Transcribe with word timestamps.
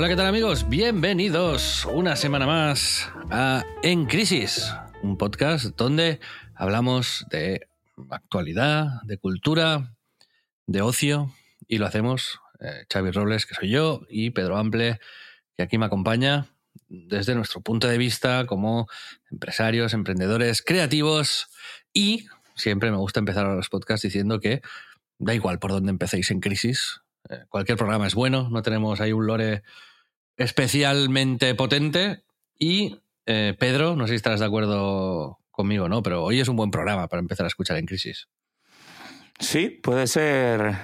Hola, 0.00 0.08
¿qué 0.08 0.16
tal 0.16 0.28
amigos? 0.28 0.66
Bienvenidos 0.66 1.84
una 1.84 2.16
semana 2.16 2.46
más 2.46 3.12
a 3.30 3.66
En 3.82 4.06
Crisis, 4.06 4.72
un 5.02 5.18
podcast 5.18 5.76
donde 5.76 6.20
hablamos 6.54 7.26
de 7.30 7.68
actualidad, 8.08 9.02
de 9.02 9.18
cultura, 9.18 9.94
de 10.66 10.80
ocio 10.80 11.34
y 11.68 11.76
lo 11.76 11.84
hacemos 11.84 12.40
eh, 12.60 12.86
Xavi 12.90 13.10
Robles, 13.10 13.44
que 13.44 13.54
soy 13.54 13.68
yo, 13.68 14.00
y 14.08 14.30
Pedro 14.30 14.56
Ample, 14.56 15.00
que 15.54 15.64
aquí 15.64 15.76
me 15.76 15.84
acompaña 15.84 16.46
desde 16.88 17.34
nuestro 17.34 17.60
punto 17.60 17.86
de 17.86 17.98
vista 17.98 18.46
como 18.46 18.88
empresarios, 19.30 19.92
emprendedores, 19.92 20.62
creativos 20.62 21.48
y 21.92 22.26
siempre 22.54 22.90
me 22.90 22.96
gusta 22.96 23.20
empezar 23.20 23.44
los 23.44 23.68
podcasts 23.68 24.04
diciendo 24.04 24.40
que 24.40 24.62
da 25.18 25.34
igual 25.34 25.58
por 25.58 25.72
dónde 25.72 25.90
empecéis 25.90 26.30
en 26.30 26.40
crisis, 26.40 27.02
eh, 27.28 27.44
cualquier 27.50 27.76
programa 27.76 28.06
es 28.06 28.14
bueno, 28.14 28.48
no 28.48 28.62
tenemos 28.62 29.02
ahí 29.02 29.12
un 29.12 29.26
lore 29.26 29.62
especialmente 30.40 31.54
potente. 31.54 32.24
Y 32.58 32.96
eh, 33.26 33.54
Pedro, 33.58 33.94
no 33.94 34.06
sé 34.06 34.12
si 34.12 34.16
estarás 34.16 34.40
de 34.40 34.46
acuerdo 34.46 35.38
conmigo, 35.50 35.88
¿no? 35.88 36.02
Pero 36.02 36.24
hoy 36.24 36.40
es 36.40 36.48
un 36.48 36.56
buen 36.56 36.70
programa 36.70 37.08
para 37.08 37.20
empezar 37.20 37.44
a 37.44 37.48
escuchar 37.48 37.76
en 37.76 37.84
crisis. 37.84 38.28
Sí, 39.38 39.68
puede 39.68 40.06
ser 40.06 40.76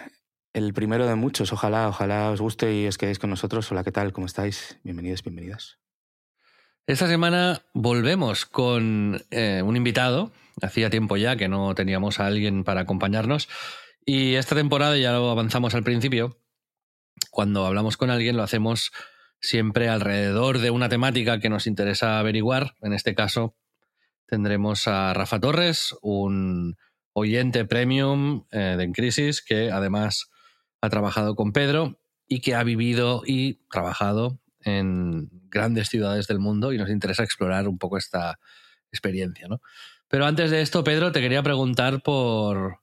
el 0.52 0.74
primero 0.74 1.06
de 1.06 1.14
muchos. 1.14 1.54
Ojalá, 1.54 1.88
ojalá 1.88 2.30
os 2.30 2.40
guste 2.40 2.74
y 2.74 2.86
os 2.86 2.98
quedéis 2.98 3.18
con 3.18 3.30
nosotros. 3.30 3.70
Hola, 3.72 3.82
¿qué 3.82 3.92
tal? 3.92 4.12
¿Cómo 4.12 4.26
estáis? 4.26 4.78
Bienvenidos, 4.84 5.22
bienvenidas. 5.22 5.78
Esta 6.86 7.08
semana 7.08 7.62
volvemos 7.72 8.44
con 8.44 9.24
eh, 9.30 9.62
un 9.64 9.74
invitado. 9.74 10.32
Hacía 10.60 10.90
tiempo 10.90 11.16
ya 11.16 11.36
que 11.36 11.48
no 11.48 11.74
teníamos 11.74 12.20
a 12.20 12.26
alguien 12.26 12.62
para 12.62 12.82
acompañarnos. 12.82 13.48
Y 14.04 14.34
esta 14.34 14.54
temporada, 14.54 14.98
ya 14.98 15.12
lo 15.12 15.30
avanzamos 15.30 15.74
al 15.74 15.82
principio, 15.82 16.38
cuando 17.30 17.64
hablamos 17.64 17.96
con 17.96 18.10
alguien 18.10 18.36
lo 18.36 18.42
hacemos 18.42 18.92
siempre 19.40 19.88
alrededor 19.88 20.58
de 20.58 20.70
una 20.70 20.88
temática 20.88 21.38
que 21.40 21.48
nos 21.48 21.66
interesa 21.66 22.18
averiguar. 22.18 22.74
En 22.82 22.92
este 22.92 23.14
caso 23.14 23.54
tendremos 24.26 24.88
a 24.88 25.14
Rafa 25.14 25.40
Torres, 25.40 25.94
un 26.02 26.76
oyente 27.12 27.64
premium 27.64 28.44
eh, 28.50 28.74
de 28.76 28.84
En 28.84 28.92
Crisis, 28.92 29.42
que 29.42 29.70
además 29.70 30.30
ha 30.80 30.90
trabajado 30.90 31.34
con 31.34 31.52
Pedro 31.52 32.00
y 32.28 32.40
que 32.40 32.54
ha 32.54 32.62
vivido 32.64 33.22
y 33.24 33.60
trabajado 33.70 34.40
en 34.60 35.30
grandes 35.48 35.88
ciudades 35.88 36.26
del 36.26 36.40
mundo 36.40 36.72
y 36.72 36.78
nos 36.78 36.90
interesa 36.90 37.22
explorar 37.22 37.68
un 37.68 37.78
poco 37.78 37.98
esta 37.98 38.38
experiencia. 38.90 39.46
¿no? 39.48 39.60
Pero 40.08 40.26
antes 40.26 40.50
de 40.50 40.60
esto, 40.60 40.84
Pedro, 40.84 41.12
te 41.12 41.20
quería 41.20 41.42
preguntar 41.42 42.02
por, 42.02 42.80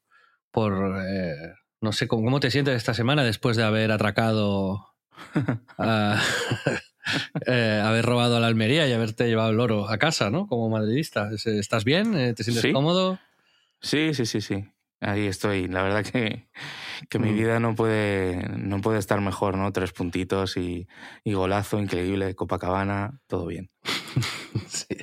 por 0.50 1.04
eh, 1.06 1.54
no 1.82 1.92
sé, 1.92 2.08
¿cómo 2.08 2.40
te 2.40 2.52
sientes 2.52 2.76
esta 2.76 2.94
semana 2.94 3.24
después 3.24 3.58
de 3.58 3.64
haber 3.64 3.92
atracado, 3.92 4.93
a, 5.78 6.22
eh, 7.48 7.82
haber 7.84 8.06
robado 8.06 8.38
a 8.38 8.40
la 8.40 8.48
Almería 8.48 8.88
y 8.88 8.94
haberte 8.94 9.28
llevado 9.28 9.52
el 9.52 9.60
oro 9.60 9.90
a 9.90 9.98
casa, 9.98 10.30
¿no? 10.30 10.48
Como 10.48 10.70
madridista. 10.70 11.30
¿Estás 11.46 11.84
bien? 11.84 12.16
Eh, 12.18 12.34
¿Te 12.34 12.44
sientes 12.44 12.62
Sí. 12.64 12.72
cómodo? 12.72 13.20
Sí, 13.82 14.14
sí, 14.14 14.26
sí, 14.26 14.42
sí. 14.42 14.66
Ahí 15.02 15.28
estoy. 15.28 15.68
La 15.68 15.84
verdad 15.84 16.06
que, 16.06 16.48
que 17.10 17.20
mi 17.20 17.32
Mm. 17.32 17.36
vida 17.36 17.60
no 17.60 17.76
puede, 17.76 18.48
no 18.58 18.80
puede 18.80 19.00
estar 19.00 19.20
mejor, 19.20 19.58
¿no? 19.58 19.72
Tres 19.74 19.92
puntitos 19.92 20.56
y, 20.56 20.88
y 21.26 21.34
golazo 21.34 21.78
increíble, 21.80 22.36
Copacabana, 22.36 23.20
todo 23.28 23.48
bien. 23.48 23.70
Sí. 24.68 24.96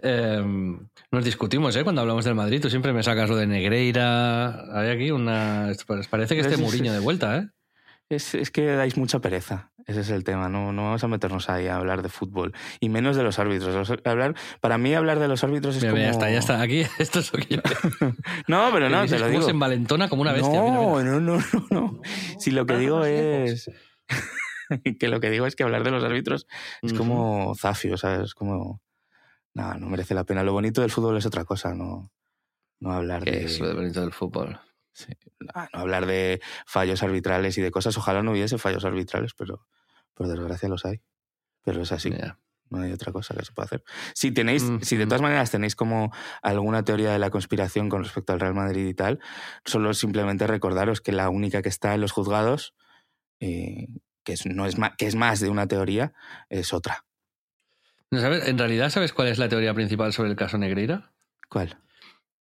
Em, 0.00 0.88
nos 1.10 1.24
discutimos, 1.24 1.74
¿eh? 1.74 1.82
Cuando 1.82 2.02
hablamos 2.02 2.24
del 2.24 2.34
Madrid, 2.36 2.60
tú 2.62 2.70
siempre 2.70 2.92
me 2.92 3.02
sacas 3.02 3.28
lo 3.28 3.34
de 3.36 3.46
Negreira. 3.48 4.78
Hay 4.78 4.90
aquí 4.90 5.10
una. 5.10 5.72
Parece 6.10 6.34
que 6.36 6.42
esté 6.42 6.56
Muriño 6.56 6.92
de 6.92 7.00
vuelta, 7.00 7.38
¿eh? 7.38 7.48
Es, 8.10 8.34
es 8.34 8.50
que 8.50 8.64
dais 8.66 8.96
mucha 8.96 9.18
pereza. 9.20 9.70
Ese 9.86 10.00
es 10.00 10.10
el 10.10 10.24
tema. 10.24 10.48
No, 10.48 10.72
no 10.72 10.84
vamos 10.84 11.02
a 11.04 11.08
meternos 11.08 11.48
ahí 11.50 11.66
a 11.66 11.76
hablar 11.76 12.02
de 12.02 12.08
fútbol. 12.08 12.54
Y 12.80 12.88
menos 12.88 13.16
de 13.16 13.22
los 13.22 13.38
árbitros. 13.38 13.74
Los- 13.74 13.98
hablar, 14.06 14.34
para 14.60 14.78
mí 14.78 14.94
hablar 14.94 15.18
de 15.18 15.28
los 15.28 15.44
árbitros 15.44 15.76
es 15.76 15.82
Mira, 15.82 15.92
como... 15.92 16.02
ya 16.04 16.10
está, 16.10 16.30
ya 16.30 16.38
está. 16.38 16.60
Aquí, 16.62 16.82
esto 16.98 17.18
es 17.20 17.32
lo 17.32 17.38
que 17.40 17.56
yo. 17.56 17.62
No, 18.48 18.70
pero 18.72 18.88
no, 18.88 19.06
te 19.06 19.18
lo 19.18 19.28
digo. 19.28 19.42
se 19.42 19.50
envalentona 19.50 20.08
como 20.08 20.22
una 20.22 20.32
bestia. 20.32 20.52
No, 20.58 20.96
mira. 20.96 21.10
no, 21.12 21.20
no, 21.20 21.38
no, 21.38 21.66
no. 21.70 22.00
Si 22.38 22.50
lo 22.50 22.64
que 22.66 22.74
Ah, 22.74 22.78
digo 22.78 23.04
es... 23.04 23.70
que 24.98 25.08
lo 25.08 25.20
que 25.20 25.30
digo 25.30 25.46
es 25.46 25.56
que 25.56 25.62
hablar 25.64 25.84
de 25.84 25.90
los 25.90 26.04
árbitros 26.04 26.46
es 26.82 26.92
como 26.92 27.54
zafio, 27.54 27.96
¿sabes? 27.96 28.20
Es 28.20 28.34
como... 28.34 28.80
No, 29.54 29.74
no 29.74 29.88
merece 29.88 30.14
la 30.14 30.24
pena. 30.24 30.42
Lo 30.42 30.52
bonito 30.52 30.80
del 30.82 30.90
fútbol 30.90 31.16
es 31.16 31.26
otra 31.26 31.44
cosa, 31.44 31.74
no, 31.74 32.10
no 32.80 32.92
hablar 32.92 33.24
¿Qué 33.24 33.30
de... 33.32 33.44
es 33.44 33.58
lo 33.60 33.68
de 33.68 33.74
bonito 33.74 34.00
del 34.02 34.12
fútbol? 34.12 34.60
Sí, 34.98 35.12
no, 35.40 35.68
no 35.72 35.80
hablar 35.80 36.06
de 36.06 36.40
fallos 36.66 37.02
arbitrales 37.02 37.56
y 37.58 37.62
de 37.62 37.70
cosas. 37.70 37.96
Ojalá 37.96 38.22
no 38.22 38.32
hubiese 38.32 38.58
fallos 38.58 38.84
arbitrales, 38.84 39.34
pero 39.34 39.66
por 40.14 40.26
desgracia 40.26 40.68
los 40.68 40.84
hay. 40.84 41.00
Pero 41.64 41.82
es 41.82 41.92
así. 41.92 42.12
No 42.70 42.80
hay 42.82 42.92
otra 42.92 43.12
cosa 43.12 43.34
que 43.34 43.44
se 43.44 43.52
pueda 43.52 43.66
hacer. 43.66 43.82
Si 44.14 44.30
tenéis, 44.30 44.64
Mm, 44.64 44.80
si 44.80 44.96
de 44.96 45.06
todas 45.06 45.22
maneras 45.22 45.50
tenéis 45.50 45.74
como 45.74 46.12
alguna 46.42 46.84
teoría 46.84 47.12
de 47.12 47.18
la 47.18 47.30
conspiración 47.30 47.88
con 47.88 48.04
respecto 48.04 48.32
al 48.32 48.40
Real 48.40 48.54
Madrid 48.54 48.86
y 48.86 48.94
tal, 48.94 49.20
solo 49.64 49.94
simplemente 49.94 50.46
recordaros 50.46 51.00
que 51.00 51.12
la 51.12 51.30
única 51.30 51.62
que 51.62 51.68
está 51.68 51.94
en 51.94 52.00
los 52.00 52.12
juzgados, 52.12 52.74
eh, 53.40 53.88
que, 54.22 54.34
es, 54.34 54.44
no 54.46 54.66
es 54.66 54.76
más, 54.76 54.92
que 54.98 55.06
es 55.06 55.14
más 55.14 55.40
de 55.40 55.48
una 55.48 55.66
teoría, 55.66 56.12
es 56.50 56.74
otra. 56.74 57.04
No, 58.10 58.20
¿sabes? 58.20 58.48
En 58.48 58.58
realidad, 58.58 58.90
¿sabes 58.90 59.12
cuál 59.12 59.28
es 59.28 59.38
la 59.38 59.48
teoría 59.48 59.72
principal 59.74 60.12
sobre 60.12 60.30
el 60.30 60.36
caso 60.36 60.58
Negreira? 60.58 61.12
¿Cuál? 61.48 61.78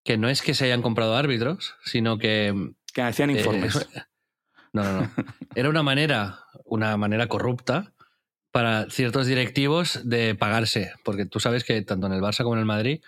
Que 0.08 0.18
no 0.18 0.30
es 0.30 0.42
que 0.42 0.54
se 0.54 0.64
hayan 0.64 0.82
comprado 0.82 1.18
árbitros, 1.18 1.76
sino 1.84 2.18
que 2.18 2.72
Que 2.94 3.02
hacían 3.02 3.30
Eh, 3.30 3.40
informes. 3.40 3.90
no, 4.72 4.82
no, 4.82 5.02
no. 5.02 5.12
Era 5.54 5.68
una 5.68 5.84
manera, 5.84 6.46
una 6.64 6.96
manera 6.96 7.28
corrupta 7.28 7.94
para 8.52 8.90
ciertos 8.90 9.28
directivos 9.28 10.08
de 10.08 10.34
pagarse. 10.34 10.94
Porque 11.04 11.26
tú 11.26 11.42
sabes 11.42 11.66
que 11.66 11.82
tanto 11.82 12.08
en 12.08 12.14
el 12.14 12.22
Barça 12.22 12.44
como 12.44 12.54
en 12.54 12.60
el 12.60 12.66
Madrid, 12.66 13.02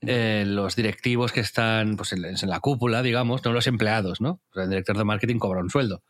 eh, 0.00 0.44
los 0.46 0.74
directivos 0.74 1.32
que 1.32 1.40
están 1.40 1.98
pues, 1.98 2.14
en, 2.14 2.24
en 2.24 2.48
la 2.48 2.60
cúpula, 2.60 3.02
digamos, 3.02 3.44
no 3.44 3.52
los 3.52 3.66
empleados, 3.66 4.22
¿no? 4.22 4.40
O 4.50 4.54
sea, 4.54 4.62
el 4.62 4.70
director 4.70 4.96
de 4.96 5.04
marketing 5.04 5.38
cobra 5.38 5.60
un 5.60 5.68
sueldo. 5.68 6.02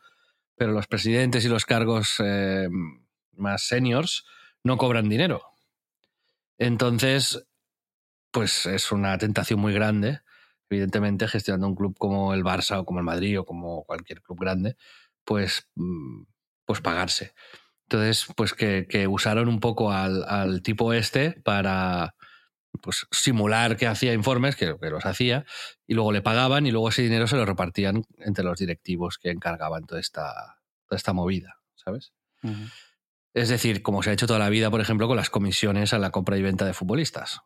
Pero 0.55 0.71
los 0.71 0.87
presidentes 0.87 1.43
y 1.43 1.49
los 1.49 1.65
cargos 1.65 2.15
eh, 2.23 2.69
más 3.33 3.63
seniors 3.63 4.23
no 4.63 4.77
cobran 4.77 5.09
dinero. 5.09 5.41
Entonces, 6.57 7.46
pues 8.31 8.65
es 8.65 8.91
una 8.91 9.17
tentación 9.17 9.59
muy 9.59 9.73
grande 9.73 10.21
evidentemente 10.69 11.27
gestionando 11.27 11.67
un 11.67 11.75
club 11.75 11.97
como 11.97 12.33
el 12.33 12.43
Barça 12.43 12.79
o 12.79 12.85
como 12.85 12.99
el 12.99 13.05
Madrid 13.05 13.39
o 13.39 13.45
como 13.45 13.83
cualquier 13.85 14.21
club 14.21 14.39
grande, 14.39 14.75
pues, 15.23 15.67
mm, 15.75 16.23
pues 16.65 16.81
pagarse. 16.81 17.33
Entonces, 17.83 18.27
pues 18.35 18.53
que, 18.53 18.85
que 18.89 19.07
usaron 19.07 19.47
un 19.47 19.59
poco 19.59 19.91
al, 19.91 20.23
al, 20.27 20.61
tipo 20.61 20.91
este 20.93 21.31
para 21.43 22.15
pues, 22.81 23.07
simular 23.11 23.77
que 23.77 23.87
hacía 23.87 24.13
informes, 24.13 24.55
que, 24.57 24.75
que, 24.79 24.89
los 24.89 25.05
hacía, 25.05 25.45
y 25.85 25.93
luego 25.93 26.11
le 26.11 26.21
pagaban 26.21 26.65
y 26.65 26.71
luego 26.71 26.89
ese 26.89 27.01
dinero 27.01 27.27
se 27.27 27.37
lo 27.37 27.45
repartían 27.45 28.03
entre 28.19 28.43
los 28.43 28.59
directivos 28.59 29.17
que 29.17 29.31
encargaban 29.31 29.85
toda 29.85 30.01
esta, 30.01 30.59
toda 30.85 30.97
esta 30.97 31.13
movida, 31.13 31.61
¿sabes? 31.75 32.11
Uh 32.43 32.49
-huh. 32.49 32.71
Es 33.33 33.49
decir, 33.49 33.83
como 33.83 34.03
se 34.03 34.09
ha 34.09 34.13
hecho 34.13 34.27
toda 34.27 34.39
la 34.39 34.49
vida, 34.49 34.69
por 34.71 34.81
ejemplo, 34.81 35.07
con 35.07 35.15
las 35.15 35.29
comisiones 35.29 35.93
a 35.93 35.99
la 35.99 36.09
compra 36.09 36.37
y 36.37 36.41
venta 36.41 36.65
de 36.65 36.73
futbolistas. 36.73 37.41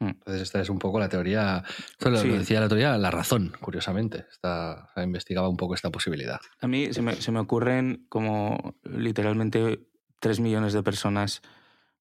Entonces, 0.00 0.42
esta 0.42 0.60
es 0.60 0.70
un 0.70 0.78
poco 0.78 0.98
la 0.98 1.08
teoría, 1.10 1.62
esto 1.90 2.10
lo, 2.10 2.18
sí. 2.18 2.28
decía 2.28 2.60
la 2.60 2.68
teoría, 2.68 2.96
la 2.96 3.10
razón, 3.10 3.52
curiosamente. 3.60 4.26
Está, 4.30 4.88
investigaba 4.96 5.48
un 5.48 5.58
poco 5.58 5.74
esta 5.74 5.90
posibilidad. 5.90 6.40
A 6.60 6.66
mí 6.66 6.92
se 6.92 7.02
me, 7.02 7.14
se 7.16 7.30
me 7.30 7.38
ocurren 7.38 8.06
como 8.08 8.76
literalmente 8.82 9.80
tres 10.18 10.40
millones 10.40 10.72
de 10.72 10.82
personas 10.82 11.42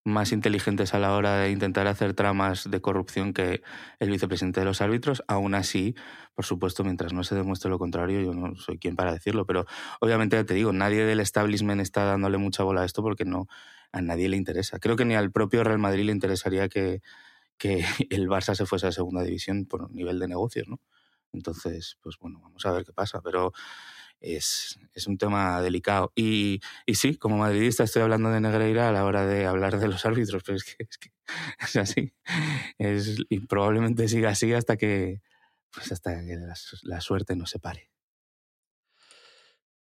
más 0.05 0.31
inteligentes 0.31 0.93
a 0.93 0.99
la 0.99 1.13
hora 1.13 1.37
de 1.37 1.51
intentar 1.51 1.87
hacer 1.87 2.13
tramas 2.13 2.69
de 2.69 2.81
corrupción 2.81 3.33
que 3.33 3.61
el 3.99 4.09
vicepresidente 4.09 4.61
de 4.61 4.65
los 4.65 4.81
árbitros. 4.81 5.23
Aún 5.27 5.53
así, 5.53 5.95
por 6.35 6.45
supuesto, 6.45 6.83
mientras 6.83 7.13
no 7.13 7.23
se 7.23 7.35
demuestre 7.35 7.69
lo 7.69 7.79
contrario, 7.79 8.21
yo 8.21 8.33
no 8.33 8.55
soy 8.55 8.77
quien 8.77 8.95
para 8.95 9.13
decirlo, 9.13 9.45
pero 9.45 9.65
obviamente 9.99 10.37
ya 10.37 10.45
te 10.45 10.53
digo, 10.53 10.71
nadie 10.71 11.05
del 11.05 11.19
establishment 11.19 11.81
está 11.81 12.05
dándole 12.05 12.37
mucha 12.37 12.63
bola 12.63 12.81
a 12.81 12.85
esto 12.85 13.01
porque 13.01 13.25
no 13.25 13.47
a 13.91 14.01
nadie 14.01 14.29
le 14.29 14.37
interesa. 14.37 14.79
Creo 14.79 14.95
que 14.95 15.05
ni 15.05 15.15
al 15.15 15.31
propio 15.31 15.63
Real 15.63 15.79
Madrid 15.79 16.05
le 16.05 16.11
interesaría 16.11 16.69
que, 16.69 17.01
que 17.59 17.85
el 18.09 18.27
Barça 18.27 18.55
se 18.55 18.65
fuese 18.65 18.87
a 18.87 18.91
segunda 18.91 19.21
división 19.21 19.65
por 19.65 19.91
nivel 19.91 20.17
de 20.17 20.27
negocios, 20.27 20.67
¿no? 20.67 20.79
Entonces, 21.31 21.97
pues 22.01 22.17
bueno, 22.19 22.39
vamos 22.41 22.65
a 22.65 22.71
ver 22.71 22.83
qué 22.83 22.91
pasa, 22.91 23.21
pero 23.21 23.53
es, 24.19 24.79
es 24.93 25.05
un 25.05 25.19
tema 25.19 25.61
delicado. 25.61 26.11
Y, 26.15 26.59
y, 26.87 26.95
sí, 26.95 27.17
como 27.17 27.37
madridista 27.37 27.83
estoy 27.83 28.01
hablando 28.01 28.31
de 28.31 28.41
Negreira 28.41 28.89
a 28.89 28.91
la 28.91 29.05
hora 29.05 29.27
de 29.27 29.45
hablar 29.45 29.79
de 29.79 29.87
los 29.87 30.05
árbitros, 30.05 30.41
pero 30.43 30.55
es 30.55 30.63
que 30.63 30.75
es, 30.79 30.97
que 30.97 31.11
es 31.59 31.75
así. 31.75 32.13
Es, 32.79 33.17
y 33.29 33.41
probablemente 33.41 34.07
siga 34.07 34.29
así 34.29 34.51
hasta 34.53 34.75
que, 34.75 35.21
pues 35.71 35.91
hasta 35.91 36.25
que 36.25 36.35
la, 36.35 36.55
la 36.83 37.01
suerte 37.01 37.35
nos 37.35 37.51
separe. 37.51 37.91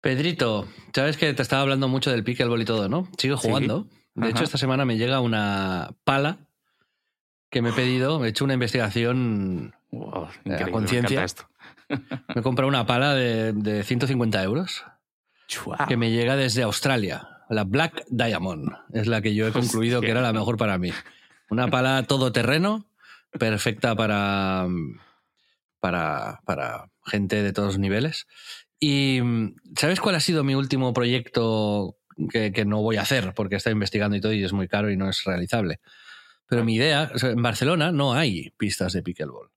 Pedrito, 0.01 0.67
sabes 0.93 1.17
que 1.17 1.33
te 1.33 1.41
estaba 1.41 1.63
hablando 1.63 1.87
mucho 1.87 2.11
del 2.11 2.23
pickleball 2.23 2.61
y 2.61 2.65
todo, 2.65 2.89
¿no? 2.89 3.09
Sigo 3.17 3.37
jugando. 3.37 3.87
Sí. 3.91 4.21
De 4.21 4.29
hecho, 4.29 4.43
esta 4.43 4.57
semana 4.57 4.85
me 4.85 4.97
llega 4.97 5.19
una 5.19 5.95
pala 6.03 6.47
que 7.55 7.61
me 7.61 7.69
he 7.69 7.71
pedido, 7.71 8.25
he 8.25 8.27
hecho 8.27 8.43
una 8.43 8.55
investigación 8.55 9.73
wow, 9.89 10.27
a 10.27 10.71
conciencia. 10.71 11.25
Me 11.87 12.41
he 12.41 12.41
comprado 12.41 12.67
una 12.67 12.85
pala 12.85 13.15
de, 13.15 13.53
de 13.53 13.81
150 13.81 14.43
euros 14.43 14.83
Chua. 15.47 15.85
que 15.87 15.95
me 15.95 16.11
llega 16.11 16.35
desde 16.35 16.63
Australia. 16.63 17.29
La 17.49 17.63
Black 17.63 18.03
Diamond 18.09 18.73
es 18.91 19.07
la 19.07 19.21
que 19.21 19.33
yo 19.33 19.47
he 19.47 19.53
concluido 19.53 19.99
Hostia. 19.99 20.07
que 20.07 20.11
era 20.11 20.21
la 20.21 20.33
mejor 20.33 20.57
para 20.57 20.77
mí. 20.77 20.91
Una 21.49 21.69
pala 21.69 22.03
todoterreno, 22.03 22.89
perfecta 23.39 23.95
para, 23.95 24.67
para, 25.79 26.41
para 26.43 26.89
gente 27.05 27.41
de 27.41 27.53
todos 27.53 27.67
los 27.67 27.79
niveles. 27.79 28.27
Y 28.81 29.21
¿sabes 29.77 30.01
cuál 30.01 30.15
ha 30.15 30.19
sido 30.19 30.43
mi 30.43 30.55
último 30.55 30.91
proyecto 30.91 31.95
que, 32.29 32.51
que, 32.51 32.65
no 32.65 32.81
voy 32.81 32.97
a 32.97 33.03
hacer 33.03 33.33
porque 33.33 33.55
está 33.55 33.71
investigando 33.71 34.17
y 34.17 34.19
todo 34.19 34.33
y 34.33 34.43
es 34.43 34.51
muy 34.51 34.67
caro 34.67 34.91
y 34.91 34.97
no 34.97 35.07
es 35.07 35.23
realizable? 35.23 35.79
Pero 36.47 36.63
mi 36.63 36.75
idea, 36.75 37.11
o 37.13 37.25
en 37.25 37.41
Barcelona 37.41 37.91
no 37.91 38.13
hay 38.13 38.51
pistas 38.51 38.93
de 38.93 39.01
pickleball. 39.01 39.49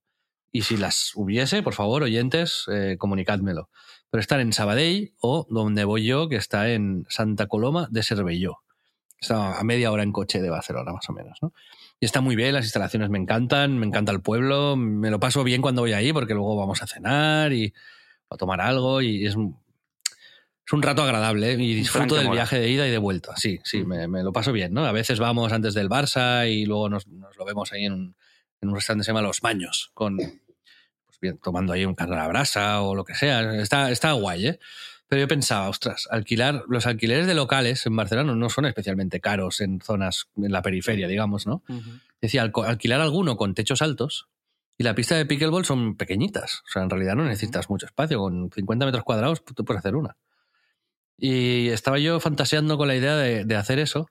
Y 0.51 0.63
si 0.63 0.77
las 0.77 1.11
hubiese, 1.15 1.61
por 1.61 1.73
favor, 1.73 2.03
oyentes, 2.03 2.65
eh, 2.71 2.95
comunicádmelo. 2.97 3.69
Pero 4.09 4.21
están 4.21 4.39
en 4.39 4.53
Sabadell 4.53 5.13
o 5.21 5.45
donde 5.49 5.83
voy 5.83 6.05
yo, 6.05 6.27
que 6.27 6.37
está 6.37 6.69
en 6.69 7.05
Santa 7.09 7.47
Coloma 7.47 7.87
de 7.91 8.01
Cervelló. 8.01 8.57
Está 9.21 9.59
a 9.59 9.63
media 9.63 9.91
hora 9.91 10.01
en 10.01 10.11
coche 10.11 10.41
de 10.41 10.49
Barcelona, 10.49 10.93
más 10.93 11.07
o 11.09 11.13
menos. 11.13 11.37
¿no? 11.41 11.53
Y 11.99 12.05
está 12.05 12.21
muy 12.21 12.35
bien, 12.35 12.53
las 12.53 12.65
instalaciones 12.65 13.09
me 13.09 13.19
encantan, 13.19 13.77
me 13.77 13.85
encanta 13.85 14.11
el 14.11 14.21
pueblo, 14.21 14.75
me 14.75 15.11
lo 15.11 15.19
paso 15.19 15.43
bien 15.43 15.61
cuando 15.61 15.81
voy 15.81 15.93
ahí 15.93 16.13
porque 16.13 16.33
luego 16.33 16.55
vamos 16.55 16.81
a 16.81 16.87
cenar 16.87 17.53
y 17.53 17.73
a 18.29 18.37
tomar 18.37 18.61
algo 18.61 19.01
y 19.01 19.25
es, 19.25 19.35
es 20.69 20.73
un 20.73 20.83
rato 20.83 21.01
agradable 21.01 21.53
¿eh? 21.53 21.57
y 21.59 21.73
disfruto 21.73 22.13
del 22.13 22.29
viaje 22.29 22.59
de 22.59 22.69
ida 22.69 22.87
y 22.87 22.91
de 22.91 22.99
vuelta. 22.99 23.35
Sí, 23.37 23.59
sí, 23.63 23.83
me, 23.83 24.07
me, 24.07 24.21
lo 24.21 24.31
paso 24.31 24.51
bien. 24.51 24.71
¿no? 24.71 24.85
A 24.85 24.91
veces 24.91 25.17
vamos 25.17 25.51
antes 25.51 25.73
del 25.73 25.89
Barça 25.89 26.47
y 26.47 26.67
luego 26.67 26.89
nos, 26.89 27.07
nos 27.07 27.35
lo 27.37 27.43
vemos 27.43 27.73
ahí 27.73 27.85
en 27.85 27.93
un, 27.93 28.15
en 28.61 28.69
un 28.69 28.75
restaurante 28.75 29.01
que 29.01 29.05
se 29.05 29.09
llama 29.09 29.23
Los 29.23 29.41
Baños, 29.41 29.89
con, 29.95 30.17
pues 30.17 31.19
bien, 31.19 31.39
tomando 31.41 31.73
ahí 31.73 31.85
un 31.85 31.95
carne 31.95 32.17
a 32.17 32.19
la 32.19 32.27
brasa 32.27 32.83
o 32.83 32.93
lo 32.93 33.03
que 33.03 33.15
sea. 33.15 33.55
Está, 33.59 33.89
está 33.89 34.11
guay, 34.11 34.45
¿eh? 34.45 34.59
Pero 35.07 35.21
yo 35.21 35.27
pensaba, 35.27 35.69
ostras, 35.69 36.07
alquilar, 36.11 36.61
los 36.67 36.85
alquileres 36.85 37.25
de 37.25 37.33
locales 37.33 37.87
en 37.87 37.95
Barcelona 37.95 38.35
no 38.35 38.49
son 38.51 38.65
especialmente 38.67 39.19
caros 39.19 39.61
en 39.61 39.81
zonas, 39.81 40.27
en 40.37 40.51
la 40.51 40.61
periferia, 40.61 41.07
digamos, 41.07 41.47
¿no? 41.47 41.63
Uh 41.67 41.77
-huh. 41.77 42.01
Decía, 42.21 42.43
alquilar 42.43 43.01
alguno 43.01 43.37
con 43.37 43.55
techos 43.55 43.81
altos 43.81 44.27
y 44.77 44.83
la 44.83 44.93
pista 44.93 45.15
de 45.15 45.25
pickleball 45.25 45.65
son 45.65 45.95
pequeñitas. 45.95 46.61
O 46.67 46.71
sea, 46.71 46.83
en 46.83 46.91
realidad 46.91 47.15
no 47.15 47.23
necesitas 47.23 47.71
mucho 47.71 47.87
espacio. 47.87 48.19
Con 48.19 48.51
50 48.51 48.85
metros 48.85 49.03
cuadrados 49.03 49.43
tú 49.43 49.65
puedes 49.65 49.79
hacer 49.79 49.95
una. 49.95 50.15
Y 51.19 51.69
estaba 51.69 51.99
yo 51.99 52.19
fantaseando 52.19 52.77
con 52.77 52.87
la 52.87 52.95
idea 52.95 53.15
de, 53.17 53.45
de 53.45 53.55
hacer 53.55 53.79
eso, 53.79 54.07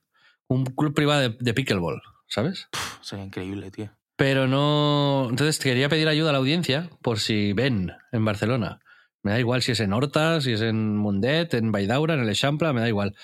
un 0.47 0.65
club 0.65 0.95
privado 0.95 1.23
de, 1.23 1.37
de 1.39 1.55
pickleball, 1.55 2.03
¿sabes? 2.27 2.69
Puf, 2.71 2.99
sería 3.03 3.25
increíble, 3.25 3.71
tío. 3.71 3.91
Pero 4.19 4.49
no. 4.49 5.29
Entonces 5.31 5.61
quería 5.61 5.89
pedir 5.89 6.09
ayuda 6.09 6.31
a 6.31 6.33
la 6.33 6.39
audiencia 6.39 6.91
por 7.03 7.21
si 7.21 7.53
ven 7.53 7.93
en 8.11 8.25
Barcelona. 8.25 8.81
Me 9.23 9.31
da 9.31 9.39
igual 9.39 9.63
si 9.63 9.73
es 9.73 9.81
en 9.81 9.93
Horta, 9.93 10.41
si 10.41 10.53
es 10.53 10.61
en 10.61 10.97
Mundet, 10.97 11.55
en 11.55 11.71
Baidaura, 11.71 12.15
en 12.15 12.21
el 12.21 12.29
Eixample, 12.29 12.73
me 12.73 12.81
da 12.81 12.89
igual. 12.89 13.15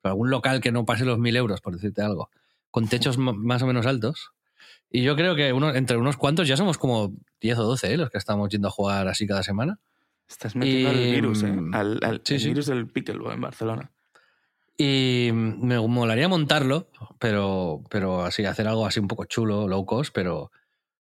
Pero 0.00 0.12
algún 0.12 0.30
local 0.30 0.60
que 0.60 0.70
no 0.70 0.84
pase 0.84 1.04
los 1.04 1.18
mil 1.18 1.36
euros, 1.36 1.60
por 1.60 1.74
decirte 1.74 2.02
algo, 2.02 2.30
con 2.70 2.86
techos 2.86 3.18
más 3.18 3.62
o 3.62 3.66
menos 3.66 3.84
altos. 3.86 4.30
Y 4.90 5.02
yo 5.02 5.16
creo 5.16 5.34
que 5.34 5.52
uno, 5.52 5.74
entre 5.74 5.96
unos 5.96 6.16
cuantos 6.16 6.46
ya 6.46 6.56
somos 6.56 6.78
como 6.78 7.12
10 7.40 7.58
o 7.58 7.62
12 7.64 7.92
¿eh? 7.92 7.96
los 7.96 8.10
que 8.10 8.18
estamos 8.18 8.48
yendo 8.48 8.68
a 8.68 8.70
jugar 8.70 9.08
así 9.08 9.26
cada 9.26 9.42
semana. 9.42 9.80
Estás 10.28 10.56
metiendo 10.56 10.92
y, 10.92 10.94
al 10.94 11.14
virus, 11.14 11.42
¿eh? 11.42 11.54
Al, 11.72 12.00
al 12.02 12.22
sí, 12.24 12.34
el 12.34 12.40
sí. 12.40 12.48
virus 12.48 12.66
del 12.66 12.88
pickleball 12.88 13.34
en 13.34 13.40
Barcelona. 13.40 13.90
Y 14.76 15.30
me 15.32 15.78
molaría 15.86 16.28
montarlo, 16.28 16.88
pero, 17.18 17.84
pero 17.90 18.24
así, 18.24 18.44
hacer 18.44 18.66
algo 18.66 18.86
así 18.86 18.98
un 18.98 19.06
poco 19.06 19.24
chulo, 19.24 19.68
low 19.68 19.86
cost, 19.86 20.12
pero 20.12 20.50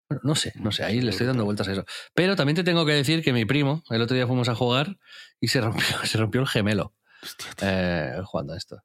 bueno, 0.09 0.21
no 0.25 0.35
sé, 0.37 0.53
no 0.57 0.71
sé, 0.71 0.85
ahí 0.85 1.01
le 1.01 1.11
estoy 1.11 1.27
dando 1.27 1.45
vueltas 1.45 1.67
a 1.69 1.73
eso. 1.73 1.85
Pero 2.15 2.37
también 2.37 2.55
te 2.55 2.63
tengo 2.63 2.87
que 2.87 2.93
decir 2.93 3.23
que 3.23 3.33
mi 3.33 3.45
primo, 3.45 3.83
el 3.91 4.03
otro 4.03 4.15
día 4.15 4.27
fuimos 4.27 4.49
a 4.49 4.55
jugar 4.55 4.99
y 5.41 5.49
se 5.49 5.61
rompió, 5.61 5.85
se 6.05 6.19
rompió 6.19 6.41
el 6.41 6.47
gemelo 6.47 6.95
Hostia, 7.23 7.51
eh, 7.63 8.23
jugando 8.25 8.53
a 8.53 8.57
esto. 8.57 8.83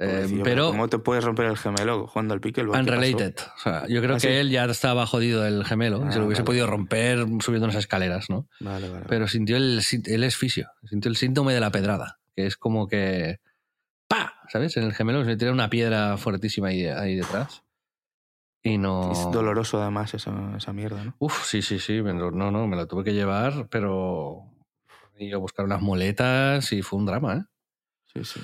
Eh, 0.00 0.40
pero 0.44 0.68
¿Cómo 0.70 0.88
te 0.88 0.98
puedes 0.98 1.24
romper 1.24 1.46
el 1.46 1.56
gemelo 1.56 2.06
jugando 2.06 2.32
al 2.32 2.40
pickleball? 2.40 2.78
Unrelated. 2.80 3.34
O 3.56 3.60
sea, 3.60 3.86
yo 3.88 4.00
creo 4.00 4.14
¿Ah, 4.14 4.20
que 4.20 4.28
sí? 4.28 4.28
él 4.28 4.50
ya 4.50 4.64
estaba 4.66 5.06
jodido 5.06 5.44
el 5.44 5.64
gemelo 5.64 6.04
ah, 6.04 6.12
se 6.12 6.20
lo 6.20 6.26
hubiese 6.26 6.42
vale. 6.42 6.46
podido 6.46 6.66
romper 6.68 7.26
subiendo 7.40 7.64
unas 7.64 7.74
escaleras, 7.74 8.30
¿no? 8.30 8.46
Vale, 8.60 8.88
vale. 8.88 9.06
Pero 9.08 9.26
sintió 9.26 9.56
el. 9.56 9.82
Él 10.04 10.24
es 10.24 10.36
fisio. 10.36 10.70
Sintió 10.84 11.10
el 11.10 11.16
síntoma 11.16 11.52
de 11.52 11.58
la 11.58 11.70
pedrada, 11.70 12.20
que 12.36 12.46
es 12.46 12.56
como 12.56 12.86
que. 12.86 13.40
¡Pa! 14.06 14.34
¿Sabes? 14.48 14.76
En 14.76 14.84
el 14.84 14.94
gemelo 14.94 15.24
se 15.24 15.30
le 15.30 15.36
tira 15.36 15.50
una 15.50 15.68
piedra 15.68 16.16
fuertísima 16.16 16.68
ahí, 16.68 16.86
ahí 16.86 17.16
detrás. 17.16 17.64
Y 18.62 18.78
no. 18.78 19.10
Es 19.10 19.28
doloroso 19.32 19.82
además 19.82 20.14
esa, 20.14 20.32
esa 20.56 20.72
mierda, 20.72 21.02
¿no? 21.02 21.16
Uf, 21.18 21.44
sí, 21.44 21.60
sí, 21.60 21.80
sí. 21.80 22.00
No, 22.02 22.30
no, 22.30 22.66
me 22.68 22.76
lo 22.76 22.86
tuve 22.86 23.02
que 23.02 23.14
llevar, 23.14 23.66
pero. 23.68 24.44
Y 25.16 25.32
a 25.32 25.38
buscar 25.38 25.64
unas 25.64 25.80
muletas 25.80 26.72
y 26.72 26.82
fue 26.82 27.00
un 27.00 27.06
drama, 27.06 27.34
¿eh? 27.34 27.42
Sí, 28.14 28.24
sí. 28.24 28.40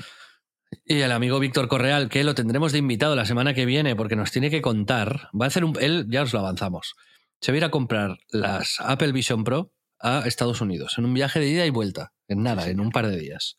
Y 0.84 1.00
el 1.00 1.12
amigo 1.12 1.38
Víctor 1.38 1.68
Correal, 1.68 2.08
que 2.08 2.24
lo 2.24 2.34
tendremos 2.34 2.72
de 2.72 2.78
invitado 2.78 3.16
la 3.16 3.26
semana 3.26 3.54
que 3.54 3.66
viene 3.66 3.96
porque 3.96 4.16
nos 4.16 4.30
tiene 4.30 4.50
que 4.50 4.62
contar. 4.62 5.28
Va 5.38 5.46
a 5.46 5.48
hacer 5.48 5.64
un. 5.64 5.76
Él, 5.80 6.06
ya 6.08 6.22
os 6.22 6.32
lo 6.32 6.40
avanzamos. 6.40 6.94
Se 7.40 7.52
va 7.52 7.56
a 7.56 7.58
ir 7.58 7.64
a 7.64 7.70
comprar 7.70 8.18
las 8.30 8.80
Apple 8.80 9.12
Vision 9.12 9.44
Pro 9.44 9.72
a 10.00 10.22
Estados 10.26 10.60
Unidos 10.60 10.96
en 10.98 11.04
un 11.04 11.14
viaje 11.14 11.40
de 11.40 11.48
ida 11.48 11.66
y 11.66 11.70
vuelta. 11.70 12.12
En 12.28 12.42
nada, 12.42 12.62
sí, 12.62 12.70
en 12.70 12.80
un 12.80 12.90
par 12.90 13.06
de 13.06 13.18
días. 13.18 13.58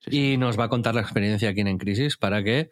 Sí, 0.00 0.32
y 0.32 0.36
nos 0.36 0.58
va 0.58 0.64
a 0.64 0.68
contar 0.68 0.94
la 0.94 1.00
experiencia 1.00 1.50
aquí 1.50 1.60
en 1.60 1.78
Crisis 1.78 2.16
para 2.16 2.42
que 2.42 2.70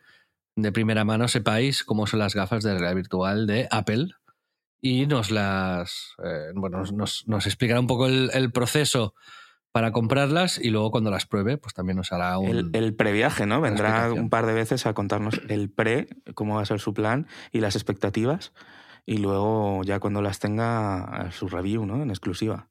de 0.55 0.73
primera 0.73 1.05
mano 1.05 1.29
sepáis 1.29 1.85
cómo 1.85 2.07
son 2.07 2.21
las 2.21 2.35
gafas 2.35 2.63
de 2.63 2.73
realidad 2.73 2.95
virtual 2.95 3.47
de 3.47 3.69
Apple 3.71 4.09
y 4.81 5.07
nos 5.07 5.31
las. 5.31 6.15
Eh, 6.25 6.53
bueno, 6.55 6.85
nos, 6.93 7.27
nos, 7.27 7.47
explicará 7.47 7.81
un 7.81 7.87
poco 7.87 8.07
el, 8.07 8.31
el 8.33 8.53
proceso 8.53 9.15
para 9.77 9.93
comprarlas 9.93 10.57
y 10.57 10.71
luego 10.71 10.91
cuando 10.91 11.11
las 11.11 11.27
pruebe, 11.27 11.59
pues 11.59 11.75
también 11.75 11.99
nos 11.99 12.11
hará 12.11 12.39
un... 12.39 12.49
El, 12.49 12.71
el 12.73 12.95
previaje, 12.95 13.45
¿no? 13.45 13.61
Vendrá 13.61 14.11
un 14.11 14.31
par 14.31 14.47
de 14.47 14.55
veces 14.55 14.87
a 14.87 14.95
contarnos 14.95 15.39
el 15.51 15.69
pre, 15.69 16.09
cómo 16.33 16.55
va 16.55 16.63
a 16.63 16.65
ser 16.65 16.81
su 16.81 16.95
plan 16.95 17.27
y 17.53 17.61
las 17.61 17.77
expectativas 17.77 18.55
y 19.05 19.19
luego 19.19 19.83
ya 19.85 20.01
cuando 20.01 20.23
las 20.23 20.39
tenga 20.39 21.29
su 21.31 21.49
review, 21.49 21.85
¿no? 21.85 22.03
En 22.03 22.09
exclusiva. 22.09 22.71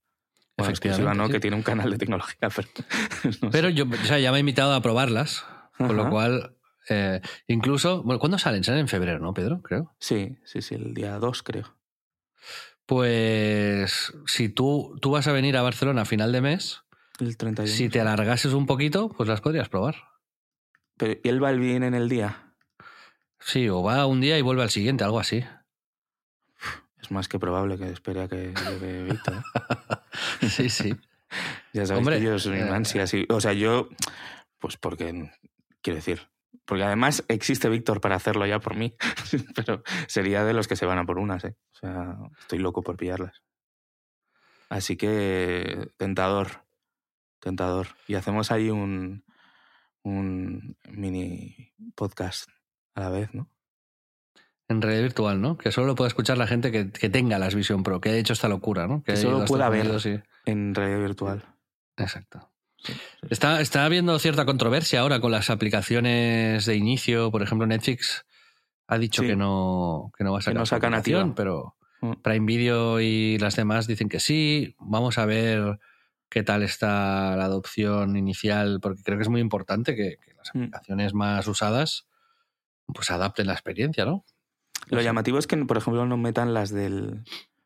Bueno, 0.58 0.72
exclusiva 0.72 1.14
no, 1.14 1.28
sí. 1.28 1.34
que 1.34 1.40
tiene 1.40 1.56
un 1.56 1.62
canal 1.62 1.92
de 1.92 2.00
tecnología, 2.00 2.50
pero... 2.56 2.70
No 3.44 3.52
pero 3.52 3.68
sé. 3.68 3.76
yo, 3.76 3.86
o 3.86 4.06
sea, 4.06 4.18
ya 4.18 4.32
me 4.32 4.38
ha 4.38 4.40
invitado 4.40 4.74
a 4.74 4.82
probarlas, 4.82 5.46
con 5.78 5.86
Ajá. 5.92 5.94
lo 5.94 6.10
cual... 6.10 6.56
Eh, 6.90 7.22
incluso, 7.46 8.02
bueno, 8.02 8.18
¿cuándo 8.18 8.40
salen? 8.40 8.64
Salen 8.64 8.82
en 8.82 8.88
febrero, 8.88 9.20
¿no, 9.20 9.32
Pedro? 9.36 9.62
Creo. 9.62 9.94
Sí, 10.00 10.40
sí, 10.44 10.64
sí, 10.64 10.74
el 10.74 10.96
día 10.96 11.20
2 11.20 11.44
creo. 11.44 11.76
Pues 12.88 14.12
si 14.26 14.50
tú, 14.50 14.98
tú 15.02 15.12
vas 15.12 15.28
a 15.28 15.32
venir 15.32 15.56
a 15.56 15.62
Barcelona 15.62 16.02
a 16.02 16.06
final 16.06 16.32
de 16.32 16.42
mes, 16.42 16.85
el 17.20 17.38
31. 17.38 17.76
Si 17.76 17.90
te 17.90 18.02
alargases 18.02 18.54
un 18.54 18.66
poquito, 18.66 19.10
pues 19.10 19.30
las 19.30 19.42
podrías 19.42 19.70
probar. 19.70 19.96
Pero 20.98 21.20
¿y 21.24 21.28
él 21.30 21.44
va 21.44 21.52
bien 21.52 21.84
en 21.84 21.94
el 21.94 22.10
día? 22.10 22.54
Sí, 23.40 23.70
o 23.70 23.84
va 23.84 24.06
un 24.06 24.22
día 24.22 24.38
y 24.38 24.42
vuelve 24.42 24.64
al 24.64 24.70
siguiente, 24.70 25.04
algo 25.04 25.20
así. 25.20 25.44
Es 27.02 27.12
más 27.12 27.28
que 27.28 27.38
probable 27.38 27.78
que 27.78 27.92
espere 27.92 28.24
a 28.24 28.28
que 28.28 28.52
llegue 28.52 29.04
Víctor. 29.04 29.36
¿eh? 29.36 30.48
sí, 30.50 30.70
sí. 30.70 30.96
ya 31.72 31.86
sabes 31.86 32.00
Hombre, 32.00 32.18
que 32.18 32.26
yo 32.26 32.40
soy 32.40 32.58
eh... 32.58 32.64
ansia. 32.64 33.06
Sí. 33.06 33.28
O 33.30 33.40
sea, 33.40 33.54
yo, 33.54 33.90
pues 34.58 34.78
porque, 34.78 35.32
quiero 35.84 35.98
decir, 35.98 36.28
porque 36.66 36.84
además 36.84 37.24
existe 37.28 37.70
Víctor 37.70 38.02
para 38.02 38.16
hacerlo 38.16 38.48
ya 38.48 38.60
por 38.60 38.76
mí, 38.76 38.96
pero 39.56 39.84
sería 40.08 40.44
de 40.44 40.54
los 40.54 40.68
que 40.68 40.76
se 40.76 40.88
van 40.88 40.98
a 40.98 41.06
por 41.06 41.20
unas, 41.20 41.44
¿eh? 41.44 41.56
O 41.74 41.78
sea, 41.78 42.18
estoy 42.40 42.58
loco 42.58 42.82
por 42.82 42.98
pillarlas. 42.98 43.44
Así 44.70 44.98
que, 44.98 45.90
tentador 45.98 46.65
tentador. 47.40 47.88
Y 48.08 48.16
hacemos 48.16 48.52
ahí 48.52 48.70
un, 48.70 49.24
un 50.04 50.78
mini 50.90 51.74
podcast 51.96 52.50
a 52.94 53.02
la 53.02 53.10
vez, 53.10 53.34
¿no? 53.34 53.50
en 54.68 54.82
realidad 54.82 55.04
virtual, 55.04 55.42
¿no? 55.42 55.58
Que 55.58 55.72
solo 55.72 55.88
lo 55.88 55.96
puede 55.96 56.08
escuchar 56.08 56.38
la 56.38 56.48
gente 56.48 56.72
que, 56.72 57.10
tenga 57.10 57.38
las 57.38 57.54
Vision 57.54 57.84
Pro, 57.84 58.02
que 58.02 58.10
ha 58.10 58.16
hecho 58.16 58.34
esta 58.34 58.48
locura, 58.48 58.88
¿no? 58.88 59.04
Que, 59.04 59.16
solo 59.16 59.46
pueda 59.46 59.70
ver 59.70 59.88
en 60.46 60.74
realidad 60.74 61.00
virtual. 61.00 61.46
Exacto. 61.98 62.52
Está, 63.30 63.62
está 63.62 63.86
habiendo 63.86 64.18
cierta 64.20 64.46
controversia 64.46 65.02
ahora 65.02 65.20
con 65.20 65.32
las 65.32 65.50
aplicaciones 65.50 66.66
de 66.66 66.76
inicio, 66.76 67.32
por 67.32 67.42
ejemplo, 67.42 67.66
Netflix 67.66 68.26
ha 68.88 69.00
dicho 69.00 69.24
que 69.24 69.36
no 69.36 70.12
que 70.16 70.24
no 70.24 70.34
va 70.34 70.40
a 70.40 70.42
sacar 70.44 70.60
no 70.60 70.66
saca 70.68 71.02
pero 71.36 71.76
mm. 72.02 72.12
Prime 72.22 72.46
Video 72.46 73.02
y 73.02 73.40
las 73.40 73.56
demás 73.56 73.88
dicen 73.88 74.10
que 74.10 74.20
sí. 74.20 74.76
Vamos 74.80 75.18
a 75.18 75.26
ver 75.26 75.80
qué 76.30 76.44
tal 76.44 76.64
está 76.64 77.36
la 77.36 77.46
adopción 77.46 78.18
inicial, 78.18 78.80
porque 78.82 79.04
creo 79.04 79.18
que 79.18 79.24
es 79.24 79.30
muy 79.30 79.42
importante 79.42 79.96
que, 79.96 80.18
las 80.38 80.54
mm. 80.54 80.60
aplicaciones 80.60 81.14
más 81.14 81.48
usadas 81.48 82.08
pues 82.94 83.10
adapten 83.10 83.48
la 83.48 83.54
experiencia, 83.54 84.06
¿no? 84.06 84.26
Lo 84.88 85.02
llamativo 85.02 85.40
es 85.40 85.48
que, 85.48 85.58
por 85.58 85.78
ejemplo, 85.78 86.06
no 86.06 86.18
metan 86.18 86.54
las 86.54 86.70
del... 86.70 87.24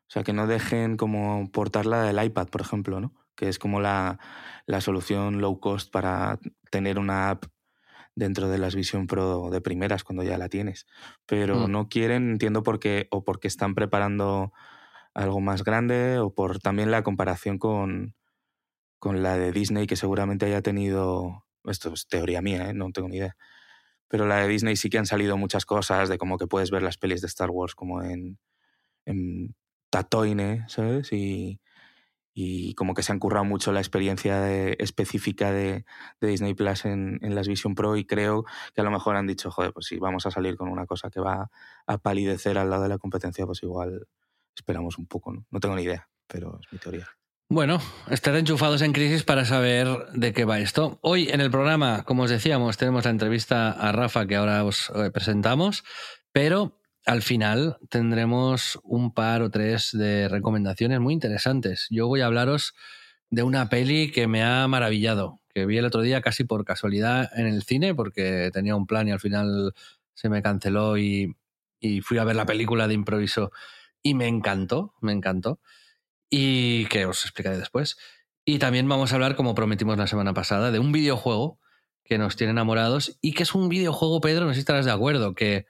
O 0.08 0.12
sea, 0.12 0.22
que 0.24 0.32
no 0.32 0.46
dejen 0.46 0.96
como 0.96 1.50
portarla 1.52 2.02
del 2.02 2.24
iPad, 2.24 2.48
por 2.48 2.62
ejemplo, 2.62 3.00
¿no? 3.00 3.12
Que 3.36 3.48
es 3.48 3.58
como 3.58 3.80
la, 3.80 4.18
la 4.66 4.80
solución 4.80 5.40
low 5.40 5.60
cost 5.60 5.92
para 5.92 6.38
tener 6.70 6.98
una 6.98 7.30
app 7.30 7.44
dentro 8.16 8.48
de 8.48 8.58
las 8.58 8.74
Vision 8.74 9.06
Pro 9.06 9.50
de 9.50 9.60
primeras 9.60 10.02
cuando 10.02 10.22
ya 10.22 10.36
la 10.38 10.48
tienes. 10.48 10.86
Pero 11.26 11.68
mm. 11.68 11.70
no 11.70 11.88
quieren, 11.88 12.30
entiendo 12.30 12.62
por 12.62 12.80
qué, 12.80 13.06
o 13.10 13.22
porque 13.22 13.48
están 13.48 13.74
preparando 13.74 14.52
algo 15.14 15.40
más 15.40 15.62
grande, 15.62 16.18
o 16.18 16.32
por 16.34 16.58
también 16.60 16.90
la 16.90 17.02
comparación 17.02 17.58
con, 17.58 18.14
con 19.00 19.22
la 19.22 19.36
de 19.36 19.50
Disney, 19.50 19.86
que 19.88 19.96
seguramente 19.96 20.46
haya 20.46 20.62
tenido, 20.62 21.44
esto 21.64 21.92
es 21.92 22.06
teoría 22.06 22.42
mía, 22.42 22.70
¿eh? 22.70 22.74
no 22.74 22.92
tengo 22.92 23.08
ni 23.08 23.16
idea, 23.16 23.36
pero 24.08 24.26
la 24.26 24.36
de 24.42 24.48
Disney 24.48 24.76
sí 24.76 24.90
que 24.90 24.98
han 24.98 25.06
salido 25.06 25.36
muchas 25.36 25.66
cosas, 25.66 26.08
de 26.08 26.18
como 26.18 26.38
que 26.38 26.46
puedes 26.46 26.70
ver 26.70 26.82
las 26.82 26.98
pelis 26.98 27.22
de 27.22 27.26
Star 27.26 27.50
Wars 27.50 27.74
como 27.74 28.02
en, 28.02 28.38
en 29.06 29.56
Tatooine, 29.90 30.68
¿sabes? 30.68 31.12
Y, 31.12 31.60
y 32.34 32.74
como 32.74 32.94
que 32.94 33.02
se 33.02 33.12
han 33.12 33.18
currado 33.18 33.44
mucho 33.44 33.72
la 33.72 33.80
experiencia 33.80 34.70
específica 34.72 35.50
de, 35.50 35.84
Disney 36.20 36.54
Plus 36.54 36.84
en, 36.84 37.18
en, 37.22 37.34
las 37.34 37.48
Vision 37.48 37.74
Pro 37.74 37.96
y 37.96 38.04
creo 38.04 38.44
que 38.74 38.80
a 38.80 38.84
lo 38.84 38.90
mejor 38.90 39.16
han 39.16 39.26
dicho, 39.26 39.50
joder, 39.50 39.72
pues 39.72 39.86
si 39.86 39.98
vamos 39.98 40.26
a 40.26 40.30
salir 40.30 40.56
con 40.56 40.68
una 40.68 40.86
cosa 40.86 41.10
que 41.10 41.20
va 41.20 41.50
a 41.86 41.98
palidecer 41.98 42.58
al 42.58 42.70
lado 42.70 42.84
de 42.84 42.90
la 42.90 42.98
competencia, 42.98 43.46
pues 43.46 43.62
igual 43.62 44.06
esperamos 44.54 44.98
un 44.98 45.06
poco, 45.06 45.32
¿no? 45.32 45.46
No 45.50 45.60
tengo 45.60 45.74
ni 45.76 45.82
idea, 45.82 46.08
pero 46.26 46.58
es 46.60 46.72
mi 46.72 46.78
teoría. 46.78 47.08
Bueno, 47.52 47.80
estar 48.08 48.36
enchufados 48.36 48.80
en 48.80 48.92
crisis 48.92 49.24
para 49.24 49.44
saber 49.44 49.88
de 50.14 50.32
qué 50.32 50.44
va 50.44 50.60
esto. 50.60 51.00
Hoy 51.02 51.30
en 51.30 51.40
el 51.40 51.50
programa, 51.50 52.04
como 52.04 52.22
os 52.22 52.30
decíamos, 52.30 52.76
tenemos 52.76 53.04
la 53.04 53.10
entrevista 53.10 53.72
a 53.72 53.90
Rafa 53.90 54.24
que 54.28 54.36
ahora 54.36 54.62
os 54.64 54.92
presentamos, 55.12 55.82
pero 56.30 56.78
al 57.04 57.22
final 57.22 57.76
tendremos 57.88 58.78
un 58.84 59.12
par 59.12 59.42
o 59.42 59.50
tres 59.50 59.90
de 59.90 60.28
recomendaciones 60.28 61.00
muy 61.00 61.12
interesantes. 61.12 61.88
Yo 61.90 62.06
voy 62.06 62.20
a 62.20 62.26
hablaros 62.26 62.72
de 63.30 63.42
una 63.42 63.68
peli 63.68 64.12
que 64.12 64.28
me 64.28 64.44
ha 64.44 64.68
maravillado, 64.68 65.40
que 65.52 65.66
vi 65.66 65.76
el 65.76 65.86
otro 65.86 66.02
día 66.02 66.20
casi 66.20 66.44
por 66.44 66.64
casualidad 66.64 67.36
en 67.36 67.48
el 67.48 67.64
cine, 67.64 67.96
porque 67.96 68.50
tenía 68.52 68.76
un 68.76 68.86
plan 68.86 69.08
y 69.08 69.10
al 69.10 69.18
final 69.18 69.74
se 70.14 70.28
me 70.28 70.40
canceló 70.40 70.98
y, 70.98 71.34
fui 72.04 72.18
a 72.18 72.24
ver 72.24 72.36
la 72.36 72.46
película 72.46 72.86
de 72.86 72.94
improviso 72.94 73.50
y 74.04 74.14
me 74.14 74.28
encantó, 74.28 74.94
me 75.00 75.10
encantó. 75.10 75.58
Y 76.30 76.86
que 76.86 77.06
os 77.06 77.24
explicaré 77.24 77.58
después. 77.58 77.98
Y 78.44 78.58
también 78.58 78.88
vamos 78.88 79.12
a 79.12 79.16
hablar, 79.16 79.36
como 79.36 79.54
prometimos 79.54 79.98
la 79.98 80.06
semana 80.06 80.32
pasada, 80.32 80.70
de 80.70 80.78
un 80.78 80.92
videojuego 80.92 81.58
que 82.04 82.18
nos 82.18 82.36
tiene 82.36 82.52
enamorados 82.52 83.18
y 83.20 83.32
que 83.34 83.42
es 83.42 83.54
un 83.54 83.68
videojuego, 83.68 84.20
Pedro, 84.20 84.44
no 84.44 84.50
sé 84.50 84.54
si 84.54 84.60
estarás 84.60 84.84
de 84.84 84.90
acuerdo, 84.90 85.34
que 85.34 85.66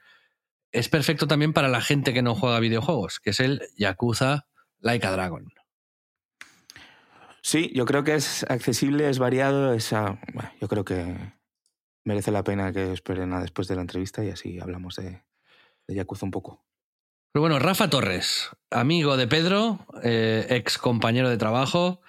es 0.71 0.89
perfecto 0.89 1.27
también 1.27 1.53
para 1.53 1.67
la 1.67 1.81
gente 1.81 2.13
que 2.13 2.21
no 2.21 2.33
juega 2.33 2.59
videojuegos, 2.59 3.19
que 3.19 3.31
es 3.31 3.39
el 3.39 3.61
Yakuza 3.77 4.47
Like 4.79 5.05
a 5.05 5.11
Dragon. 5.11 5.53
Sí, 7.43 7.71
yo 7.73 7.85
creo 7.85 8.03
que 8.03 8.15
es 8.15 8.43
accesible, 8.49 9.09
es 9.09 9.19
variado, 9.19 9.75
yo 9.77 10.67
creo 10.67 10.85
que 10.85 11.15
merece 12.03 12.31
la 12.31 12.43
pena 12.43 12.71
que 12.71 12.93
esperen 12.93 13.33
a 13.33 13.41
después 13.41 13.67
de 13.67 13.75
la 13.75 13.81
entrevista 13.81 14.23
y 14.23 14.29
así 14.29 14.59
hablamos 14.59 14.95
de, 14.95 15.23
Yakuza 15.87 16.25
un 16.25 16.31
poco. 16.31 16.65
Pero 17.31 17.41
bueno, 17.41 17.59
Rafa 17.59 17.89
Torres, 17.89 18.49
amigo 18.69 19.15
de 19.15 19.25
Pedro, 19.25 19.85
eh, 20.03 20.47
ex 20.49 20.77
compañero 20.77 21.29
de 21.29 21.37
trabajo, 21.37 22.01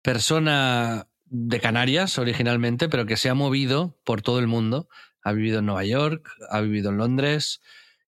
persona 0.00 1.08
de 1.24 1.58
Canarias 1.58 2.18
originalmente, 2.18 2.88
pero 2.88 3.04
que 3.04 3.16
se 3.16 3.28
ha 3.28 3.34
movido 3.34 3.98
por 4.04 4.22
todo 4.22 4.38
el 4.38 4.46
mundo. 4.46 4.88
Ha 5.24 5.32
vivido 5.32 5.58
en 5.58 5.66
Nueva 5.66 5.84
York, 5.84 6.30
ha 6.50 6.60
vivido 6.60 6.90
en 6.90 6.98
Londres, 6.98 7.62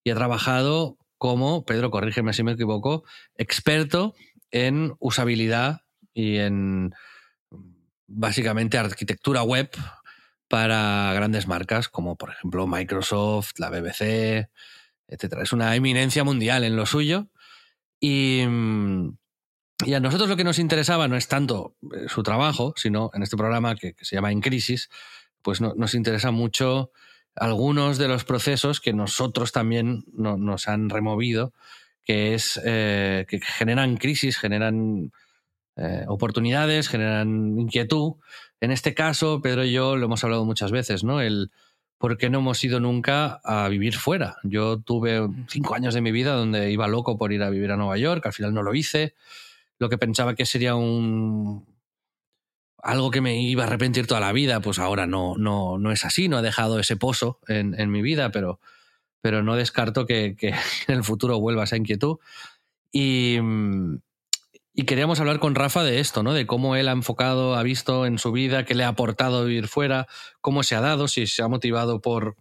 y 0.04 0.10
ha 0.10 0.14
trabajado 0.14 0.98
como, 1.18 1.64
Pedro, 1.64 1.90
corrígeme 1.90 2.32
si 2.32 2.44
me 2.44 2.52
equivoco, 2.52 3.02
experto 3.36 4.14
en 4.52 4.94
usabilidad 5.00 5.80
y 6.14 6.36
en 6.36 6.94
básicamente 8.06 8.78
arquitectura 8.78 9.42
web 9.42 9.68
para 10.46 11.12
grandes 11.12 11.48
marcas 11.48 11.88
como 11.88 12.14
por 12.14 12.30
ejemplo 12.30 12.68
Microsoft, 12.68 13.58
la 13.58 13.68
BBC, 13.68 14.48
etc. 15.08 15.38
Es 15.42 15.52
una 15.52 15.74
eminencia 15.74 16.24
mundial 16.24 16.64
en 16.64 16.76
lo 16.76 16.86
suyo 16.86 17.28
y, 18.00 18.42
a 18.42 20.00
nosotros 20.00 20.28
lo 20.28 20.36
que 20.36 20.44
nos 20.44 20.58
interesaba 20.58 21.06
no 21.08 21.16
es 21.16 21.28
tanto 21.28 21.76
eh, 21.94 22.06
su 22.08 22.22
trabajo, 22.22 22.72
sino 22.76 23.10
en 23.14 23.22
este 23.22 23.36
programa 23.36 23.76
que, 23.76 23.94
se 24.00 24.16
llama 24.16 24.32
En 24.32 24.40
Crisis, 24.40 24.88
pues 25.42 25.60
nos 25.60 25.94
interesa 25.94 26.30
mucho 26.30 26.90
algunos 27.36 27.98
de 27.98 28.08
los 28.08 28.24
procesos 28.24 28.80
que 28.80 28.92
nosotros 28.92 29.52
también 29.52 30.04
nos 30.14 30.68
han 30.68 30.88
removido, 30.88 31.52
que 32.02 32.34
es 32.34 32.60
eh, 32.64 33.26
que 33.28 33.40
generan 33.40 33.98
crisis, 33.98 34.38
generan 34.38 35.12
eh, 35.76 36.04
oportunidades, 36.08 36.88
generan 36.88 37.58
inquietud. 37.58 38.14
En 38.60 38.70
este 38.70 38.94
caso, 38.94 39.42
Pedro 39.42 39.64
y 39.64 39.72
yo 39.72 39.96
lo 39.96 40.06
hemos 40.06 40.24
hablado 40.24 40.44
muchas 40.44 40.72
veces, 40.72 41.04
¿no? 41.04 41.20
El 41.20 41.50
por 41.98 42.18
qué 42.18 42.28
no 42.30 42.38
hemos 42.38 42.62
ido 42.62 42.80
nunca 42.80 43.40
a 43.44 43.68
vivir 43.68 43.96
fuera. 43.96 44.36
Yo 44.42 44.78
tuve 44.78 45.26
cinco 45.48 45.74
años 45.74 45.94
de 45.94 46.00
mi 46.00 46.12
vida 46.12 46.34
donde 46.34 46.70
iba 46.70 46.88
loco 46.88 47.16
por 47.16 47.32
ir 47.32 47.42
a 47.42 47.50
vivir 47.50 47.72
a 47.72 47.76
Nueva 47.76 47.96
York, 47.96 48.24
al 48.26 48.32
final 48.32 48.54
no 48.54 48.62
lo 48.62 48.74
hice. 48.74 49.14
Lo 49.78 49.88
que 49.88 49.98
pensaba 49.98 50.34
que 50.34 50.46
sería 50.46 50.74
un, 50.74 51.66
algo 52.78 53.10
que 53.10 53.20
me 53.20 53.40
iba 53.40 53.64
a 53.64 53.66
arrepentir 53.66 54.06
toda 54.06 54.20
la 54.20 54.32
vida, 54.32 54.60
pues 54.60 54.78
ahora 54.78 55.06
no, 55.06 55.34
no, 55.36 55.78
no 55.78 55.92
es 55.92 56.04
así, 56.04 56.28
no 56.28 56.36
ha 56.36 56.42
dejado 56.42 56.78
ese 56.78 56.96
pozo 56.96 57.40
en, 57.48 57.78
en 57.78 57.90
mi 57.90 58.02
vida, 58.02 58.30
pero, 58.30 58.60
pero 59.20 59.42
no 59.42 59.56
descarto 59.56 60.06
que, 60.06 60.36
que, 60.36 60.48
en 60.88 60.94
el 60.94 61.04
futuro 61.04 61.40
vuelva 61.40 61.64
esa 61.64 61.76
inquietud. 61.76 62.18
Y, 62.92 63.38
y, 64.76 64.84
queríamos 64.84 65.20
hablar 65.20 65.38
con 65.38 65.54
Rafa 65.54 65.82
de 65.82 66.00
esto, 66.00 66.22
¿no? 66.22 66.34
De 66.34 66.46
cómo 66.46 66.76
él 66.76 66.88
ha 66.88 66.92
enfocado, 66.92 67.54
ha 67.56 67.62
visto 67.62 68.06
en 68.06 68.18
su 68.18 68.32
vida, 68.32 68.64
qué 68.64 68.74
le 68.74 68.84
ha 68.84 68.88
aportado 68.88 69.44
vivir 69.44 69.68
fuera, 69.68 70.06
cómo 70.40 70.62
se 70.62 70.74
ha 70.74 70.80
dado, 70.80 71.08
si 71.08 71.26
se 71.26 71.42
ha 71.42 71.48
motivado 71.48 72.00
por 72.00 72.36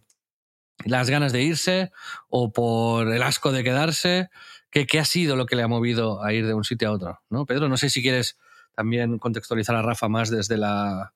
las 0.84 1.08
ganas 1.10 1.32
de 1.32 1.42
irse 1.42 1.90
o 2.28 2.52
por 2.52 3.12
el 3.12 3.22
asco 3.22 3.52
de 3.52 3.64
quedarse, 3.64 4.28
qué, 4.70 4.86
qué 4.86 5.00
ha 5.00 5.04
sido 5.04 5.36
lo 5.36 5.46
que 5.46 5.56
le 5.56 5.62
ha 5.62 5.68
movido 5.68 6.22
a 6.22 6.32
ir 6.32 6.46
de 6.46 6.54
un 6.54 6.64
sitio 6.64 6.88
a 6.88 6.92
otro, 6.92 7.20
¿no? 7.30 7.46
Pedro, 7.46 7.68
no 7.68 7.76
sé 7.76 7.90
si 7.90 8.02
quieres 8.02 8.36
también 8.76 9.18
contextualizar 9.18 9.74
a 9.74 9.82
Rafa 9.82 10.08
más 10.08 10.30
desde, 10.30 10.58
la, 10.58 11.14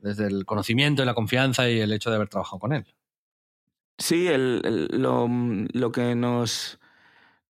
desde 0.00 0.28
el 0.28 0.46
conocimiento 0.46 1.02
y 1.02 1.06
la 1.06 1.14
confianza 1.14 1.68
y 1.68 1.80
el 1.80 1.92
hecho 1.92 2.10
de 2.10 2.16
haber 2.16 2.28
trabajado 2.28 2.60
con 2.60 2.72
él. 2.72 2.86
Sí, 3.98 4.28
el, 4.28 4.88
lo, 4.92 5.26
lo, 5.28 5.90
que 5.90 6.14
nos, 6.14 6.78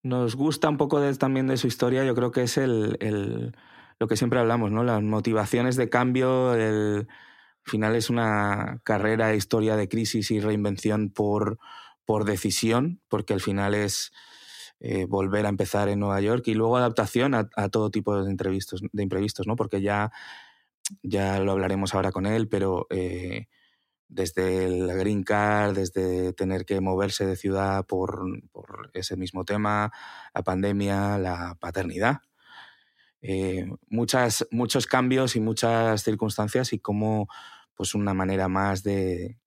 nos 0.07 0.35
gusta 0.35 0.69
un 0.69 0.77
poco 0.77 0.99
de, 0.99 1.13
también 1.15 1.47
de 1.47 1.57
su 1.57 1.67
historia, 1.67 2.03
yo 2.05 2.15
creo 2.15 2.31
que 2.31 2.43
es 2.43 2.57
el, 2.57 2.97
el, 2.99 3.55
lo 3.99 4.07
que 4.07 4.17
siempre 4.17 4.39
hablamos, 4.39 4.71
¿no? 4.71 4.83
Las 4.83 5.01
motivaciones 5.01 5.75
de 5.75 5.89
cambio, 5.89 6.53
el, 6.55 7.07
al 7.65 7.71
final 7.71 7.95
es 7.95 8.09
una 8.09 8.79
carrera, 8.83 9.35
historia 9.35 9.75
de 9.75 9.89
crisis 9.89 10.31
y 10.31 10.39
reinvención 10.39 11.09
por, 11.09 11.59
por 12.05 12.23
decisión, 12.25 13.01
porque 13.09 13.33
al 13.33 13.41
final 13.41 13.75
es 13.75 14.11
eh, 14.79 15.05
volver 15.05 15.45
a 15.45 15.49
empezar 15.49 15.89
en 15.89 15.99
Nueva 15.99 16.21
York 16.21 16.47
y 16.47 16.53
luego 16.53 16.77
adaptación 16.77 17.33
a, 17.33 17.69
todo 17.69 17.89
tipo 17.89 18.23
de 18.23 18.31
imprevistos, 18.31 18.81
de 18.91 19.03
imprevistos, 19.03 19.47
¿no? 19.47 19.55
Porque 19.55 19.81
ya, 19.81 20.11
ya 21.01 21.39
lo 21.39 21.51
hablaremos 21.51 21.93
ahora 21.95 22.11
con 22.11 22.25
él, 22.25 22.47
pero 22.47 22.87
eh, 22.89 23.47
desde 24.09 24.69
la 24.69 24.93
Green 24.95 25.23
Card, 25.23 25.75
desde 25.75 26.33
tener 26.33 26.65
que 26.65 26.81
moverse 26.81 27.25
de 27.25 27.35
ciudad 27.35 27.85
por, 27.85 28.25
por 28.51 28.89
ese 28.93 29.17
mismo 29.17 29.45
tema, 29.45 29.91
la 30.33 30.43
pandemia, 30.43 31.17
la 31.17 31.55
paternidad. 31.59 32.21
Eh, 33.21 33.67
muchas, 33.89 34.47
muchos 34.51 34.87
cambios 34.87 35.35
y 35.35 35.39
muchas 35.39 36.03
circunstancias 36.03 36.71
y 36.73 36.79
cómo 36.79 37.27
pues 37.75 37.95
una 37.95 38.13
manera 38.13 38.47
más 38.47 38.83
de, 38.83 39.39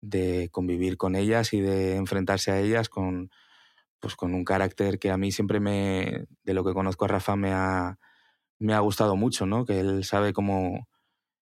de 0.00 0.48
convivir 0.50 0.96
con 0.96 1.16
ellas 1.16 1.52
y 1.52 1.60
de 1.60 1.96
enfrentarse 1.96 2.50
a 2.50 2.60
ellas 2.60 2.88
con, 2.88 3.30
pues 4.00 4.16
con 4.16 4.34
un 4.34 4.44
carácter 4.44 4.98
que 4.98 5.10
a 5.10 5.16
mí 5.16 5.32
siempre 5.32 5.60
me, 5.60 6.26
de 6.44 6.54
lo 6.54 6.64
que 6.64 6.74
conozco 6.74 7.04
a 7.04 7.08
Rafa, 7.08 7.36
me 7.36 7.52
ha, 7.52 7.98
me 8.58 8.74
ha 8.74 8.80
gustado 8.80 9.16
mucho, 9.16 9.46
¿no? 9.46 9.64
Que 9.64 9.80
él 9.80 10.04
sabe 10.04 10.32
cómo 10.32 10.88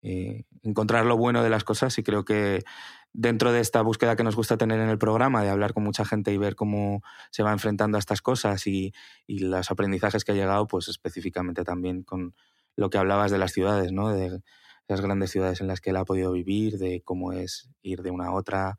eh, 0.01 0.43
encontrar 0.61 1.05
lo 1.05 1.17
bueno 1.17 1.43
de 1.43 1.49
las 1.49 1.63
cosas 1.63 1.97
y 1.97 2.03
creo 2.03 2.23
que 2.25 2.63
dentro 3.11 3.51
de 3.51 3.59
esta 3.59 3.81
búsqueda 3.81 4.15
que 4.15 4.23
nos 4.23 4.35
gusta 4.35 4.57
tener 4.57 4.79
en 4.79 4.89
el 4.89 4.97
programa, 4.97 5.43
de 5.43 5.49
hablar 5.49 5.73
con 5.73 5.83
mucha 5.83 6.05
gente 6.05 6.31
y 6.31 6.37
ver 6.37 6.55
cómo 6.55 7.01
se 7.31 7.43
va 7.43 7.51
enfrentando 7.51 7.97
a 7.97 7.99
estas 7.99 8.21
cosas 8.21 8.65
y, 8.67 8.93
y 9.25 9.39
los 9.39 9.71
aprendizajes 9.71 10.23
que 10.23 10.31
ha 10.31 10.35
llegado, 10.35 10.67
pues 10.67 10.87
específicamente 10.87 11.63
también 11.63 12.03
con 12.03 12.35
lo 12.75 12.89
que 12.89 12.97
hablabas 12.97 13.31
de 13.31 13.37
las 13.37 13.51
ciudades, 13.51 13.91
¿no? 13.91 14.09
De 14.09 14.41
las 14.87 15.01
grandes 15.01 15.31
ciudades 15.31 15.61
en 15.61 15.67
las 15.67 15.81
que 15.81 15.89
él 15.91 15.97
ha 15.97 16.05
podido 16.05 16.31
vivir, 16.31 16.77
de 16.77 17.01
cómo 17.03 17.33
es 17.33 17.69
ir 17.81 18.01
de 18.01 18.11
una 18.11 18.27
a 18.27 18.33
otra, 18.33 18.77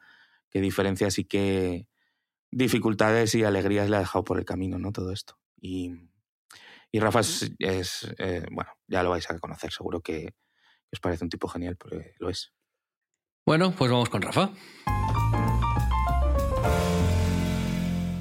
qué 0.51 0.61
diferencias 0.61 1.19
y 1.19 1.25
qué 1.25 1.87
dificultades 2.51 3.35
y 3.35 3.45
alegrías 3.45 3.89
le 3.89 3.97
ha 3.97 4.01
dejado 4.01 4.25
por 4.25 4.39
el 4.39 4.45
camino, 4.45 4.79
¿no? 4.79 4.93
Todo 4.93 5.13
esto. 5.13 5.39
Y, 5.61 5.93
y 6.91 6.99
Rafa 6.99 7.21
es, 7.21 8.15
eh, 8.19 8.45
bueno, 8.51 8.73
ya 8.89 9.03
lo 9.03 9.11
vais 9.11 9.31
a 9.31 9.39
conocer, 9.39 9.71
seguro 9.73 10.01
que 10.01 10.35
os 10.93 11.01
parece 11.01 11.25
un 11.25 11.31
tipo 11.31 11.49
genial, 11.49 11.77
porque 11.77 12.15
lo 12.19 12.31
es. 12.31 12.53
Bueno, 13.47 13.73
pues 13.73 13.91
vamos 13.91 14.09
con 14.09 14.23
Rafa. 14.23 14.51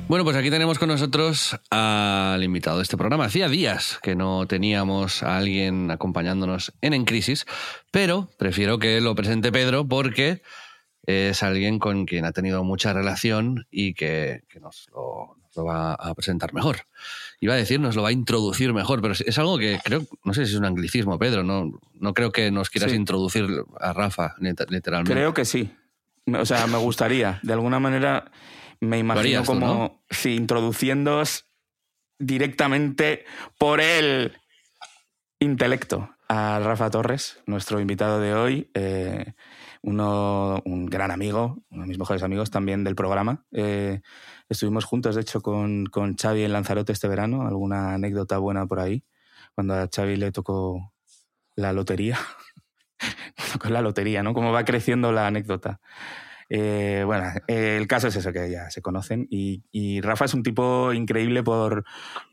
Bueno, 0.09 0.23
pues 0.23 0.35
aquí 0.35 0.49
tenemos 0.49 0.79
con 0.79 0.89
nosotros 0.89 1.59
al 1.69 2.43
invitado 2.43 2.77
de 2.77 2.83
este 2.83 2.97
programa. 2.97 3.25
Hacía 3.25 3.47
días 3.47 3.99
que 4.01 4.15
no 4.15 4.47
teníamos 4.47 5.21
a 5.21 5.37
alguien 5.37 5.91
acompañándonos 5.91 6.73
en 6.81 6.95
En 6.95 7.05
Crisis, 7.05 7.45
pero 7.91 8.27
prefiero 8.39 8.79
que 8.79 9.01
lo 9.01 9.13
presente 9.13 9.51
Pedro 9.51 9.87
porque 9.87 10.41
es 11.03 11.43
alguien 11.43 11.77
con 11.77 12.07
quien 12.07 12.25
ha 12.25 12.31
tenido 12.31 12.63
mucha 12.63 12.91
relación 12.91 13.67
y 13.69 13.93
que, 13.93 14.41
nos, 14.59 14.89
lo, 14.91 15.38
va 15.57 15.93
a 15.93 16.13
presentar 16.13 16.53
mejor. 16.53 16.81
Iba 17.39 17.53
a 17.53 17.57
decir, 17.57 17.79
nos 17.79 17.95
lo 17.95 18.03
va 18.03 18.09
a 18.09 18.13
introducir 18.13 18.73
mejor, 18.73 19.01
pero 19.01 19.13
es 19.13 19.37
algo 19.37 19.57
que 19.57 19.79
creo, 19.83 20.05
no 20.23 20.33
sé 20.33 20.45
si 20.45 20.53
es 20.53 20.59
un 20.59 20.65
anglicismo, 20.65 21.17
Pedro, 21.17 21.43
no, 21.43 21.71
no 21.93 22.13
creo 22.13 22.31
que 22.31 22.51
nos 22.51 22.69
quieras 22.69 22.93
introducir 22.93 23.47
a 23.79 23.93
Rafa, 23.93 24.35
literalmente. 24.39 25.13
Creo 25.13 25.33
que 25.33 25.45
sí. 25.45 25.71
O 26.27 26.45
sea, 26.45 26.67
me 26.67 26.77
gustaría, 26.77 27.39
de 27.43 27.53
alguna 27.53 27.79
manera 27.79 28.31
me 28.79 28.99
imagino 28.99 29.43
como 29.43 30.03
si 30.09 30.35
introduciéndoos 30.35 31.45
directamente 32.17 33.25
por 33.57 33.81
el 33.81 34.33
intelecto 35.39 36.09
a 36.27 36.59
Rafa 36.59 36.89
Torres, 36.89 37.39
nuestro 37.45 37.79
invitado 37.79 38.19
de 38.19 38.33
hoy, 38.33 38.69
eh, 38.73 39.33
uno, 39.81 40.61
un 40.65 40.85
gran 40.85 41.11
amigo, 41.11 41.63
uno 41.69 41.83
de 41.83 41.87
mis 41.87 41.99
mejores 41.99 42.23
amigos 42.23 42.51
también 42.51 42.83
del 42.83 42.95
programa. 42.95 43.45
Eh, 43.51 44.01
estuvimos 44.49 44.85
juntos, 44.85 45.15
de 45.15 45.21
hecho, 45.21 45.41
con, 45.41 45.85
con 45.85 46.15
Xavi 46.15 46.43
en 46.43 46.53
Lanzarote 46.53 46.91
este 46.91 47.07
verano, 47.07 47.47
alguna 47.47 47.93
anécdota 47.93 48.37
buena 48.37 48.65
por 48.65 48.79
ahí, 48.79 49.03
cuando 49.55 49.75
a 49.75 49.89
Xavi 49.93 50.15
le 50.17 50.31
tocó 50.31 50.93
la 51.55 51.73
lotería. 51.73 52.17
con 53.59 53.73
la 53.73 53.81
lotería, 53.81 54.23
¿no? 54.23 54.33
Cómo 54.33 54.51
va 54.51 54.65
creciendo 54.65 55.11
la 55.11 55.27
anécdota. 55.27 55.79
Eh, 56.49 57.03
bueno, 57.05 57.31
el 57.47 57.85
caso 57.87 58.07
es 58.07 58.15
eso, 58.15 58.33
que 58.33 58.49
ya 58.49 58.69
se 58.71 58.81
conocen. 58.81 59.27
Y, 59.29 60.01
Rafa 60.01 60.25
es 60.25 60.33
un 60.33 60.43
tipo 60.43 60.93
increíble 60.93 61.43
por, 61.43 61.85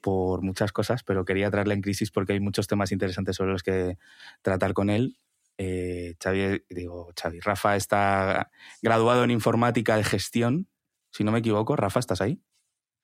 por, 0.02 0.42
muchas 0.42 0.72
cosas, 0.72 1.02
pero 1.02 1.24
quería 1.24 1.50
traerle 1.50 1.74
en 1.74 1.82
crisis 1.82 2.10
porque 2.10 2.32
hay 2.32 2.40
muchos 2.40 2.66
temas 2.66 2.92
interesantes 2.92 3.36
sobre 3.36 3.52
los 3.52 3.62
que 3.62 3.98
tratar 4.42 4.72
con 4.72 4.90
él. 4.90 5.18
Eh, 5.58 6.16
Xavi, 6.22 6.64
digo, 6.70 7.12
Xavi, 7.20 7.40
Rafa 7.40 7.76
está 7.76 8.50
graduado 8.82 9.24
en 9.24 9.30
informática 9.30 9.96
de 9.96 10.04
gestión, 10.04 10.68
si 11.10 11.24
no 11.24 11.32
me 11.32 11.38
equivoco. 11.38 11.76
Rafa, 11.76 12.00
¿estás 12.00 12.20
ahí? 12.20 12.42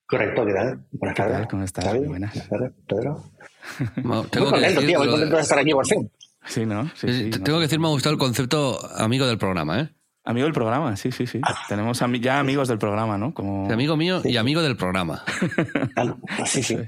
Correcto, 0.07 0.45
¿qué 0.45 0.53
tal? 0.53 0.87
Buenas 0.91 1.17
tardes. 1.17 1.47
¿Cómo 1.49 1.65
estás? 1.65 2.07
Buenas. 2.07 2.49
tardes, 2.49 2.73
Pedro. 2.87 3.25
tengo 4.31 4.51
muy 4.51 4.51
contento, 4.51 4.81
tío, 4.83 4.99
muy 4.99 5.09
contento 5.09 5.37
de 5.37 5.43
estar 5.43 5.59
aquí 5.59 5.73
por 5.73 5.87
fin. 5.87 6.11
Sí, 6.45 6.67
¿no? 6.67 6.91
Sí, 6.95 7.31
tengo 7.31 7.59
que 7.59 7.63
decir, 7.63 7.79
me 7.79 7.87
ha 7.87 7.91
gustado 7.91 8.13
el 8.13 8.19
concepto 8.19 8.79
amigo 8.97 9.27
del 9.27 9.39
programa, 9.39 9.81
¿eh? 9.81 9.89
Amigo 10.25 10.45
del 10.45 10.53
programa, 10.53 10.97
sí, 10.97 11.11
sí, 11.11 11.27
sí. 11.27 11.41
Tenemos 11.69 12.01
ya 12.21 12.39
amigos 12.39 12.69
del 12.69 12.79
programa, 12.79 13.19
¿no? 13.19 13.35
Como... 13.35 13.71
amigo 13.73 13.97
mío 13.97 14.21
y 14.25 14.37
amigo 14.37 14.63
del 14.63 14.77
programa. 14.77 15.25
sí, 16.47 16.63
sí. 16.63 16.79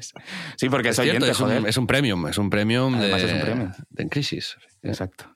Sí, 0.57 0.69
porque 0.69 0.91
es, 0.91 0.99
oyente, 1.01 1.31
es, 1.31 1.41
un, 1.41 1.67
es 1.67 1.77
un 1.77 1.87
premium, 1.87 2.29
es 2.29 2.39
un 2.39 2.49
premium, 2.49 2.99
de, 2.99 3.17
es 3.17 3.33
un 3.33 3.41
premium. 3.41 3.73
de 3.91 4.03
En 4.05 4.09
Crisis. 4.09 4.57
Exacto. 4.83 5.34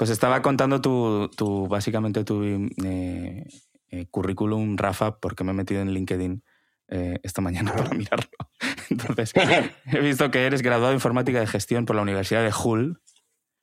Pues 0.00 0.08
estaba 0.08 0.40
contando 0.40 0.80
tu, 0.80 1.28
tu 1.36 1.68
básicamente 1.68 2.24
tu 2.24 2.42
eh, 2.42 3.44
eh, 3.90 4.06
currículum, 4.10 4.78
Rafa, 4.78 5.18
porque 5.18 5.44
me 5.44 5.50
he 5.50 5.54
metido 5.54 5.82
en 5.82 5.92
LinkedIn 5.92 6.42
eh, 6.88 7.20
esta 7.22 7.42
mañana 7.42 7.70
para 7.76 7.90
mirarlo. 7.90 8.30
Entonces, 8.88 9.34
he 9.92 10.00
visto 10.00 10.30
que 10.30 10.46
eres 10.46 10.62
graduado 10.62 10.92
en 10.92 10.96
informática 10.96 11.38
de 11.38 11.46
gestión 11.46 11.84
por 11.84 11.96
la 11.96 12.00
Universidad 12.00 12.42
de 12.42 12.50
Hull 12.50 13.02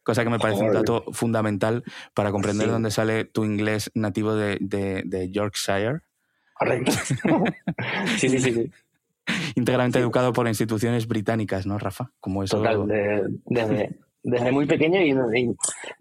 cosa 0.03 0.23
que 0.23 0.29
me 0.29 0.37
parece 0.37 0.61
un 0.61 0.73
dato 0.73 1.05
fundamental 1.11 1.83
para 2.13 2.31
comprender 2.31 2.69
dónde 2.69 2.91
sale 2.91 3.25
tu 3.25 3.43
inglés 3.43 3.89
nativo 3.95 4.35
de, 4.35 4.59
de, 4.61 5.31
Yorkshire. 5.31 6.01
Correcto. 6.53 6.91
sí, 8.19 8.29
sí, 8.29 8.39
sí, 8.39 8.71
Íntegramente 9.55 9.97
educado 9.97 10.33
por 10.33 10.47
instituciones 10.47 11.07
británicas, 11.07 11.65
¿no, 11.65 11.79
Rafa? 11.79 12.11
Como 12.19 12.43
eso... 12.43 12.57
Total, 12.57 12.87
desde, 13.47 13.97
desde 14.27 14.51
muy 14.51 14.65
pequeño 14.65 15.01
y, 15.01 15.13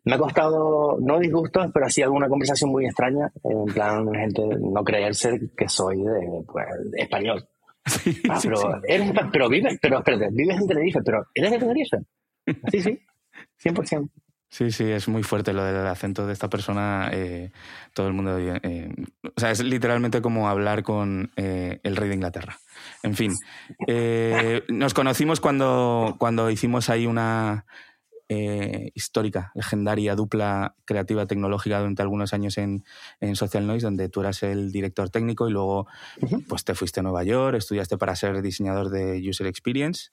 me 0.04 0.14
ha 0.14 0.18
costado, 0.18 0.98
no 1.00 1.18
disgustos, 1.20 1.68
pero 1.72 1.88
sí 1.88 2.02
alguna 2.02 2.28
conversación 2.28 2.70
muy 2.70 2.84
extraña, 2.84 3.30
en 3.44 3.66
plan, 3.66 4.12
gente 4.12 4.42
no 4.60 4.82
creerse 4.82 5.40
que 5.56 5.68
soy 5.68 5.98
de, 6.02 6.42
pues, 6.46 6.66
español. 6.94 7.46
Ah, 8.28 8.40
pero, 8.42 8.80
Eres, 8.82 9.12
pero 9.32 9.48
vives, 9.48 9.78
pero 9.80 9.98
espérate, 9.98 10.28
vives 10.32 10.56
en 10.56 10.66
Tenerife, 10.66 11.00
pero 11.04 11.24
eres 11.32 11.52
de 11.52 11.58
Tenerife. 11.60 11.98
Sí, 12.72 12.80
sí. 12.80 12.98
100%. 13.62 14.10
Sí, 14.48 14.70
sí, 14.70 14.84
es 14.84 15.06
muy 15.06 15.22
fuerte 15.22 15.52
lo 15.52 15.62
del 15.62 15.86
acento 15.86 16.26
de 16.26 16.32
esta 16.32 16.48
persona. 16.48 17.10
Eh, 17.12 17.52
todo 17.92 18.08
el 18.08 18.12
mundo. 18.12 18.38
Eh, 18.38 18.92
o 19.22 19.40
sea, 19.40 19.50
es 19.50 19.62
literalmente 19.62 20.20
como 20.20 20.48
hablar 20.48 20.82
con 20.82 21.30
eh, 21.36 21.78
el 21.84 21.94
rey 21.94 22.08
de 22.08 22.14
Inglaterra. 22.14 22.58
En 23.02 23.14
fin, 23.14 23.32
nos 24.68 24.94
conocimos 24.94 25.40
cuando, 25.40 26.16
cuando 26.18 26.50
hicimos 26.50 26.90
ahí 26.90 27.06
una 27.06 27.66
histórica, 28.28 29.52
legendaria 29.54 30.16
dupla 30.16 30.74
creativa 30.84 31.26
tecnológica 31.26 31.78
durante 31.78 32.02
algunos 32.02 32.32
años 32.32 32.58
en, 32.58 32.84
en, 33.20 33.36
Social 33.36 33.66
Noise, 33.66 33.86
donde 33.86 34.08
tú 34.08 34.20
eras 34.20 34.42
el 34.42 34.72
director 34.72 35.10
técnico 35.10 35.48
y 35.48 35.52
luego 35.52 35.86
pues 36.48 36.64
te 36.64 36.74
fuiste 36.74 37.00
a 37.00 37.02
Nueva 37.04 37.22
York, 37.22 37.56
estudiaste 37.56 37.98
para 37.98 38.16
ser 38.16 38.42
diseñador 38.42 38.90
de 38.90 39.22
User 39.28 39.46
Experience 39.46 40.10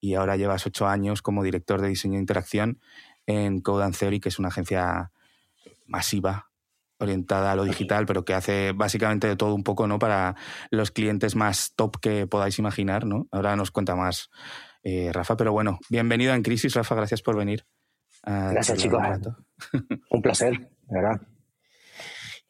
y 0.00 0.14
ahora 0.14 0.36
llevas 0.36 0.66
ocho 0.66 0.86
años 0.86 1.22
como 1.22 1.42
director 1.42 1.80
de 1.80 1.88
diseño 1.88 2.14
de 2.14 2.20
interacción 2.20 2.80
en 3.26 3.60
Code 3.60 3.84
and 3.84 3.96
Theory, 3.96 4.20
que 4.20 4.28
es 4.28 4.38
una 4.38 4.48
agencia 4.48 5.10
masiva 5.86 6.50
orientada 6.98 7.52
a 7.52 7.56
lo 7.56 7.64
digital, 7.64 8.06
pero 8.06 8.24
que 8.24 8.34
hace 8.34 8.72
básicamente 8.72 9.26
de 9.26 9.36
todo 9.36 9.54
un 9.54 9.64
poco, 9.64 9.86
¿no? 9.86 9.98
Para 9.98 10.34
los 10.70 10.90
clientes 10.90 11.36
más 11.36 11.74
top 11.76 11.98
que 12.00 12.26
podáis 12.26 12.58
imaginar, 12.58 13.04
¿no? 13.04 13.26
Ahora 13.30 13.56
nos 13.56 13.70
cuenta 13.70 13.96
más 13.96 14.30
eh, 14.82 15.10
Rafa, 15.12 15.36
pero 15.36 15.52
bueno, 15.52 15.78
bienvenido 15.88 16.34
En 16.34 16.42
Crisis, 16.42 16.74
Rafa, 16.74 16.94
gracias 16.94 17.22
por 17.22 17.36
venir. 17.36 17.66
gracias, 18.22 18.78
chicos. 18.78 19.02
Un 20.10 20.22
placer, 20.22 20.52
de 20.58 20.94
verdad. 20.94 21.20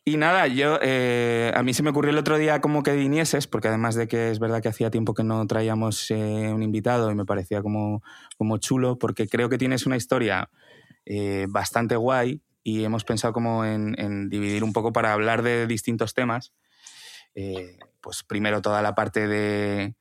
Y 0.09 0.19
nada, 0.19 0.47
yo 0.47 0.79
eh, 0.83 1.51
a 1.53 1.65
mí 1.65 1.75
se 1.75 1.83
me 1.83 1.91
ocurrió 1.91 2.12
el 2.12 2.19
otro 2.19 2.39
día 2.39 2.61
como 2.61 2.85
que 2.85 2.95
vinieses, 2.95 3.49
porque 3.49 3.67
además 3.67 3.97
de 3.97 4.07
que 4.07 4.31
es 4.31 4.39
verdad 4.39 4.62
que 4.62 4.69
hacía 4.69 4.89
tiempo 4.89 5.15
que 5.15 5.25
no 5.25 5.45
traíamos 5.49 6.12
eh, 6.12 6.53
un 6.55 6.62
invitado 6.62 7.11
y 7.11 7.17
me 7.17 7.25
parecía 7.25 7.61
como, 7.61 8.05
como 8.39 8.59
chulo, 8.59 9.01
porque 9.01 9.27
creo 9.27 9.49
que 9.49 9.59
tienes 9.59 9.85
una 9.85 9.97
historia 9.97 10.49
eh, 11.07 11.47
bastante 11.49 11.97
guay 11.97 12.41
y 12.62 12.85
hemos 12.85 13.03
pensado 13.03 13.33
como 13.33 13.65
en, 13.65 14.29
dividir 14.29 14.62
un 14.62 14.73
poco 14.73 14.93
para 14.93 15.12
hablar 15.12 15.43
de 15.43 15.67
distintos 15.67 16.15
temas. 16.15 16.53
pues 18.01 18.23
primero 18.23 18.62
toda 18.62 18.83
la 18.83 18.95
parte 18.95 19.27
de, 19.27 19.97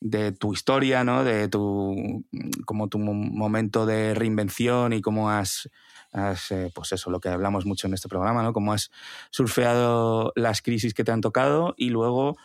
de 0.00 0.32
tu 0.32 0.52
historia, 0.52 1.04
¿no? 1.04 1.24
De 1.24 1.48
tu 1.48 2.24
como 2.64 2.88
tu 2.88 2.98
momento 2.98 3.86
de 3.86 4.14
reinvención 4.14 4.92
y 4.92 5.00
cómo 5.02 5.30
has 5.30 5.68
eh, 6.12 6.70
pues 6.74 6.92
eso, 6.92 7.10
lo 7.10 7.20
que 7.20 7.28
hablamos 7.28 7.66
mucho 7.66 7.86
en 7.86 7.94
este 7.94 8.08
programa, 8.08 8.42
¿no? 8.42 8.52
Cómo 8.52 8.72
has 8.72 8.90
surfeado 9.30 10.32
las 10.34 10.60
crisis 10.60 10.92
que 10.92 11.04
te 11.04 11.12
han 11.12 11.20
tocado 11.20 11.74
y 11.76 11.90
luego, 11.90 12.36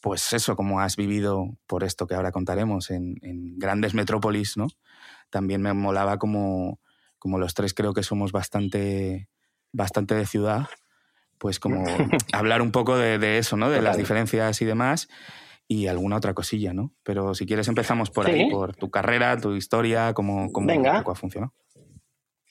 pues 0.00 0.32
eso, 0.32 0.54
cómo 0.54 0.80
has 0.80 0.96
vivido 0.96 1.56
por 1.66 1.82
esto 1.82 2.06
que 2.06 2.14
ahora 2.14 2.30
contaremos 2.30 2.90
en, 2.90 3.16
grandes 3.58 3.94
metrópolis, 3.94 4.56
¿no? 4.56 4.68
También 5.30 5.62
me 5.62 5.72
molaba 5.72 6.18
como, 6.18 6.78
como 7.18 7.38
los 7.38 7.54
tres 7.54 7.74
creo 7.74 7.92
que 7.92 8.04
somos 8.04 8.30
bastante, 8.30 9.28
bastante 9.72 10.14
de 10.14 10.26
ciudad, 10.26 10.68
pues 11.38 11.58
como 11.58 11.84
hablar 12.32 12.62
un 12.62 12.70
poco 12.70 12.96
de, 12.96 13.38
eso, 13.38 13.56
¿no? 13.56 13.68
De 13.68 13.82
las 13.82 13.96
diferencias 13.96 14.62
y 14.62 14.64
demás 14.64 15.08
y 15.68 15.86
alguna 15.88 16.16
otra 16.16 16.34
cosilla, 16.34 16.72
¿no? 16.72 16.92
Pero 17.02 17.34
si 17.34 17.46
quieres 17.46 17.68
empezamos 17.68 18.10
por 18.10 18.26
ahí, 18.26 18.50
por 18.50 18.76
tu 18.76 18.90
carrera, 18.90 19.36
tu 19.36 19.54
historia, 19.54 20.12
cómo, 20.14 20.50
cómo, 20.52 20.72
cómo 20.74 21.10
ha 21.10 21.14
funcionado. 21.14 21.52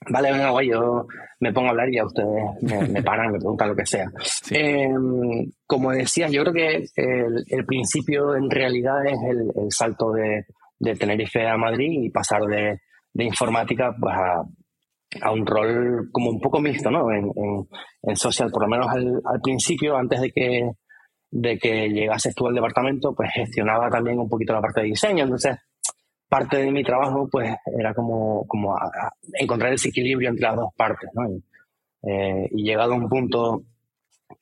Vale, 0.08 0.32
venga, 0.32 0.52
guay, 0.52 0.70
yo 0.70 1.08
me 1.40 1.52
pongo 1.52 1.68
a 1.68 1.72
hablar 1.72 1.90
y 1.90 1.96
ya 1.96 2.06
ustedes 2.06 2.92
me, 2.92 3.02
paran, 3.02 3.32
me 3.32 3.40
preguntan 3.40 3.70
lo 3.70 3.76
que 3.76 3.86
sea. 3.86 4.06
Em, 4.52 5.52
como 5.66 5.92
decías, 5.92 6.32
yo 6.32 6.44
creo 6.44 6.54
que 6.54 6.86
el, 6.96 7.66
principio 7.66 8.36
en 8.36 8.50
realidad 8.50 9.06
es 9.06 9.18
el, 9.28 9.52
salto 9.70 10.12
de, 10.12 10.46
de, 10.78 10.96
Tenerife 10.96 11.48
a 11.48 11.58
Madrid 11.58 12.04
y 12.04 12.10
pasar 12.12 12.44
de, 12.44 12.80
informática 13.24 13.96
pues, 14.00 14.14
a 15.22 15.32
un 15.32 15.46
rol 15.46 16.10
como 16.12 16.30
un 16.30 16.40
poco 16.40 16.60
mixto, 16.60 16.92
¿no? 16.92 17.12
En, 17.12 17.32
en, 18.04 18.16
social, 18.16 18.52
por 18.52 18.64
lo 18.64 18.68
menos 18.68 18.88
al, 18.90 19.22
al, 19.26 19.42
principio, 19.42 19.98
antes 19.98 20.22
de 20.22 20.32
que, 20.32 20.70
de 21.38 21.58
que 21.58 21.90
llegases 21.90 22.34
tú 22.34 22.48
al 22.48 22.56
departamento, 22.56 23.14
pues 23.14 23.30
gestionaba 23.34 23.90
también 23.90 24.20
un 24.20 24.30
poquito 24.30 24.54
la 24.54 24.62
parte 24.62 24.82
de 24.82 24.88
diseño. 24.88 25.24
Entonces, 25.24 25.58
parte 26.30 26.58
de 26.58 26.72
mi 26.72 26.84
trabajo, 26.84 27.28
pues, 27.30 27.56
era 27.78 27.94
como, 27.94 28.46
como 28.48 28.76
encontrar 29.34 29.74
ese 29.74 29.90
equilibrio 29.90 30.30
entre 30.30 30.44
las 30.48 30.56
dos 30.56 30.74
partes, 30.76 31.10
¿no? 31.14 31.30
Y, 31.30 31.44
eh, 32.10 32.48
y 32.52 32.64
llegado 32.64 32.94
a 32.94 32.98
un 32.98 33.10
punto, 33.10 33.64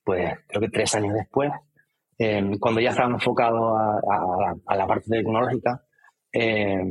pues, 0.04 0.34
creo 0.48 0.62
que 0.62 0.70
tres 0.70 0.94
años 0.96 1.16
después, 1.16 1.52
eh, 2.20 2.44
cuando 2.60 2.80
ya 2.80 2.92
estaba 2.92 3.10
enfocado 3.10 3.76
a, 3.76 3.96
a, 3.96 4.56
a 4.68 4.76
la 4.76 4.86
parte 4.88 5.10
tecnológica, 5.10 5.82
eh, 6.32 6.84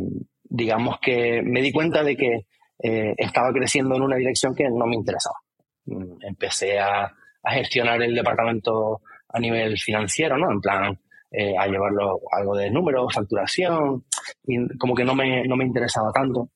digamos 0.42 0.98
que 1.00 1.42
me 1.42 1.62
di 1.62 1.72
cuenta 1.72 2.02
de 2.02 2.16
que 2.16 2.46
eh, 2.82 3.14
estaba 3.16 3.52
creciendo 3.52 3.94
en 3.94 4.02
una 4.02 4.16
dirección 4.16 4.54
que 4.54 4.68
no 4.68 4.86
me 4.86 4.96
interesaba. 4.96 5.36
Mm, 5.86 6.16
empecé 6.22 6.78
a, 6.78 7.12
gestionar 7.44 8.00
el 8.00 8.14
departamento 8.14 9.00
a 9.32 9.38
nivel 9.40 9.78
financiero, 9.78 10.36
¿no? 10.36 10.50
En 10.50 10.60
plan, 10.60 10.98
eh, 11.30 11.54
a 11.56 11.66
llevarlo 11.66 12.20
algo 12.30 12.56
de 12.56 12.70
números, 12.70 13.14
facturación, 13.14 14.04
y 14.44 14.76
como 14.78 14.94
que 14.94 15.04
no 15.04 15.14
me, 15.14 15.44
no 15.44 15.56
me 15.56 15.64
interesaba 15.64 16.12
tanto. 16.12 16.50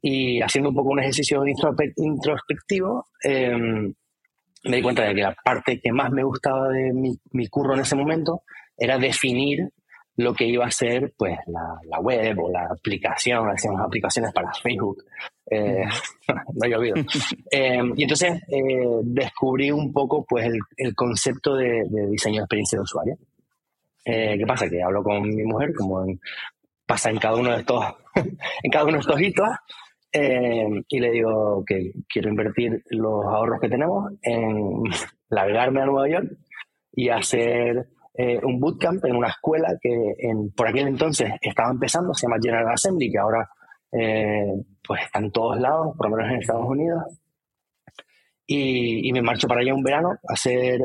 Y 0.00 0.40
haciendo 0.40 0.70
un 0.70 0.76
poco 0.76 0.90
un 0.90 1.00
ejercicio 1.00 1.42
introspectivo, 1.46 3.06
em, 3.22 3.92
me 4.64 4.76
di 4.76 4.82
cuenta 4.82 5.04
de 5.04 5.14
que 5.14 5.22
la 5.22 5.34
parte 5.44 5.80
que 5.80 5.92
más 5.92 6.10
me 6.10 6.22
gustaba 6.22 6.68
de 6.68 6.92
mi, 6.92 7.12
mi 7.32 7.48
curro 7.48 7.74
en 7.74 7.80
ese 7.80 7.96
momento 7.96 8.42
era 8.76 8.98
definir 8.98 9.68
lo 10.16 10.34
que 10.34 10.46
iba 10.46 10.64
a 10.66 10.70
ser 10.70 11.12
pues 11.16 11.38
la, 11.46 12.00
web 12.00 12.38
o 12.40 12.50
la 12.50 12.64
aplicación, 12.64 13.48
hacíamos 13.50 13.82
aplicaciones 13.82 14.32
para 14.32 14.52
Facebook, 14.54 15.04
eh, 15.50 15.84
no 16.54 16.66
he 16.66 16.74
olvido. 16.74 16.96
Eh, 17.50 17.80
y 17.96 18.02
entonces 18.02 18.42
eh, 18.48 19.00
descubrí 19.02 19.70
un 19.70 19.92
poco 19.92 20.24
pues 20.28 20.50
el, 20.76 20.94
concepto 20.94 21.54
de, 21.54 21.84
diseño 22.10 22.40
de 22.40 22.44
experiencia 22.44 22.78
de 22.78 22.82
usuario. 22.82 23.16
¿Qué 24.04 24.44
pasa? 24.46 24.68
Que 24.68 24.82
hablo 24.82 25.02
con 25.02 25.22
mi 25.22 25.42
mujer, 25.42 25.74
como 25.74 26.06
pasa 26.86 27.10
en 27.10 27.18
cada 27.18 27.36
uno 27.36 27.50
de 27.50 27.58
estos, 27.58 27.84
en 28.62 28.70
cada 28.70 28.84
uno 28.84 28.94
de 28.94 29.00
estos 29.00 29.20
hitos, 29.20 29.48
y 30.12 31.00
le 31.00 31.10
digo 31.10 31.64
que 31.66 31.92
quiero 32.08 32.30
invertir 32.30 32.82
los 32.90 33.24
ahorros 33.24 33.60
que 33.60 33.68
tenemos 33.68 34.12
en 34.22 34.82
largarme 35.28 35.82
a 35.82 35.86
Nueva 35.86 36.08
York 36.08 36.38
y 36.92 37.08
hacer 37.08 37.88
eh, 38.18 38.40
un 38.42 38.58
bootcamp 38.58 39.04
en 39.04 39.14
una 39.14 39.28
escuela 39.28 39.76
que 39.78 40.14
en, 40.18 40.50
por 40.52 40.68
aquel 40.68 40.88
entonces 40.88 41.30
estaba 41.40 41.70
empezando, 41.70 42.14
se 42.14 42.26
llama 42.26 42.40
General 42.42 42.72
Assembly, 42.72 43.10
que 43.10 43.18
ahora 43.18 43.46
eh, 43.92 44.54
pues 44.86 45.02
está 45.02 45.18
en 45.18 45.30
todos 45.30 45.60
lados, 45.60 45.94
por 45.96 46.08
lo 46.08 46.16
menos 46.16 46.32
en 46.32 46.40
Estados 46.40 46.66
Unidos. 46.66 47.02
Y, 48.48 49.12
me 49.12 49.22
marcho 49.22 49.48
para 49.48 49.60
allá 49.60 49.74
un 49.74 49.82
verano 49.82 50.10
a 50.10 50.32
hacer 50.32 50.80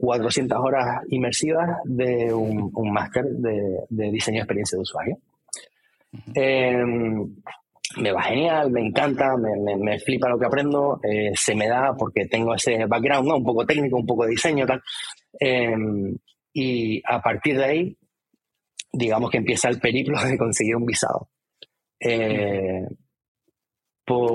400 0.00 0.56
eh, 0.56 0.60
horas 0.60 1.02
inmersivas 1.10 1.76
de 1.84 2.32
un, 2.32 2.72
máster 2.90 3.26
de, 3.26 4.10
diseño 4.10 4.36
de 4.36 4.40
experiencia 4.40 4.76
de 4.76 4.82
usuario. 4.82 5.18
Em, 6.34 7.36
me 7.98 8.10
va 8.10 8.22
genial, 8.22 8.70
me 8.70 8.80
encanta, 8.80 9.36
me, 9.36 9.76
me, 9.76 9.98
flipa 9.98 10.30
lo 10.30 10.38
que 10.38 10.46
aprendo, 10.46 10.98
se 11.34 11.54
me 11.54 11.68
da 11.68 11.94
porque 11.96 12.24
tengo 12.26 12.54
ese 12.54 12.86
background, 12.86 13.28
¿no? 13.28 13.36
un 13.36 13.44
poco 13.44 13.66
técnico, 13.66 13.98
un 13.98 14.06
poco 14.06 14.24
de 14.24 14.30
diseño, 14.30 14.66
tal. 14.66 14.82
Y 16.60 17.02
a 17.06 17.22
partir 17.22 17.56
de 17.56 17.64
ahí, 17.64 17.98
digamos 18.92 19.30
que 19.30 19.38
empieza 19.38 19.68
el 19.68 19.78
periplo 19.78 20.20
de 20.24 20.36
conseguir 20.36 20.74
un 20.74 20.86
visado. 20.86 21.30
Eh, 22.00 22.82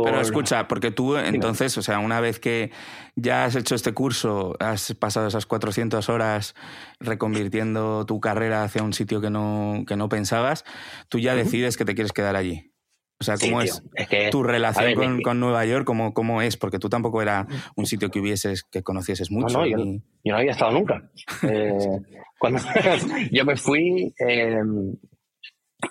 Pero 0.05 0.21
escucha, 0.21 0.69
porque 0.69 0.91
tú 0.91 1.17
entonces, 1.17 1.77
o 1.77 1.81
sea, 1.81 1.99
una 1.99 2.21
vez 2.21 2.39
que 2.39 2.71
ya 3.17 3.43
has 3.43 3.57
hecho 3.57 3.75
este 3.75 3.93
curso, 3.93 4.55
has 4.61 4.93
pasado 4.93 5.27
esas 5.27 5.45
400 5.45 6.07
horas 6.07 6.55
reconvirtiendo 7.01 8.05
tu 8.05 8.21
carrera 8.21 8.63
hacia 8.63 8.83
un 8.83 8.93
sitio 8.93 9.19
que 9.19 9.29
no, 9.29 9.83
que 9.85 9.97
no 9.97 10.07
pensabas, 10.07 10.63
tú 11.09 11.19
ya 11.19 11.35
decides 11.35 11.75
que 11.75 11.83
te 11.83 11.93
quieres 11.93 12.13
quedar 12.13 12.37
allí. 12.37 12.72
O 13.23 13.25
sea, 13.25 13.37
¿cómo 13.37 13.61
es, 13.61 13.81
tu 14.31 14.43
relación 14.43 15.21
con, 15.21 15.39
Nueva 15.39 15.65
York? 15.65 15.85
¿cómo, 15.85 16.13
¿Cómo 16.13 16.41
es? 16.41 16.57
Porque 16.57 16.77
tú 16.77 16.89
tampoco 16.89 17.21
era 17.21 17.47
un 17.77 17.85
sitio 17.85 18.11
que 18.11 18.19
hubieses, 18.19 18.63
que 18.63 18.83
conocieses 18.83 19.31
mucho. 19.31 19.59
No, 19.59 19.65
yo, 19.65 19.77
no 19.77 20.35
había 20.35 20.51
estado 20.51 20.71
nunca. 20.71 21.09
Eh, 21.43 21.71
cuando 22.37 22.59
yo 23.31 23.45
me 23.45 23.55
fui 23.55 24.13
em, 24.19 24.93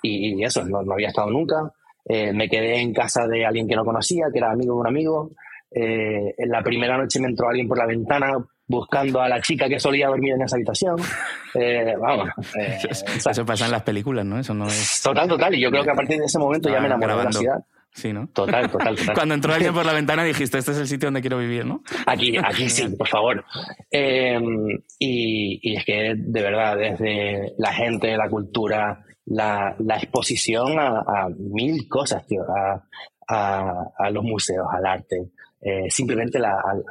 y, 0.02 0.44
eso, 0.44 0.62
no, 0.66 0.80
había 0.92 1.08
estado 1.08 1.30
nunca. 1.30 1.72
Eh, 2.04 2.34
me 2.34 2.50
quedé 2.50 2.80
en 2.80 2.92
casa 2.92 3.26
de 3.26 3.46
alguien 3.46 3.66
que 3.66 3.76
no 3.76 3.84
conocía, 3.86 4.26
que 4.30 4.38
era 4.38 4.52
amigo 4.52 4.74
de 4.74 4.80
un 4.80 4.86
amigo. 4.86 5.30
Eh, 5.70 6.34
en 6.36 6.50
la 6.50 6.62
primera 6.62 6.98
noche 6.98 7.18
me 7.18 7.28
entró 7.28 7.48
alguien 7.48 7.66
por 7.66 7.78
la 7.78 7.86
ventana 7.86 8.36
buscando 8.72 9.20
a 9.20 9.28
la 9.28 9.40
chica 9.40 9.68
que 9.68 9.78
solía 9.78 10.08
dormir 10.08 10.32
en 10.34 10.42
esa 10.42 10.56
habitación. 10.56 10.96
Eh, 11.54 11.94
vamos. 12.00 12.30
Eh, 12.58 12.78
eso, 12.88 13.44
pasa 13.44 13.66
en 13.66 13.72
las 13.72 13.82
películas, 13.82 14.24
¿no? 14.24 14.38
Eso 14.38 14.54
no 14.54 14.66
es. 14.68 15.02
Total, 15.02 15.28
total. 15.28 15.54
Y 15.54 15.60
yo 15.60 15.70
creo 15.70 15.84
que 15.84 15.90
a 15.90 15.94
partir 15.94 16.18
de 16.18 16.24
ese 16.24 16.38
momento 16.38 16.70
ya 16.70 16.80
me 16.80 16.86
enamoré 16.86 17.14
de 17.14 17.24
la 17.24 17.30
ciudad. 17.32 17.64
Sí, 17.92 18.10
¿no? 18.10 18.26
Total, 18.28 18.70
total, 18.70 18.96
total. 18.96 19.14
Cuando 19.14 19.34
entró 19.34 19.52
alguien 19.52 19.74
por 19.74 19.84
la 19.84 19.92
ventana 20.00 20.24
dijiste, 20.24 20.56
este 20.56 20.72
es 20.72 20.78
el 20.78 20.86
sitio 20.86 21.08
donde 21.08 21.20
quiero 21.20 21.36
vivir, 21.36 21.66
¿no? 21.66 21.82
Aquí, 22.06 22.38
aquí 22.38 22.70
sí, 22.70 22.88
por 22.96 23.06
favor. 23.06 23.44
Em, 23.90 24.80
y, 24.98 25.76
es 25.76 25.84
que, 25.84 26.14
de 26.16 26.42
verdad, 26.42 26.78
desde 26.78 27.52
la 27.58 27.74
gente, 27.74 28.16
la 28.16 28.30
cultura, 28.30 29.04
la, 29.26 29.76
exposición 30.00 30.78
a, 30.78 31.28
mil 31.36 31.86
cosas, 31.86 32.26
tío, 32.26 32.44
a, 32.48 32.82
a, 33.28 34.10
los 34.10 34.24
museos, 34.24 34.66
al 34.72 34.86
arte, 34.86 35.28
eh, 35.64 35.88
simplemente 35.88 36.38
al, 36.38 36.84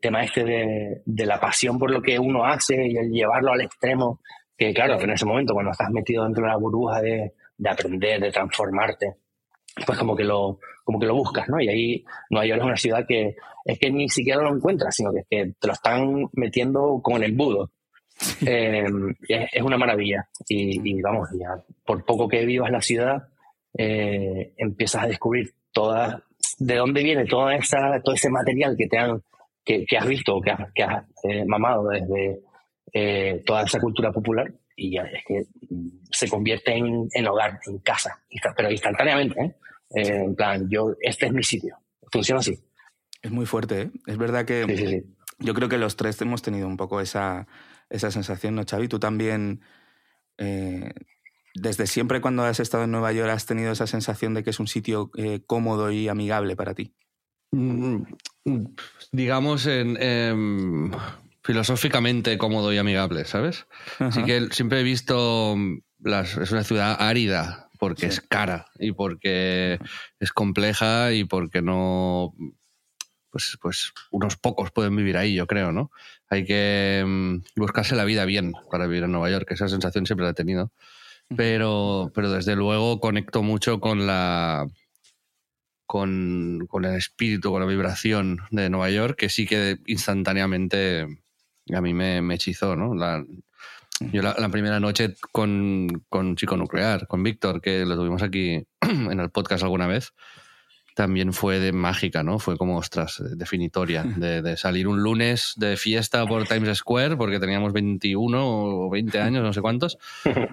tema 0.00 0.24
este 0.24 0.42
de, 0.42 1.26
la 1.26 1.38
pasión 1.38 1.78
por 1.78 1.90
lo 1.90 2.00
que 2.00 2.18
uno 2.18 2.42
hace 2.46 2.86
y 2.86 2.96
el 2.96 3.10
llevarlo 3.10 3.52
al 3.52 3.60
extremo, 3.60 4.20
que 4.56 4.72
claro, 4.72 4.98
en 4.98 5.10
ese 5.10 5.26
momento 5.26 5.52
cuando 5.52 5.72
estás 5.72 5.90
metido 5.90 6.24
dentro 6.24 6.44
de 6.44 6.48
la 6.48 6.56
burbuja 6.56 7.02
de, 7.02 7.34
aprender, 7.68 8.22
de 8.22 8.32
transformarte, 8.32 9.16
pues 9.84 9.98
como 9.98 10.16
que 10.16 10.24
lo 10.24 10.58
como 10.82 10.98
que 10.98 11.06
lo 11.06 11.14
buscas, 11.14 11.48
¿no? 11.48 11.60
Y 11.60 11.68
ahí 11.68 12.04
Nueva 12.30 12.46
York 12.46 12.60
es 12.60 12.66
una 12.66 12.76
ciudad 12.76 13.06
que 13.06 13.36
es 13.64 13.78
que 13.78 13.90
ni 13.90 14.08
siquiera 14.08 14.42
lo 14.42 14.54
encuentras, 14.54 14.94
sino 14.94 15.12
que 15.12 15.20
es 15.20 15.26
que 15.28 15.52
te 15.58 15.66
lo 15.66 15.72
están 15.74 16.28
metiendo 16.32 17.00
con 17.02 17.16
el 17.16 17.30
embudo. 17.30 17.70
Eh, 18.46 18.86
es, 19.28 19.62
una 19.62 19.76
maravilla. 19.76 20.28
Y, 20.48 21.02
vamos, 21.02 21.28
ya 21.38 21.62
por 21.84 22.04
poco 22.04 22.28
que 22.28 22.46
vivas 22.46 22.70
la 22.70 22.80
ciudad, 22.80 23.28
eh, 23.76 24.54
empiezas 24.56 25.02
a 25.02 25.06
descubrir 25.08 25.52
todas 25.72 26.22
de 26.58 26.76
dónde 26.76 27.02
viene 27.02 27.24
toda 27.26 27.54
esa, 27.54 28.00
todo 28.02 28.14
ese 28.14 28.30
material 28.30 28.76
que 28.76 28.86
te 28.86 28.98
han, 28.98 29.22
que, 29.64 29.86
has 29.98 30.06
visto, 30.06 30.40
que 30.40 30.50
has, 30.50 30.72
que 30.74 30.82
has 30.82 31.04
eh, 31.24 31.44
mamado 31.46 31.88
desde 31.88 32.40
eh, 32.92 33.42
toda 33.44 33.62
esa 33.62 33.80
cultura 33.80 34.12
popular 34.12 34.52
y 34.76 34.92
ya 34.92 35.02
es 35.02 35.24
que 35.26 35.42
mm, 35.70 35.88
se 36.10 36.28
convierte 36.28 36.72
en, 36.72 37.08
en 37.12 37.26
hogar, 37.26 37.60
en 37.66 37.78
casa, 37.78 38.20
pero 38.56 38.70
instantáneamente, 38.70 39.40
¿eh? 39.40 39.54
en 39.90 40.34
plan, 40.34 40.68
yo, 40.68 40.94
este 41.00 41.26
es 41.26 41.32
mi 41.32 41.42
sitio, 41.42 41.76
funciona 42.10 42.40
así. 42.40 42.58
Es 43.22 43.30
muy 43.30 43.46
fuerte, 43.46 43.82
¿eh? 43.82 43.90
Es 44.06 44.18
verdad 44.18 44.44
que 44.44 45.04
yo 45.38 45.54
creo 45.54 45.68
que 45.68 45.78
los 45.78 45.96
tres 45.96 46.20
hemos 46.20 46.42
tenido 46.42 46.66
un 46.66 46.76
poco 46.76 47.00
esa, 47.00 47.46
esa 47.88 48.10
sensación, 48.10 48.54
¿no, 48.54 48.64
Xavi? 48.68 48.88
Tú 48.88 48.98
también 48.98 49.60
desde 51.54 51.86
siempre 51.86 52.20
cuando 52.20 52.44
has 52.44 52.60
estado 52.60 52.84
en 52.84 52.90
Nueva 52.90 53.12
York 53.12 53.30
has 53.30 53.46
tenido 53.46 53.72
esa 53.72 53.86
sensación 53.86 54.34
de 54.34 54.42
que 54.42 54.50
es 54.50 54.60
un 54.60 54.66
sitio 54.66 55.10
eh, 55.16 55.40
cómodo 55.46 55.90
y 55.90 56.08
amigable 56.08 56.56
para 56.56 56.74
ti. 56.74 56.92
Mm, 57.52 58.02
digamos, 59.12 59.66
en, 59.66 60.92
filosóficamente 61.42 62.36
cómodo 62.36 62.72
y 62.72 62.78
amigable, 62.78 63.24
¿sabes? 63.24 63.66
Así 64.00 64.24
que 64.24 64.48
siempre 64.50 64.80
he 64.80 64.82
visto, 64.82 65.56
las, 66.00 66.36
es 66.36 66.50
una 66.50 66.64
ciudad 66.64 66.96
árida 66.98 67.68
porque 67.78 68.06
es 68.06 68.20
cara 68.20 68.66
y 68.78 68.92
porque 68.92 69.78
es 70.18 70.32
compleja 70.32 71.12
y 71.12 71.24
porque 71.24 71.62
no, 71.62 72.34
pues, 73.30 73.58
pues 73.60 73.92
unos 74.10 74.36
pocos 74.36 74.70
pueden 74.72 74.96
vivir 74.96 75.16
ahí, 75.16 75.34
yo 75.34 75.46
creo, 75.46 75.70
¿no? 75.70 75.90
Hay 76.28 76.44
que 76.44 77.04
mm, 77.06 77.44
buscarse 77.56 77.94
la 77.94 78.04
vida 78.04 78.24
bien 78.24 78.54
para 78.70 78.86
vivir 78.86 79.04
en 79.04 79.12
Nueva 79.12 79.30
York, 79.30 79.50
esa 79.50 79.68
sensación 79.68 80.06
siempre 80.06 80.24
la 80.24 80.30
he 80.30 80.34
tenido 80.34 80.72
pero, 81.36 82.10
pero 82.14 82.30
desde 82.30 82.56
luego 82.56 83.00
conecto 83.00 83.42
mucho 83.42 83.80
con 83.80 84.06
la 84.06 84.66
con, 85.86 86.66
con, 86.68 86.84
el 86.84 86.96
espíritu, 86.96 87.50
con 87.50 87.60
la 87.60 87.66
vibración 87.66 88.40
de 88.50 88.70
Nueva 88.70 88.90
York, 88.90 89.16
que 89.16 89.28
sí 89.28 89.46
que 89.46 89.78
instantáneamente 89.86 91.06
a 91.72 91.80
mí 91.80 91.94
me, 91.94 92.22
me 92.22 92.34
hechizó, 92.34 92.74
¿no? 92.74 92.94
La, 92.94 93.24
yo 94.12 94.22
la, 94.22 94.48
primera 94.48 94.80
noche 94.80 95.14
con, 95.32 96.04
con 96.08 96.36
Chico 96.36 96.56
Nuclear, 96.56 97.06
con 97.06 97.22
Víctor, 97.22 97.60
que 97.60 97.84
lo 97.84 97.96
tuvimos 97.96 98.22
aquí 98.22 98.66
en 98.80 99.20
el 99.20 99.30
podcast 99.30 99.62
alguna 99.62 99.86
vez, 99.86 100.12
también 100.94 101.32
fue 101.32 101.58
de 101.58 101.72
mágica, 101.72 102.22
¿no? 102.22 102.38
Fue 102.38 102.56
como, 102.56 102.78
ostras, 102.78 103.22
definitoria, 103.36 104.04
de, 104.04 104.56
salir 104.56 104.86
un 104.86 105.02
lunes 105.02 105.54
de 105.56 105.76
fiesta 105.76 106.24
por 106.26 106.46
Times 106.46 106.78
Square, 106.78 107.16
porque 107.16 107.40
teníamos 107.40 107.72
21 107.72 108.38
o 108.40 108.90
20 108.90 109.20
años, 109.20 109.42
no 109.42 109.52
sé 109.52 109.60
cuántos, 109.60 109.98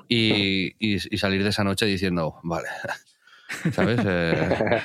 y, 0.10 0.74
y, 0.80 1.00
salir 1.18 1.44
de 1.44 1.50
esa 1.50 1.64
noche 1.64 1.86
diciendo, 1.86 2.40
vale, 2.44 2.68
¿Sabes? 3.74 4.00
Eh, 4.06 4.82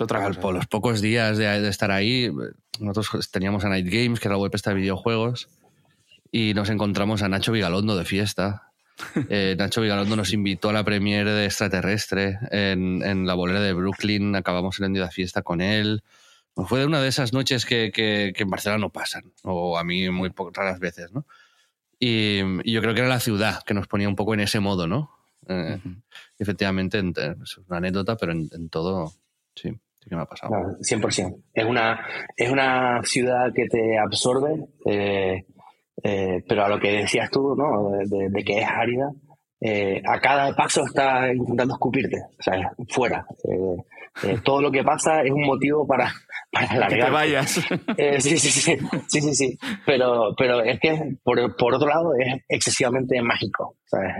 otra 0.00 0.30
Por 0.30 0.54
los 0.54 0.66
pocos 0.66 1.00
días 1.00 1.38
de, 1.38 1.68
estar 1.68 1.90
ahí, 1.90 2.30
nosotros 2.80 3.30
teníamos 3.30 3.64
a 3.64 3.68
Night 3.68 3.88
Games, 3.88 4.20
que 4.20 4.28
era 4.28 4.36
la 4.36 4.42
web 4.42 4.52
esta 4.54 4.70
de 4.70 4.76
videojuegos, 4.76 5.48
y 6.30 6.54
nos 6.54 6.70
encontramos 6.70 7.22
a 7.22 7.28
Nacho 7.28 7.52
Vigalondo 7.52 7.96
de 7.96 8.04
fiesta. 8.04 8.72
Eh, 9.28 9.56
Nacho 9.58 9.82
Vigalondo 9.82 10.16
nos 10.16 10.32
invitó 10.32 10.70
a 10.70 10.72
la 10.72 10.84
premiere 10.84 11.30
de 11.30 11.44
Extraterrestre 11.46 12.38
en, 12.50 13.26
la 13.26 13.34
bolera 13.34 13.60
de 13.60 13.72
Brooklyn, 13.72 14.34
acabamos 14.36 14.80
en 14.80 14.92
de 14.92 15.10
fiesta 15.10 15.42
con 15.42 15.60
él. 15.60 16.02
Fue 16.54 16.80
de 16.80 16.86
una 16.86 17.00
de 17.00 17.08
esas 17.08 17.32
noches 17.34 17.66
que, 17.66 17.92
que, 17.92 18.32
en 18.34 18.50
Barcelona 18.50 18.80
no 18.80 18.90
pasan, 18.90 19.32
o 19.42 19.78
a 19.78 19.84
mí 19.84 20.08
muy 20.08 20.32
raras 20.54 20.80
veces, 20.80 21.12
¿no? 21.12 21.26
Y, 21.98 22.40
yo 22.70 22.80
creo 22.80 22.94
que 22.94 23.00
era 23.00 23.08
la 23.08 23.20
ciudad 23.20 23.62
que 23.62 23.74
nos 23.74 23.86
ponía 23.88 24.08
un 24.08 24.16
poco 24.16 24.34
en 24.34 24.40
ese 24.40 24.60
modo, 24.60 24.86
¿no? 24.86 25.10
Eh, 25.48 25.78
efectivamente, 26.38 26.98
es 26.98 27.58
una 27.68 27.78
anécdota, 27.78 28.16
pero 28.16 28.32
en, 28.32 28.68
todo, 28.68 29.12
sí, 29.54 29.70
sí 30.00 30.08
que 30.08 30.16
me 30.16 30.22
ha 30.22 30.26
pasado. 30.26 30.52
100%. 30.80 31.42
Es 31.52 31.64
una, 31.64 32.06
es 32.36 32.50
una 32.50 33.02
ciudad 33.04 33.52
que 33.54 33.66
te 33.66 33.98
absorbe, 33.98 34.66
eh, 34.86 35.44
eh, 36.02 36.42
pero 36.48 36.64
a 36.64 36.68
lo 36.68 36.78
que 36.78 36.92
decías 36.92 37.30
tú, 37.30 37.54
¿no? 37.56 37.90
De, 38.04 38.44
que 38.44 38.58
es 38.58 38.66
árida, 38.66 39.10
a 40.06 40.20
cada 40.20 40.54
paso 40.54 40.84
está 40.84 41.32
intentando 41.32 41.74
escupirte, 41.74 42.18
o 42.38 42.42
sea, 42.42 42.72
fuera. 42.88 43.26
todo 44.44 44.62
lo 44.62 44.70
que 44.70 44.84
pasa 44.84 45.22
es 45.22 45.30
un 45.30 45.44
motivo 45.44 45.86
para, 45.86 46.12
para 46.52 46.88
Que 46.88 46.96
te 46.96 47.10
vayas. 47.10 47.50
sí, 48.18 48.38
sí, 48.38 48.50
sí, 48.50 48.78
sí, 49.08 49.20
sí, 49.20 49.34
sí, 49.34 49.58
Pero, 49.84 50.34
pero 50.36 50.62
es 50.62 50.78
que, 50.78 51.16
por, 51.24 51.56
por 51.56 51.74
otro 51.74 51.88
lado, 51.88 52.12
es 52.18 52.42
excesivamente 52.48 53.20
mágico. 53.22 53.76
¿sabes? 53.86 54.12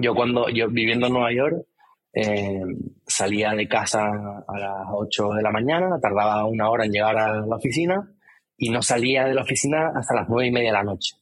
yo 0.00 0.14
cuando, 0.14 0.48
yo 0.48 0.68
viviendo 0.68 1.06
en 1.06 1.12
Nueva 1.12 1.32
York, 1.32 1.66
eh, 2.14 2.60
salía 3.06 3.52
de 3.52 3.66
casa 3.68 4.00
a 4.04 4.58
las 4.58 4.86
8 4.92 5.30
de 5.36 5.42
la 5.42 5.50
mañana, 5.50 5.98
tardaba 6.00 6.44
una 6.44 6.68
hora 6.68 6.84
en 6.84 6.92
llegar 6.92 7.16
a 7.16 7.46
la 7.46 7.56
oficina 7.56 8.06
y 8.56 8.70
no 8.70 8.82
salía 8.82 9.24
de 9.24 9.34
la 9.34 9.42
oficina 9.42 9.92
hasta 9.94 10.14
las 10.14 10.28
9 10.28 10.46
y 10.46 10.52
media 10.52 10.70
de 10.70 10.78
la 10.78 10.84
noche. 10.84 11.16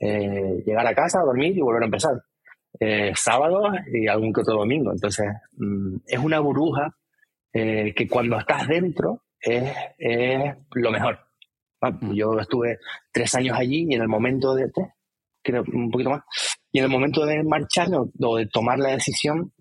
Eh, 0.00 0.62
llegar 0.66 0.86
a 0.86 0.94
casa, 0.94 1.20
dormir 1.20 1.56
y 1.56 1.60
volver 1.60 1.82
a 1.82 1.86
empezar. 1.86 2.22
Eh, 2.80 3.12
sábado 3.14 3.70
y 3.92 4.08
algún 4.08 4.32
que 4.32 4.40
otro 4.40 4.58
domingo. 4.58 4.92
Entonces, 4.92 5.26
mm, 5.52 5.96
es 6.06 6.18
una 6.18 6.40
burbuja 6.40 6.96
que 7.52 8.08
cuando 8.10 8.36
estás 8.36 8.66
dentro 8.66 9.22
es, 9.38 9.72
es 9.96 10.56
lo 10.72 10.90
mejor. 10.90 11.20
Ah, 11.84 11.98
yo 12.12 12.38
estuve 12.40 12.78
tres 13.12 13.34
años 13.34 13.58
allí 13.58 13.86
y 13.88 13.94
en 13.94 14.00
el 14.00 14.08
momento 14.08 14.54
de, 14.54 14.70
creo, 15.42 15.64
un 15.72 15.90
poquito 15.90 16.10
más, 16.10 16.22
y 16.72 16.78
en 16.78 16.86
el 16.86 16.90
momento 16.90 17.26
de 17.26 17.42
marcharme 17.44 17.98
o 18.20 18.36
de 18.36 18.46
tomar 18.46 18.78
la 18.78 18.90
decisión 18.90 19.52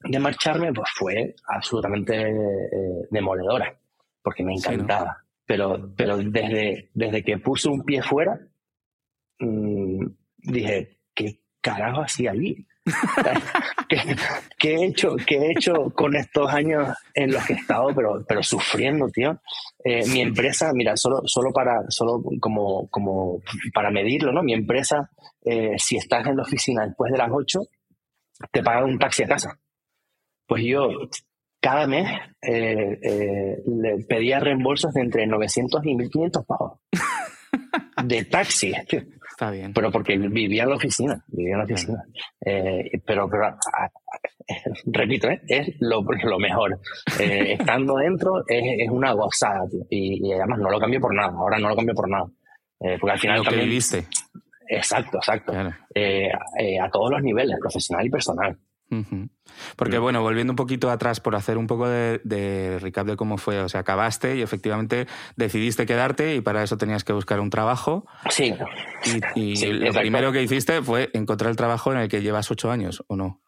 de 0.00 0.18
marcharme, 0.18 0.72
pues 0.72 0.88
fue 0.96 1.34
absolutamente 1.46 2.14
eh, 2.30 3.06
demoledora, 3.10 3.78
porque 4.22 4.42
me 4.42 4.54
encantaba. 4.54 5.24
Pero, 5.48 5.94
pero 5.96 6.18
desde, 6.18 6.90
desde 6.92 7.24
que 7.24 7.38
puse 7.38 7.70
un 7.70 7.82
pie 7.82 8.02
fuera, 8.02 8.38
mm, 9.38 10.04
dije, 10.36 10.98
¿qué 11.14 11.40
carajo 11.62 12.02
hacía 12.02 12.32
allí? 12.32 12.66
¿Qué, 14.58 14.74
he 14.74 14.84
hecho, 14.84 15.16
¿Qué 15.26 15.36
he 15.38 15.52
hecho 15.52 15.90
con 15.94 16.14
estos 16.16 16.52
años 16.52 16.94
en 17.14 17.32
los 17.32 17.42
que 17.46 17.54
he 17.54 17.56
estado, 17.56 17.94
pero, 17.94 18.22
pero 18.28 18.42
sufriendo, 18.42 19.08
tío? 19.08 19.40
Eh, 19.82 20.06
mi 20.10 20.20
empresa, 20.20 20.70
mira, 20.74 20.94
solo, 20.98 21.22
solo, 21.24 21.50
para, 21.50 21.80
solo 21.88 22.22
como, 22.40 22.86
como 22.90 23.40
para 23.72 23.90
medirlo, 23.90 24.32
¿no? 24.32 24.42
Mi 24.42 24.52
empresa, 24.52 25.10
eh, 25.46 25.76
si 25.78 25.96
estás 25.96 26.26
en 26.26 26.36
la 26.36 26.42
oficina 26.42 26.84
después 26.84 27.10
de 27.10 27.16
las 27.16 27.30
8, 27.32 27.58
te 28.52 28.62
pagan 28.62 28.84
un 28.84 28.98
taxi 28.98 29.22
a 29.22 29.28
casa. 29.28 29.58
Pues 30.46 30.62
yo 30.62 30.90
cada 31.68 31.86
mes 31.86 32.08
eh, 32.40 33.62
le 33.66 34.04
pedía 34.08 34.40
reembolsos 34.40 34.94
de 34.94 35.02
entre 35.02 35.26
900 35.26 35.84
y 35.84 35.94
1500 35.96 36.46
pavos. 36.46 36.80
De 38.04 38.24
taxi. 38.24 38.72
Está 38.72 39.50
bien. 39.50 39.74
Pero 39.74 39.92
porque 39.92 40.16
vivía 40.16 40.62
en 40.62 40.70
la 40.70 40.76
oficina, 40.76 41.22
vivía 41.26 41.52
en 41.52 41.58
la 41.58 41.64
oficina. 41.64 42.04
Eh, 42.40 42.90
pero, 43.04 43.28
pero 43.28 43.54
repito, 44.86 45.28
¿eh? 45.28 45.42
es 45.46 45.76
lo, 45.80 46.02
lo 46.02 46.38
mejor. 46.38 46.80
Eh, 47.20 47.52
estando 47.60 47.96
dentro 47.96 48.44
es, 48.48 48.62
es, 48.78 48.88
una 48.88 49.12
gozada, 49.12 49.68
tío. 49.70 49.84
Y, 49.90 50.32
además 50.32 50.60
no 50.60 50.70
lo 50.70 50.80
cambio 50.80 51.00
por 51.00 51.14
nada, 51.14 51.34
ahora 51.36 51.58
no 51.58 51.68
lo 51.68 51.76
cambio 51.76 51.94
por 51.94 52.08
nada. 52.08 52.30
porque 52.98 53.12
al 53.12 53.18
final... 53.18 53.38
Lo 53.44 53.50
que 53.50 53.56
viviste. 53.56 54.06
Exacto, 54.68 55.18
exacto. 55.18 55.52
a 55.52 56.90
todos 56.90 57.10
los 57.10 57.22
niveles, 57.22 57.58
profesional 57.60 58.06
y 58.06 58.10
personal. 58.10 58.58
Porque, 59.76 59.98
bueno, 59.98 60.22
volviendo 60.22 60.52
un 60.52 60.56
poquito 60.56 60.90
atrás 60.90 61.20
por 61.20 61.34
hacer 61.36 61.58
un 61.58 61.66
poco 61.66 61.88
de, 61.88 62.78
recap 62.80 63.06
de 63.06 63.16
cómo 63.16 63.38
fue, 63.38 63.60
o 63.60 63.68
sea, 63.68 63.80
acabaste 63.80 64.36
y 64.36 64.42
efectivamente 64.42 65.06
decidiste 65.36 65.86
quedarte 65.86 66.36
y 66.36 66.40
para 66.40 66.62
eso 66.62 66.76
tenías 66.76 67.04
que 67.04 67.12
buscar 67.12 67.40
un 67.40 67.50
trabajo. 67.50 68.06
Sí. 68.30 68.54
Y, 69.34 69.66
lo 69.66 69.92
primero 69.92 70.32
que 70.32 70.42
hiciste 70.42 70.82
fue 70.82 71.10
encontrar 71.12 71.50
el 71.50 71.56
trabajo 71.56 71.92
en 71.92 71.98
el 71.98 72.08
que 72.08 72.22
llevas 72.22 72.50
ocho 72.50 72.70
años, 72.70 73.04
¿o 73.08 73.16
no? 73.16 73.40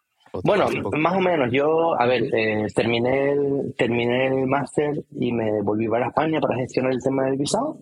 bueno, 0.45 0.67
más 0.99 1.17
o 1.17 1.21
menos. 1.21 1.51
Yo, 1.51 2.01
a 2.01 2.07
ver, 2.07 2.23
eh, 2.35 2.67
terminé 2.75 3.33
el, 3.33 3.75
terminé 3.77 4.29
el 4.29 4.47
máster 4.47 5.05
y 5.11 5.33
me 5.33 5.61
volví 5.63 5.89
para 5.89 6.09
España 6.09 6.41
para 6.41 6.57
gestionar 6.57 6.93
el 6.93 7.03
tema 7.03 7.25
del 7.25 7.37
visado. 7.37 7.79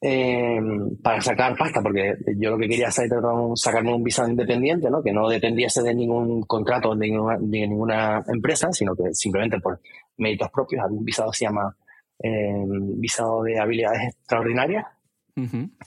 Em, 0.00 0.96
para 0.96 1.20
sacar 1.20 1.56
pasta, 1.56 1.80
porque 1.82 2.16
yo 2.36 2.50
lo 2.50 2.58
que 2.58 2.68
quería 2.68 2.88
hacer 2.88 3.06
era 3.06 3.20
sacarme 3.54 3.94
un 3.94 4.02
visado 4.02 4.28
independiente, 4.28 4.90
¿no? 4.90 5.02
que 5.02 5.12
no 5.12 5.28
dependiese 5.28 5.82
de 5.82 5.94
ningún 5.94 6.42
contrato 6.42 6.94
de 6.94 7.08
ninguna, 7.08 7.36
de 7.38 7.68
ninguna 7.68 8.24
empresa, 8.28 8.72
sino 8.72 8.94
que 8.94 9.12
simplemente 9.12 9.60
por 9.60 9.80
méritos 10.16 10.50
propios. 10.50 10.82
Había 10.84 10.98
un 10.98 11.04
visado 11.04 11.30
que 11.30 11.38
se 11.38 11.44
llama 11.44 11.76
em, 12.18 13.00
visado 13.00 13.42
de 13.42 13.58
habilidades 13.58 14.14
extraordinarias, 14.14 14.86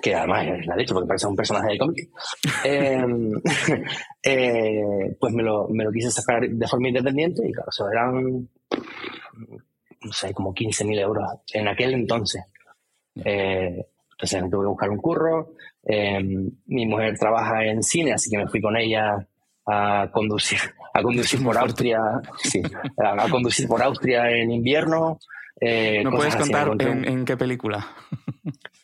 que 0.02 0.16
además 0.16 0.48
es 0.48 0.66
la 0.66 0.76
leche 0.76 0.94
porque 0.94 1.08
parece 1.08 1.28
un 1.28 1.36
personaje 1.36 1.74
de 1.74 1.78
cómic, 1.78 2.10
em, 2.64 3.32
eh, 4.24 5.16
pues 5.20 5.34
me 5.34 5.44
lo, 5.44 5.68
me 5.70 5.84
lo 5.84 5.92
quise 5.92 6.10
sacar 6.10 6.48
de 6.50 6.68
forma 6.68 6.88
independiente 6.88 7.48
y 7.48 7.52
claro, 7.52 7.70
eso 7.70 7.90
eran, 7.90 8.50
no 10.02 10.14
sé, 10.14 10.34
como 10.34 10.54
15.000 10.54 11.00
euros 11.00 11.26
en 11.54 11.68
aquel 11.68 11.94
entonces. 11.94 12.44
Eh, 13.24 13.86
entonces 14.12 14.50
tuve 14.50 14.64
que 14.64 14.68
buscar 14.68 14.90
un 14.90 14.98
curro. 14.98 15.54
Eh, 15.84 16.20
mi 16.66 16.86
mujer 16.86 17.18
trabaja 17.18 17.66
en 17.66 17.84
cine, 17.84 18.14
así 18.14 18.30
que 18.30 18.38
me 18.38 18.48
fui 18.48 18.62
con 18.62 18.76
ella 18.76 19.28
a 19.68 20.10
conducir, 20.12 20.60
a 20.94 21.02
conducir 21.02 21.44
por 21.44 21.58
Austria, 21.58 22.00
sí, 22.44 22.62
a, 22.98 23.30
conducir 23.30 23.68
por 23.68 23.82
Austria 23.82 24.30
en 24.30 24.52
invierno. 24.52 25.20
Eh, 25.60 26.02
¿No 26.04 26.12
puedes 26.12 26.36
contar 26.36 26.70
en, 26.80 27.26
qué 27.26 27.38
película? 27.38 27.88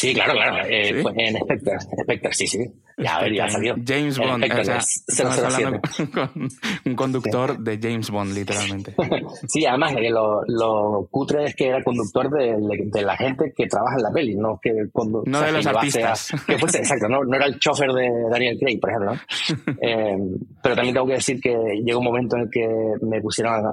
Sí, 0.00 0.14
claro, 0.14 0.32
claro. 0.32 0.66
Eh, 0.66 0.98
pues 1.02 1.14
en 1.18 1.36
Spectre, 1.36 1.78
Spectre, 1.78 2.32
sí, 2.32 2.46
sí. 2.46 2.58
Ya, 2.96 3.16
a 3.16 3.22
ver, 3.22 3.34
ya 3.34 3.50
salió. 3.50 3.74
James 3.86 4.16
Bond, 4.18 4.44
o 4.44 4.64
sea, 4.64 4.78
estamos 4.78 5.38
hablando 5.38 5.80
con 6.14 6.48
un 6.86 6.94
conductor 6.94 7.58
de 7.58 7.78
James 7.78 8.08
Bond, 8.08 8.32
literalmente. 8.32 8.94
sí, 9.46 9.66
además, 9.66 9.92
eh, 9.98 10.08
lo, 10.08 10.40
lo, 10.46 11.06
cutre 11.10 11.44
es 11.44 11.54
que 11.54 11.66
era 11.66 11.84
conductor 11.84 12.30
de, 12.30 12.56
de, 12.90 13.02
la 13.02 13.14
gente 13.14 13.52
que 13.54 13.66
trabaja 13.66 13.96
en 13.96 14.02
la 14.02 14.10
peli, 14.10 14.36
no 14.36 14.58
que 14.62 14.72
cuando, 14.90 15.22
No 15.26 15.42
de 15.42 15.52
los 15.52 15.66
artistas. 15.66 16.32
que 16.46 16.56
fuese, 16.56 16.78
exacto, 16.78 17.06
no, 17.06 17.22
no, 17.22 17.36
era 17.36 17.44
el 17.44 17.58
chofer 17.58 17.92
de 17.92 18.08
Daniel 18.30 18.56
Craig, 18.58 18.80
por 18.80 18.88
ejemplo. 18.88 19.74
eh, 19.82 20.16
pero 20.62 20.74
también 20.76 20.94
tengo 20.94 21.08
que 21.08 21.14
decir 21.14 21.38
que 21.42 21.54
llegó 21.84 21.98
un 21.98 22.06
momento 22.06 22.36
en 22.36 22.42
el 22.44 22.50
que 22.50 22.66
me 23.02 23.20
pusieron 23.20 23.66
a, 23.66 23.72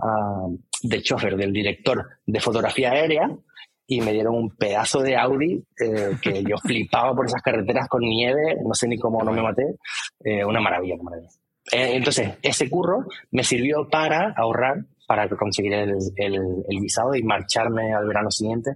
de 0.84 1.02
chofer 1.02 1.38
del 1.38 1.54
director 1.54 2.06
de 2.26 2.40
fotografía 2.42 2.92
aérea 2.92 3.30
y 3.90 4.02
me 4.02 4.12
dieron 4.12 4.36
un 4.36 4.50
pedazo 4.50 5.02
de 5.02 5.16
Audi 5.16 5.64
eh, 5.80 6.18
que 6.22 6.44
yo 6.44 6.58
flipaba 6.64 7.16
por 7.16 7.26
esas 7.26 7.42
carreteras 7.42 7.88
con 7.88 8.02
nieve, 8.02 8.58
no 8.64 8.74
sé 8.74 8.88
ni 8.88 8.98
cómo 8.98 9.24
no 9.24 9.32
me 9.32 9.42
maté, 9.42 9.64
eh, 10.24 10.44
una 10.44 10.60
maravilla, 10.60 10.96
una 10.96 11.04
maravilla. 11.04 11.32
Eh, 11.72 11.96
entonces, 11.96 12.38
ese 12.42 12.70
curro 12.70 13.06
me 13.32 13.44
sirvió 13.44 13.88
para 13.90 14.34
ahorrar, 14.36 14.86
para 15.08 15.28
conseguir 15.30 15.74
el, 15.74 15.98
el, 16.16 16.80
visado 16.82 17.16
y 17.16 17.24
marcharme 17.24 17.94
al 17.94 18.08
verano 18.08 18.30
siguiente 18.30 18.72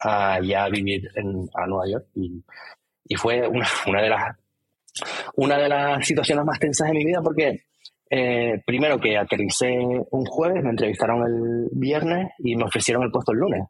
a 0.00 0.40
ya 0.40 0.68
vivir 0.68 1.08
en, 1.16 1.48
a 1.54 1.66
Nueva 1.66 1.88
York. 1.88 2.06
Y, 2.14 2.44
y 3.04 3.14
fue 3.16 3.46
una, 3.46 3.66
una, 3.86 4.02
de 4.02 4.08
las, 4.08 4.36
una 5.36 5.58
de 5.58 5.68
las 5.68 6.06
situaciones 6.06 6.44
más 6.44 6.58
tensas 6.58 6.88
de 6.88 6.94
mi 6.94 7.04
vida 7.04 7.20
porque 7.22 7.64
primero 8.66 9.00
que 9.00 9.16
aterricé 9.16 9.70
un 9.78 10.24
jueves, 10.26 10.62
me 10.62 10.70
entrevistaron 10.70 11.24
el 11.24 11.68
viernes 11.72 12.28
y 12.40 12.56
me 12.56 12.64
ofrecieron 12.64 13.04
el 13.04 13.10
puesto 13.10 13.32
el 13.32 13.38
lunes. 13.38 13.62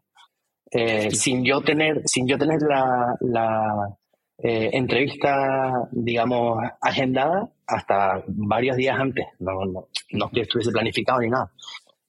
Eh, 0.75 1.11
sin 1.11 1.45
yo 1.45 1.61
tener, 1.61 2.03
sin 2.07 2.27
yo 2.27 2.39
tener 2.39 2.63
la, 2.63 3.15
la 3.21 3.99
eh, 4.39 4.71
entrevista, 4.73 5.87
digamos, 5.93 6.59
agendada 6.81 7.51
hasta 7.67 8.25
varios 8.27 8.77
días 8.77 8.99
antes. 8.99 9.27
No, 9.39 9.65
no, 9.67 9.89
no 10.13 10.31
que 10.31 10.41
estuviese 10.41 10.73
planificado 10.73 11.21
ni 11.21 11.29
nada. 11.29 11.53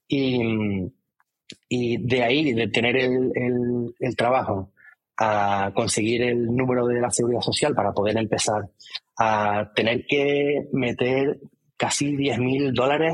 Y, 0.08 0.91
y 1.67 1.97
de 1.97 2.23
ahí, 2.23 2.54
de 2.54 2.67
tener 2.69 2.95
el, 2.95 3.32
el, 3.36 3.95
el, 3.99 4.15
trabajo, 4.15 4.71
a 5.17 5.71
conseguir 5.76 6.23
el 6.23 6.45
número 6.45 6.88
de 6.88 7.02
la 7.02 7.12
seguridad 7.12 7.41
social 7.41 7.76
para 7.76 7.91
poder 7.91 8.17
empezar 8.17 8.69
a 9.17 9.71
tener 9.76 10.06
que 10.08 10.67
meter 10.71 11.39
casi 11.78 12.15
10 12.15 12.39
mil 12.39 12.73
dólares 12.73 13.13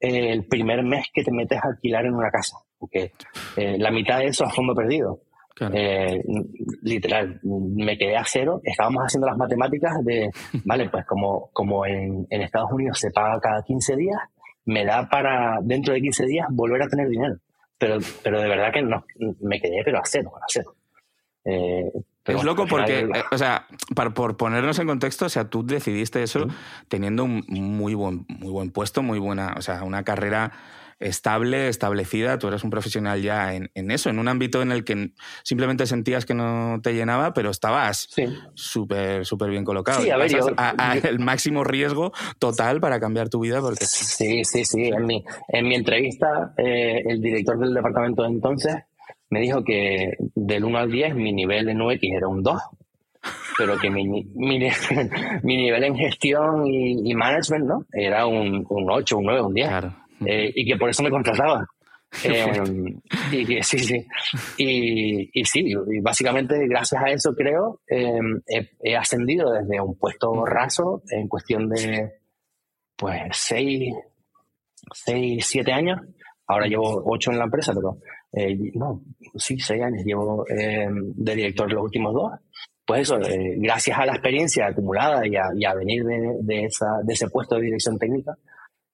el 0.00 0.46
primer 0.46 0.82
mes 0.82 1.06
que 1.12 1.24
te 1.24 1.32
metes 1.32 1.58
a 1.58 1.68
alquilar 1.68 2.06
en 2.06 2.14
una 2.14 2.30
casa, 2.30 2.56
porque 2.78 3.12
la 3.56 3.90
mitad 3.90 4.18
de 4.18 4.26
eso 4.26 4.44
a 4.44 4.50
fondo 4.50 4.74
perdido. 4.74 5.20
Eh, 5.72 6.22
literal, 6.82 7.40
me 7.42 7.98
quedé 7.98 8.16
a 8.16 8.24
cero. 8.24 8.60
Estábamos 8.62 9.02
haciendo 9.04 9.26
las 9.26 9.36
matemáticas 9.36 10.04
de, 10.04 10.30
vale, 10.64 10.88
pues 10.88 11.04
como, 11.06 11.50
como 11.52 11.84
en, 11.86 12.26
Estados 12.30 12.70
Unidos 12.72 12.98
se 12.98 13.10
paga 13.10 13.40
cada 13.40 13.62
15 13.62 13.96
días, 13.96 14.18
me 14.64 14.84
da 14.84 15.08
para 15.08 15.58
dentro 15.62 15.94
de 15.94 16.00
15 16.00 16.26
días 16.26 16.46
volver 16.50 16.82
a 16.82 16.88
tener 16.88 17.08
dinero. 17.08 17.36
Pero, 17.78 17.98
pero 18.22 18.40
de 18.40 18.48
verdad 18.48 18.72
que 18.72 18.82
no, 18.82 19.04
me 19.40 19.60
quedé, 19.60 19.82
pero 19.84 19.98
a 19.98 20.04
cero, 20.04 20.32
a 20.36 20.46
cero. 20.48 20.74
Eh, 21.44 21.90
es 22.24 22.44
loco 22.44 22.66
porque, 22.66 23.00
eh, 23.00 23.24
o 23.30 23.38
sea, 23.38 23.66
para, 23.94 24.10
por 24.10 24.36
ponernos 24.36 24.78
en 24.78 24.86
contexto, 24.86 25.26
o 25.26 25.28
sea, 25.28 25.48
tú 25.48 25.64
decidiste 25.64 26.22
eso 26.22 26.46
teniendo 26.88 27.24
un 27.24 27.44
muy 27.48 27.94
buen, 27.94 28.26
muy 28.28 28.50
buen 28.50 28.70
puesto, 28.70 29.02
muy 29.02 29.18
buena, 29.18 29.54
o 29.56 29.62
sea, 29.62 29.82
una 29.84 30.02
carrera 30.02 30.52
estable, 31.00 31.68
establecida, 31.68 32.38
tú 32.38 32.48
eres 32.48 32.64
un 32.64 32.70
profesional 32.70 33.22
ya 33.22 33.54
en, 33.54 33.90
eso, 33.90 34.10
en 34.10 34.18
un 34.18 34.28
ámbito 34.28 34.62
en 34.62 34.72
el 34.72 34.84
que 34.84 35.12
simplemente 35.42 35.86
sentías 35.86 36.26
que 36.26 36.34
no 36.34 36.80
te 36.82 36.92
llenaba, 36.92 37.32
pero 37.32 37.50
estabas 37.50 38.08
súper, 38.54 39.24
súper 39.24 39.50
bien 39.50 39.64
colocado. 39.64 40.02
Sí, 40.02 40.10
a 40.10 40.16
ver, 40.16 40.30
el 41.06 41.18
máximo 41.20 41.64
riesgo 41.64 42.12
total 42.38 42.80
para 42.80 42.98
cambiar 43.00 43.28
tu 43.28 43.40
vida. 43.40 43.60
Porque... 43.60 43.84
Sí, 43.84 44.44
sí, 44.44 44.64
sí. 44.64 44.88
En 44.88 45.06
mi, 45.06 45.24
en 45.48 45.68
mi 45.68 45.74
entrevista, 45.74 46.52
eh, 46.56 47.02
el 47.06 47.20
director 47.20 47.58
del 47.58 47.74
departamento 47.74 48.22
de 48.22 48.28
entonces 48.28 48.76
me 49.30 49.40
dijo 49.40 49.62
que 49.62 50.12
del 50.34 50.64
1 50.64 50.78
al 50.78 50.90
10 50.90 51.14
mi 51.14 51.32
nivel 51.32 51.68
en 51.68 51.82
UX 51.82 51.98
era 52.02 52.28
un 52.28 52.42
2, 52.42 52.60
pero 53.58 53.78
que 53.78 53.90
mi, 53.90 54.06
mi, 54.06 54.58
nivel 55.42 55.84
en 55.84 55.96
gestión 55.96 56.66
y, 56.66 57.14
management 57.14 57.66
¿no? 57.66 57.84
era 57.92 58.26
un, 58.26 58.64
un 58.68 58.90
8, 58.90 59.18
un 59.18 59.24
9, 59.24 59.42
un 59.42 59.54
10. 59.54 59.68
Claro. 59.68 60.07
Eh, 60.24 60.52
y 60.54 60.64
que 60.66 60.76
por 60.76 60.90
eso 60.90 61.02
me 61.02 61.10
contrataba. 61.10 61.66
Eh, 62.24 62.62
y, 63.32 63.62
sí, 63.62 63.78
sí. 63.78 64.06
Y, 64.56 65.44
sí, 65.44 65.60
y 65.66 66.00
básicamente 66.00 66.66
gracias 66.66 67.02
a 67.02 67.10
eso 67.10 67.34
creo, 67.34 67.82
eh, 67.86 68.18
he, 68.82 68.96
ascendido 68.96 69.52
desde 69.52 69.78
un 69.78 69.94
puesto 69.98 70.42
raso 70.46 71.02
en 71.10 71.28
cuestión 71.28 71.68
de, 71.68 72.14
pues, 72.96 73.20
seis, 73.32 73.92
seis 74.90 75.44
siete 75.46 75.70
años. 75.70 76.00
Ahora 76.46 76.66
llevo 76.66 77.02
ocho 77.04 77.30
en 77.30 77.40
la 77.40 77.44
empresa, 77.44 77.74
pero 77.74 77.98
no, 78.72 79.02
sí, 79.34 79.58
seis 79.58 79.82
años 79.82 80.02
llevo 80.02 80.46
de 80.48 81.34
director 81.34 81.70
los 81.70 81.84
últimos 81.84 82.14
dos. 82.14 82.32
Pues 82.86 83.02
eso, 83.02 83.18
gracias 83.58 83.98
a 83.98 84.06
la 84.06 84.12
experiencia 84.12 84.68
acumulada 84.68 85.26
y 85.26 85.36
a, 85.36 85.74
venir 85.74 86.04
de, 86.04 86.38
de, 86.40 86.64
esa, 86.64 86.86
de 87.04 87.12
ese 87.12 87.28
puesto 87.28 87.56
de 87.56 87.66
dirección 87.66 87.98
técnica, 87.98 88.34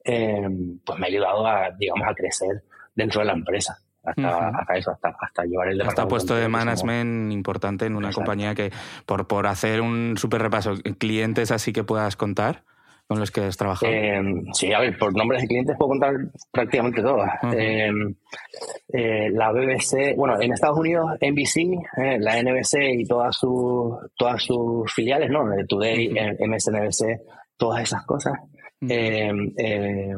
Em, 0.05 0.79
pues 0.85 0.99
me 0.99 1.07
ha 1.07 1.09
ayudado 1.09 1.47
a, 1.47 1.71
digamos, 1.79 2.07
a 2.07 2.15
crecer 2.15 2.63
dentro 2.95 3.21
de 3.21 3.27
la 3.27 3.33
empresa. 3.33 3.79
Hasta, 4.03 4.49
hasta 4.49 4.75
eso, 4.75 4.91
hasta, 4.91 5.17
hasta, 5.19 5.45
llevar 5.45 5.69
el. 5.69 5.81
Hasta 5.81 6.07
puesto 6.07 6.35
de 6.35 6.47
management 6.47 7.33
importante 7.33 7.87
en 7.87 7.97
una 7.97 8.13
compañía 8.13 8.55
que, 8.55 8.71
por, 9.07 9.27
por 9.27 9.47
hacer 9.47 9.81
un 9.81 10.17
súper 10.19 10.43
repaso, 10.43 10.75
clientes 10.99 11.51
así 11.51 11.73
que 11.73 11.85
puedas 11.85 12.15
contar 12.17 12.65
con 13.07 13.19
los 13.19 13.31
que 13.31 13.41
has 13.41 13.57
trabajado. 13.57 13.91
Em, 13.91 14.45
sí, 14.53 14.75
a 14.75 14.81
ver, 14.81 14.99
por 14.99 15.17
nombres 15.17 15.41
de 15.41 15.49
clientes 15.49 15.75
puedo 15.79 15.91
contar 15.91 16.15
prácticamente 16.53 17.01
todas. 17.01 17.31
Eh, 17.55 19.31
la 19.31 19.53
BBC, 19.53 20.15
bueno, 20.17 20.39
en 20.39 20.53
Estados 20.53 20.79
Unidos, 20.79 21.13
NBC, 21.23 21.81
eh, 21.97 22.19
la 22.21 22.43
NBC 22.43 23.01
y 23.01 23.05
todas 23.07 23.35
sus, 23.37 23.95
todas 24.19 24.43
sus 24.43 24.93
filiales, 24.93 25.31
¿no? 25.31 25.47
Today, 25.67 26.15
MSNBC, 26.41 27.23
todas 27.57 27.83
esas 27.83 28.05
cosas 28.05 28.35
eh, 28.89 29.33
eh, 29.59 30.15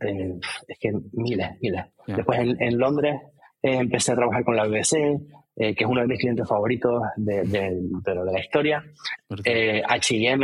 eh, 0.00 0.34
es 0.68 0.78
que 0.78 0.92
miles, 1.12 1.50
miles. 1.60 1.84
Después 2.06 2.38
en, 2.40 2.78
Londres 2.78 3.20
empecé 3.62 4.12
a 4.12 4.16
trabajar 4.16 4.44
con 4.44 4.56
la 4.56 4.66
BBC, 4.66 4.92
que 5.56 5.74
es 5.76 5.86
uno 5.86 6.02
de 6.02 6.06
mis 6.06 6.20
clientes 6.20 6.48
favoritos 6.48 7.02
de, 7.16 7.42
de, 7.42 7.80
de, 8.04 8.14
la 8.14 8.40
historia. 8.40 8.84
HM, 9.28 10.42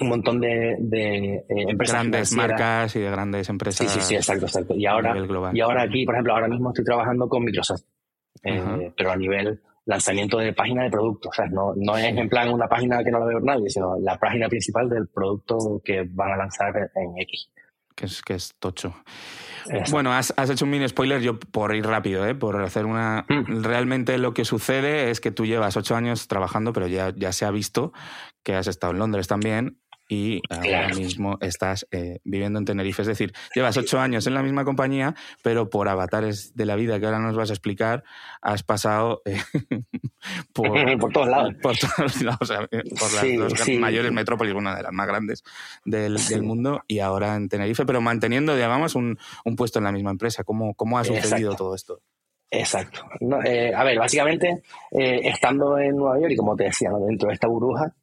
un 0.00 0.08
montón 0.08 0.40
de, 0.40 0.76
de 0.78 1.44
empresas. 1.48 1.94
Grandes 1.94 2.32
marcas 2.32 2.96
y 2.96 3.00
de 3.00 3.10
grandes 3.10 3.48
empresas. 3.48 3.90
Sí, 3.90 4.00
sí, 4.00 4.06
sí, 4.06 4.14
exacto, 4.14 4.46
exacto. 4.46 4.74
Y 4.74 4.86
ahora, 4.86 5.14
y 5.52 5.60
ahora 5.60 5.82
aquí, 5.82 6.04
por 6.04 6.14
ejemplo, 6.14 6.34
ahora 6.34 6.48
mismo 6.48 6.70
estoy 6.70 6.84
trabajando 6.84 7.28
con 7.28 7.44
Microsoft, 7.44 7.82
pero 8.42 9.10
a 9.10 9.16
nivel 9.16 9.60
lanzamiento 9.84 10.38
de 10.38 10.52
página 10.52 10.84
de 10.84 10.90
producto. 10.90 11.28
O 11.28 11.32
sea, 11.32 11.46
no, 11.46 11.72
no 11.76 11.96
es 11.96 12.04
en 12.04 12.28
plan 12.28 12.52
una 12.52 12.68
página 12.68 13.02
que 13.02 13.10
no 13.10 13.18
la 13.20 13.26
ve 13.26 13.34
nadie, 13.42 13.68
sino 13.68 13.98
la 14.00 14.18
página 14.18 14.48
principal 14.48 14.88
del 14.88 15.08
producto 15.08 15.80
que 15.84 16.06
van 16.10 16.32
a 16.32 16.36
lanzar 16.36 16.90
en 16.94 17.18
X. 17.18 17.50
Que 17.94 18.06
es, 18.06 18.22
que 18.22 18.34
es 18.34 18.54
tocho. 18.58 18.94
Bueno, 19.90 20.12
has, 20.12 20.32
hecho 20.50 20.64
un 20.64 20.70
mini 20.70 20.88
spoiler, 20.88 21.20
yo 21.20 21.38
por 21.38 21.74
ir 21.74 21.86
rápido, 21.86 22.26
¿eh? 22.26 22.34
por 22.34 22.60
hacer 22.62 22.86
una... 22.86 23.24
Mm. 23.28 23.62
Realmente 23.62 24.18
lo 24.18 24.32
que 24.34 24.44
sucede 24.44 25.10
es 25.10 25.20
que 25.20 25.30
tú 25.30 25.44
llevas 25.44 25.76
ocho 25.76 25.94
años 25.94 26.26
trabajando, 26.26 26.72
pero 26.72 26.86
ya, 26.86 27.12
ya 27.14 27.32
se 27.32 27.44
ha 27.44 27.50
visto 27.50 27.92
que 28.42 28.54
has 28.54 28.66
estado 28.66 28.92
en 28.92 28.98
Londres 28.98 29.28
también 29.28 29.81
y 30.12 30.42
ahora 30.50 30.88
mismo 30.90 31.38
estás 31.40 31.86
eh, 31.90 32.18
viviendo 32.22 32.58
en 32.58 32.66
Tenerife. 32.66 33.00
Es 33.00 33.08
decir, 33.08 33.32
llevas 33.54 33.78
ocho 33.78 33.98
años 33.98 34.26
en 34.26 34.34
la 34.34 34.42
misma 34.42 34.62
compañía, 34.62 35.14
pero 35.42 35.70
por 35.70 35.88
avatares 35.88 36.54
de 36.54 36.66
la 36.66 36.76
vida 36.76 37.00
que 37.00 37.06
ahora 37.06 37.18
nos 37.18 37.34
vas 37.34 37.48
a 37.48 37.54
explicar, 37.54 38.04
has 38.42 38.62
pasado 38.62 39.22
eh, 39.24 39.40
por, 40.52 41.12
todos 41.14 41.28
lados. 41.28 41.54
Por 41.62 41.78
todos 41.78 42.22
lados, 42.22 42.50
eh, 42.70 42.82
por 42.90 43.14
las 43.14 43.56
dos 43.56 43.68
mayores 43.78 44.12
metrópolis, 44.12 44.52
una 44.52 44.76
de 44.76 44.82
las 44.82 44.92
más 44.92 45.06
grandes 45.06 45.44
del, 45.86 46.18
mundo, 46.42 46.82
y 46.86 46.98
ahora 46.98 47.34
en 47.34 47.48
Tenerife, 47.48 47.86
pero 47.86 48.02
manteniendo, 48.02 48.54
digamos, 48.54 48.94
un, 48.94 49.18
un 49.46 49.56
puesto 49.56 49.78
en 49.78 49.86
la 49.86 49.92
misma 49.92 50.10
empresa. 50.10 50.44
¿Cómo, 50.44 50.74
cómo 50.74 50.98
ha 50.98 51.04
sucedido 51.04 51.54
todo 51.54 51.74
esto? 51.74 52.00
Exacto. 52.50 53.00
a 53.32 53.84
ver, 53.84 53.98
básicamente, 53.98 54.62
estando 54.90 55.78
en 55.78 55.96
Nueva 55.96 56.20
York 56.20 56.32
y 56.32 56.36
como 56.36 56.54
te 56.54 56.64
decía, 56.64 56.90
dentro 57.08 57.28
de 57.28 57.34
esta 57.34 57.48
burbuja, 57.48 57.94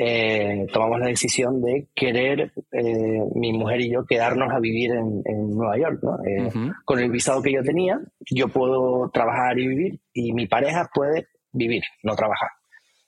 eh, 0.00 0.68
tomamos 0.72 1.00
la 1.00 1.08
decisión 1.08 1.60
de 1.60 1.88
querer, 1.92 2.52
eh, 2.70 3.20
mi 3.34 3.52
mujer 3.52 3.80
y 3.80 3.90
yo, 3.90 4.06
quedarnos 4.06 4.48
a 4.52 4.60
vivir 4.60 4.92
en, 4.92 5.50
Nueva 5.50 5.76
York. 5.76 5.98
¿no? 6.04 6.18
Eh, 6.24 6.72
con 6.84 7.00
el 7.00 7.10
visado 7.10 7.42
que 7.42 7.52
yo 7.52 7.62
tenía, 7.64 7.98
yo 8.30 8.46
puedo 8.46 9.10
trabajar 9.10 9.58
y 9.58 9.66
vivir 9.66 10.00
y 10.12 10.32
mi 10.32 10.46
pareja 10.46 10.88
puede 10.94 11.26
vivir, 11.50 11.82
no 12.04 12.14
trabajar. 12.14 12.50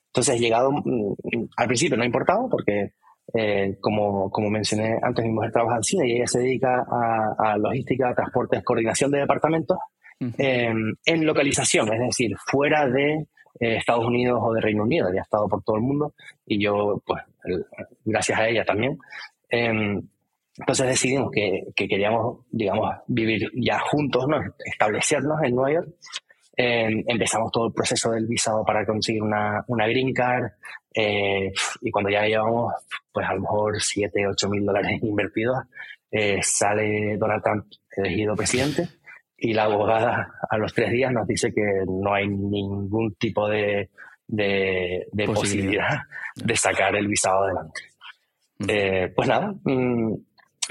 Entonces, 0.09 0.40
llegado, 0.40 0.72
mm, 0.72 1.14
al 1.57 1.66
principio 1.68 1.96
no 1.96 2.05
importaba 2.05 2.48
porque, 2.50 2.90
como, 3.81 4.29
como 4.29 4.50
mencioné 4.50 4.98
antes, 5.00 5.24
mi 5.24 5.31
mujer 5.31 5.53
trabaja 5.53 5.76
en 5.76 5.85
cine 5.85 6.09
y 6.09 6.16
ella 6.16 6.26
se 6.26 6.40
dedica 6.40 6.85
a, 7.38 7.57
logística, 7.57 8.12
transportes, 8.12 8.64
coordinación 8.64 9.12
de 9.12 9.20
departamentos 9.20 9.79
en 10.18 11.24
localización, 11.24 11.92
es 11.94 12.00
decir, 12.00 12.33
fuera 12.50 12.88
de 12.88 13.29
eh, 13.59 13.77
Estados 13.77 14.07
Unidos 14.07 14.41
o 14.43 14.53
de 14.53 14.61
Reino 14.61 14.85
Unido, 14.85 15.09
había 15.09 15.23
estado 15.23 15.49
por 15.49 15.63
todo 15.63 15.77
el 15.77 15.83
mundo 15.83 16.15
y 16.47 16.63
yo, 16.63 17.03
pues, 17.05 17.23
gracias 18.05 18.39
a 18.39 18.49
ella 18.49 18.65
también. 18.65 18.99
Em, 19.49 20.01
entonces 20.59 20.87
decidimos 20.87 21.31
que, 21.31 21.73
queríamos, 21.75 22.45
digamos, 22.51 22.97
vivir 23.07 23.51
ya 23.55 23.79
juntos, 23.81 24.27
¿no? 24.29 24.41
establecernos 24.65 25.43
en 25.43 25.55
Nueva 25.55 25.73
York. 25.73 25.89
Em, 26.57 27.03
empezamos 27.07 27.51
todo 27.51 27.69
el 27.69 27.73
proceso 27.73 28.11
del 28.11 28.27
visado 28.27 28.65
para 28.65 28.85
conseguir 28.85 29.23
una, 29.23 29.65
una 29.69 29.87
green 29.87 30.13
card 30.13 30.51
eh, 30.95 31.53
y 31.81 31.91
cuando 31.91 32.11
ya 32.11 32.27
llevamos, 32.27 32.75
pues 33.13 33.27
a 33.27 33.35
lo 33.35 33.41
mejor 33.41 33.81
7, 33.81 34.27
8 34.27 34.49
mil 34.49 34.67
dólares 34.67 34.99
invertidos, 35.03 35.59
eh, 36.11 36.41
sale 36.43 37.17
Donald 37.17 37.43
Trump 37.43 37.67
elegido 37.97 38.35
presidente 38.35 38.89
y 39.40 39.55
la 39.55 39.64
abogada 39.64 40.35
a 40.48 40.59
los 40.59 40.72
tres 40.74 40.90
días 40.92 41.11
nos 41.12 41.26
dice 41.26 41.53
que 41.53 41.62
no 41.87 42.12
hay 42.12 42.29
ningún 42.29 43.14
tipo 43.14 43.48
de, 43.48 43.88
de, 44.29 45.07
posibilidad. 45.26 46.00
de 46.37 46.57
sacar 46.57 46.94
el 46.94 47.09
visado 47.09 47.44
adelante. 47.44 47.81
Eh, 48.68 49.11
pues 49.16 49.26
nada, 49.26 49.55
mm, 49.64 50.14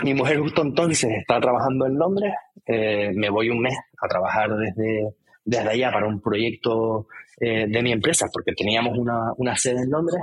mi 0.03 0.13
mujer 0.13 0.39
justo 0.39 0.61
entonces 0.61 1.11
está 1.17 1.39
trabajando 1.41 1.87
en 1.87 1.97
Londres, 1.97 2.33
eh, 2.67 3.11
me 3.15 3.29
voy 3.31 3.49
un 3.49 3.61
mes 3.61 3.75
a 3.99 4.07
trabajar 4.07 4.55
desde, 4.55 5.15
desde 5.43 5.69
allá 5.69 5.91
para 5.91 6.07
un 6.07 6.21
proyecto 6.21 7.07
eh, 7.41 7.65
de 7.67 7.81
mi 7.81 7.91
empresa, 7.91 8.27
porque 8.31 8.53
teníamos 8.53 8.97
una, 8.99 9.33
una 9.37 9.55
sede 9.55 9.81
en 9.81 9.89
Londres 9.89 10.21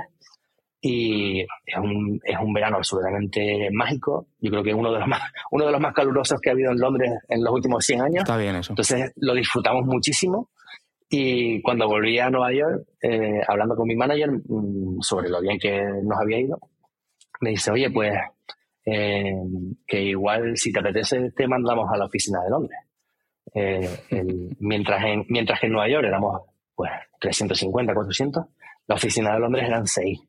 y 0.81 1.41
es 1.41 1.77
un, 1.77 2.19
es 2.23 2.37
un 2.39 2.53
verano 2.53 2.77
absolutamente 2.77 3.69
mágico. 3.71 4.27
Yo 4.39 4.51
creo 4.51 4.63
que 4.63 4.69
es 4.69 4.75
uno 4.75 4.91
de, 4.91 4.99
los 4.99 5.07
más, 5.07 5.21
uno 5.51 5.65
de 5.65 5.71
los 5.71 5.81
más 5.81 5.93
calurosos 5.93 6.39
que 6.39 6.49
ha 6.49 6.53
habido 6.53 6.71
en 6.71 6.79
Londres 6.79 7.11
en 7.27 7.43
los 7.43 7.53
últimos 7.53 7.83
100 7.85 8.01
años. 8.01 8.23
Está 8.23 8.37
bien 8.37 8.55
eso. 8.55 8.71
Entonces 8.71 9.11
lo 9.15 9.33
disfrutamos 9.33 9.85
muchísimo. 9.85 10.49
Y 11.09 11.61
cuando 11.61 11.87
volví 11.87 12.19
a 12.19 12.29
Nueva 12.29 12.51
York, 12.51 12.85
eh, 13.01 13.41
hablando 13.47 13.75
con 13.75 13.87
mi 13.87 13.95
manager 13.95 14.29
mm, 14.29 15.01
sobre 15.01 15.29
lo 15.29 15.41
bien 15.41 15.57
que 15.57 15.81
nos 16.03 16.19
había 16.19 16.39
ido, 16.39 16.59
me 17.39 17.51
dice, 17.51 17.71
oye, 17.71 17.89
pues 17.89 18.13
eh, 18.85 19.33
que 19.85 20.01
igual 20.01 20.57
si 20.57 20.71
te 20.71 20.79
apetece 20.79 21.31
te 21.31 21.47
mandamos 21.47 21.89
a 21.91 21.97
la 21.97 22.05
oficina 22.05 22.39
de 22.43 22.49
Londres. 22.49 22.79
Eh, 23.53 23.99
mientras, 24.59 25.03
en, 25.05 25.25
mientras 25.29 25.59
que 25.59 25.67
en 25.67 25.73
Nueva 25.73 25.89
York 25.89 26.05
éramos 26.05 26.41
pues 26.75 26.91
350, 27.19 27.93
400, 27.93 28.45
la 28.87 28.95
oficina 28.95 29.33
de 29.33 29.39
Londres 29.39 29.65
eran 29.65 29.87
6. 29.87 30.19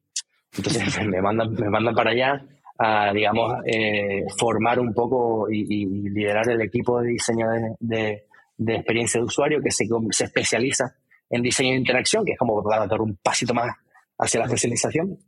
Entonces 0.56 1.06
me 1.06 1.20
mandan, 1.20 1.52
me 1.52 1.68
mandan 1.68 1.94
para 1.94 2.10
allá 2.10 2.44
a 2.78 3.12
digamos, 3.12 3.54
eh, 3.66 4.24
formar 4.38 4.78
un 4.78 4.94
poco 4.94 5.50
y, 5.50 5.84
liderar 6.10 6.48
el 6.48 6.62
equipo 6.62 7.00
de 7.00 7.08
diseño 7.08 7.46
de, 7.80 8.24
de, 8.56 8.74
experiencia 8.74 9.20
de 9.20 9.26
usuario 9.26 9.60
que 9.60 9.72
se, 9.72 9.84
se, 10.10 10.24
especializa 10.24 10.94
en 11.28 11.42
diseño 11.42 11.72
de 11.72 11.78
interacción, 11.78 12.24
que 12.24 12.32
es 12.32 12.38
como 12.38 12.62
para 12.62 12.86
dar 12.86 13.00
un 13.00 13.16
pasito 13.16 13.52
más 13.52 13.74
hacia 14.16 14.40
la 14.40 14.46
especialización. 14.46 15.18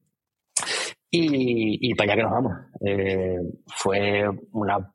Y, 1.11 1.91
y 1.91 1.95
para 1.95 2.13
allá 2.13 2.17
que 2.17 2.23
nos 2.23 2.33
vamos. 2.33 2.53
Eh, 2.87 3.39
fue 3.67 4.29
una, 4.53 4.93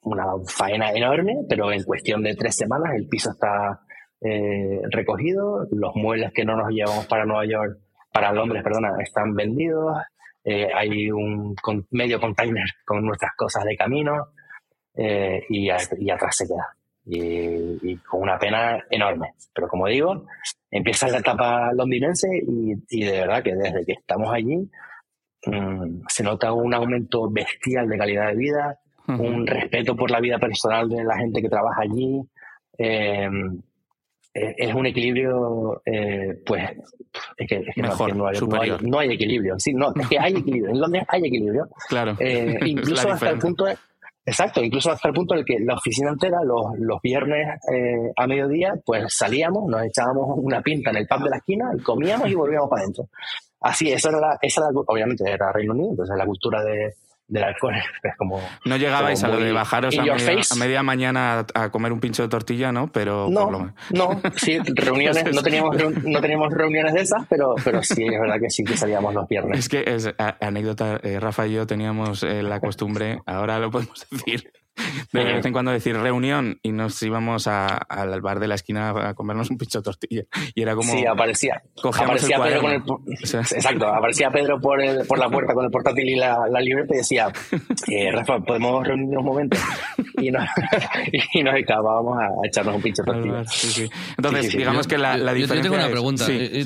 una 0.00 0.24
faena 0.46 0.90
enorme, 0.92 1.44
pero 1.46 1.70
en 1.70 1.82
cuestión 1.84 2.22
de 2.22 2.34
tres 2.34 2.56
semanas 2.56 2.94
el 2.96 3.06
piso 3.06 3.30
está 3.30 3.82
eh, 4.22 4.80
recogido, 4.90 5.66
los 5.70 5.94
muebles 5.94 6.32
que 6.32 6.44
no 6.46 6.56
nos 6.56 6.70
llevamos 6.70 7.06
para 7.06 7.26
Nueva 7.26 7.44
York, 7.44 7.78
para 8.18 8.32
Londres, 8.32 8.64
perdona, 8.64 8.96
están 9.00 9.32
vendidos, 9.32 9.96
eh, 10.42 10.68
hay 10.74 11.08
un 11.08 11.54
medio 11.92 12.18
container 12.18 12.64
con 12.84 13.04
nuestras 13.06 13.30
cosas 13.36 13.64
de 13.64 13.76
camino 13.76 14.30
eh, 14.96 15.44
y, 15.48 15.70
atrás 15.70 16.36
se 16.36 16.48
queda. 16.48 16.74
Y, 17.04 17.96
con 17.98 18.22
una 18.22 18.36
pena 18.36 18.84
enorme. 18.90 19.34
Pero 19.54 19.68
como 19.68 19.86
digo, 19.86 20.26
empieza 20.68 21.06
la 21.06 21.18
etapa 21.18 21.72
londinense 21.72 22.26
y, 22.88 23.04
de 23.04 23.20
verdad 23.20 23.40
que 23.44 23.54
desde 23.54 23.86
que 23.86 23.92
estamos 23.92 24.34
allí 24.34 24.68
mm, 25.46 26.00
se 26.08 26.24
nota 26.24 26.52
un 26.52 26.74
aumento 26.74 27.30
bestial 27.30 27.88
de 27.88 27.98
calidad 27.98 28.30
de 28.30 28.36
vida, 28.36 28.80
un 29.06 29.46
respeto 29.46 29.94
por 29.94 30.10
la 30.10 30.18
vida 30.18 30.40
personal 30.40 30.88
de 30.88 31.04
la 31.04 31.16
gente 31.18 31.40
que 31.40 31.48
trabaja 31.48 31.82
allí. 31.82 32.20
Eh, 32.78 33.30
eh, 34.34 34.54
es 34.56 34.74
un 34.74 34.86
equilibrio, 34.86 35.82
eh, 35.84 36.40
pues, 36.44 36.64
es 37.36 37.48
que, 37.48 37.64
Mejor, 37.76 38.14
no, 38.14 38.26
hay, 38.26 38.38
no, 38.82 38.98
hay, 38.98 39.12
equilibrio. 39.12 39.54
Sí, 39.58 39.72
no, 39.72 39.92
es 39.98 40.08
que 40.08 40.18
hay 40.18 40.34
equilibrio. 40.34 40.70
En 40.70 40.80
Londres 40.80 41.04
hay 41.08 41.20
equilibrio. 41.24 41.68
Claro. 41.88 42.16
Eh, 42.20 42.58
incluso 42.66 43.10
hasta 43.10 43.30
el 43.30 43.38
punto, 43.38 43.66
exacto, 44.24 44.62
incluso 44.62 44.90
hasta 44.90 45.08
el 45.08 45.14
punto 45.14 45.34
en 45.34 45.44
que 45.44 45.58
la 45.60 45.74
oficina 45.74 46.10
entera, 46.10 46.38
los, 46.44 46.78
los 46.78 47.00
viernes 47.02 47.58
a 48.16 48.26
mediodía, 48.26 48.74
pues 48.84 49.04
salíamos, 49.08 49.68
nos 49.68 49.82
echábamos 49.82 50.38
una 50.38 50.60
pinta 50.60 50.90
en 50.90 50.98
el 50.98 51.06
pub 51.06 51.24
de 51.24 51.30
la 51.30 51.36
esquina, 51.38 51.70
comíamos 51.82 52.28
y 52.28 52.34
volvíamos 52.34 52.68
para 52.68 52.82
adentro. 52.82 53.08
Así, 53.60 53.90
esa 53.90 54.10
era 54.10 54.20
la, 54.20 54.38
esa 54.40 54.60
era 54.60 54.70
obviamente 54.86 55.28
era 55.28 55.50
Reino 55.52 55.72
Unido, 55.72 55.90
entonces 55.90 56.16
la 56.16 56.26
cultura 56.26 56.62
de, 56.62 56.94
del 57.28 57.44
alcohol. 57.44 57.74
Es 58.02 58.16
como, 58.16 58.40
no 58.64 58.76
llegabais 58.76 59.22
a 59.22 59.28
lo 59.28 59.38
de 59.38 59.52
bajaros 59.52 59.96
a 59.98 60.54
media, 60.56 60.82
mañana 60.82 61.44
a 61.54 61.70
comer 61.70 61.92
un 61.92 62.00
pincho 62.00 62.22
de 62.22 62.28
tortilla, 62.28 62.72
¿no? 62.72 62.90
Pero 62.90 63.28
no, 63.28 63.72
no, 63.90 64.20
sí, 64.36 64.58
reuniones, 64.58 65.34
no 65.34 65.42
teníamos, 65.42 65.76
no 66.04 66.20
teníamos 66.20 66.52
reuniones 66.52 66.94
de 66.94 67.00
esas, 67.00 67.26
pero, 67.28 67.54
pero 67.64 67.82
sí, 67.82 68.04
es 68.04 68.20
verdad 68.20 68.36
que 68.40 68.50
sí 68.50 68.64
que 68.64 68.76
salíamos 68.76 69.14
los 69.14 69.28
viernes. 69.28 69.58
Es 69.58 69.68
que 69.68 69.84
es 69.86 70.14
anécdota, 70.40 71.00
eh, 71.02 71.20
Rafa 71.20 71.46
y 71.46 71.52
yo 71.52 71.66
teníamos 71.66 72.22
eh, 72.22 72.42
la 72.42 72.60
costumbre, 72.60 73.20
ahora 73.26 73.58
lo 73.58 73.70
podemos 73.70 74.06
decir, 74.10 74.50
de 75.12 75.24
vez 75.24 75.44
en 75.44 75.52
cuando 75.52 75.70
decir 75.70 75.96
reunión 75.96 76.58
y 76.62 76.72
nos 76.72 77.02
íbamos 77.02 77.46
al 77.46 78.20
bar 78.20 78.40
de 78.40 78.48
la 78.48 78.54
esquina 78.54 79.08
a 79.08 79.14
comernos 79.14 79.50
un 79.50 79.58
pincho 79.58 79.78
de 79.78 79.84
tortilla. 79.84 80.22
Y 80.54 80.62
era 80.62 80.74
como. 80.74 80.92
Sí, 80.92 81.04
aparecía. 81.06 81.62
Aparecía 81.82 82.42
Pedro 82.42 82.60
con 82.60 82.72
el. 82.72 82.82
Exacto, 83.32 83.86
aparecía 83.88 84.30
Pedro 84.30 84.60
por, 84.60 84.80
el, 84.80 85.06
por 85.06 85.18
la 85.18 85.28
puerta 85.30 85.54
con 85.54 85.64
el 85.64 85.70
portátil 85.70 86.08
y 86.08 86.16
la, 86.16 86.46
la 86.50 86.60
libreta 86.60 86.94
y 86.94 86.98
decía: 86.98 87.32
eh, 87.88 88.10
Rafa, 88.12 88.40
¿podemos 88.40 88.86
reunirnos 88.86 89.20
un 89.20 89.26
momento? 89.26 89.58
Y 90.18 90.30
nos, 90.30 90.48
y 91.34 91.42
nos 91.42 91.54
acabábamos 91.54 92.18
a 92.18 92.46
echarnos 92.46 92.76
un 92.76 92.82
pincho 92.82 93.02
de 93.02 93.12
tortilla. 93.12 93.42
Entonces, 94.16 94.56
digamos 94.56 94.86
que 94.86 94.98
la, 94.98 95.16
la 95.16 95.32
diferencia. 95.32 95.56
Yo 95.56 95.62
tengo 95.62 95.84
una 95.84 95.90
pregunta. 95.90 96.26
Eh, 96.28 96.64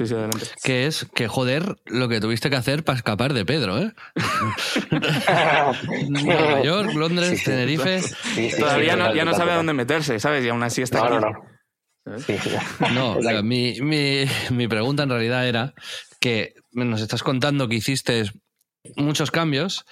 que 0.63 0.87
es 0.87 1.07
que, 1.15 1.29
joder, 1.29 1.77
lo 1.87 2.09
que 2.09 2.21
tuviste 2.21 2.51
que 2.51 2.57
hacer 2.57 2.85
para 2.85 2.97
escapar 2.97 3.33
de 3.33 3.45
Pedro, 3.45 3.79
¿eh? 3.79 3.93
Nueva 6.09 6.63
York, 6.63 6.95
Londres, 6.95 7.43
Tenerife. 7.45 8.02
Todavía 8.59 8.97
no, 8.97 9.15
ya 9.15 9.25
no 9.25 9.35
sabe 9.35 9.53
a 9.53 9.57
dónde 9.57 9.73
meterse, 9.73 10.19
¿sabes? 10.21 10.45
Y 10.45 10.49
aún 10.49 10.63
así 10.63 10.83
está 10.83 10.99
no, 11.09 11.17
aquí. 11.17 11.27
No, 12.95 13.21
no. 13.21 13.43
mi, 13.43 13.81
mi, 13.81 14.25
mi, 14.51 14.69
pregunta 14.69 15.05
en 15.05 15.11
realidad 15.11 15.47
era 15.47 15.75
que 16.21 16.55
nos 16.73 17.01
estás 17.01 17.23
contando 17.23 17.69
que 17.69 17.77
hiciste 17.77 18.25
muchos 18.97 19.31
cambios. 19.31 19.85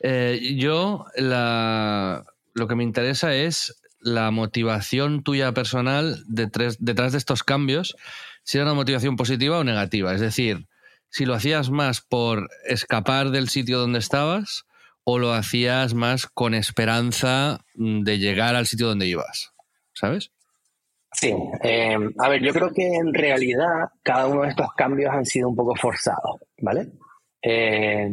Eh, 0.00 0.54
yo 0.58 1.06
la, 1.16 2.24
lo 2.54 2.68
que 2.68 2.74
me 2.74 2.84
interesa 2.84 3.34
es 3.34 3.80
la 4.00 4.30
motivación 4.30 5.22
tuya 5.22 5.52
personal 5.52 6.22
detrás, 6.26 6.76
detrás 6.78 7.12
de 7.12 7.18
estos 7.18 7.42
cambios, 7.42 7.96
si 8.42 8.58
era 8.58 8.66
una 8.66 8.74
motivación 8.74 9.16
positiva 9.16 9.58
o 9.58 9.64
negativa. 9.64 10.14
Es 10.14 10.20
decir, 10.20 10.66
si 11.08 11.24
lo 11.24 11.34
hacías 11.34 11.70
más 11.70 12.02
por 12.02 12.48
escapar 12.66 13.30
del 13.30 13.48
sitio 13.48 13.78
donde 13.78 13.98
estabas 13.98 14.65
o 15.08 15.18
lo 15.20 15.32
hacías 15.32 15.94
más 15.94 16.26
con 16.26 16.52
esperanza 16.52 17.60
mm, 17.76 18.02
de 18.02 18.18
llegar 18.18 18.56
al 18.56 18.66
sitio 18.66 18.88
donde 18.88 19.06
ibas? 19.06 19.52
¿Sabes? 19.94 20.32
Sí, 21.12 21.32
eh, 21.62 21.96
a 22.18 22.28
ver, 22.28 22.42
yo 22.42 22.52
creo 22.52 22.70
que 22.74 22.84
en 22.84 23.14
realidad 23.14 23.88
cada 24.02 24.26
uno 24.26 24.42
de 24.42 24.48
estos 24.48 24.66
cambios 24.76 25.14
han 25.14 25.24
sido 25.24 25.48
un 25.48 25.56
poco 25.56 25.74
forzados, 25.76 26.40
¿vale? 26.60 26.88
Eh, 27.40 28.10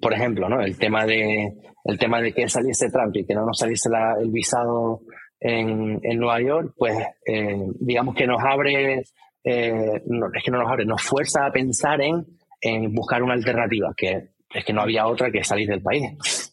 por 0.00 0.12
ejemplo, 0.12 0.48
¿no? 0.48 0.60
El 0.60 0.76
tema 0.76 1.06
de 1.06 1.52
el 1.84 1.98
tema 1.98 2.20
de 2.20 2.32
que 2.32 2.48
saliese 2.48 2.90
Trump 2.90 3.16
y 3.16 3.24
que 3.24 3.34
no 3.34 3.46
nos 3.46 3.58
saliese 3.58 3.88
el 4.20 4.30
visado 4.30 5.00
en, 5.40 5.98
en, 6.02 6.18
Nueva 6.18 6.40
York, 6.42 6.74
pues 6.76 6.96
eh, 7.26 7.58
digamos 7.80 8.14
que 8.14 8.26
nos 8.26 8.42
abre, 8.42 9.00
es 9.00 9.12
que 9.42 10.50
no 10.50 10.58
nos 10.58 10.70
abre, 10.70 10.84
nos 10.84 11.02
fuerza 11.02 11.46
a 11.46 11.52
pensar 11.52 12.00
en, 12.02 12.24
en 12.60 12.94
buscar 12.94 13.22
una 13.22 13.34
alternativa, 13.34 13.92
que 13.96 14.33
es 14.54 14.64
que 14.64 14.72
no 14.72 14.82
había 14.82 15.06
otra 15.06 15.30
que 15.30 15.44
salir 15.44 15.68
del 15.68 15.82
país. 15.82 16.52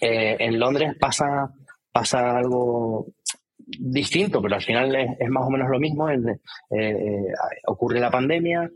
Eh, 0.00 0.36
en 0.38 0.58
Londres 0.58 0.96
pasa, 0.98 1.54
pasa 1.92 2.38
algo 2.38 3.06
distinto, 3.56 4.42
pero 4.42 4.56
al 4.56 4.62
final 4.62 4.94
es, 4.96 5.28
más 5.28 5.46
o 5.46 5.50
menos 5.50 5.68
lo 5.70 5.78
mismo. 5.78 6.10
Eh, 6.10 6.18
eh, 6.70 7.24
ocurre 7.66 8.00
la 8.00 8.10
pandemia, 8.10 8.68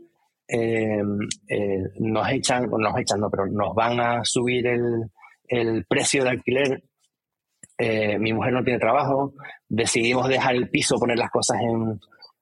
nos 1.99 2.29
echan, 2.29 2.69
nos 2.69 2.97
echan, 2.97 3.19
no, 3.19 3.29
pero 3.29 3.47
nos 3.47 3.75
van 3.75 3.99
a 3.99 4.23
subir 4.23 4.67
el, 4.67 5.85
precio 5.85 6.23
del 6.23 6.37
alquiler. 6.37 6.83
mi 8.19 8.31
mujer 8.31 8.53
no 8.53 8.63
tiene 8.63 8.79
trabajo, 8.79 9.33
decidimos 9.67 10.29
dejar 10.29 10.55
el 10.55 10.69
piso, 10.69 10.97
poner 10.97 11.17
las 11.17 11.29
cosas 11.29 11.57
en, 11.61 11.99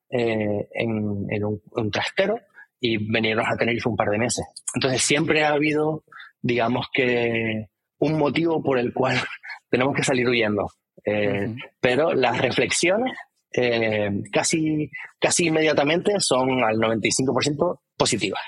en, 0.10 1.44
un, 1.44 1.62
un 1.72 1.92
trastero 1.92 2.40
y 2.86 2.98
venirnos 2.98 3.46
a 3.50 3.56
Tenerife 3.56 3.88
un 3.88 3.96
par 3.96 4.10
de 4.10 4.18
meses. 4.18 4.46
Entonces 4.76 5.02
siempre 5.02 5.46
ha 5.46 5.54
habido, 5.54 6.04
digamos 6.42 6.88
que, 6.94 7.68
un 8.00 8.18
motivo 8.18 8.62
por 8.62 8.78
el 8.78 8.94
cual 8.94 9.16
tenemos 9.70 9.96
que 9.96 10.04
salir 10.04 10.28
huyendo. 10.28 10.70
Eh, 11.06 11.56
pero 11.80 12.14
las 12.14 12.42
reflexiones 12.42 13.14
eh, 13.54 14.12
casi, 14.34 14.92
casi 15.18 15.48
inmediatamente 15.48 16.16
son 16.20 16.62
al 16.62 16.76
95% 16.76 17.80
positivas. 17.98 18.42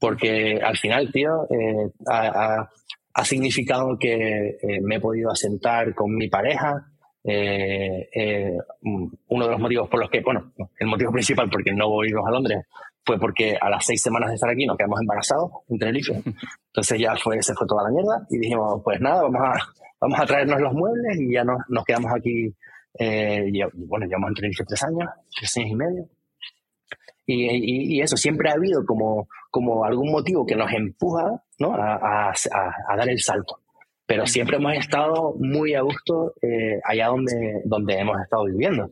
Porque 0.00 0.58
al 0.60 0.76
final, 0.76 1.12
tío, 1.12 1.44
eh, 1.48 1.92
ha, 2.08 2.68
ha, 3.14 3.24
significado 3.24 3.96
que 3.98 4.58
me 4.82 4.96
he 4.96 5.00
podido 5.00 5.30
asentar 5.30 5.94
con 5.94 6.16
mi 6.16 6.28
pareja. 6.28 6.84
uno 7.22 9.44
de 9.44 9.50
los 9.52 9.60
motivos 9.60 9.88
por 9.88 10.00
los 10.00 10.10
que, 10.10 10.20
bueno, 10.20 10.52
el 10.80 10.88
motivo 10.88 11.12
principal 11.12 11.48
porque 11.48 11.72
no 11.72 11.88
voy 11.88 12.06
a 12.06 12.10
irnos 12.10 12.26
a 12.26 12.32
Londres 12.32 12.64
fue 13.08 13.18
porque 13.18 13.56
a 13.58 13.70
las 13.70 13.86
seis 13.86 14.02
semanas 14.02 14.28
de 14.28 14.34
estar 14.34 14.50
aquí 14.50 14.66
nos 14.66 14.76
quedamos 14.76 15.00
embarazados 15.00 15.50
en 15.70 15.78
Tenerife. 15.78 16.22
Entonces 16.66 17.00
ya 17.00 17.16
fue, 17.16 17.42
se 17.42 17.54
fue 17.54 17.66
toda 17.66 17.84
la 17.84 17.88
mierda 17.88 18.26
y 18.28 18.38
dijimos, 18.38 18.82
pues 18.84 19.00
nada, 19.00 19.22
vamos 19.22 19.40
a, 19.42 19.54
vamos 19.98 20.20
a 20.20 20.26
traernos 20.26 20.60
los 20.60 20.74
muebles 20.74 21.18
y 21.18 21.32
ya 21.32 21.42
nos, 21.42 21.56
nos 21.70 21.84
quedamos 21.86 22.12
aquí. 22.14 22.54
Eh, 22.98 23.48
y, 23.50 23.62
bueno, 23.86 24.04
llevamos 24.04 24.28
en 24.28 24.34
Tenerife 24.34 24.64
tres 24.68 24.82
años, 24.82 25.08
tres 25.34 25.56
años 25.56 25.70
y 25.70 25.74
medio. 25.74 26.08
Y, 27.24 27.96
y, 27.96 28.00
eso, 28.02 28.18
siempre 28.18 28.50
ha 28.50 28.54
habido 28.54 28.84
como, 28.84 29.26
como 29.50 29.86
algún 29.86 30.12
motivo 30.12 30.44
que 30.44 30.56
nos 30.56 30.70
empuja 30.70 31.42
¿no? 31.58 31.74
a, 31.74 31.94
a, 31.94 32.32
a, 32.88 32.96
dar 32.96 33.08
el 33.08 33.20
salto. 33.20 33.60
Pero 34.04 34.26
siempre 34.26 34.58
hemos 34.58 34.74
estado 34.74 35.34
muy 35.38 35.74
a 35.74 35.80
gusto 35.80 36.34
eh, 36.42 36.78
allá 36.84 37.06
donde, 37.06 37.62
donde 37.64 37.98
hemos 37.98 38.20
estado 38.20 38.44
viviendo. 38.44 38.90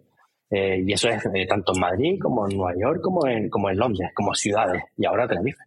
Eh, 0.51 0.83
y 0.87 0.93
eso 0.93 1.09
es 1.09 1.25
eh, 1.27 1.47
tanto 1.49 1.73
en 1.75 1.81
Madrid 1.81 2.19
como 2.21 2.49
en 2.49 2.57
Nueva 2.57 2.73
York, 2.79 3.01
como 3.03 3.27
en, 3.27 3.51
como 3.51 3.71
en 3.71 3.79
Londres, 3.79 4.11
como 4.15 4.35
ciudades, 4.35 4.83
y 4.97 5.07
ahora 5.07 5.27
Tenerife. 5.27 5.63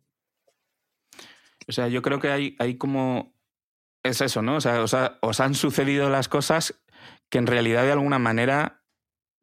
O 1.67 1.71
sea, 1.71 1.88
yo 1.88 2.01
creo 2.01 2.19
que 2.19 2.30
hay, 2.30 2.55
hay 2.59 2.77
como... 2.77 3.34
Es 4.01 4.21
eso, 4.21 4.41
¿no? 4.41 4.55
O 4.55 4.61
sea, 4.61 4.82
os, 4.82 4.95
os 5.21 5.39
han 5.41 5.53
sucedido 5.53 6.09
las 6.09 6.30
cosas 6.30 6.82
que 7.30 7.38
en 7.38 7.47
realidad 7.47 7.84
de 7.84 7.91
alguna 7.91 8.17
manera 8.17 8.78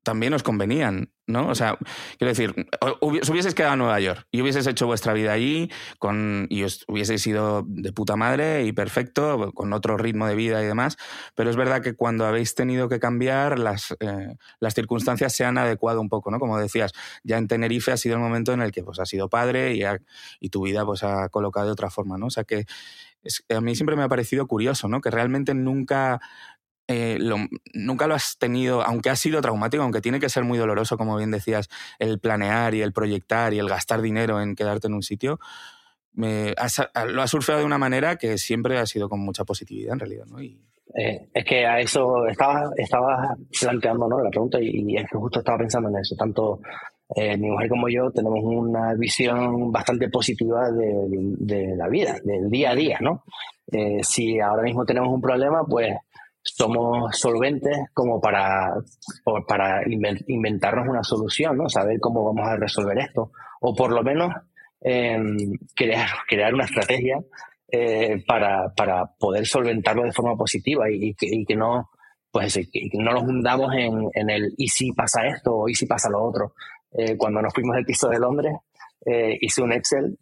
también 0.07 0.33
os 0.35 0.45
convenían, 0.45 1.11
¿no? 1.27 1.49
O 1.49 1.57
sea, 1.57 1.77
quiero 2.17 2.29
decir, 2.29 2.55
os 3.01 3.29
hubieseis 3.29 3.57
quedado 3.57 3.73
en 3.73 3.81
Nueva 3.81 3.99
York 3.99 4.25
y 4.31 4.41
hubieseis 4.41 4.65
hecho 4.69 4.87
vuestra 4.87 5.13
vida 5.15 5.33
allí 5.33 5.69
con, 5.99 6.47
y 6.49 6.63
os 6.63 6.85
hubieseis 6.87 7.23
sido 7.23 7.65
de 7.67 7.93
puta 7.93 8.15
madre 8.15 8.63
y 8.67 8.73
perfecto, 8.73 9.51
con 9.53 9.73
otro 9.73 9.97
ritmo 9.97 10.29
de 10.29 10.37
vida 10.37 10.63
y 10.63 10.67
demás, 10.67 10.97
pero 11.35 11.51
es 11.51 11.57
verdad 11.57 11.83
que 11.83 11.97
cuando 11.97 12.25
habéis 12.25 12.55
tenido 12.55 12.89
que 12.89 13.01
cambiar, 13.01 13.59
las, 13.59 13.97
eh, 13.99 14.37
las 14.61 14.75
circunstancias 14.75 15.35
se 15.35 15.45
han 15.45 15.59
adecuado 15.59 16.01
un 16.01 16.09
poco, 16.09 16.31
¿no? 16.31 16.39
Como 16.39 16.57
decías, 16.57 16.93
ya 17.25 17.37
en 17.37 17.49
Tenerife 17.49 17.91
ha 17.91 17.97
sido 17.97 18.15
el 18.15 18.21
momento 18.21 18.53
en 18.53 18.61
el 18.61 18.71
que 18.71 18.85
pues, 18.85 19.01
has 19.01 19.09
sido 19.09 19.29
padre 19.29 19.75
y, 19.75 19.83
y 20.39 20.51
tu 20.51 20.63
vida 20.63 20.87
pues, 20.87 21.03
ha 21.03 21.29
colocado 21.31 21.67
de 21.67 21.73
otra 21.73 21.91
forma, 21.91 22.17
¿no? 22.17 22.27
O 22.27 22.31
sea 22.31 22.45
que 22.45 22.65
a 23.49 23.61
mí 23.61 23.75
siempre 23.75 23.97
me 23.97 24.03
ha 24.03 24.09
parecido 24.09 24.47
curioso, 24.47 24.87
¿no? 24.87 25.01
Que 25.01 25.11
realmente 25.11 25.53
nunca 25.53 26.21
eh, 26.89 27.19
nunca 27.75 28.07
lo 28.07 28.15
has 28.15 28.39
tenido, 28.39 28.83
aunque 28.83 29.11
ha 29.11 29.17
sido 29.17 29.41
traumático, 29.41 29.83
aunque 29.83 30.01
tiene 30.01 30.21
que 30.21 30.29
ser 30.29 30.45
muy 30.45 30.59
doloroso, 30.59 30.97
como 30.97 31.17
bien 31.17 31.33
decías, 31.33 31.69
el 31.99 32.21
planear 32.21 32.75
y 32.75 32.83
el 32.83 32.93
proyectar 32.93 33.53
y 33.55 33.59
el 33.59 33.69
gastar 33.69 34.03
dinero 34.03 34.41
en 34.41 34.55
quedarte 34.55 34.87
en 34.87 34.95
un 34.95 35.03
sitio, 35.03 35.41
me, 36.13 36.55
lo 37.09 37.23
has 37.23 37.31
surfeado 37.31 37.61
de 37.61 37.67
una 37.67 37.79
manera 37.79 38.17
que 38.17 38.39
siempre 38.39 38.79
ha 38.79 38.87
sido 38.87 39.09
con 39.09 39.21
mucha 39.21 39.45
positividad 39.45 39.95
en 39.95 39.99
realidad. 39.99 40.27
¿no? 40.27 40.41
Eh, 40.41 41.29
es 41.35 41.45
que 41.45 41.67
a 41.67 41.81
eso 41.81 42.27
estaba, 42.27 42.71
estaba 42.77 43.37
planteando 43.61 44.09
¿no? 44.09 44.23
la 44.23 44.31
pregunta 44.31 44.59
y, 44.61 44.97
es 44.97 45.11
que 45.11 45.19
justo 45.19 45.41
estaba 45.41 45.59
pensando 45.59 45.89
en 45.91 45.97
eso. 45.97 46.15
Tanto 46.17 46.61
eh, 47.17 47.37
mi 47.37 47.51
mujer 47.51 47.69
como 47.69 47.89
yo 47.89 48.11
tenemos 48.13 48.39
una 48.43 48.95
visión 48.95 49.73
bastante 49.73 50.09
positiva 50.09 50.71
de, 50.71 51.05
de 51.09 51.77
la 51.77 51.89
vida, 51.89 52.17
del 52.25 52.49
día 52.49 52.71
a 52.71 52.75
día. 52.75 52.99
¿no? 53.01 53.25
si 54.03 54.39
ahora 54.39 54.63
mismo 54.63 54.87
tenemos 54.87 55.13
un 55.13 55.21
problema, 55.21 55.65
pues 55.69 55.93
somos 56.47 57.19
solventes 57.19 57.77
como 57.93 58.21
para, 58.21 58.75
para 59.47 59.83
inventarnos 60.27 60.89
una 60.89 61.03
solución, 61.03 61.57
¿no? 61.57 61.69
Saber 61.69 61.99
cómo 62.01 62.25
vamos 62.25 62.49
a 62.49 62.57
resolver 62.57 62.99
esto. 62.99 63.33
O 63.61 63.75
por 63.75 63.93
lo 63.93 64.03
menos 64.03 64.33
em, 64.81 65.37
crear, 65.75 66.09
crear 66.29 66.55
una 66.55 66.65
estrategia 66.65 67.19
eh, 67.71 68.23
para, 68.27 68.73
para, 68.75 69.07
poder 69.19 69.45
solventarlo 69.47 70.05
de 70.05 70.13
forma 70.13 70.37
positiva 70.37 70.89
y, 70.91 71.15
que, 71.15 71.57
no 71.57 71.91
pues 72.31 72.59
no 72.93 73.13
nos 73.13 73.23
hundamos 73.25 73.75
en, 73.75 74.09
en, 74.13 74.31
el 74.31 74.55
y 74.57 74.69
si 74.69 74.93
pasa 74.93 75.27
esto 75.27 75.53
o 75.53 75.69
y 75.69 75.75
si 75.75 75.87
pasa 75.87 76.11
lo 76.11 76.23
otro. 76.23 76.55
Eh, 76.93 77.17
cuando 77.17 77.43
nos 77.43 77.53
fuimos 77.53 77.75
del 77.75 77.85
piso 77.85 78.09
de 78.09 78.19
Londres, 78.19 78.55
eh, 79.05 79.37
hice 79.41 79.63
un 79.63 79.73
Excel 79.73 80.19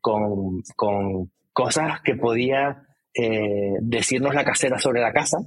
con, 0.00 0.62
con 0.74 1.30
cosas 1.52 2.00
que 2.00 2.14
podía 2.14 2.86
eh, 3.14 3.74
decirnos 3.80 4.34
la 4.34 4.44
casera 4.44 4.78
sobre 4.78 5.02
la 5.02 5.12
casa 5.12 5.38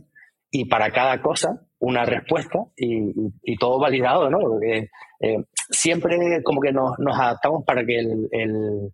y 0.52 0.66
para 0.66 0.92
cada 0.92 1.20
cosa 1.20 1.62
una 1.80 2.06
respuesta 2.06 2.60
y, 2.76 3.58
todo 3.58 3.80
validado, 3.80 4.30
¿no? 4.30 4.40
Porque 4.40 4.90
eh, 5.20 5.44
siempre 5.70 6.44
como 6.44 6.62
que 6.62 6.72
nos, 6.72 6.96
adaptamos 7.00 7.64
para 7.66 7.84
que 7.84 8.00
el, 8.00 8.92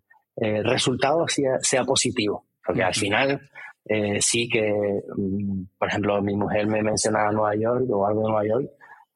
resultado 0.64 1.28
sea, 1.28 1.58
sea, 1.60 1.84
positivo, 1.84 2.46
porque 2.66 2.82
al 2.82 2.94
final 2.94 3.42
eh, 3.84 4.18
sí 4.20 4.48
que, 4.48 4.72
mm, 5.16 5.64
por 5.78 5.88
ejemplo, 5.88 6.22
mi 6.22 6.34
mujer 6.34 6.66
me 6.66 6.82
mencionaba 6.82 7.30
Nueva 7.30 7.54
York 7.54 7.84
o 7.90 8.06
algo 8.06 8.22
de 8.22 8.28
Nueva 8.28 8.46
York, 8.46 8.70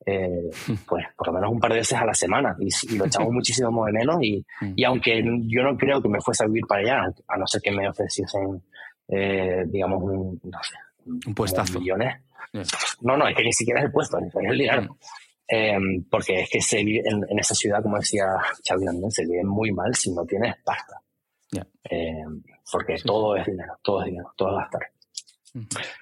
pues 0.86 1.04
por 1.16 1.26
lo 1.28 1.32
menos 1.32 1.50
un 1.50 1.58
par 1.58 1.72
de 1.72 1.78
veces 1.78 1.98
a 1.98 2.04
la 2.04 2.14
semana 2.14 2.56
y, 2.60 2.96
lo 2.96 3.06
echamos 3.06 3.32
muchísimo 3.32 3.86
de 3.86 3.92
menos 3.92 4.18
y, 4.20 4.44
y, 4.76 4.84
aunque 4.84 5.24
yo 5.46 5.62
no 5.62 5.76
creo 5.76 6.00
que 6.02 6.08
me 6.08 6.20
fuese 6.20 6.44
a 6.44 6.46
vivir 6.46 6.64
para 6.68 6.80
allá, 6.82 7.14
a 7.26 7.36
no 7.38 7.46
ser 7.46 7.62
que 7.62 7.72
me 7.72 7.88
ofreciesen 7.88 8.62
eh, 9.08 9.64
digamos, 9.66 10.02
un, 10.02 10.40
no 10.44 10.58
sé, 10.62 10.76
un 11.26 11.34
puestazo. 11.34 11.80
Millones. 11.80 12.22
No, 13.02 13.16
no, 13.16 13.28
es 13.28 13.36
que 13.36 13.44
ni 13.44 13.52
siquiera 13.52 13.80
es 13.80 13.86
el 13.86 13.92
puesto, 13.92 14.18
es 14.18 14.34
el 14.34 14.58
dinero. 14.58 14.96
Eh, 15.48 15.78
porque 16.10 16.40
es 16.40 16.50
que 16.50 16.60
se 16.60 16.82
vive 16.82 17.08
en, 17.08 17.38
esa 17.38 17.54
ciudad, 17.54 17.82
como 17.82 17.98
decía 17.98 18.24
Xavi 18.66 18.84
también, 18.84 19.10
se 19.10 19.24
vive 19.24 19.44
muy 19.44 19.70
mal 19.70 19.94
si 19.94 20.12
no 20.12 20.24
tienes 20.24 20.56
pasta. 20.64 21.00
Eh, 21.88 22.24
porque 22.72 22.96
todo 23.04 23.36
es 23.36 23.46
dinero, 23.46 23.78
todo 23.82 24.00
es 24.00 24.06
dinero, 24.06 24.32
todo 24.36 24.50
es 24.50 24.56
gastar. 24.56 24.80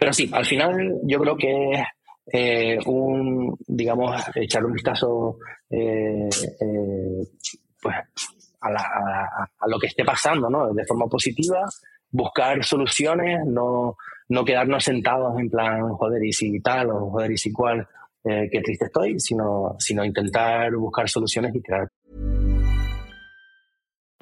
Pero 0.00 0.12
sí, 0.12 0.30
al 0.32 0.46
final 0.46 1.00
yo 1.02 1.20
creo 1.20 1.36
que 1.36 1.84
eh, 2.32 2.78
un, 2.86 3.56
digamos, 3.66 4.22
echar 4.34 4.64
un 4.64 4.72
vistazo 4.72 5.36
pues, 5.68 7.96
a, 8.60 9.48
a, 9.58 9.68
lo 9.68 9.78
que 9.78 9.88
esté 9.88 10.04
pasando, 10.04 10.48
¿no? 10.48 10.72
De 10.72 10.86
forma 10.86 11.06
positiva, 11.06 11.66
buscar 12.14 12.64
soluciones, 12.64 13.44
no, 13.44 13.96
no 14.28 14.44
quedarnos 14.44 14.84
sentados 14.84 15.38
en 15.38 15.50
plan, 15.50 15.90
joder, 15.90 16.24
y 16.24 16.32
si 16.32 16.60
tal, 16.60 16.90
o 16.90 17.10
joder, 17.10 17.32
y 17.32 17.36
si 17.36 17.52
cual, 17.52 17.86
eh, 18.24 18.48
qué 18.50 18.60
triste 18.62 18.86
estoy, 18.86 19.18
sino, 19.18 19.76
sino 19.78 20.04
intentar 20.04 20.74
buscar 20.76 21.08
soluciones 21.08 21.54
y 21.54 21.60
crear. 21.60 21.88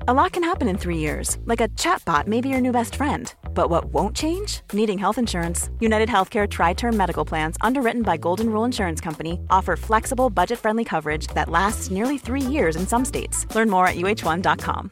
A 0.08 0.12
lot 0.12 0.32
can 0.32 0.42
happen 0.42 0.66
in 0.66 0.78
three 0.78 0.96
years, 0.96 1.38
like 1.44 1.60
a 1.60 1.68
chatbot 1.76 2.26
may 2.26 2.40
be 2.40 2.48
your 2.48 2.60
new 2.60 2.72
best 2.72 2.96
friend. 2.96 3.32
But 3.54 3.70
what 3.70 3.84
won't 3.92 4.16
change? 4.16 4.62
Needing 4.72 4.98
health 4.98 5.16
insurance. 5.16 5.70
United 5.78 6.08
Healthcare 6.08 6.48
Tri 6.48 6.72
Term 6.72 6.96
Medical 6.96 7.24
Plans, 7.24 7.56
underwritten 7.60 8.02
by 8.02 8.16
Golden 8.16 8.50
Rule 8.50 8.64
Insurance 8.64 9.00
Company, 9.00 9.38
offer 9.48 9.76
flexible, 9.76 10.28
budget 10.28 10.58
friendly 10.58 10.84
coverage 10.84 11.28
that 11.34 11.48
lasts 11.48 11.92
nearly 11.92 12.18
three 12.18 12.40
years 12.40 12.74
in 12.74 12.84
some 12.84 13.04
states. 13.04 13.46
Learn 13.54 13.70
more 13.70 13.86
at 13.86 13.94
uh1.com. 13.94 14.90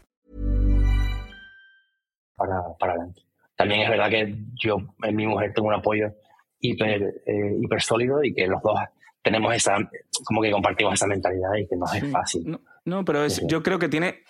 para, 2.41 2.63
para 2.79 3.07
También 3.55 3.83
es 3.83 3.91
verdad 3.91 4.09
que 4.09 4.35
yo 4.55 4.79
en 5.03 5.15
mi 5.15 5.27
mujer 5.27 5.53
tengo 5.53 5.69
un 5.69 5.75
apoyo 5.75 6.13
hiper, 6.61 7.23
eh, 7.27 7.57
hiper 7.61 7.83
sólido 7.83 8.25
y 8.25 8.33
que 8.33 8.47
los 8.47 8.63
dos 8.63 8.79
tenemos 9.23 9.55
esa, 9.55 9.77
como 10.25 10.41
que 10.41 10.51
compartimos 10.51 10.95
esa 10.95 11.07
mentalidad 11.07 11.55
y 11.57 11.67
que 11.67 11.77
no 11.77 11.85
es 11.93 12.11
fácil. 12.11 12.59
No, 12.87 13.05
pero 13.05 13.25
es, 13.25 13.43
yo 13.47 13.63
creo 13.63 13.79
que 13.79 13.91
tiene. 13.91 14.25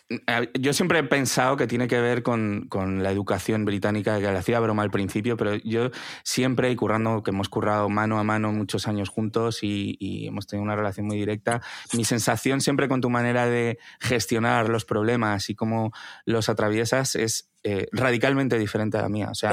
Yo 0.58 0.72
siempre 0.72 0.98
he 0.98 1.04
pensado 1.04 1.56
que 1.56 1.68
tiene 1.68 1.86
que 1.86 2.00
ver 2.00 2.24
con, 2.24 2.66
con, 2.68 3.00
la 3.00 3.12
educación 3.12 3.64
británica, 3.64 4.16
que 4.16 4.26
le 4.26 4.36
hacía 4.38 4.58
broma 4.58 4.82
al 4.82 4.90
principio, 4.90 5.36
pero 5.36 5.54
yo 5.54 5.90
siempre, 6.24 6.68
y 6.72 6.74
currando, 6.74 7.22
que 7.22 7.30
hemos 7.30 7.48
currado 7.48 7.88
mano 7.88 8.18
a 8.18 8.24
mano 8.24 8.52
muchos 8.52 8.88
años 8.88 9.08
juntos 9.08 9.62
y, 9.62 9.96
y, 10.00 10.26
hemos 10.26 10.48
tenido 10.48 10.64
una 10.64 10.74
relación 10.74 11.06
muy 11.06 11.16
directa, 11.16 11.62
mi 11.94 12.04
sensación 12.04 12.60
siempre 12.60 12.88
con 12.88 13.00
tu 13.00 13.08
manera 13.08 13.46
de 13.46 13.78
gestionar 14.00 14.68
los 14.68 14.84
problemas 14.84 15.48
y 15.48 15.54
cómo 15.54 15.92
los 16.24 16.48
atraviesas 16.48 17.14
es 17.14 17.49
eh, 17.62 17.86
radicalmente 17.92 18.58
diferente 18.58 18.96
a 18.98 19.02
la 19.02 19.08
mía. 19.08 19.28
O 19.30 19.34
sea, 19.34 19.52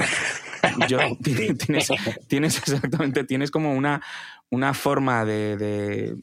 yo, 0.88 0.98
tienes, 1.22 1.88
tienes 2.26 2.58
exactamente, 2.58 3.24
tienes 3.24 3.50
como 3.50 3.74
una, 3.74 4.02
una 4.50 4.74
forma 4.74 5.24
de, 5.24 5.56
de, 5.56 6.16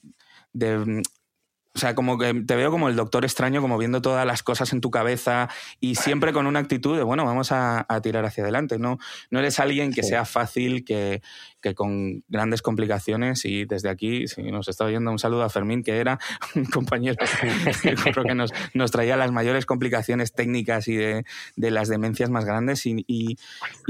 de 0.54 1.04
o 1.76 1.80
sea, 1.80 1.94
como 1.94 2.18
que 2.18 2.34
te 2.34 2.56
veo 2.56 2.72
como 2.72 2.88
el 2.88 2.96
doctor 2.96 3.26
extraño, 3.26 3.60
como 3.60 3.78
viendo 3.78 4.02
todas 4.02 4.26
las 4.26 4.44
cosas 4.44 4.72
en 4.72 4.80
tu 4.80 4.90
cabeza 4.92 5.50
y 5.82 5.96
siempre 5.96 6.32
con 6.32 6.48
una 6.48 6.60
actitud 6.60 6.96
de, 6.96 7.04
bueno, 7.04 7.26
vamos 7.26 7.52
a, 7.52 7.86
tirar 8.02 8.24
hacia 8.24 8.44
adelante. 8.44 8.80
No, 8.80 8.98
no 9.30 9.40
eres 9.40 9.60
alguien 9.60 9.92
que 9.92 10.02
sea 10.02 10.24
fácil, 10.24 10.86
que, 10.86 11.22
que 11.66 11.74
con 11.74 12.24
grandes 12.28 12.62
complicaciones 12.62 13.44
y 13.44 13.66
desde 13.66 13.90
aquí, 13.90 14.28
si 14.28 14.44
nos 14.44 14.68
está 14.68 14.86
oyendo, 14.86 15.10
un 15.10 15.18
saludo 15.18 15.42
a 15.42 15.50
Fermín, 15.50 15.82
que 15.82 15.98
era 15.98 16.20
un 16.56 16.66
compañero 16.66 17.16
que 17.82 18.36
nos, 18.36 18.52
nos, 18.76 18.92
traía 18.92 19.18
las 19.18 19.32
mayores 19.32 19.66
complicaciones 19.66 20.32
técnicas 20.32 20.88
y 20.88 20.96
de, 20.96 21.26
de 21.56 21.72
las 21.72 21.88
demencias 21.88 22.30
más 22.30 22.46
grandes 22.46 22.86
y, 22.86 23.04
y, 23.08 23.38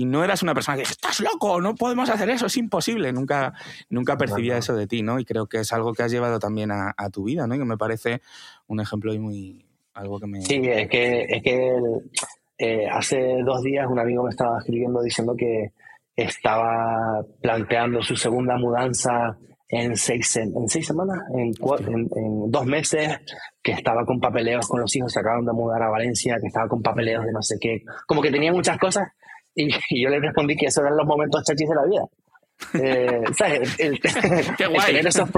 no 0.06 0.24
eras 0.24 0.42
una 0.42 0.54
persona 0.54 0.78
que 0.78 0.84
estás 0.84 1.20
loco, 1.20 1.60
no 1.60 1.76
podemos 1.76 2.10
hacer 2.10 2.30
eso, 2.30 2.46
es 2.46 2.56
imposible. 2.56 3.12
Nunca, 3.12 3.54
nunca 3.90 4.18
percibía 4.18 4.58
eso 4.58 4.74
de 4.74 4.88
ti, 4.88 5.02
¿no? 5.02 5.20
Y 5.20 5.26
creo 5.26 5.48
que 5.48 5.58
es 5.60 5.74
algo 5.74 5.94
que 5.94 6.04
has 6.04 6.12
llevado 6.12 6.40
también 6.40 6.72
a, 6.72 6.94
a 6.96 7.10
tu 7.10 7.26
vida, 7.26 7.46
¿no? 7.46 7.56
Y 7.56 7.60
que 7.60 7.66
me 7.66 7.78
parece 7.78 8.22
un 8.68 8.80
ejemplo 8.80 9.14
y 9.14 9.20
muy... 9.20 9.66
algo 9.94 10.18
que 10.22 10.28
me... 10.28 10.42
Sí, 10.44 10.62
es 10.64 10.88
que, 10.88 11.26
es 11.28 11.44
que 11.44 11.74
eh, 12.58 12.88
hace 12.90 13.42
dos 13.44 13.64
días 13.64 13.86
un 13.90 14.00
amigo 14.00 14.24
me 14.24 14.30
estaba 14.30 14.60
escribiendo 14.60 15.02
diciendo 15.02 15.36
que 15.36 15.74
estaba 16.16 17.24
planteando 17.42 18.02
su 18.02 18.16
segunda 18.16 18.58
mudanza 18.58 19.38
en 19.68 19.96
seis, 19.98 20.36
en 20.38 20.70
seis 20.70 20.86
semanas, 20.86 21.18
en, 21.34 21.52
en, 22.16 22.52
dos 22.52 22.66
meses, 22.66 23.20
que 23.62 23.74
estaba 23.74 24.06
con 24.06 24.20
papeleos 24.20 24.68
con 24.68 24.80
los 24.80 24.96
hijos, 24.96 25.12
se 25.12 25.20
acaban 25.20 25.46
de 25.46 25.54
mudar 25.54 25.82
a 25.82 25.90
Valencia, 25.90 26.38
que 26.40 26.48
estaba 26.48 26.68
con 26.68 26.82
papeleos 26.82 27.26
de 27.26 27.32
no 27.32 27.42
sé 27.42 27.56
qué, 27.60 27.82
como 28.06 28.22
que 28.22 28.32
tenía 28.32 28.54
muchas 28.54 28.78
cosas 28.78 29.08
y, 29.56 29.70
yo 30.04 30.10
le 30.10 30.20
respondí 30.20 30.56
que 30.56 30.68
esos 30.68 30.84
eran 30.84 30.98
los 30.98 31.08
momentos 31.08 31.44
chachis 31.44 31.68
de 31.70 31.76
la 31.76 31.86
vida. 31.86 32.06
Eh, 32.74 33.24
¿sabes? 33.38 33.76
El, 33.80 34.00
tener 34.00 35.08
esos 35.08 35.30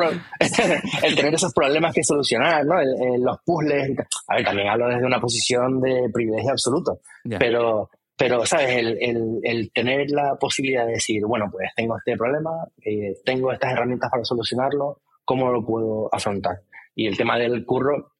el, 1.01 1.15
tener 1.15 1.33
esos 1.33 1.51
problemas 1.53 1.93
que 1.93 2.03
solucionar, 2.03 2.63
¿no? 2.65 2.75
los 3.17 3.37
puzzles. 3.43 3.97
A 4.27 4.35
ver, 4.35 4.45
también 4.45 4.67
hablo 4.67 4.87
desde 4.87 5.05
una 5.05 5.19
posición 5.19 5.81
de 5.81 6.09
privilegio 6.13 6.51
absoluto, 6.51 6.99
pero 7.39 7.89
pero, 8.17 8.45
¿sabes? 8.45 8.75
El, 8.75 8.97
el, 8.99 9.39
el, 9.43 9.71
tener 9.71 10.09
la 10.09 10.35
posibilidad 10.39 10.85
de 10.85 10.93
decir, 10.93 11.21
bueno, 11.25 11.45
pues 11.51 11.69
tengo 11.75 11.95
este 11.97 12.17
problema, 12.17 12.49
eh, 12.83 13.13
tengo 13.23 13.51
estas 13.51 13.73
herramientas 13.73 14.09
para 14.09 14.23
solucionarlo, 14.23 15.01
¿cómo 15.23 15.51
lo 15.51 15.63
puedo 15.63 16.09
afrontar? 16.11 16.61
Y 16.95 17.05
el 17.07 17.15
tema 17.15 17.37
del 17.37 17.63
curro, 17.63 18.13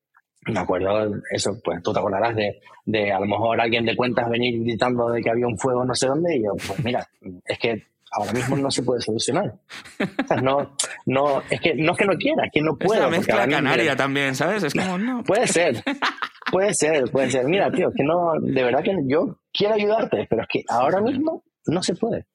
me 0.46 0.60
acuerdo, 0.60 1.16
eso, 1.32 1.60
pues 1.64 1.82
tú 1.82 1.92
te 1.92 2.00
acordarás 2.00 2.36
de, 2.36 2.60
de 2.86 3.12
a 3.12 3.20
lo 3.20 3.26
mejor 3.26 3.60
alguien 3.60 3.86
de 3.86 3.96
cuentas 3.96 4.30
venir 4.30 4.62
gritando 4.64 5.10
de 5.10 5.22
que 5.22 5.32
había 5.32 5.48
un 5.48 5.58
fuego 5.58 5.84
no 5.84 5.96
sé 5.96 6.08
dónde, 6.08 6.38
y 6.38 6.44
yo, 6.44 6.52
pues 6.68 6.84
mira, 6.86 7.08
es 7.46 7.58
que 7.58 7.84
ahora 8.12 8.34
mismo 8.34 8.56
no 8.56 8.70
se 8.70 8.84
puede 8.84 9.02
solucionar. 9.02 9.54
no, 10.44 10.76
no, 11.08 11.42
es 11.50 11.60
que 11.60 11.74
no 11.74 11.94
es 11.94 11.98
que 11.98 12.06
no 12.06 12.14
quiera, 12.18 12.46
es 12.46 12.52
que 12.54 12.62
no 12.62 12.78
puede. 12.78 13.00
Es 13.00 13.06
la 13.06 13.10
mezcla 13.10 13.48
canaria 13.48 13.96
también, 13.96 14.36
¿sabes? 14.36 14.64
Es 14.64 14.74
como, 14.74 14.98
no. 14.98 15.24
Puede 15.24 15.48
ser, 15.48 15.84
puede 16.52 16.74
ser, 16.74 17.10
puede 17.12 17.32
ser. 17.32 17.46
Mira, 17.46 17.72
tío, 17.72 17.92
que 17.96 18.04
no, 18.04 18.34
de 18.40 18.64
verdad 18.64 18.84
que 18.84 18.96
yo 19.06 19.38
quiero 19.58 19.76
ayudarte, 19.76 20.28
pero 20.30 20.44
es 20.44 20.48
que 20.48 20.64
ahora 20.68 21.02
mismo 21.02 21.44
no 21.66 21.82
se 21.82 21.96
puede. 21.96 22.26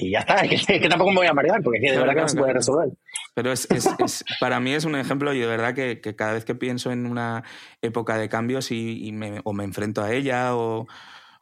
Y 0.00 0.12
ya 0.12 0.20
está, 0.20 0.36
es 0.42 0.66
que, 0.66 0.88
tampoco 0.88 1.10
me 1.10 1.18
voy 1.18 1.26
a 1.26 1.34
marear, 1.34 1.60
porque 1.62 1.78
es 1.78 1.84
que 1.84 1.92
de 1.92 1.98
verdad 1.98 2.14
que 2.14 2.20
no 2.20 2.28
se 2.28 2.38
puede 2.38 2.52
resolver. 2.52 2.90
Pero 3.34 3.52
es, 3.52 3.68
es, 3.70 4.24
para 4.40 4.60
mí 4.60 4.72
es 4.72 4.84
un 4.84 4.94
ejemplo 4.94 5.32
y 5.34 5.40
de 5.40 5.46
verdad 5.46 5.74
que, 5.74 6.00
que, 6.00 6.14
cada 6.14 6.34
vez 6.34 6.44
que 6.44 6.54
pienso 6.54 6.92
en 6.92 7.06
una 7.06 7.42
época 7.82 8.16
de 8.16 8.28
cambios 8.28 8.70
y, 8.70 9.06
y 9.06 9.12
me, 9.12 9.40
o 9.44 9.52
me 9.52 9.64
enfrento 9.64 10.02
a 10.02 10.12
ella 10.12 10.54
o, 10.56 10.86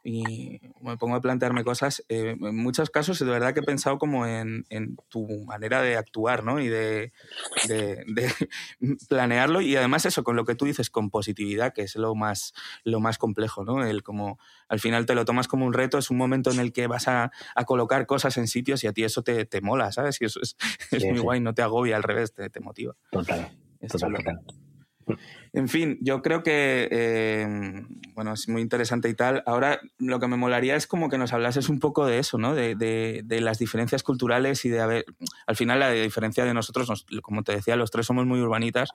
y 0.03 0.59
me 0.81 0.97
pongo 0.97 1.15
a 1.15 1.21
plantearme 1.21 1.63
cosas, 1.63 2.03
eh, 2.09 2.35
en 2.39 2.57
muchos 2.57 2.89
casos 2.89 3.19
de 3.19 3.25
verdad 3.25 3.53
que 3.53 3.61
he 3.61 3.63
pensado 3.63 3.97
como 3.97 4.27
en, 4.27 4.65
en 4.69 4.97
tu 5.07 5.45
manera 5.45 5.81
de 5.81 5.95
actuar, 5.95 6.43
¿no? 6.43 6.59
Y 6.59 6.67
de, 6.67 7.13
de, 7.67 8.33
planearlo 9.09 9.61
y 9.61 9.75
además 9.77 10.05
eso, 10.05 10.23
con 10.23 10.35
lo 10.35 10.43
que 10.43 10.55
tú 10.55 10.65
dices, 10.65 10.89
con 10.89 11.09
positividad, 11.09 11.73
que 11.73 11.83
es 11.83 11.95
lo 11.95 12.15
más, 12.15 12.53
lo 12.83 12.99
más 12.99 13.17
complejo, 13.17 13.63
¿no? 13.63 13.85
El 13.85 14.03
como 14.03 14.39
al 14.67 14.79
final 14.79 15.05
te 15.05 15.15
lo 15.15 15.23
tomas 15.23 15.47
como 15.47 15.65
un 15.65 15.73
reto, 15.73 15.97
es 15.97 16.09
un 16.09 16.17
momento 16.17 16.51
en 16.51 16.59
el 16.59 16.73
que 16.73 16.87
vas 16.87 17.07
a, 17.07 17.31
a 17.55 17.65
colocar 17.65 18.05
cosas 18.05 18.37
en 18.37 18.47
sitios 18.47 18.83
y 18.83 18.87
a 18.87 18.93
ti 18.93 19.03
eso 19.03 19.23
te, 19.23 19.45
te 19.45 19.61
mola, 19.61 19.91
¿sabes? 19.93 20.21
Y 20.21 20.25
eso 20.25 20.41
es, 20.41 20.57
es 20.91 21.05
muy 21.05 21.19
guay, 21.19 21.39
no 21.39 21.53
te 21.53 21.61
agobia, 21.61 21.95
al 21.95 22.03
revés, 22.03 22.33
te, 22.33 22.49
te 22.49 22.59
motiva. 22.59 22.95
Total, 23.09 23.57
total, 23.87 24.13
total. 24.13 24.62
En 25.55 25.69
fin, 25.69 25.99
yo 26.01 26.23
creo 26.23 26.41
que, 26.41 26.87
eh, 26.91 27.47
bueno, 28.15 28.33
es 28.33 28.49
muy 28.49 28.61
interesante 28.61 29.07
y 29.07 29.13
tal. 29.13 29.43
Ahora 29.45 29.79
lo 29.99 30.19
que 30.19 30.27
me 30.27 30.35
molaría 30.35 30.75
es 30.75 30.87
como 30.87 31.09
que 31.09 31.19
nos 31.19 31.31
hablases 31.31 31.69
un 31.69 31.79
poco 31.79 32.07
de 32.07 32.17
eso, 32.17 32.39
¿no? 32.39 32.55
De, 32.55 32.75
de, 32.75 33.41
las 33.41 33.59
diferencias 33.59 34.01
culturales 34.01 34.65
y 34.65 34.69
de 34.69 34.81
haber, 34.81 35.05
al 35.45 35.55
final 35.55 35.79
la 35.79 35.91
diferencia 35.91 36.43
de 36.45 36.53
nosotros, 36.53 37.05
como 37.21 37.43
te 37.43 37.53
decía, 37.53 37.75
los 37.75 37.91
tres 37.91 38.07
somos 38.07 38.25
muy 38.25 38.39
urbanitas, 38.39 38.89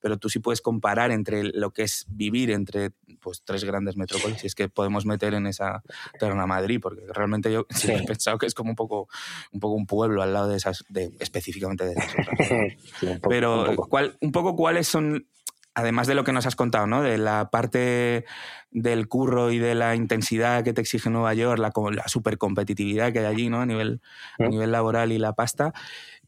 pero 0.00 0.18
tú 0.18 0.28
sí 0.28 0.40
puedes 0.40 0.60
comparar 0.60 1.12
entre 1.12 1.44
lo 1.44 1.70
que 1.70 1.82
es 1.82 2.06
vivir 2.08 2.50
entre 2.50 2.90
pues, 3.20 3.42
tres 3.44 3.64
grandes 3.64 3.96
metrópolis, 3.96 4.42
y 4.42 4.46
es 4.46 4.54
que 4.54 4.68
podemos 4.68 5.06
meter 5.06 5.34
en 5.34 5.46
esa 5.46 5.82
terna 6.18 6.46
Madrid, 6.46 6.80
porque 6.82 7.02
realmente 7.14 7.52
yo 7.52 7.66
he 7.88 8.04
pensado 8.04 8.38
que 8.38 8.46
es 8.46 8.54
como 8.54 8.70
un 8.70 8.76
poco 8.76 9.08
un, 9.52 9.60
poco 9.60 9.74
un 9.74 9.86
pueblo 9.86 10.22
al 10.22 10.32
lado 10.32 10.48
de 10.48 10.56
esas, 10.56 10.84
de, 10.88 11.12
específicamente 11.20 11.84
de 11.84 11.92
esas 11.92 12.14
otras. 12.14 13.20
pero, 13.28 13.76
¿cuál, 13.88 14.16
un 14.20 14.32
poco 14.32 14.56
cuáles 14.56 14.88
son 14.88 15.26
además 15.74 16.06
de 16.06 16.14
lo 16.14 16.24
que 16.24 16.32
nos 16.32 16.46
has 16.46 16.56
contado, 16.56 16.86
¿no? 16.86 17.02
De 17.02 17.18
la 17.18 17.50
parte 17.50 18.24
del 18.70 19.08
curro 19.08 19.50
y 19.50 19.58
de 19.58 19.74
la 19.74 19.94
intensidad 19.94 20.64
que 20.64 20.72
te 20.72 20.80
exige 20.80 21.10
Nueva 21.10 21.34
York, 21.34 21.58
la, 21.58 21.72
la 21.92 22.08
supercompetitividad 22.08 23.12
que 23.12 23.20
hay 23.20 23.26
allí, 23.26 23.48
¿no? 23.48 23.60
A 23.60 23.66
nivel, 23.66 24.00
a 24.38 24.48
nivel 24.48 24.72
laboral 24.72 25.12
y 25.12 25.18
la 25.18 25.34
pasta. 25.34 25.72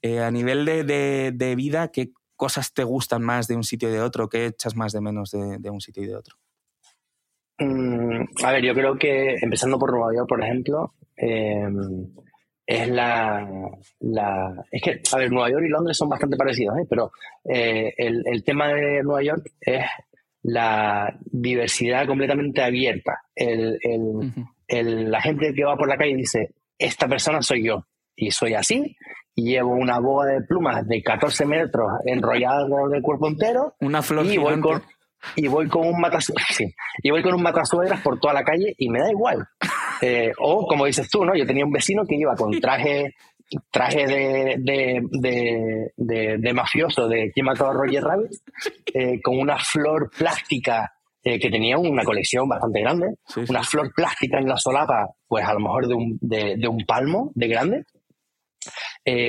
Eh, 0.00 0.20
a 0.20 0.30
nivel 0.30 0.64
de, 0.64 1.54
vida, 1.56 1.88
¿qué 1.88 2.10
cosas 2.36 2.74
te 2.74 2.84
gustan 2.84 3.22
más 3.22 3.46
de 3.46 3.56
un 3.56 3.64
sitio 3.64 3.88
y 3.88 3.92
de 3.92 4.00
otro? 4.00 4.28
¿Qué 4.28 4.46
echas 4.46 4.74
más 4.74 4.92
de 4.92 5.00
menos 5.00 5.30
de, 5.30 5.70
un 5.70 5.80
sitio 5.80 6.02
y 6.02 6.06
de 6.06 6.16
otro? 6.16 6.36
Mm, 7.58 8.24
a 8.44 8.52
ver, 8.52 8.64
yo 8.64 8.74
creo 8.74 8.98
que 8.98 9.36
empezando 9.40 9.78
por 9.78 9.92
Nueva 9.92 10.12
York, 10.14 10.28
por 10.28 10.42
ejemplo, 10.42 10.94
eh, 11.16 11.68
es 12.66 12.88
la, 12.88 13.46
la, 14.00 14.64
Es 14.70 14.82
que, 14.82 15.00
a 15.12 15.18
ver, 15.18 15.30
Nueva 15.30 15.50
York 15.50 15.64
y 15.66 15.70
Londres 15.70 15.96
son 15.96 16.08
bastante 16.08 16.36
parecidos, 16.36 16.78
¿eh? 16.78 16.86
pero 16.88 17.12
eh, 17.44 17.92
el, 17.96 18.22
el, 18.26 18.44
tema 18.44 18.68
de 18.68 19.02
Nueva 19.02 19.22
York 19.22 19.50
es 19.60 19.84
la 20.42 21.16
diversidad 21.24 22.06
completamente 22.06 22.62
abierta. 22.62 23.20
El, 23.34 23.78
el, 24.68 25.10
la 25.10 25.20
gente 25.20 25.52
que 25.54 25.64
va 25.64 25.76
por 25.76 25.88
la 25.88 25.96
calle 25.96 26.16
dice, 26.16 26.54
esta 26.78 27.08
persona 27.08 27.42
soy 27.42 27.64
yo, 27.64 27.86
y 28.16 28.30
soy 28.30 28.54
así, 28.54 28.96
y 29.34 29.50
llevo 29.50 29.72
una 29.72 29.98
boa 29.98 30.26
de 30.26 30.42
plumas 30.42 30.86
de 30.86 31.02
14 31.02 31.46
metros 31.46 31.86
enrollada 32.04 32.58
alrededor 32.58 32.90
del 32.90 33.02
cuerpo 33.02 33.28
entero, 33.28 33.74
una 33.80 34.02
flor 34.02 34.26
y 34.26 34.36
voy 34.36 34.60
con 34.60 34.82
y 35.36 35.46
voy 35.46 35.68
con 35.68 35.86
un 35.86 36.00
matasuegras 36.00 36.48
sí, 36.50 36.74
y 37.02 37.10
voy 37.10 37.22
con 37.22 37.34
un 37.34 37.44
por 38.02 38.18
toda 38.20 38.34
la 38.34 38.44
calle 38.44 38.74
y 38.78 38.88
me 38.88 39.00
da 39.00 39.10
igual. 39.10 39.46
Eh, 40.04 40.32
o 40.40 40.66
como 40.66 40.86
dices 40.86 41.08
tú, 41.08 41.24
¿no? 41.24 41.36
Yo 41.36 41.46
tenía 41.46 41.64
un 41.64 41.70
vecino 41.70 42.04
que 42.04 42.16
iba 42.16 42.34
con 42.34 42.50
traje 42.60 43.14
traje 43.70 44.06
de, 44.06 44.56
de, 44.58 45.90
de, 45.96 46.38
de, 46.38 46.52
mafioso 46.54 47.06
de 47.06 47.30
quien 47.32 47.44
mató 47.44 47.66
a 47.66 47.72
Roger 47.74 48.02
Rabbit, 48.02 48.32
eh, 48.94 49.20
con 49.20 49.38
una 49.38 49.58
flor 49.58 50.10
plástica 50.16 50.90
eh, 51.22 51.38
que 51.38 51.50
tenía 51.50 51.76
una 51.76 52.02
colección 52.02 52.48
bastante 52.48 52.80
grande, 52.80 53.14
una 53.48 53.62
flor 53.62 53.92
plástica 53.94 54.38
en 54.38 54.48
la 54.48 54.56
solapa, 54.56 55.06
pues 55.28 55.44
a 55.44 55.52
lo 55.52 55.60
mejor 55.60 55.86
de 55.86 55.94
un, 55.94 56.18
de, 56.22 56.66
un 56.66 56.84
palmo 56.86 57.30
de 57.34 57.48
grande, 57.48 57.84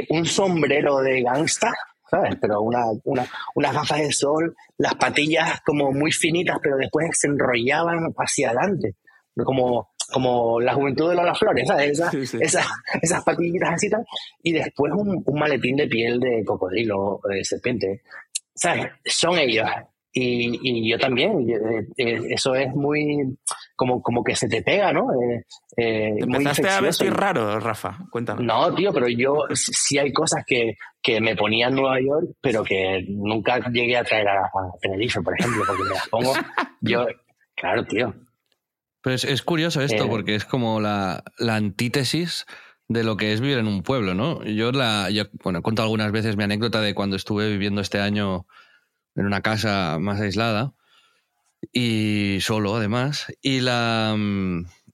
un 0.10 0.26
sombrero 0.26 1.00
de 1.00 1.22
gangsta, 1.22 1.74
¿sabes? 2.10 2.38
Pero 2.40 2.62
una, 2.62 2.86
una, 3.04 3.28
unas 3.56 3.74
gafas 3.74 4.00
de 4.00 4.12
sol, 4.14 4.56
las 4.78 4.96
patillas 4.96 5.60
como 5.66 5.92
muy 5.92 6.14
finitas, 6.14 6.58
pero 6.64 6.78
después 6.78 7.10
se 7.12 7.28
enrollaban 7.28 8.14
hacia 8.18 8.52
adelante, 8.52 8.96
como 9.36 9.90
como 10.12 10.60
la 10.60 10.74
juventud 10.74 11.10
de 11.10 11.16
Lola 11.16 11.36
Flores, 11.36 11.68
¿sabes? 11.68 12.00
Esas, 12.34 12.68
esas 13.02 13.24
patillitas 13.24 13.74
así 13.74 13.90
tal, 13.90 14.06
y 14.42 14.54
después 14.54 14.94
un, 14.96 15.24
maletín 15.34 15.76
de 15.76 15.88
piel 15.88 16.20
de 16.20 16.44
cocodrilo, 16.46 17.20
de 17.30 17.44
serpiente. 17.44 18.02
¿Sabes? 18.56 18.92
Son 19.06 19.38
ellos. 19.38 19.68
Y, 20.16 20.60
y 20.62 20.92
yo 20.92 21.00
también. 21.00 21.50
Eh, 21.50 21.88
eh, 21.98 22.22
eso 22.30 22.54
es 22.54 22.74
muy. 22.76 23.36
Como, 23.76 24.02
como 24.04 24.24
que 24.24 24.36
se 24.36 24.48
te 24.48 24.62
pega, 24.62 24.94
¿no? 24.94 25.08
Eh, 25.12 25.44
eh 25.76 26.14
¿Empezaste 26.20 26.70
a 26.70 26.82
vestir 26.82 27.12
raro, 27.12 27.60
Rafa? 27.60 27.98
Cuéntame. 28.12 28.44
No, 28.46 28.74
tío, 28.76 28.94
pero 28.94 29.10
yo 29.10 29.46
sí 29.54 29.98
hay 29.98 30.14
cosas 30.14 30.44
que, 30.46 30.76
que 31.02 31.20
me 31.20 31.36
ponía 31.36 31.68
en 31.68 31.76
Nueva 31.76 32.00
York, 32.00 32.36
pero 32.40 32.64
que 32.64 33.04
nunca 33.10 33.60
llegué 33.72 33.98
a 33.98 34.04
traer 34.04 34.28
a, 34.28 34.46
a 34.46 34.78
Tenerife, 34.80 35.20
por 35.22 35.34
ejemplo, 35.40 35.64
porque 35.66 35.84
me 35.84 35.90
las 35.90 36.08
pongo. 36.10 36.34
Yo. 36.82 37.08
Claro, 37.56 37.84
tío. 37.86 38.14
Pero 39.04 39.16
es, 39.16 39.42
curioso 39.42 39.82
esto, 39.82 40.06
eh. 40.06 40.08
porque 40.10 40.34
es 40.34 40.46
como 40.46 40.80
la, 40.80 41.26
antítesis 41.38 42.46
de 42.88 43.04
lo 43.04 43.18
que 43.18 43.34
es 43.34 43.42
vivir 43.42 43.58
en 43.58 43.68
un 43.68 43.84
pueblo, 43.84 44.14
¿no? 44.14 44.42
Yo, 44.46 44.72
la, 44.72 45.10
yo, 45.10 45.26
bueno, 45.44 45.60
he 45.60 45.62
contado 45.62 45.88
algunas 45.88 46.14
veces 46.14 46.38
mi 46.38 46.46
anécdota 46.46 46.80
de 46.80 46.96
cuando 46.96 47.18
estuve 47.18 47.50
viviendo 47.50 47.82
este 47.82 48.00
año 48.00 48.48
en 49.16 49.26
una 49.26 49.42
casa 49.42 49.98
más 50.00 50.22
aislada 50.22 50.74
y 51.74 52.38
solo, 52.40 52.78
además, 52.78 53.28
y, 53.42 53.60
la, 53.60 54.16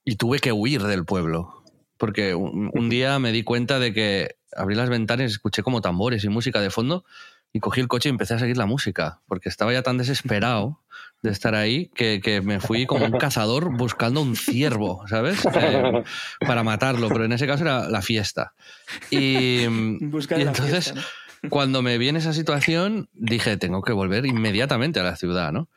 y 0.04 0.16
tuve 0.16 0.40
que 0.40 0.52
huir 0.52 0.82
del 0.82 1.06
pueblo. 1.06 1.64
Porque 1.98 2.34
un, 2.34 2.72
día 2.90 3.20
me 3.20 3.32
di 3.32 3.44
cuenta 3.44 3.78
de 3.78 3.94
que 3.94 4.38
abrí 4.56 4.74
las 4.74 4.90
ventanas 4.90 5.30
y 5.30 5.34
escuché 5.34 5.62
como 5.62 5.82
tambores 5.82 6.24
y 6.24 6.30
música 6.30 6.62
de 6.62 6.72
fondo 6.72 7.06
y 7.52 7.60
cogí 7.60 7.82
el 7.82 7.88
coche 7.88 8.10
y 8.10 8.12
empecé 8.12 8.36
a 8.36 8.40
seguir 8.40 8.58
la 8.58 8.66
música, 8.66 9.22
porque 9.28 9.50
estaba 9.50 9.74
ya 9.74 9.82
tan 9.82 9.98
desesperado 9.98 10.80
de 11.22 11.32
estar 11.32 11.56
ahí 11.56 11.90
que, 11.96 12.42
me 12.44 12.60
fui 12.60 12.86
como 12.86 13.06
un 13.06 13.18
cazador 13.18 13.76
buscando 13.76 14.22
un 14.22 14.36
ciervo, 14.36 15.06
¿sabes? 15.08 15.46
Eh, 15.54 16.04
para 16.46 16.64
matarlo, 16.64 17.10
pero 17.10 17.26
en 17.26 17.34
ese 17.34 17.48
caso 17.48 17.64
era 17.64 17.90
la 17.90 18.02
fiesta. 18.02 18.54
Y, 19.10 19.64
entonces, 19.64 20.94
cuando 21.50 21.82
me 21.82 21.98
vi 21.98 22.10
en 22.10 22.16
esa 22.16 22.34
situación, 22.34 23.10
dije, 23.14 23.58
tengo 23.58 23.82
que 23.82 23.92
volver 23.92 24.26
inmediatamente 24.26 25.00
a 25.00 25.04
la 25.04 25.16
ciudad, 25.16 25.52
¿no? 25.52 25.68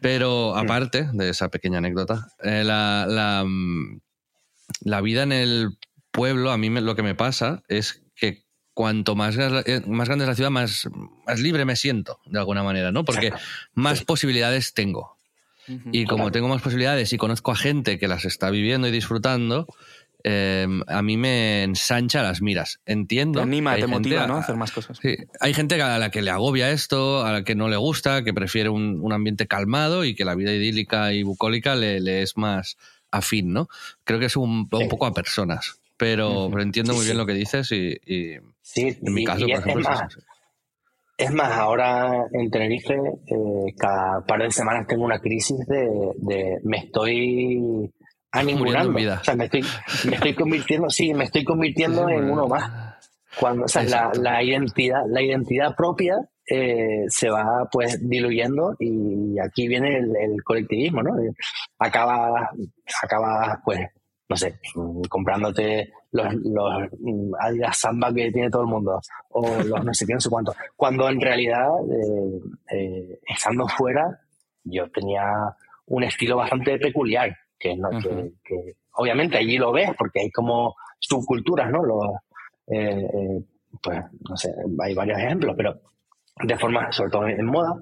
Pero 0.00 0.56
aparte 0.56 1.08
de 1.12 1.30
esa 1.30 1.48
pequeña 1.48 1.78
anécdota, 1.78 2.28
eh, 2.42 2.62
la, 2.64 3.06
la, 3.06 3.44
mm, 3.44 4.00
la 4.80 5.00
vida 5.00 5.22
en 5.22 5.32
el 5.32 5.78
pueblo, 6.10 6.50
a 6.50 6.58
mí 6.58 6.70
lo 6.70 6.96
que 6.96 7.02
me 7.02 7.14
pasa 7.14 7.62
es 7.68 7.94
que 7.94 8.07
cuanto 8.78 9.16
más, 9.16 9.36
eh, 9.36 9.82
más 9.88 10.06
grande 10.06 10.24
es 10.24 10.28
la 10.28 10.36
ciudad, 10.36 10.50
más, 10.50 10.88
más 11.26 11.40
libre 11.40 11.64
me 11.64 11.74
siento, 11.74 12.20
de 12.26 12.38
alguna 12.38 12.62
manera, 12.62 12.92
¿no? 12.92 13.04
Porque 13.04 13.32
más 13.74 14.04
posibilidades 14.04 14.72
tengo. 14.72 15.16
Y 15.90 16.04
como 16.04 16.30
tengo 16.30 16.46
más 16.46 16.62
posibilidades 16.62 17.12
y 17.12 17.16
conozco 17.16 17.50
a 17.50 17.56
gente 17.56 17.98
que 17.98 18.06
las 18.06 18.24
está 18.24 18.50
viviendo 18.50 18.86
y 18.86 18.92
disfrutando, 18.92 19.66
em, 20.22 20.82
a 20.86 21.02
mí 21.02 21.16
me 21.16 21.64
ensancha 21.64 22.22
las 22.22 22.40
miras. 22.40 22.78
Entiendo. 22.86 23.40
Te 23.40 23.42
anima, 23.42 23.74
te 23.74 23.88
motiva, 23.88 24.28
¿no? 24.28 24.36
A 24.36 24.40
hacer 24.42 24.54
más 24.54 24.70
cosas. 24.70 24.96
Sí. 25.02 25.16
Hay 25.40 25.54
gente 25.54 25.82
a 25.82 25.98
la 25.98 26.12
que 26.12 26.22
le 26.22 26.30
agobia 26.30 26.70
esto, 26.70 27.26
a 27.26 27.32
la 27.32 27.42
que 27.42 27.56
no 27.56 27.68
le 27.68 27.76
gusta, 27.76 28.22
que 28.22 28.32
prefiere 28.32 28.68
un, 28.68 29.12
ambiente 29.12 29.48
calmado 29.48 30.04
y 30.04 30.14
que 30.14 30.24
la 30.24 30.36
vida 30.36 30.52
idílica 30.52 31.12
y 31.12 31.24
bucólica 31.24 31.74
le, 31.74 32.22
es 32.22 32.36
más 32.36 32.76
afín, 33.10 33.52
¿no? 33.52 33.68
Creo 34.04 34.20
que 34.20 34.26
es 34.26 34.36
un, 34.36 34.68
un 34.70 34.88
poco 34.88 35.04
a 35.04 35.12
personas. 35.12 35.77
Pero, 35.98 36.48
entiendo 36.60 36.94
muy 36.94 37.04
bien 37.04 37.18
lo 37.18 37.26
que 37.26 37.34
dices 37.34 37.70
y, 37.72 38.36
Sí, 38.62 38.96
en 39.02 39.12
mi 39.12 39.24
caso, 39.24 39.40
por 39.40 39.50
ejemplo, 39.50 39.80
es 39.80 39.88
más, 39.88 40.18
es 41.16 41.32
más, 41.32 41.52
ahora 41.52 42.26
en 42.32 42.50
Tenerife, 42.50 42.94
eh, 42.94 43.74
cada 43.76 44.24
par 44.24 44.42
de 44.42 44.50
semanas 44.50 44.86
tengo 44.86 45.04
una 45.04 45.18
crisis 45.18 45.58
de, 45.66 46.58
me 46.62 46.78
estoy 46.78 47.90
animando. 48.30 48.96
O 49.14 49.24
sea, 49.24 49.34
me 49.34 49.46
estoy, 49.46 49.64
me 50.08 50.14
estoy 50.14 50.34
convirtiendo, 50.34 50.88
sí, 50.90 51.12
me 51.14 51.24
estoy 51.24 51.44
convirtiendo 51.44 52.08
en 52.08 52.30
uno 52.30 52.46
más. 52.46 52.94
Cuando, 53.40 53.64
o 53.64 53.68
sea, 53.68 53.82
la, 53.82 54.12
la, 54.20 54.42
identidad, 54.42 55.02
la 55.08 55.22
identidad 55.22 55.74
propia 55.74 56.16
eh, 56.50 57.04
se 57.08 57.28
va 57.28 57.68
pues 57.70 57.98
diluyendo 58.08 58.74
y 58.78 59.38
aquí 59.38 59.68
viene 59.68 59.98
el, 59.98 60.42
colectivismo, 60.44 61.02
¿no? 61.02 61.10
Acaba, 61.78 62.50
acaba 63.02 63.60
pues 63.64 63.80
no 64.28 64.36
sé, 64.36 64.60
mm, 64.74 65.02
comprándote 65.08 65.92
los, 66.12 66.34
los 66.34 66.90
mm, 66.98 67.32
Adidas 67.40 67.78
Samba 67.78 68.12
que 68.12 68.30
tiene 68.30 68.50
todo 68.50 68.62
el 68.62 68.68
mundo, 68.68 69.00
o 69.30 69.62
los 69.62 69.84
no 69.84 69.94
sé 69.94 70.06
qué, 70.06 70.14
no 70.14 70.20
sé 70.20 70.28
cuánto. 70.28 70.54
Cuando 70.76 71.08
en 71.08 71.20
realidad, 71.20 71.68
eh, 71.90 72.76
eh, 72.76 73.20
estando 73.26 73.66
fuera, 73.66 74.20
yo 74.64 74.90
tenía 74.90 75.24
un 75.86 76.04
estilo 76.04 76.36
bastante 76.36 76.78
peculiar, 76.78 77.34
que, 77.58 77.74
no, 77.76 77.88
que, 78.44 78.76
obviamente 78.92 79.38
allí 79.38 79.56
lo 79.56 79.72
ves, 79.72 79.90
porque 79.98 80.20
hay 80.20 80.30
como 80.30 80.76
subculturas, 80.98 81.70
¿no? 81.70 81.82
Los, 81.82 82.06
eh, 82.66 83.42
pues, 83.82 83.98
no 84.28 84.36
sé, 84.36 84.52
hay 84.82 84.94
varios 84.94 85.18
ejemplos, 85.18 85.54
pero 85.56 85.80
de 86.42 86.58
forma, 86.58 86.92
sobre 86.92 87.10
todo 87.10 87.26
en 87.26 87.46
moda, 87.46 87.74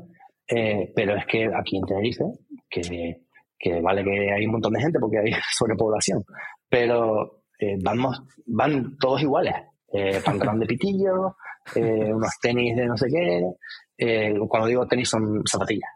pero 0.46 1.16
es 1.16 1.26
que 1.26 1.50
aquí 1.52 1.76
en 1.76 1.84
Tenerife, 1.84 2.24
que 2.70 3.25
que 3.58 3.80
vale 3.80 4.04
que 4.04 4.32
hay 4.32 4.46
un 4.46 4.52
montón 4.52 4.72
de 4.72 4.80
gente 4.80 4.98
porque 4.98 5.18
hay 5.18 5.32
sobrepoblación, 5.56 6.24
pero 6.68 7.42
eh, 7.58 7.76
vamos, 7.82 8.22
van 8.46 8.96
todos 8.98 9.22
iguales. 9.22 9.54
Eh, 9.92 10.20
pantalón 10.24 10.58
de 10.58 10.66
pitillo, 10.66 11.36
eh, 11.74 12.12
unos 12.12 12.32
tenis 12.40 12.76
de 12.76 12.86
no 12.86 12.96
sé 12.96 13.06
qué. 13.08 13.42
Eh, 13.96 14.34
cuando 14.48 14.68
digo 14.68 14.86
tenis 14.86 15.08
son 15.08 15.42
zapatillas. 15.50 15.90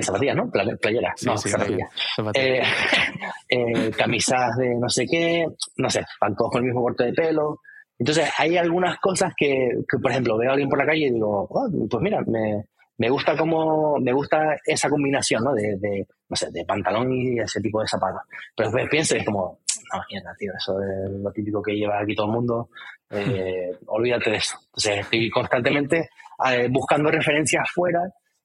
zapatillas, 0.00 0.36
¿no? 0.36 0.50
Playeras, 0.50 1.22
no, 1.24 1.36
zapatillas. 1.36 1.90
camisas 3.96 4.56
de 4.56 4.74
no 4.76 4.88
sé 4.88 5.06
qué, 5.06 5.46
no 5.76 5.90
sé, 5.90 6.02
van 6.20 6.34
todos 6.34 6.50
con 6.50 6.62
el 6.62 6.66
mismo 6.66 6.82
corte 6.82 7.04
de 7.04 7.12
pelo. 7.12 7.60
Entonces, 7.98 8.30
hay 8.38 8.56
algunas 8.56 8.98
cosas 8.98 9.32
que, 9.36 9.70
que, 9.88 9.98
por 9.98 10.10
ejemplo, 10.10 10.38
veo 10.38 10.50
a 10.50 10.52
alguien 10.52 10.68
por 10.68 10.78
la 10.78 10.86
calle 10.86 11.06
y 11.06 11.10
digo, 11.10 11.48
oh, 11.50 11.68
pues 11.90 12.02
mira, 12.02 12.22
me, 12.26 12.64
me 12.98 13.08
gusta 13.08 13.36
como 13.36 13.96
me 13.98 14.12
gusta 14.12 14.56
esa 14.64 14.88
combinación 14.88 15.44
¿no? 15.44 15.54
de, 15.54 15.76
de, 15.78 16.06
no 16.28 16.36
sé, 16.36 16.50
de 16.50 16.64
pantalón 16.64 17.12
y 17.12 17.38
ese 17.38 17.60
tipo 17.60 17.80
de 17.80 17.88
zapatos. 17.88 18.22
Pero 18.54 18.70
después 18.70 18.90
pienso 18.90 19.16
es 19.16 19.24
como, 19.24 19.60
no, 19.92 20.00
mierda, 20.10 20.34
tío, 20.36 20.52
eso 20.56 20.80
es 20.82 21.10
lo 21.10 21.30
típico 21.32 21.62
que 21.62 21.74
lleva 21.74 22.00
aquí 22.00 22.14
todo 22.14 22.26
el 22.26 22.32
mundo. 22.32 22.68
Eh, 23.10 23.70
olvídate 23.86 24.30
de 24.30 24.36
eso. 24.36 24.56
Entonces 24.66 25.00
estoy 25.00 25.30
constantemente 25.30 26.10
eh, 26.46 26.68
buscando 26.70 27.10
referencias 27.10 27.70
fuera 27.72 28.00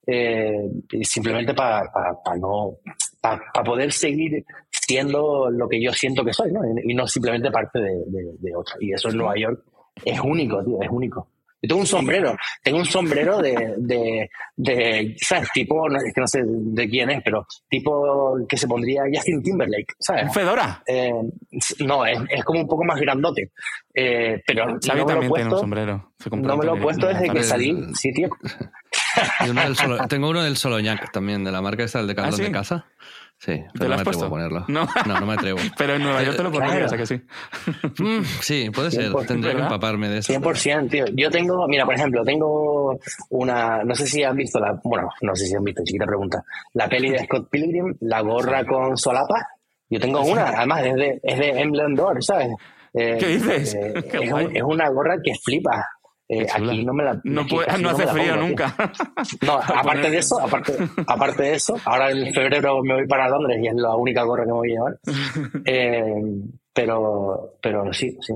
eh, 0.05 0.69
simplemente 1.01 1.53
para 1.53 1.83
no 2.39 2.77
para 3.21 3.63
poder 3.63 3.91
seguir 3.91 4.43
siendo 4.69 5.49
lo 5.49 5.67
que 5.67 5.81
yo 5.81 5.93
siento 5.93 6.25
que 6.25 6.33
soy, 6.33 6.51
¿no? 6.51 6.59
Y 6.83 6.93
no 6.93 7.07
simplemente 7.07 7.49
parte 7.49 7.79
de, 7.79 8.03
de, 8.07 8.23
de 8.37 8.55
otro. 8.55 8.75
Y 8.81 8.93
eso 8.93 9.09
en 9.09 9.17
Nueva 9.17 9.35
York 9.37 9.63
es 10.03 10.19
único, 10.19 10.63
tío, 10.63 10.81
es 10.81 10.89
único. 10.89 11.29
Yo 11.63 11.69
tengo 11.69 11.79
un 11.79 11.87
sombrero, 11.87 12.35
tengo 12.61 12.79
un 12.79 12.85
sombrero 12.85 13.37
de, 13.41 13.73
de, 13.77 14.29
de 14.57 15.15
¿sabes? 15.17 15.49
Tipo, 15.53 15.87
no, 15.87 15.97
es 15.97 16.13
que 16.13 16.19
no 16.19 16.27
sé 16.27 16.41
de 16.45 16.89
quién 16.89 17.09
es, 17.09 17.21
pero 17.23 17.47
tipo 17.69 18.37
que 18.49 18.57
se 18.57 18.67
pondría 18.67 19.03
Justin 19.13 19.41
Timberlake, 19.41 19.93
¿sabes? 19.97 20.33
¿Fedora? 20.33 20.83
Eh, 20.85 21.13
no, 21.79 22.05
es, 22.05 22.19
es, 22.29 22.43
como 22.43 22.59
un 22.59 22.67
poco 22.67 22.83
más 22.83 22.99
grandote. 22.99 23.51
Eh, 23.93 24.43
pero 24.45 24.71
no 24.71 24.79
también 24.79 25.07
puesto, 25.07 25.35
tiene 25.35 25.53
un 25.53 25.59
sombrero. 25.59 26.11
no 26.31 26.57
me 26.57 26.65
lo 26.65 26.75
he 26.75 26.81
puesto 26.81 27.07
desde 27.07 27.29
que 27.29 27.43
salí, 27.43 27.77
sí, 27.93 28.11
tío. 28.11 28.29
tengo 30.09 30.29
uno 30.29 30.43
del 30.43 30.57
Soloñac 30.57 31.13
también, 31.13 31.45
de 31.45 31.51
la 31.53 31.61
marca 31.61 31.85
esta, 31.85 32.01
el 32.01 32.07
de 32.07 32.15
Carlos 32.15 32.39
¿Ah, 32.41 32.43
de 32.43 32.51
Casa. 32.51 32.85
Sí, 33.43 33.61
¿Te 33.77 33.89
lo 33.89 33.95
has 33.95 34.03
puesto? 34.03 34.29
ponerlo. 34.29 34.63
No. 34.69 34.87
no, 35.05 35.19
no 35.19 35.25
me 35.25 35.33
atrevo. 35.33 35.59
pero 35.77 35.95
en 35.95 36.03
Nueva 36.03 36.23
York 36.23 36.37
te 36.37 36.43
lo 36.43 36.51
pondrías, 36.51 36.93
¿a 36.93 36.97
que 36.97 37.05
sí? 37.05 37.19
Mm, 37.99 38.23
sí, 38.41 38.69
puede 38.69 38.89
ser. 38.89 39.13
Tendría 39.27 39.53
que 39.53 39.61
empaparme 39.61 40.07
de 40.07 40.19
eso. 40.19 40.33
100%, 40.33 40.89
tío. 40.89 41.05
Yo 41.13 41.29
tengo, 41.29 41.67
mira, 41.67 41.85
por 41.85 41.93
ejemplo, 41.93 42.23
tengo 42.23 42.97
una, 43.29 43.83
no 43.83 43.93
sé 43.95 44.07
si 44.07 44.23
han 44.23 44.35
visto 44.35 44.59
la, 44.59 44.79
bueno, 44.83 45.09
no 45.21 45.35
sé 45.35 45.45
si 45.45 45.55
han 45.55 45.63
visto, 45.63 45.83
chiquita 45.83 46.05
pregunta, 46.05 46.43
la 46.73 46.87
peli 46.87 47.11
de 47.11 47.25
Scott 47.25 47.49
Pilgrim, 47.49 47.95
la 48.01 48.21
gorra 48.21 48.65
con 48.65 48.97
solapa. 48.97 49.47
Yo 49.89 49.99
tengo 49.99 50.21
una, 50.21 50.47
además 50.57 50.85
es 50.85 50.95
de, 50.95 51.19
es 51.21 51.39
de 51.39 51.49
Emblem 51.61 51.95
Door, 51.95 52.23
¿sabes? 52.23 52.49
Eh, 52.93 53.17
¿Qué 53.19 53.27
dices? 53.27 53.75
Eh, 53.75 53.93
es, 53.95 54.31
es, 54.53 54.63
una 54.63 54.89
gorra 54.89 55.17
que 55.23 55.33
flipa. 55.35 55.85
Eh, 56.41 56.47
aquí 56.51 56.83
no 56.83 56.93
me 56.93 57.03
la. 57.03 57.19
No, 57.23 57.45
no 57.79 57.89
hace 57.89 58.07
frío 58.07 58.35
nunca. 58.35 58.75
No, 59.41 59.53
aparte 59.61 60.09
de 60.09 60.17
eso, 60.17 60.39
aparte, 60.39 60.73
aparte 61.07 61.43
de 61.43 61.53
eso, 61.55 61.75
ahora 61.85 62.11
en 62.11 62.33
febrero 62.33 62.81
me 62.83 62.95
voy 62.95 63.07
para 63.07 63.29
Londres 63.29 63.59
y 63.61 63.67
es 63.67 63.75
la 63.75 63.95
única 63.95 64.23
gorra 64.23 64.43
que 64.43 64.51
me 64.51 64.53
voy 64.53 64.71
a 64.71 64.73
llevar. 64.73 64.99
Eh, 65.65 66.03
pero, 66.73 67.57
pero 67.61 67.93
sí, 67.93 68.17
sí. 68.21 68.33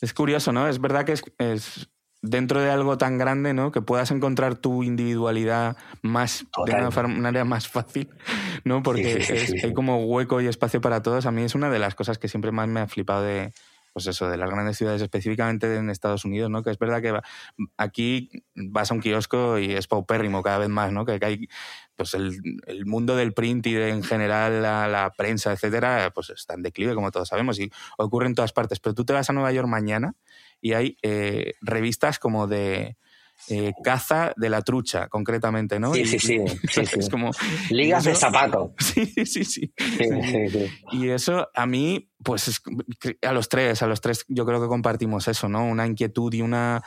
Es 0.00 0.14
curioso, 0.14 0.52
¿no? 0.52 0.68
Es 0.68 0.80
verdad 0.80 1.04
que 1.04 1.12
es, 1.12 1.22
es, 1.38 1.88
dentro 2.22 2.60
de 2.60 2.70
algo 2.70 2.98
tan 2.98 3.18
grande, 3.18 3.52
¿no? 3.52 3.72
Que 3.72 3.82
puedas 3.82 4.10
encontrar 4.10 4.56
tu 4.56 4.82
individualidad 4.82 5.76
más 6.02 6.46
de 6.66 6.74
una 6.74 6.90
manera 7.08 7.44
más 7.44 7.68
fácil, 7.68 8.08
¿no? 8.64 8.82
Porque 8.82 9.58
hay 9.62 9.72
como 9.74 10.04
hueco 10.04 10.40
y 10.40 10.46
espacio 10.46 10.80
para 10.80 11.02
todos. 11.02 11.26
A 11.26 11.30
mí 11.30 11.42
es 11.42 11.54
una 11.54 11.70
de 11.70 11.78
las 11.78 11.94
cosas 11.94 12.18
que 12.18 12.28
siempre 12.28 12.52
más 12.52 12.68
me 12.68 12.80
ha 12.80 12.86
flipado 12.86 13.22
de, 13.22 13.52
pues 13.92 14.06
eso, 14.06 14.28
de 14.28 14.36
las 14.36 14.50
grandes 14.50 14.76
ciudades, 14.76 15.02
específicamente 15.02 15.76
en 15.76 15.90
Estados 15.90 16.24
Unidos, 16.24 16.50
¿no? 16.50 16.62
Que 16.62 16.70
es 16.70 16.78
verdad 16.78 17.02
que 17.02 17.18
aquí 17.76 18.30
vas 18.54 18.90
a 18.90 18.94
un 18.94 19.00
kiosco 19.00 19.58
y 19.58 19.72
es 19.72 19.86
paupérrimo 19.86 20.42
cada 20.42 20.58
vez 20.58 20.68
más, 20.68 20.92
¿no? 20.92 21.04
Que, 21.04 21.18
hay, 21.20 21.48
pues 21.96 22.14
el, 22.14 22.40
mundo 22.86 23.16
del 23.16 23.34
print 23.34 23.66
y 23.66 23.74
de, 23.74 23.90
en 23.90 24.02
general 24.02 24.62
la, 24.62 25.12
prensa, 25.16 25.52
etcétera, 25.52 26.10
pues 26.14 26.30
está 26.30 26.54
en 26.54 26.62
declive, 26.62 26.94
como 26.94 27.10
todos 27.10 27.28
sabemos, 27.28 27.58
y 27.58 27.70
ocurre 27.96 28.26
en 28.26 28.34
todas 28.34 28.52
partes. 28.52 28.80
Pero 28.80 28.94
tú 28.94 29.04
te 29.04 29.12
vas 29.12 29.28
a 29.30 29.32
Nueva 29.32 29.52
York 29.52 29.68
mañana 29.68 30.14
y 30.60 30.72
hay 30.72 30.96
eh, 31.02 31.54
revistas 31.60 32.18
como 32.18 32.46
de 32.46 32.96
eh, 33.48 33.72
caza 33.82 34.32
de 34.36 34.50
la 34.50 34.62
trucha, 34.62 35.08
concretamente, 35.08 35.78
¿no? 35.78 35.94
Sí, 35.94 36.04
sí, 36.04 36.18
sí. 36.18 36.36
es 36.98 37.08
como, 37.08 37.30
Ligas 37.70 38.04
de 38.04 38.14
zapato. 38.14 38.74
Sí, 38.78 39.06
sí, 39.26 39.44
sí, 39.44 39.72
Y 40.92 41.08
eso 41.10 41.48
a 41.54 41.66
mí, 41.66 42.10
pues 42.22 42.60
a 43.22 43.32
los 43.32 43.48
tres, 43.48 43.82
a 43.82 43.86
los 43.86 44.00
tres 44.00 44.24
yo 44.28 44.44
creo 44.44 44.60
que 44.60 44.66
compartimos 44.66 45.28
eso, 45.28 45.48
¿no? 45.48 45.64
Una 45.64 45.86
inquietud 45.86 46.32
y 46.34 46.42
una, 46.42 46.82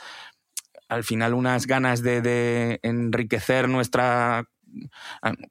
al 0.89 1.03
final 1.03 1.33
unas 1.33 1.67
ganas 1.67 2.03
de, 2.03 2.21
de 2.21 2.79
enriquecer 2.83 3.69
nuestra 3.69 4.50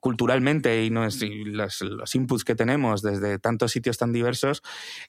culturalmente 0.00 0.84
y, 0.84 0.90
los, 0.90 1.80
los, 1.82 2.14
inputs 2.14 2.44
que 2.44 2.54
tenemos 2.54 3.02
desde 3.02 3.38
tantos 3.38 3.72
sitios 3.72 3.98
tan 3.98 4.12
diversos, 4.12 4.62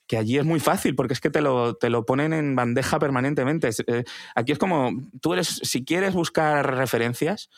que 0.08 0.18
allí 0.18 0.38
es 0.38 0.46
muy 0.46 0.60
fácil 0.60 0.96
porque 0.96 1.14
es 1.14 1.22
que 1.22 1.30
te 1.30 1.42
lo, 1.42 1.76
te 1.76 1.90
lo 1.90 2.06
ponen 2.06 2.34
en 2.34 2.56
bandeja 2.56 3.00
permanentemente. 3.00 3.70
Eh, 3.88 4.04
aquí 4.36 4.52
es 4.52 4.58
como, 4.58 4.92
tú 5.22 5.34
eres, 5.34 5.60
si 5.64 5.84
quieres 5.86 6.14
buscar 6.14 6.76
referencias, 6.76 7.50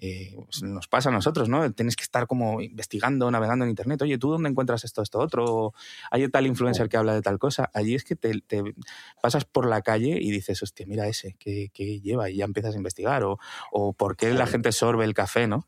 eh, 0.00 0.34
pues 0.34 0.62
nos 0.62 0.88
pasa 0.88 1.08
a 1.08 1.12
nosotros, 1.12 1.48
¿no? 1.48 1.70
Tienes 1.72 1.96
que 1.96 2.02
estar 2.02 2.26
como 2.26 2.60
investigando, 2.60 3.30
navegando 3.30 3.64
en 3.64 3.70
Internet. 3.70 4.02
Oye, 4.02 4.18
¿tú 4.18 4.30
dónde 4.30 4.48
encuentras 4.48 4.84
esto, 4.84 5.02
esto, 5.02 5.18
otro? 5.18 5.72
Hay 6.10 6.28
tal 6.28 6.46
influencer 6.46 6.88
que 6.88 6.96
habla 6.96 7.14
de 7.14 7.22
tal 7.22 7.38
cosa. 7.38 7.70
Allí 7.72 7.94
es 7.94 8.04
que 8.04 8.16
te, 8.16 8.42
pasas 9.22 9.44
por 9.44 9.66
la 9.66 9.82
calle 9.82 10.18
y 10.20 10.30
dices, 10.30 10.62
hostia, 10.62 10.86
mira 10.86 11.06
ese, 11.06 11.36
¿qué, 11.38 11.70
lleva? 12.02 12.28
Y 12.30 12.36
ya 12.36 12.44
empiezas 12.44 12.74
a 12.74 12.76
investigar. 12.76 13.22
O, 13.24 13.38
o 13.70 13.92
por 13.92 14.16
qué 14.16 14.34
la 14.34 14.46
gente 14.46 14.72
sorbe 14.72 15.04
el 15.04 15.14
café, 15.14 15.46
¿no? 15.46 15.66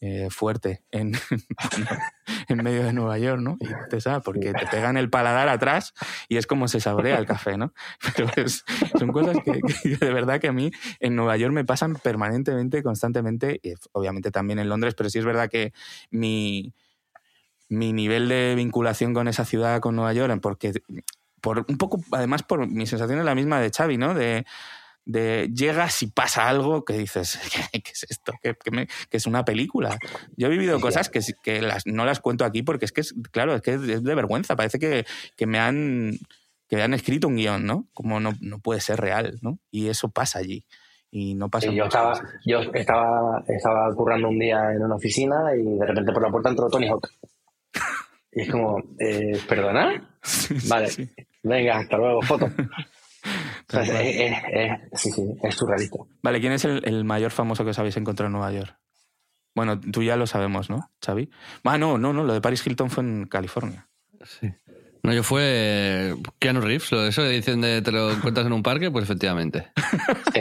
Eh, 0.00 0.28
fuerte 0.28 0.82
en, 0.90 1.12
en, 2.48 2.62
medio 2.62 2.84
de 2.84 2.92
Nueva 2.92 3.16
York, 3.16 3.40
¿no? 3.40 3.56
Y 3.58 3.68
te 3.88 4.02
sabes, 4.02 4.22
porque 4.22 4.52
te 4.52 4.66
pegan 4.66 4.98
el 4.98 5.08
paladar 5.08 5.48
atrás 5.48 5.94
y 6.28 6.36
es 6.36 6.46
como 6.46 6.68
se 6.68 6.78
saborea 6.78 7.16
el 7.16 7.24
café, 7.24 7.56
¿no? 7.56 7.72
Pero 8.16 8.46
son 8.98 9.12
cosas 9.12 9.38
que, 9.42 9.96
de 9.96 10.12
verdad 10.12 10.40
que 10.40 10.48
a 10.48 10.52
mí 10.52 10.70
en 11.00 11.16
Nueva 11.16 11.38
York 11.38 11.54
me 11.54 11.64
pasan 11.64 11.94
permanentemente, 11.94 12.82
constantemente, 12.82 13.60
y 13.62 13.72
obviamente 13.92 14.30
también 14.30 14.58
en 14.58 14.68
Londres, 14.68 14.94
pero 14.94 15.08
sí 15.08 15.20
es 15.20 15.24
verdad 15.24 15.48
que 15.48 15.72
mi, 16.10 16.74
mi 17.70 17.94
nivel 17.94 18.28
de 18.28 18.54
vinculación 18.56 19.14
con 19.14 19.26
esa 19.26 19.46
ciudad, 19.46 19.80
con 19.80 19.96
Nueva 19.96 20.12
York, 20.12 20.38
porque 20.42 20.72
por 21.40 21.64
un 21.68 21.78
poco, 21.78 22.00
además 22.12 22.42
por 22.42 22.66
mi 22.66 22.86
sensación 22.86 23.18
es 23.18 23.24
la 23.24 23.34
misma 23.34 23.60
de 23.60 23.70
Xavi, 23.70 23.96
¿no? 23.96 24.14
De 24.14 24.44
de 25.04 25.50
llegas 25.54 26.02
y 26.02 26.06
pasa 26.06 26.48
algo 26.48 26.84
que 26.84 26.94
dices, 26.94 27.38
¿qué, 27.72 27.82
es 27.92 28.06
esto? 28.08 28.32
¿Qué, 28.42 28.56
es 29.10 29.26
una 29.26 29.44
película? 29.44 29.98
Yo 30.36 30.48
he 30.48 30.50
vivido 30.50 30.80
cosas 30.80 31.10
que, 31.10 31.20
que 31.42 31.62
las, 31.62 31.86
no 31.86 32.04
las 32.04 32.20
cuento 32.20 32.44
aquí 32.44 32.62
porque 32.62 32.84
es 32.84 32.92
que, 32.92 33.00
es, 33.02 33.14
claro, 33.30 33.54
es 33.54 33.62
que 33.62 33.74
es 33.74 34.02
de 34.02 34.14
vergüenza. 34.14 34.56
Parece 34.56 34.78
que, 34.78 35.04
que 35.36 35.46
me 35.46 35.58
han 35.58 36.18
que 36.68 36.82
han 36.82 36.94
escrito 36.94 37.28
un 37.28 37.36
guion, 37.36 37.66
¿no? 37.66 37.86
Como 37.92 38.20
no, 38.20 38.32
no 38.40 38.58
puede 38.58 38.80
ser 38.80 39.00
real, 39.00 39.38
¿no? 39.42 39.58
Y 39.70 39.88
eso 39.88 40.08
pasa 40.08 40.38
allí. 40.38 40.64
Y 41.10 41.34
no 41.34 41.48
pasa 41.48 41.70
yo 41.70 41.84
estaba, 41.84 42.20
yo 42.44 42.60
estaba, 42.72 43.44
estaba 43.46 43.94
currando 43.94 44.28
un 44.28 44.38
día 44.38 44.72
en 44.72 44.82
una 44.82 44.96
oficina 44.96 45.54
y 45.54 45.62
de 45.62 45.86
repente 45.86 46.12
por 46.12 46.22
la 46.22 46.30
puerta 46.30 46.48
entró 46.48 46.68
Tony 46.68 46.88
Hawk. 46.88 47.08
Y 48.32 48.40
es 48.40 48.50
como, 48.50 48.82
eh, 48.98 49.38
¿perdona? 49.48 50.10
vale, 50.68 50.88
venga, 51.42 51.78
hasta 51.78 51.96
luego, 51.98 52.22
foto. 52.22 52.50
sí, 54.92 55.10
sí, 55.10 55.22
es 55.42 55.54
surrealista. 55.54 55.98
Vale, 56.22 56.40
¿quién 56.40 56.52
es 56.52 56.64
el, 56.64 57.04
mayor 57.04 57.30
famoso 57.30 57.64
que 57.64 57.70
os 57.70 57.78
habéis 57.78 57.96
encontrado 57.96 58.26
en 58.26 58.32
Nueva 58.32 58.52
York? 58.52 58.76
Bueno, 59.54 59.80
tú 59.80 60.02
ya 60.02 60.16
lo 60.16 60.26
sabemos, 60.26 60.68
¿no, 60.68 60.90
Xavi? 61.04 61.30
Ah, 61.64 61.78
no, 61.78 61.96
no, 61.96 62.12
no, 62.12 62.24
lo 62.24 62.34
de 62.34 62.40
Paris 62.40 62.66
Hilton 62.66 62.90
fue 62.90 63.04
en 63.04 63.26
California. 63.26 63.88
Sí. 64.24 64.52
No, 65.04 65.12
yo 65.12 65.22
fue 65.22 66.14
Keanu 66.38 66.62
Reeves, 66.62 66.90
lo 66.90 67.02
de 67.02 67.10
eso 67.10 67.22
dicen 67.28 67.60
de 67.60 67.82
te 67.82 67.92
lo 67.92 68.10
encuentras 68.16 68.46
en 68.46 68.52
un 68.52 68.62
parque, 68.62 68.90
pues 68.90 69.04
efectivamente. 69.04 69.70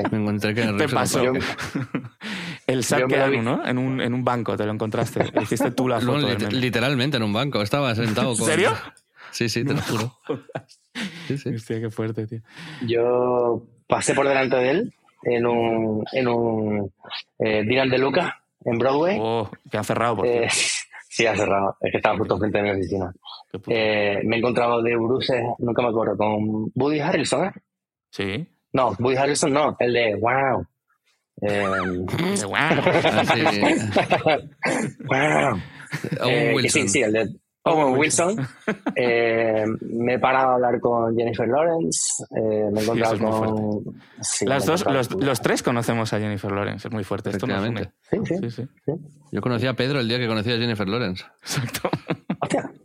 Me 0.10 0.18
encontré 0.18 0.56
Keanu 0.56 0.78
Reeves. 0.78 0.90
Te 0.90 0.96
pasó. 0.96 1.22
El 2.66 2.84
SAT 2.86 3.10
¿no? 3.44 3.66
En 3.66 3.78
un, 3.78 4.00
en 4.00 4.14
un 4.14 4.24
banco 4.24 4.56
te 4.56 4.66
lo 4.66 4.72
encontraste. 4.72 5.32
Hiciste 5.42 5.72
tú 5.72 5.90
la 5.90 6.00
foto. 6.00 6.28
literalmente 6.50 7.18
en 7.18 7.24
un 7.24 7.34
banco. 7.34 7.62
Estaba 7.62 7.94
sentado 7.94 8.38
con... 8.38 8.40
¿En 8.40 8.46
serio? 8.46 8.74
Sí, 9.34 9.50
sí, 9.50 9.66
te 9.66 9.74
lo 9.74 9.82
juro. 9.82 10.14
Sí, 11.28 11.38
sí. 11.38 11.56
Hostia, 11.56 11.80
qué 11.80 11.90
fuerte, 11.90 12.28
tío. 12.28 12.42
Yo 12.86 13.66
pasé 13.88 14.14
por 14.14 14.28
delante 14.28 14.58
de 14.58 14.70
él 14.70 14.94
en 15.24 15.46
un, 15.46 16.04
en 16.12 16.28
un 16.28 16.94
eh, 17.40 17.64
Dylan 17.64 17.90
de 17.90 17.98
Lucas 17.98 18.34
en 18.64 18.78
Broadway. 18.78 19.18
Oh, 19.20 19.50
que 19.72 19.78
ha 19.78 19.84
cerrado, 19.84 20.18
por 20.18 20.28
eh, 20.28 20.48
Sí, 21.10 21.26
ha 21.26 21.36
cerrado. 21.36 21.78
Es 21.80 21.92
que 21.92 21.98
estaba 21.98 22.18
justo 22.18 22.38
frente 22.38 22.60
a 22.60 22.64
mi 22.64 22.72
oficina. 22.72 23.14
Eh, 23.68 24.20
me 24.24 24.36
he 24.36 24.40
encontrado 24.40 24.82
de 24.82 24.96
Bruce, 24.96 25.42
nunca 25.60 25.82
me 25.82 25.90
acuerdo, 25.90 26.18
con 26.18 26.72
Woody 26.76 27.00
Harrelson, 27.00 27.46
¿eh? 27.46 27.52
Sí. 28.12 28.48
No, 28.74 28.96
Woody 29.00 29.16
Harrelson 29.16 29.54
no, 29.54 29.76
el 29.80 29.94
de 29.94 30.16
Wow. 30.16 30.68
Eh, 31.42 31.66
wow. 32.46 32.56
Ah, 32.56 32.80
wow. 35.00 35.60
Eh, 36.30 36.70
sí, 36.70 36.88
sí, 36.88 37.02
el 37.02 37.12
de 37.12 37.28
Owen 37.66 37.98
Wilson. 37.98 38.48
Eh, 38.96 39.66
me 39.82 40.16
he 40.16 40.20
parado 40.20 40.52
a 40.52 40.54
hablar 40.56 40.80
con 40.80 41.16
Jennifer 41.16 41.48
Lawrence. 41.48 42.24
Eh, 42.36 42.70
me 42.72 42.82
he 42.82 42.84
encontrado 42.84 43.18
con. 43.18 44.02
Las 44.46 44.66
dos, 44.66 44.86
los, 44.86 45.42
tres 45.42 45.64
conocemos 45.64 46.12
a 46.14 46.20
Jennifer 46.20 46.52
Lawrence. 46.52 46.88
Es 46.88 46.94
muy 46.94 47.04
fuerte. 47.04 47.30
Esto 47.30 47.48
sí, 47.48 48.18
sí, 48.26 48.50
sí, 48.50 48.68
Yo 49.32 49.42
conocí 49.42 49.66
a 49.68 49.74
Pedro 49.76 50.00
el 50.00 50.08
día 50.08 50.18
que 50.18 50.28
conocí 50.28 50.52
a 50.52 50.58
Jennifer 50.58 50.88
Lawrence. 50.88 51.24
Exacto. 51.42 51.90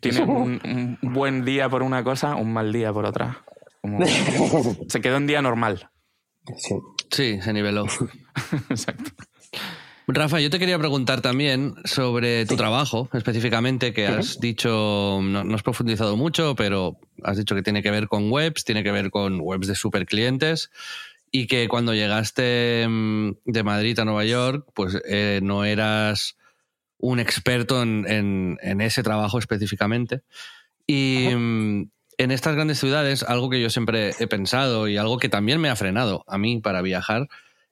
Tiene 0.00 0.22
un, 0.22 0.98
buen 1.02 1.44
día 1.44 1.68
por 1.68 1.82
una 1.82 2.02
cosa, 2.02 2.34
un 2.34 2.52
mal 2.52 2.72
día 2.72 2.92
por 2.92 3.06
otra. 3.06 3.44
Se 4.88 5.00
quedó 5.00 5.16
un 5.18 5.26
día 5.26 5.42
normal. 5.42 5.90
Sí. 6.56 6.74
Sí, 7.10 7.40
se 7.40 7.52
niveló. 7.52 7.86
Exacto. 8.70 9.10
Rafa, 10.08 10.40
yo 10.40 10.50
te 10.50 10.58
quería 10.58 10.78
preguntar 10.78 11.20
también 11.20 11.74
sobre 11.84 12.44
tu 12.46 12.56
trabajo, 12.56 13.08
específicamente, 13.12 13.92
que 13.92 14.06
has 14.06 14.40
dicho, 14.40 15.20
no, 15.22 15.54
has 15.54 15.62
profundizado 15.62 16.16
mucho, 16.16 16.54
pero 16.56 16.98
has 17.22 17.36
dicho 17.36 17.54
que 17.54 17.62
tiene 17.62 17.82
que 17.82 17.90
ver 17.90 18.08
con 18.08 18.30
webs, 18.30 18.64
tiene 18.64 18.82
que 18.82 18.90
ver 18.90 19.10
con 19.10 19.40
webs 19.40 19.68
de 19.68 19.74
super 19.74 20.04
clientes 20.06 20.70
y 21.30 21.46
que 21.46 21.68
cuando 21.68 21.94
llegaste 21.94 22.86
mm, 22.88 23.30
de 23.44 23.62
Madrid 23.62 23.98
a 23.98 24.04
Nueva 24.04 24.24
York, 24.24 24.68
pues 24.74 25.00
eh, 25.06 25.40
no 25.42 25.64
eras 25.64 26.36
un 26.98 27.18
experto 27.18 27.82
en, 27.82 28.58
ese 28.62 29.02
trabajo 29.02 29.38
específicamente. 29.38 30.22
Y 30.86 31.28
mm, 31.34 31.90
en 32.18 32.30
estas 32.30 32.54
grandes 32.54 32.78
ciudades, 32.78 33.22
algo 33.22 33.50
que 33.50 33.60
yo 33.60 33.70
siempre 33.70 34.14
he 34.18 34.26
pensado 34.26 34.88
y 34.88 34.96
algo 34.96 35.18
que 35.18 35.28
también 35.28 35.60
me 35.60 35.68
ha 35.68 35.76
frenado 35.76 36.24
a 36.26 36.38
mí 36.38 36.60
para 36.60 36.82
viajar, 36.82 37.28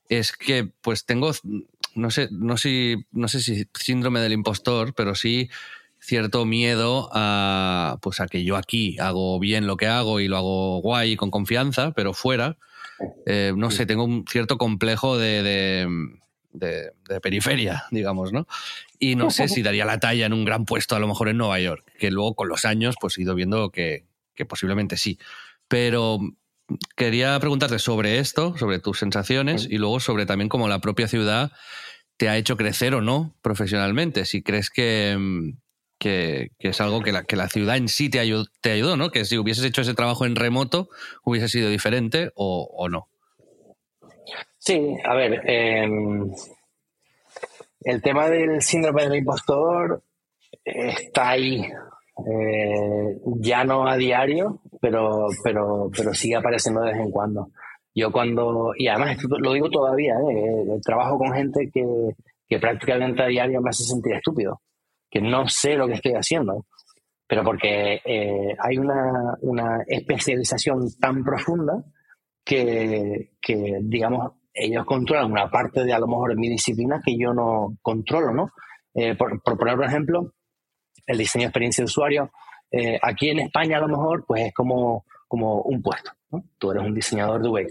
es 0.08 0.32
que 0.32 0.68
pues 0.80 1.04
tengo 1.04 1.32
no 1.94 2.10
sé, 2.10 2.28
no 2.30 2.56
sé, 2.56 3.06
no 3.12 3.28
sé 3.28 3.40
si 3.40 3.66
síndrome 3.74 4.20
del 4.20 4.32
impostor, 4.32 4.94
pero 4.94 5.14
sí 5.14 5.50
cierto 6.00 6.46
miedo 6.46 7.10
a, 7.12 7.98
pues 8.00 8.20
a 8.20 8.26
que 8.26 8.42
yo 8.42 8.56
aquí 8.56 8.98
hago 8.98 9.38
bien 9.38 9.66
lo 9.66 9.76
que 9.76 9.86
hago 9.86 10.20
y 10.20 10.28
lo 10.28 10.36
hago 10.38 10.80
guay 10.80 11.12
y 11.12 11.16
con 11.16 11.30
confianza, 11.30 11.92
pero 11.92 12.14
fuera, 12.14 12.56
eh, 13.26 13.52
no 13.54 13.70
sé, 13.70 13.86
tengo 13.86 14.04
un 14.04 14.24
cierto 14.26 14.56
complejo 14.58 15.18
de, 15.18 15.86
de, 16.52 17.20
periferia, 17.22 17.84
digamos, 17.90 18.32
¿no? 18.32 18.46
Y 18.98 19.14
no 19.14 19.30
sé 19.30 19.48
si 19.48 19.62
daría 19.62 19.84
la 19.84 20.00
talla 20.00 20.26
en 20.26 20.32
un 20.32 20.44
gran 20.44 20.64
puesto 20.64 20.96
a 20.96 20.98
lo 20.98 21.08
mejor 21.08 21.28
en 21.28 21.36
Nueva 21.36 21.60
York, 21.60 21.84
que 21.98 22.10
luego 22.10 22.34
con 22.34 22.48
los 22.48 22.64
años 22.64 22.96
pues 23.00 23.18
he 23.18 23.22
ido 23.22 23.34
viendo 23.34 23.70
que, 23.70 24.04
que 24.34 24.46
posiblemente 24.46 24.96
sí. 24.96 25.18
Pero 25.68 26.18
quería 26.96 27.38
preguntarte 27.40 27.78
sobre 27.78 28.18
esto, 28.18 28.56
sobre 28.56 28.78
tus 28.78 28.98
sensaciones 28.98 29.66
y 29.68 29.78
luego 29.78 30.00
sobre 30.00 30.26
también 30.26 30.48
cómo 30.48 30.68
la 30.68 30.80
propia 30.80 31.08
ciudad 31.08 31.52
te 32.16 32.28
ha 32.28 32.36
hecho 32.36 32.56
crecer 32.56 32.94
o 32.94 33.00
no 33.00 33.34
profesionalmente. 33.42 34.24
Si 34.26 34.42
crees 34.42 34.70
que, 34.70 35.16
mm, 35.18 35.52
que, 35.98 36.50
es 36.58 36.80
algo 36.80 37.02
que 37.02 37.12
la, 37.12 37.24
que 37.24 37.36
la 37.36 37.48
ciudad 37.48 37.76
en 37.76 37.88
sí 37.88 38.10
te 38.10 38.20
ayudó, 38.20 38.44
te 38.60 38.72
ayudó, 38.72 38.96
¿no? 38.96 39.10
Que 39.10 39.24
si 39.24 39.38
hubieses 39.38 39.64
hecho 39.64 39.82
ese 39.82 39.94
trabajo 39.94 40.26
en 40.26 40.36
remoto 40.36 40.88
hubiese 41.24 41.48
sido 41.48 41.70
diferente 41.70 42.30
o, 42.34 42.88
no. 42.90 43.08
Sí, 44.58 44.96
a 45.04 45.14
ver, 45.14 45.40
em, 45.48 46.30
el 47.82 48.02
tema 48.02 48.28
del 48.28 48.60
síndrome 48.62 49.04
del 49.04 49.16
impostor 49.16 50.02
está 50.64 51.30
ahí. 51.30 51.62
Eh, 52.26 53.18
ya 53.40 53.64
no 53.64 53.86
a 53.86 53.96
diario, 53.96 54.60
pero, 54.80 55.26
pero, 55.44 55.90
pero 55.96 56.14
sigue 56.14 56.36
apareciendo 56.36 56.80
de 56.80 56.92
vez 56.92 57.00
en 57.00 57.10
cuando. 57.10 57.48
Yo 57.94 58.12
cuando, 58.12 58.72
y 58.76 58.88
además 58.88 59.18
lo 59.38 59.52
digo 59.52 59.68
todavía, 59.68 60.14
¿eh? 60.14 60.80
trabajo 60.84 61.18
con 61.18 61.32
gente 61.32 61.70
que, 61.72 61.84
que 62.48 62.58
prácticamente 62.58 63.22
a 63.22 63.26
diario 63.26 63.60
me 63.60 63.70
hace 63.70 63.84
sentir 63.84 64.14
estúpido, 64.14 64.60
que 65.10 65.20
no 65.20 65.48
sé 65.48 65.74
lo 65.74 65.86
que 65.86 65.94
estoy 65.94 66.12
haciendo, 66.12 66.66
pero 67.26 67.44
porque 67.44 68.00
eh, 68.04 68.56
hay 68.58 68.78
una, 68.78 69.34
una, 69.42 69.84
especialización 69.86 70.88
tan 71.00 71.22
profunda 71.24 71.84
que, 72.44 73.32
que, 73.40 73.78
digamos, 73.82 74.32
ellos 74.52 74.84
controlan 74.84 75.30
una 75.30 75.48
parte 75.48 75.84
de 75.84 75.92
a 75.92 75.98
lo 75.98 76.08
mejor 76.08 76.36
mi 76.36 76.48
disciplina 76.48 77.00
que 77.04 77.16
yo 77.16 77.32
no 77.32 77.76
controlo, 77.82 78.32
¿no? 78.32 78.50
Eh, 78.94 79.14
por, 79.14 79.40
por, 79.42 79.56
poner 79.56 79.76
un 79.76 79.84
ejemplo, 79.84 80.32
el 81.10 81.18
diseño 81.18 81.42
de 81.42 81.48
experiencia 81.48 81.82
de 81.82 81.86
usuario, 81.86 82.30
eh, 82.70 82.98
aquí 83.02 83.30
en 83.30 83.40
España 83.40 83.78
a 83.78 83.80
lo 83.80 83.88
mejor 83.88 84.24
pues 84.26 84.46
es 84.46 84.54
como, 84.54 85.04
como 85.26 85.62
un 85.62 85.82
puesto. 85.82 86.12
Tú 86.58 86.70
eres 86.70 86.84
un 86.84 86.94
diseñador 86.94 87.42
de 87.42 87.48
UX. 87.48 87.70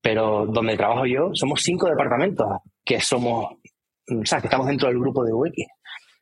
Pero 0.00 0.46
donde 0.46 0.76
trabajo 0.76 1.06
yo 1.06 1.30
somos 1.34 1.62
cinco 1.62 1.88
departamentos 1.88 2.46
que 2.84 3.00
somos, 3.00 3.46
o 4.08 4.24
sea, 4.24 4.40
que 4.40 4.46
estamos 4.46 4.66
dentro 4.66 4.88
del 4.88 4.98
grupo 4.98 5.24
de 5.24 5.32
UX. 5.32 5.56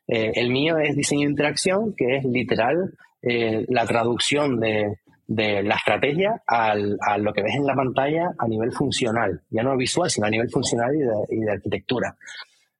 Eh, 0.07 0.31
el 0.35 0.49
mío 0.51 0.77
es 0.77 0.95
diseño 0.95 1.21
de 1.21 1.31
interacción, 1.31 1.93
que 1.95 2.17
es 2.17 2.25
literal 2.25 2.93
eh, 3.21 3.65
la 3.69 3.85
traducción 3.85 4.59
de, 4.59 4.99
de 5.27 5.63
la 5.63 5.75
estrategia 5.75 6.43
al, 6.45 6.97
a 7.01 7.17
lo 7.17 7.33
que 7.33 7.41
ves 7.41 7.55
en 7.55 7.65
la 7.65 7.75
pantalla 7.75 8.31
a 8.37 8.47
nivel 8.47 8.71
funcional, 8.71 9.41
ya 9.49 9.63
no 9.63 9.75
visual, 9.75 10.09
sino 10.09 10.27
a 10.27 10.29
nivel 10.29 10.49
funcional 10.49 10.95
y 10.95 10.99
de, 10.99 11.13
y 11.29 11.39
de 11.39 11.51
arquitectura. 11.51 12.15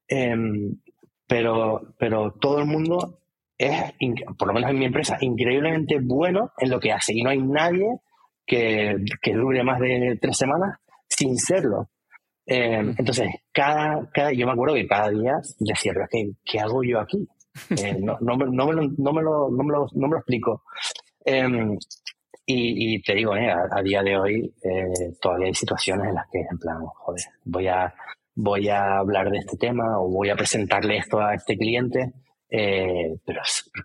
Em, 0.08 0.78
pero, 1.28 1.96
pero 1.98 2.32
todo 2.34 2.60
el 2.60 2.66
mundo 2.66 3.20
es, 3.58 3.94
por 4.38 4.48
lo 4.48 4.54
menos 4.54 4.70
en 4.70 4.80
mi 4.80 4.86
empresa, 4.86 5.18
increíblemente 5.22 6.00
bueno 6.02 6.52
en 6.58 6.70
lo 6.70 6.80
que 6.80 6.92
hace 6.92 7.14
y 7.14 7.24
no 7.24 7.30
hay 7.30 7.42
nadie 7.42 8.00
que, 8.46 8.96
que 9.22 9.34
dure 9.34 9.64
más 9.64 9.80
de 9.80 10.18
tres 10.22 10.38
semanas 10.38 10.78
sin 11.08 11.38
serlo. 11.38 11.90
Eh, 12.46 12.94
entonces, 12.98 13.28
cada, 13.52 14.08
cada, 14.14 14.32
yo 14.32 14.46
me 14.46 14.54
acuerdo 14.54 14.76
que 14.76 14.88
cada 14.88 15.10
día 15.10 15.34
decía, 15.60 15.94
¿qué, 16.12 16.32
qué 16.44 16.60
hago 16.60 16.84
yo 16.84 17.00
aquí? 17.00 17.28
Eh, 17.82 17.96
no, 18.02 18.18
no, 18.20 18.36
no, 18.36 18.68
me 18.68 18.74
lo, 18.74 18.82
no, 18.98 19.14
me 19.14 19.22
lo, 19.22 19.50
no, 19.50 19.64
me 19.64 19.72
lo, 19.72 19.88
no 19.94 20.08
me 20.08 20.14
lo 20.16 20.18
explico. 20.18 20.64
Em, 21.24 21.78
y, 22.46 22.96
y, 22.96 23.02
te 23.02 23.16
digo, 23.16 23.34
eh, 23.34 23.50
a, 23.50 23.82
día 23.82 24.04
de 24.04 24.18
hoy 24.18 24.54
todavía 25.22 25.48
hay 25.48 25.54
situaciones 25.54 26.10
en 26.10 26.16
las 26.16 26.28
que, 26.30 26.40
en 26.40 26.60
plan, 26.60 26.80
joder, 26.86 27.24
voy 27.46 27.68
a, 27.68 27.94
voy 28.36 28.68
a 28.68 28.98
hablar 28.98 29.32
de 29.32 29.38
este 29.38 29.56
tema 29.56 29.98
o 30.00 30.10
voy 30.10 30.30
a 30.30 30.36
presentarle 30.36 30.98
esto 30.98 31.22
a 31.22 31.34
este 31.34 31.58
cliente 31.58 32.12
eh, 32.50 33.16
pero 33.26 33.42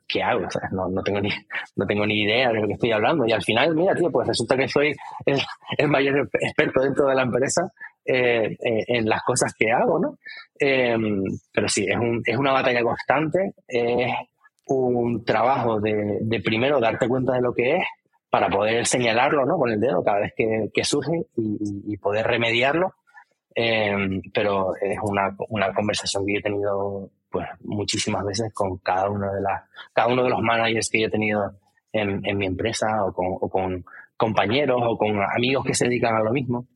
¿qué 0.06 0.22
hago? 0.22 0.46
no, 0.72 0.88
no, 0.88 1.02
tengo 1.02 1.20
ni, 1.20 1.30
no 1.76 1.86
tengo 1.86 2.06
ni 2.06 2.22
idea 2.22 2.48
de 2.48 2.60
lo 2.60 2.66
que 2.66 2.74
estoy 2.74 2.92
hablando. 2.92 3.26
Y 3.26 3.32
al 3.32 3.42
final, 3.42 3.74
mira, 3.74 3.94
tío, 3.94 4.10
pues 4.10 4.28
resulta 4.28 4.56
que 4.56 4.68
soy 4.68 4.94
el, 5.26 5.88
mayor 5.88 6.28
experto 6.40 6.82
dentro 6.82 7.06
de 7.06 7.14
la 7.14 7.22
empresa 7.22 7.72
eh, 8.04 8.56
eh, 8.62 8.84
en 8.88 9.08
las 9.08 9.22
cosas 9.22 9.54
que 9.58 9.70
hago, 9.72 9.98
¿no? 9.98 10.18
Em, 10.58 11.22
pero 11.52 11.68
sí, 11.68 11.86
es, 11.88 11.96
un, 11.96 12.22
es 12.24 12.36
una 12.36 12.52
batalla 12.52 12.82
constante, 12.82 13.54
es 13.66 14.12
un 14.66 15.24
trabajo 15.24 15.80
de, 15.80 16.18
de, 16.20 16.40
primero 16.40 16.80
darte 16.80 17.08
cuenta 17.08 17.32
de 17.34 17.40
lo 17.40 17.52
que 17.54 17.76
es 17.76 17.84
para 18.28 18.48
poder 18.48 18.86
señalarlo, 18.86 19.44
¿no? 19.46 19.56
Con 19.56 19.70
el 19.70 19.80
dedo 19.80 20.04
cada 20.04 20.20
vez 20.20 20.32
que, 20.36 20.68
que 20.72 20.84
surge 20.84 21.26
y, 21.36 21.92
y 21.92 21.96
poder 21.96 22.26
remediarlo. 22.26 22.94
Em, 23.54 24.22
pero 24.32 24.76
es 24.80 24.98
una, 25.02 25.34
una 25.48 25.74
conversación 25.74 26.24
que 26.24 26.36
he 26.36 26.42
tenido 26.42 27.10
pues 27.30 27.46
muchísimas 27.60 28.24
veces 28.24 28.52
con 28.52 28.78
cada 28.78 29.08
uno 29.08 29.32
de 29.32 29.40
las 29.40 29.62
cada 29.92 30.08
uno 30.08 30.24
de 30.24 30.30
los 30.30 30.40
managers 30.40 30.88
que 30.90 31.00
yo 31.00 31.06
he 31.06 31.10
tenido 31.10 31.52
en, 31.92 32.20
en 32.24 32.36
mi 32.36 32.46
empresa 32.46 33.04
o 33.04 33.12
con, 33.12 33.26
o 33.40 33.48
con, 33.48 33.84
compañeros 34.20 34.82
o 34.84 34.98
con 34.98 35.18
amigos 35.22 35.64
que 35.64 35.74
se 35.74 35.86
dedican 35.86 36.14
a 36.14 36.22
lo 36.22 36.30
mismo. 36.30 36.66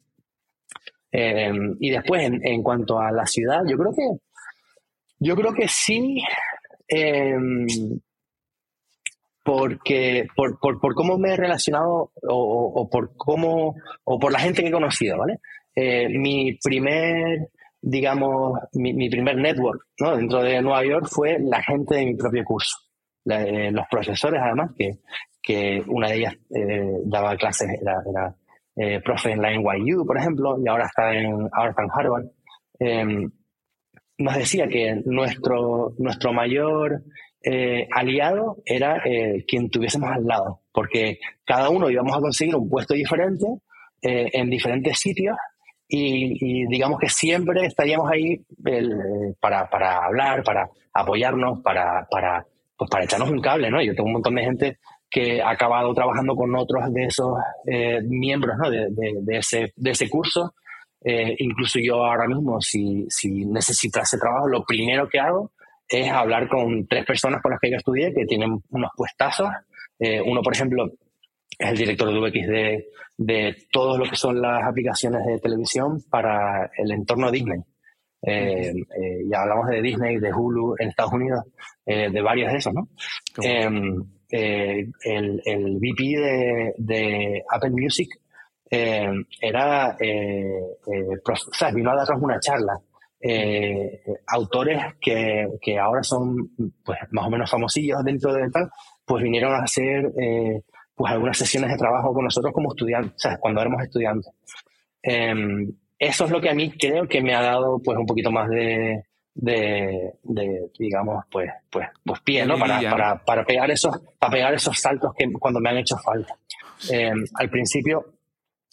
Eh, 1.13 1.53
y 1.79 1.91
después 1.91 2.23
en, 2.43 2.63
cuanto 2.63 2.99
a 2.99 3.13
la 3.13 3.25
ciudad 3.27 3.61
yo 3.69 3.77
creo 3.77 3.93
que 3.95 4.09
yo 5.21 5.37
creo 5.37 5.53
que 5.53 5.69
sí 5.69 6.21
eh, 6.89 7.37
porque 9.45 10.27
por, 10.35 10.59
por, 10.59 10.81
por, 10.81 10.95
cómo 10.95 11.19
me 11.19 11.35
he 11.35 11.37
relacionado 11.37 12.11
o, 12.29 12.73
o, 12.75 12.91
por 12.91 13.15
cómo 13.17 13.77
o 14.03 14.19
por 14.19 14.33
la 14.33 14.41
gente 14.41 14.63
que 14.63 14.69
he 14.69 14.73
conocido 14.73 15.19
vale 15.19 15.39
eh, 15.77 16.09
mi 16.09 16.59
primer 16.61 17.51
digamos, 17.87 18.59
mi, 18.73 19.11
primer 19.11 19.37
network 19.37 19.83
¿no? 20.01 20.17
dentro 20.17 20.43
de 20.43 20.63
Nueva 20.63 20.85
York 20.85 21.07
fue 21.11 21.39
la 21.39 21.63
gente 21.63 21.97
de 21.97 22.07
mi 22.07 22.17
propio 22.17 22.43
curso. 22.43 22.79
Eh, 23.27 23.71
los 23.71 23.87
profesores, 23.91 24.41
además, 24.43 24.71
que, 24.77 25.01
que 25.43 25.83
una 25.87 26.09
de 26.09 26.17
ellas 26.17 26.35
eh, 26.55 26.93
daba 27.05 27.37
clases, 27.37 27.69
era, 27.81 28.03
era 28.09 28.35
eh, 28.77 29.01
profe 29.01 29.33
en 29.33 29.43
la 29.43 29.51
NYU, 29.51 30.07
por 30.07 30.17
ejemplo, 30.17 30.57
y 30.65 30.67
ahora 30.67 30.87
está 30.87 31.15
en, 31.15 31.49
ahora 31.53 31.71
está 31.71 31.83
en 31.83 31.91
Harvard. 31.95 32.25
em, 32.79 33.31
nos 34.17 34.35
decía 34.37 34.67
que 34.69 35.03
nuestro, 35.05 35.93
nuestro 35.99 36.33
mayor 36.33 37.03
eh, 37.43 37.87
aliado 37.93 38.59
era 38.65 39.03
quien 39.47 39.69
tuviésemos 39.69 40.11
al 40.11 40.25
lado, 40.25 40.61
porque 40.73 41.19
cada 41.45 41.69
uno 41.69 41.91
íbamos 41.91 42.17
a 42.17 42.21
conseguir 42.21 42.55
un 42.55 42.71
puesto 42.71 42.95
diferente 42.95 43.45
en 44.01 44.51
diferentes 44.51 44.99
sitios 44.99 45.37
y, 45.89 46.67
digamos 46.67 46.99
que 46.99 47.09
siempre 47.09 47.67
estaríamos 47.67 48.11
ahí 48.11 48.41
para, 49.41 49.69
para, 49.69 50.05
hablar, 50.05 50.43
para 50.43 50.69
apoyarnos, 50.93 51.61
para, 51.61 52.07
para, 52.11 52.47
pues 52.77 52.91
para 52.91 53.05
echarnos 53.05 53.31
un 53.31 53.41
cable, 53.41 53.71
¿no? 53.71 53.83
Yo 53.83 53.95
tengo 53.95 54.07
un 54.07 54.15
montón 54.15 54.35
de 54.35 54.45
gente 54.45 54.79
que 55.11 55.41
ha 55.41 55.51
acabado 55.51 55.95
trabajando 55.95 56.35
con 56.35 56.55
otros 56.57 56.93
de 56.93 57.05
esos 57.05 57.39
miembros 58.05 58.57
¿no? 58.59 58.71
de, 58.71 58.89
de, 58.91 59.37
ese, 59.39 59.73
de 59.77 59.91
ese 59.91 60.09
curso. 60.09 60.55
incluso 61.05 61.79
yo 61.81 62.05
ahora 62.05 62.27
mismo, 62.27 62.61
si, 62.61 63.07
si 63.09 63.45
necesito 63.45 64.01
ese 64.01 64.19
trabajo, 64.19 64.49
lo 64.49 64.65
primero 64.65 65.09
que 65.09 65.21
hago 65.21 65.53
es 65.89 66.11
hablar 66.11 66.49
con 66.49 66.87
tres 66.87 67.05
personas 67.05 67.43
con 67.43 67.53
las 67.53 67.61
que 67.61 67.71
yo 67.71 67.77
estudié 67.77 68.13
que 68.15 68.25
tienen 68.25 68.61
unos 68.71 68.91
puestazos. 68.97 69.49
Eh, 69.99 70.21
uno, 70.21 70.43
por 70.43 70.55
ejemplo, 70.55 70.91
es 71.59 71.71
el 71.71 71.77
director 71.77 72.13
de 72.13 72.19
UX 72.19 72.49
de, 72.49 72.87
de 73.17 73.57
todo 73.71 73.99
lo 73.99 74.09
que 74.09 74.17
son 74.17 74.41
las 74.41 74.67
aplicaciones 74.67 75.25
de 75.27 75.39
televisión 75.39 76.03
para 76.11 76.71
el 76.77 76.91
entorno 76.93 77.31
Disney. 77.31 77.61
Eh, 78.27 78.73
eh, 78.73 79.25
ya 79.31 79.43
hablamos 79.43 79.69
de 79.69 79.83
Disney, 79.83 80.19
de 80.19 80.33
Hulu 80.33 80.77
en 80.79 80.89
Estados 80.89 81.13
Unidos, 81.13 81.45
de 81.85 82.23
varios 82.23 82.51
de 82.51 82.59
esos, 82.59 82.73
¿no? 82.73 82.89
Em, 83.43 84.03
el, 84.31 84.93
el, 85.45 85.77
VP 85.77 86.03
de, 86.03 86.75
de 86.79 87.43
Apple 87.51 87.71
Music 87.71 88.09
era, 88.71 89.97
o 89.97 91.53
sea, 91.53 91.71
vino 91.71 91.91
a 91.91 91.97
darnos 91.97 92.23
una 92.23 92.41
charla 92.41 92.81
eh, 93.27 94.03
autores 94.27 94.97
que, 95.01 95.49
que, 95.63 95.79
ahora 95.79 96.03
son 96.03 96.51
pues, 96.85 96.99
más 97.11 97.27
o 97.27 97.31
menos 97.31 97.51
famosillos 97.51 98.05
dentro 98.05 98.35
de 98.35 98.51
tal, 98.51 98.69
pues 99.03 99.23
vinieron 99.23 99.55
a 99.55 99.65
hacer 99.65 100.13
eh, 100.21 100.61
pues 100.95 101.13
algunas 101.13 101.37
sesiones 101.37 101.71
de 101.71 101.77
trabajo 101.77 102.13
con 102.13 102.25
nosotros 102.25 102.53
como 102.53 102.73
estudiantes, 102.73 103.13
o 103.17 103.19
sea, 103.19 103.39
cuando 103.39 103.61
éramos 103.61 103.83
estudiantes. 103.83 104.33
Em, 105.03 105.73
eso 105.99 106.25
es 106.25 106.31
lo 106.31 106.41
que 106.41 106.51
a 106.51 106.55
mí 106.55 106.73
creo 106.79 107.07
que 107.09 107.21
me 107.21 107.35
ha 107.35 107.43
dado 107.43 107.81
pues 107.83 107.99
un 107.99 108.07
poquito 108.07 108.31
más 108.31 108.49
de, 108.49 109.05
de, 109.35 110.13
digamos, 110.79 111.25
pues, 111.31 111.51
pues, 111.71 111.89
pues 112.05 112.21
pie, 112.21 112.47
¿no? 112.47 112.59
Para, 112.59 112.81
para, 112.91 113.25
para, 113.25 113.45
pegar 113.45 113.71
esos, 113.71 114.01
para 114.19 114.33
pegar 114.33 114.55
esos 114.55 114.79
saltos 114.79 115.13
que 115.17 115.31
cuando 115.33 115.61
me 115.61 115.71
han 115.71 115.79
hecho 115.79 115.97
falta. 115.99 116.37
Em, 116.91 117.25
al 117.35 117.51
principio, 117.51 118.15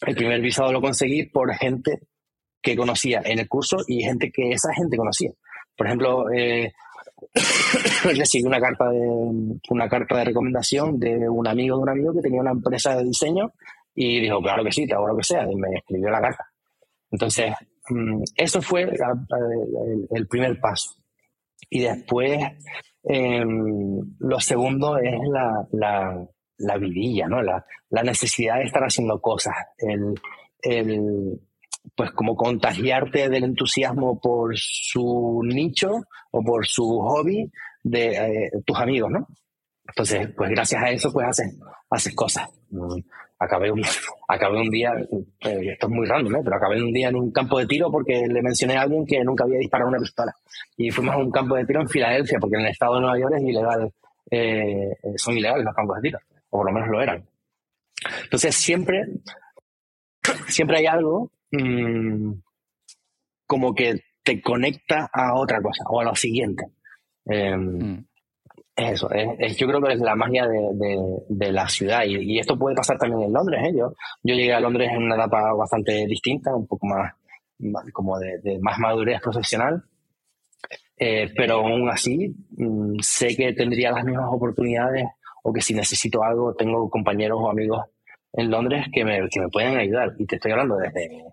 el 0.01 0.15
primer 0.15 0.41
visado 0.41 0.72
lo 0.72 0.82
conseguí 0.82 1.26
por 1.28 1.53
gente 1.55 1.99
que 2.61 2.76
conocía 2.76 3.22
en 3.26 3.39
el 3.39 3.47
curso 3.47 3.78
y 3.88 4.03
gente 4.03 4.32
que 4.32 4.51
esa 4.51 4.74
gente 4.74 4.97
conocía. 4.97 5.32
Por 5.76 5.88
ejemplo, 5.88 6.32
eh, 6.32 6.72
recibí 8.04 8.44
una 8.44 8.60
carta 8.60 8.90
de 8.90 9.00
una 9.70 9.88
carta 9.88 10.18
de 10.18 10.26
recomendación 10.26 11.00
de 11.00 11.30
un 11.30 11.48
amigo 11.48 11.78
de 11.78 11.84
un 11.84 11.90
amigo 11.90 12.14
que 12.14 12.22
tenía 12.22 12.42
una 12.42 12.52
empresa 12.52 12.96
de 12.96 13.06
diseño 13.06 13.54
y 13.96 14.22
dijo, 14.22 14.42
claro 14.42 14.64
que 14.64 14.72
sí, 14.72 14.88
te 14.88 14.94
hago 14.94 15.08
lo 15.08 15.18
que 15.18 15.24
sea, 15.24 15.50
y 15.50 15.56
me 15.56 15.70
escribió 15.76 16.10
la 16.10 16.22
carta. 16.22 16.46
Entonces, 17.10 17.54
mm, 17.90 18.24
eso 18.36 18.62
fue 18.62 18.84
el, 18.84 20.28
primer 20.28 20.60
paso. 20.60 20.96
Y 21.70 21.82
después, 21.82 22.40
em, 23.04 24.16
lo 24.20 24.40
segundo 24.40 24.98
es 24.98 25.20
la, 25.30 25.68
la, 25.74 26.28
la 26.58 26.78
vidilla, 26.78 27.28
¿no? 27.28 27.42
La, 27.42 27.66
la, 27.90 28.04
necesidad 28.04 28.58
de 28.58 28.64
estar 28.64 28.84
haciendo 28.84 29.20
cosas, 29.20 29.56
el, 29.78 31.40
pues 31.96 32.12
como 32.12 32.36
contagiarte 32.36 33.30
del 33.30 33.44
entusiasmo 33.44 34.20
por 34.20 34.54
su 34.58 35.42
nicho 35.44 35.89
o 36.32 36.44
por 36.44 36.66
su 36.66 36.84
hobby 36.84 37.52
de 37.84 38.08
eh, 38.08 38.52
tus 38.66 38.78
amigos, 38.78 39.12
¿no? 39.12 39.28
Entonces, 39.88 40.30
pues 40.36 40.50
gracias 40.52 40.82
a 40.82 40.89
eso, 40.89 41.12
pues 41.12 41.28
haces, 41.28 41.58
haces 41.89 42.16
cosas. 42.16 42.48
Mm, 42.70 43.00
acabé 43.39 43.72
un, 43.72 43.82
acabé 44.28 44.62
un 44.62 44.70
día, 44.70 44.92
eh, 45.42 45.72
esto 45.74 45.88
es 45.88 45.94
muy 45.94 46.08
random, 46.08 46.36
¿eh? 46.36 46.42
pero 46.44 46.56
acabé 46.56 46.82
un 46.82 46.94
día 46.94 47.10
en 47.10 47.16
un 47.16 47.32
campo 47.32 47.60
de 47.60 47.66
tiro 47.66 47.92
porque 47.92 48.26
le 48.28 48.42
mencioné 48.42 48.78
a 48.78 48.82
alguien 48.82 49.06
que 49.06 49.24
nunca 49.24 49.44
había 49.44 49.60
disparado 49.60 49.89
una 49.89 50.00
pistola. 50.00 50.34
Y 50.78 50.89
fuimos 50.92 51.16
a 51.16 51.18
un 51.18 51.32
campo 51.32 51.56
de 51.56 51.66
tiro 51.66 51.82
en 51.82 51.89
Filadelfia, 51.89 52.39
porque 52.39 52.56
en 52.56 52.62
el 52.62 52.72
estado 52.72 52.96
de 52.96 53.02
Nueva 53.02 53.20
York 53.20 53.34
es 53.38 53.44
ilegal, 53.44 53.94
eh, 54.30 54.98
son 55.18 55.38
ilegales 55.38 55.66
los 55.66 55.76
campos 55.76 55.98
de 55.98 56.02
tiro, 56.04 56.20
o 56.50 56.58
por 56.58 56.68
lo 56.68 56.74
menos 56.74 56.89
lo 56.89 57.02
eran. 57.02 57.26
Entonces, 58.24 58.56
siempre, 58.56 59.06
siempre 60.48 60.78
hay 60.78 60.86
algo 60.86 61.30
Mm, 61.52 62.34
como 63.45 63.74
que 63.76 63.99
te 64.24 64.41
conecta 64.41 65.10
a 65.12 65.36
otra 65.36 65.62
cosa 65.62 65.84
o 65.89 65.99
a 65.99 66.06
lo 66.06 66.16
siguiente. 66.16 66.66
Em, 67.26 67.95
mm. 67.95 68.06
Eso, 68.74 69.12
es, 69.12 69.58
yo 69.58 69.68
creo 69.68 69.82
que 69.82 69.93
es 69.93 69.99
la 69.99 70.16
magia 70.16 70.47
de, 70.47 71.52
la 71.52 71.68
ciudad 71.68 72.04
y, 72.06 72.39
esto 72.39 72.58
puede 72.58 72.76
pasar 72.76 72.97
también 72.97 73.24
en 73.24 73.34
Londres. 73.34 73.62
¿eh? 73.66 73.74
Yo, 73.78 73.93
yo 74.24 74.34
llegué 74.34 74.54
a 74.54 74.60
Londres 74.60 74.89
en 74.91 75.04
una 75.04 75.16
etapa 75.16 75.54
bastante 75.54 76.06
distinta, 76.08 76.56
un 76.56 76.66
poco 76.66 76.88
más, 76.88 77.14
como 77.91 78.18
de, 78.18 78.60
más 78.62 78.80
madurez 78.80 79.22
profesional, 79.22 79.84
eh, 80.97 81.32
pero 81.36 81.56
aún 81.56 81.89
así 81.89 82.34
mm, 82.52 82.99
sé 83.02 83.36
que 83.36 83.54
tendría 83.54 83.91
las 83.91 84.06
mismas 84.06 84.30
oportunidades 84.32 85.06
o 85.43 85.52
que 85.52 85.62
si 85.62 85.74
necesito 85.74 86.24
algo 86.24 86.56
tengo 86.56 86.89
compañeros 86.89 87.39
o 87.41 87.49
amigos 87.49 87.86
en 88.34 88.49
Londres 88.49 88.86
que 88.93 89.04
me, 89.04 89.28
que 89.30 89.41
me 89.41 89.49
pueden 89.49 89.78
ayudar. 89.78 90.14
Y 90.18 90.26
te 90.26 90.36
estoy 90.36 90.54
hablando 90.54 90.78
desde, 90.78 91.26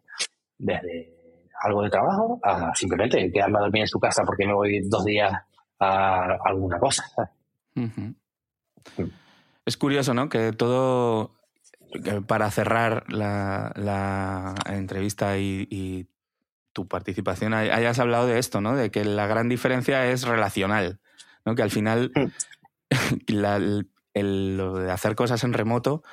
desde 0.59 1.15
algo 1.61 1.83
de 1.83 1.91
trabajo 1.91 2.41
a 2.43 2.75
simplemente 2.75 3.31
quedarme 3.33 3.59
a 3.59 3.63
dormir 3.63 3.83
en 3.83 3.89
su 3.89 3.99
casa 3.99 4.25
porque 4.25 4.47
me 4.47 4.55
voy 4.55 4.81
dos 4.89 5.05
días 5.05 5.33
a 5.81 6.39
alguna 6.45 6.79
cosa. 6.79 7.05
Es 9.65 9.77
curioso, 9.77 10.15
¿no? 10.15 10.29
Que 10.29 10.53
todo, 10.53 11.35
para 12.27 12.51
cerrar 12.51 13.05
la, 13.13 13.73
la 13.77 14.55
entrevista 14.67 15.39
y, 15.39 16.09
tu 16.73 16.87
participación, 16.87 17.55
hayas 17.55 17.99
hablado 17.99 18.29
de 18.29 18.39
esto, 18.39 18.61
¿no? 18.61 18.77
De 18.77 18.93
que 18.93 19.05
la 19.05 19.27
gran 19.27 19.49
diferencia 19.49 20.07
es 20.13 20.25
relacional, 20.25 21.01
¿no? 21.45 21.57
Que 21.57 21.63
al 21.63 21.71
final 21.71 22.13
mm. 22.15 22.29
el, 24.15 24.57
lo 24.57 24.75
de 24.79 24.91
hacer 24.93 25.17
cosas 25.17 25.43
en 25.43 25.55
remoto 25.55 26.05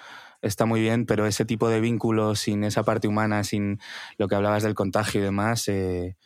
está 0.48 0.66
muy 0.66 0.80
bien, 0.82 1.06
pero 1.06 1.26
ese 1.26 1.46
tipo 1.46 1.70
de 1.70 1.82
vínculos 1.82 2.40
sin 2.40 2.64
esa 2.64 2.84
parte 2.84 3.08
humana, 3.08 3.44
sin 3.44 3.80
lo 4.18 4.28
que 4.28 4.36
hablabas 4.36 4.64
del 4.64 4.76
contagio 4.76 5.22
y 5.22 5.24
demás, 5.24 5.68
eh, 5.68 6.18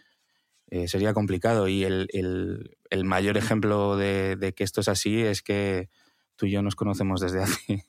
eh, 0.69 0.87
sería 0.87 1.13
complicado. 1.13 1.67
Y 1.67 1.83
el, 1.83 2.07
mayor 3.03 3.37
ejemplo 3.37 3.97
de, 3.97 4.53
que 4.55 4.63
esto 4.63 4.81
es 4.81 4.87
así 4.87 5.21
es 5.21 5.41
que 5.41 5.89
tú 6.35 6.45
y 6.45 6.51
yo 6.51 6.61
nos 6.61 6.75
conocemos 6.75 7.21
desde 7.21 7.41
hace 7.43 7.85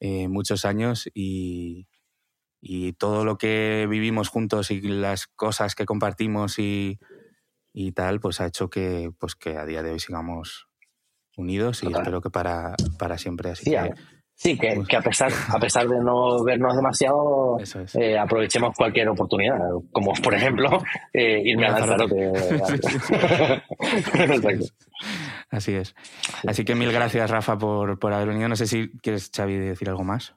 eh, 0.00 0.28
muchos 0.28 0.64
años 0.64 1.08
y, 1.14 1.86
todo 2.98 3.24
lo 3.24 3.38
que 3.38 3.86
vivimos 3.88 4.28
juntos 4.28 4.72
y 4.72 4.80
las 4.80 5.28
cosas 5.28 5.76
que 5.76 5.86
compartimos 5.86 6.58
y, 6.58 6.98
tal, 7.94 8.18
pues 8.18 8.40
ha 8.40 8.46
hecho 8.46 8.70
que, 8.70 9.12
pues 9.18 9.36
que 9.36 9.56
a 9.56 9.64
día 9.64 9.84
de 9.84 9.92
hoy 9.92 10.00
sigamos 10.00 10.66
unidos 11.36 11.84
y 11.84 11.92
espero 11.92 12.20
que 12.20 12.30
para, 12.30 12.74
para 12.98 13.18
siempre 13.18 13.50
así. 13.50 13.66
Sí, 13.66 13.70
que, 13.70 13.94
que, 14.42 14.96
a, 14.96 15.00
pesar, 15.00 15.32
a 15.48 15.58
pesar 15.58 15.88
de 15.88 15.98
no 15.98 16.44
vernos 16.44 16.76
demasiado, 16.76 17.58
eh, 17.94 18.18
aprovechemos 18.18 18.74
cualquier 18.76 19.08
oportunidad, 19.08 19.58
como 19.92 20.12
por 20.14 20.34
ejemplo 20.34 20.82
eh, 21.12 21.42
irme 21.44 21.66
a 21.66 21.72
Lanzarote. 21.72 22.32
Así 25.50 25.74
es. 25.74 25.94
Así 26.46 26.64
que 26.64 26.74
mil 26.74 26.92
gracias, 26.92 27.30
Rafa, 27.30 27.58
por, 27.58 27.98
por 27.98 28.12
haber 28.12 28.28
venido. 28.28 28.48
No 28.48 28.56
sé 28.56 28.66
si 28.66 28.90
quieres, 29.00 29.30
Xavi, 29.34 29.56
decir 29.56 29.88
algo 29.88 30.04
más. 30.04 30.34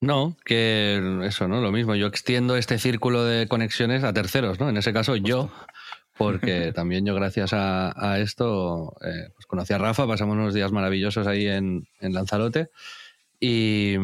No, 0.00 0.36
que 0.44 1.22
eso, 1.24 1.48
¿no? 1.48 1.60
Lo 1.60 1.72
mismo. 1.72 1.94
Yo 1.94 2.06
extiendo 2.06 2.56
este 2.56 2.78
círculo 2.78 3.24
de 3.24 3.48
conexiones 3.48 4.04
a 4.04 4.12
terceros, 4.12 4.60
¿no? 4.60 4.68
En 4.68 4.76
ese 4.76 4.92
caso, 4.92 5.16
yo, 5.16 5.50
porque 6.16 6.72
también 6.74 7.06
yo, 7.06 7.14
gracias 7.14 7.52
a, 7.52 8.18
esto, 8.20 8.94
eh, 9.02 9.30
pues 9.34 9.46
conocí 9.46 9.72
a 9.72 9.78
Rafa, 9.78 10.06
pasamos 10.06 10.36
unos 10.36 10.54
días 10.54 10.70
maravillosos 10.70 11.26
ahí 11.26 11.46
en, 11.46 11.88
en 12.00 12.12
Lanzarote. 12.12 12.68
Y, 13.40 13.94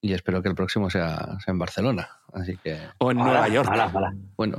y 0.00 0.12
espero 0.12 0.42
que 0.42 0.48
el 0.48 0.54
próximo 0.54 0.90
sea, 0.90 1.38
sea, 1.44 1.52
en 1.52 1.58
Barcelona. 1.58 2.08
Así 2.32 2.56
que... 2.62 2.78
O 2.98 3.10
en 3.10 3.18
Nueva 3.18 3.48
York. 3.48 3.70
Bueno, 4.36 4.58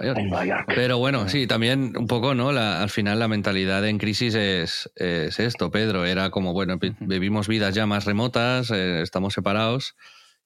Pero 0.68 0.98
bueno, 0.98 1.30
sí, 1.30 1.48
también 1.48 1.94
un 1.98 2.08
poco, 2.08 2.34
¿no? 2.34 2.52
La, 2.52 2.82
al 2.82 2.90
final 2.90 3.20
la 3.20 3.28
mentalidad 3.28 3.86
en 3.88 3.98
crisis 3.98 4.36
es, 4.36 4.92
es, 4.96 5.40
esto, 5.40 5.70
Pedro. 5.72 6.06
Era 6.06 6.32
como, 6.32 6.54
bueno, 6.54 6.80
vivimos 7.00 7.48
vidas 7.48 7.76
ya 7.76 7.86
más 7.86 8.06
remotas, 8.06 8.72
eh, 8.72 9.02
estamos 9.02 9.34
separados 9.34 9.96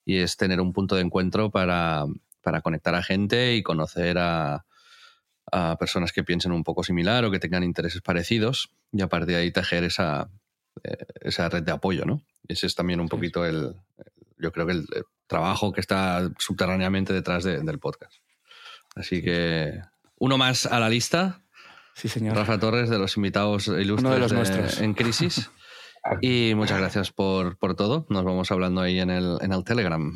y 0.04 0.18
es 0.18 0.36
tener 0.36 0.60
un 0.60 0.72
punto 0.72 0.96
de 0.96 1.02
encuentro 1.02 1.50
para, 1.50 2.04
para 2.42 2.60
conectar 2.60 2.94
a 2.94 3.02
gente 3.02 3.54
y 3.54 3.62
conocer 3.62 4.18
a, 4.18 4.66
a 5.50 5.76
personas 5.78 6.12
que 6.12 6.24
piensen 6.24 6.52
un 6.52 6.64
poco 6.64 6.82
similar 6.84 7.24
o 7.24 7.30
que 7.30 7.38
tengan 7.38 7.64
intereses 7.64 8.02
parecidos 8.02 8.70
y 8.92 9.02
a 9.02 9.08
partir 9.08 9.36
de 9.36 9.42
ahí 9.42 9.50
tejer 9.50 9.84
esa, 9.84 10.28
eh, 10.84 11.06
esa 11.20 11.48
red 11.48 11.62
de 11.62 11.72
apoyo, 11.72 12.04
¿no? 12.04 12.22
Ese 12.48 12.66
es 12.66 12.74
también 12.74 13.00
un 13.00 13.08
poquito 13.08 13.44
el, 13.44 13.74
yo 14.38 14.52
creo 14.52 14.66
que 14.66 14.72
el, 14.72 14.86
trabajo 15.26 15.72
que 15.72 15.80
está 15.80 16.30
subterráneamente 16.38 17.12
detrás 17.14 17.44
del 17.44 17.78
podcast. 17.78 18.12
Así 18.94 19.22
que 19.22 19.80
uno 20.16 20.36
más 20.36 20.66
a 20.66 20.78
la 20.78 20.90
lista. 20.90 21.42
Sí, 21.94 22.08
señor. 22.08 22.36
Rafa 22.36 22.58
Torres, 22.58 22.90
de 22.90 22.98
los 22.98 23.16
invitados 23.16 23.68
ilustres 23.68 24.00
Uno 24.00 24.10
de 24.10 24.18
los 24.18 24.32
nuestros. 24.32 24.80
en 24.80 24.94
Crisis. 24.94 25.50
Y 26.20 26.54
muchas 26.56 26.80
gracias 26.80 27.12
por, 27.12 27.56
por 27.58 27.76
todo. 27.76 28.06
Nos 28.08 28.24
vamos 28.24 28.50
hablando 28.50 28.80
ahí 28.80 28.98
en 28.98 29.08
el, 29.08 29.38
en 29.40 29.52
el 29.52 29.62
Telegram. 29.62 30.12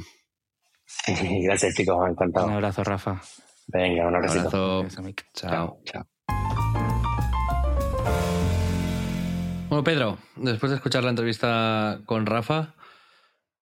Gracias, 1.45 1.77
chicos, 1.77 1.97
encantado. 2.11 2.49
Un 2.49 2.55
abrazo, 2.55 2.83
Rafa. 2.83 3.22
Venga, 3.68 4.03
un 4.03 4.09
Un 4.09 4.16
abrazo. 4.16 4.39
abrazo. 4.41 5.01
Amic. 5.01 5.27
Chao. 5.33 5.81
Chao. 5.85 6.15
Bueno, 9.77 9.85
Pedro, 9.85 10.18
después 10.37 10.70
de 10.70 10.77
escuchar 10.77 11.05
la 11.05 11.11
entrevista 11.11 12.01
con 12.07 12.24
Rafa, 12.24 12.72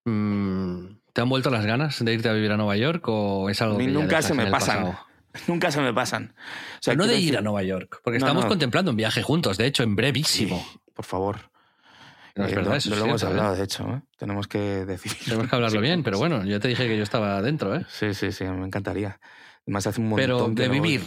mm, 0.05 0.85
¿te 1.11 1.19
han 1.21 1.27
vuelto 1.27 1.49
las 1.49 1.65
ganas 1.65 2.03
de 2.05 2.13
irte 2.13 2.29
a 2.29 2.31
vivir 2.31 2.53
a 2.53 2.55
Nueva 2.57 2.77
York 2.77 3.03
o 3.09 3.49
es 3.49 3.61
algo 3.61 3.75
A 3.75 3.79
mí 3.79 3.87
que 3.87 3.91
nunca 3.91 4.21
se 4.21 4.33
me 4.33 4.47
pasan. 4.49 4.83
pasado? 4.83 4.99
Nunca 5.49 5.69
se 5.71 5.81
me 5.81 5.93
pasan. 5.93 6.33
O 6.37 6.77
sea, 6.79 6.95
no 6.95 7.05
de 7.05 7.17
ir 7.17 7.33
decir- 7.33 7.37
a 7.37 7.41
Nueva 7.41 7.61
York, 7.63 7.99
porque 8.01 8.19
No, 8.19 8.25
estamos 8.27 8.45
no. 8.45 8.47
contemplando 8.47 8.91
un 8.91 8.95
viaje 8.97 9.21
juntos, 9.23 9.57
de 9.57 9.65
hecho, 9.65 9.83
en 9.83 9.97
brevísimo. 9.97 10.57
Sí, 10.71 10.79
por 10.93 11.03
favor. 11.03 11.51
No 12.35 12.45
es 12.45 12.53
Eh, 12.53 12.55
verdad, 12.55 12.71
no- 12.71 12.77
eso 12.77 12.89
no 12.91 12.95
es 12.95 12.99
lo 13.01 13.05
hemos 13.07 13.19
cierto, 13.19 13.35
¿eh? 13.35 13.39
hablado, 13.41 13.55
de 13.57 13.63
hecho. 13.65 13.83
¿eh? 13.89 14.01
Tenemos 14.17 14.47
que 14.47 14.59
decidir. 14.85 15.17
Tenemos 15.25 15.49
que 15.49 15.55
hablarlo 15.57 15.81
bien, 15.81 16.01
pero 16.03 16.17
bueno, 16.17 16.45
yo 16.45 16.61
te 16.61 16.69
dije 16.69 16.87
que 16.87 16.95
yo 16.95 17.03
estaba 17.03 17.41
dentro, 17.41 17.75
¿eh? 17.75 17.85
Sí, 17.89 18.13
sí, 18.13 18.31
sí, 18.31 18.45
me 18.45 18.65
encantaría. 18.65 19.19
Además, 19.67 19.85
hace 19.87 19.99
un 19.99 20.07
montón 20.07 20.25
Pero 20.25 20.55
que 20.55 20.61
de 20.61 20.67
voy. 20.69 20.79
vivir. 20.79 21.01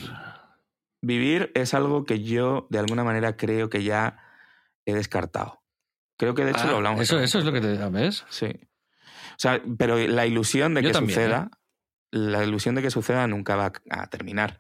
Vivir 1.00 1.50
es 1.54 1.72
algo 1.72 2.04
que 2.04 2.22
yo, 2.22 2.66
de 2.68 2.80
alguna 2.80 3.04
manera, 3.04 3.34
creo 3.38 3.70
que 3.70 3.82
ya 3.82 4.18
he 4.90 4.94
descartado. 4.94 5.60
Creo 6.16 6.34
que, 6.34 6.44
de 6.44 6.50
hecho, 6.52 6.62
Ah, 6.64 6.70
lo 6.70 6.76
hablamos. 6.76 7.00
Eso, 7.00 7.20
eso 7.20 7.38
es 7.38 7.44
lo 7.44 7.52
que 7.52 7.60
te 7.60 7.76
ves. 7.90 8.24
Sí. 8.28 8.46
O 8.46 9.36
sea, 9.38 9.62
pero 9.78 9.96
la 9.98 10.26
ilusión 10.26 10.74
de 10.74 10.82
Yo 10.82 10.88
que 10.88 10.92
también, 10.94 11.18
¿eh? 11.18 11.22
suceda, 11.22 11.50
la 12.10 12.44
ilusión 12.44 12.74
de 12.74 12.82
que 12.82 12.90
suceda 12.90 13.26
nunca 13.26 13.54
va 13.56 13.72
a 13.90 14.06
terminar. 14.08 14.56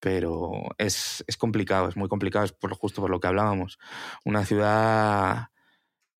Pero 0.00 0.50
es, 0.78 1.24
es 1.26 1.36
complicado, 1.36 1.88
es 1.88 1.96
muy 1.96 2.08
complicado, 2.08 2.44
es 2.44 2.52
por, 2.52 2.74
justo 2.74 3.00
por 3.00 3.10
lo 3.10 3.20
que 3.20 3.26
hablábamos. 3.26 3.78
Una 4.24 4.44
ciudad 4.44 5.48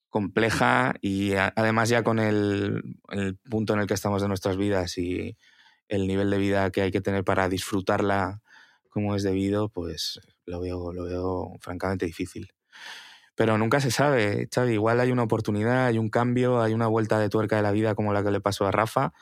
compleja 0.09 0.95
y 1.01 1.35
a- 1.35 1.53
además 1.57 1.89
ya 1.89 2.03
con 2.03 2.19
el, 2.19 2.83
el 3.11 3.37
punto 3.37 3.75
en 3.75 3.81
el 3.81 3.87
que 3.87 3.95
estamos 3.95 4.23
de 4.23 4.29
nuestras 4.29 4.57
vidas 4.57 4.97
y 4.99 5.37
el 5.89 6.07
nivel 6.07 6.31
de 6.31 6.39
vida 6.39 6.71
que 6.71 6.83
hay 6.83 6.91
que 6.91 7.01
tener 7.01 7.25
para 7.25 7.49
disfrutarla 7.49 8.41
como 8.89 9.17
es 9.17 9.23
debido, 9.25 9.69
pues 9.69 10.21
lo 10.47 10.61
veo, 10.61 10.93
lo 10.93 11.05
veo 11.05 11.53
francamente 11.61 12.07
difícil. 12.07 12.53
Pero 13.35 13.59
nunca 13.59 13.81
se 13.81 13.91
sabe, 13.91 14.49
Xavi. 14.53 14.75
Igual 14.75 15.01
hay 15.01 15.11
una 15.11 15.25
oportunidad, 15.25 15.87
hay 15.87 15.99
un 15.99 16.09
cambio, 16.09 16.63
hay 16.63 16.73
una 16.73 16.87
vuelta 16.87 17.19
de 17.19 17.29
tuerca 17.29 17.57
de 17.57 17.63
la 17.63 17.73
vida 17.73 17.95
como 17.95 18.13
la 18.13 18.23
que 18.23 18.31
le 18.31 18.41
pasó 18.41 18.67
a 18.67 18.71
Rafa. 18.71 19.13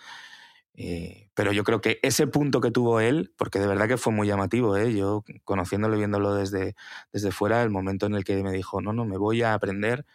Eh, 0.75 1.31
pero 1.35 1.53
yo 1.53 1.65
creo 1.65 1.81
que 1.81 1.99
ese 2.03 2.27
punto 2.27 2.61
que 2.61 2.71
tuvo 2.71 3.01
él, 3.01 3.33
porque 3.37 3.59
de 3.59 3.67
verdad 3.67 3.89
que 3.89 3.99
fue 3.99 4.13
muy 4.13 4.27
llamativo, 4.27 4.77
¿eh? 4.77 4.95
yo 4.95 5.25
conociéndolo 5.45 5.97
y 5.97 5.99
viéndolo 5.99 6.35
desde, 6.35 6.75
desde 7.13 7.31
fuera, 7.31 7.63
el 7.63 7.71
momento 7.71 8.07
en 8.07 8.15
el 8.15 8.25
que 8.25 8.43
me 8.43 8.53
dijo, 8.53 8.81
no, 8.81 8.93
no, 8.93 9.05
me 9.05 9.19
voy 9.19 9.43
a 9.43 9.55
aprender 9.55 10.07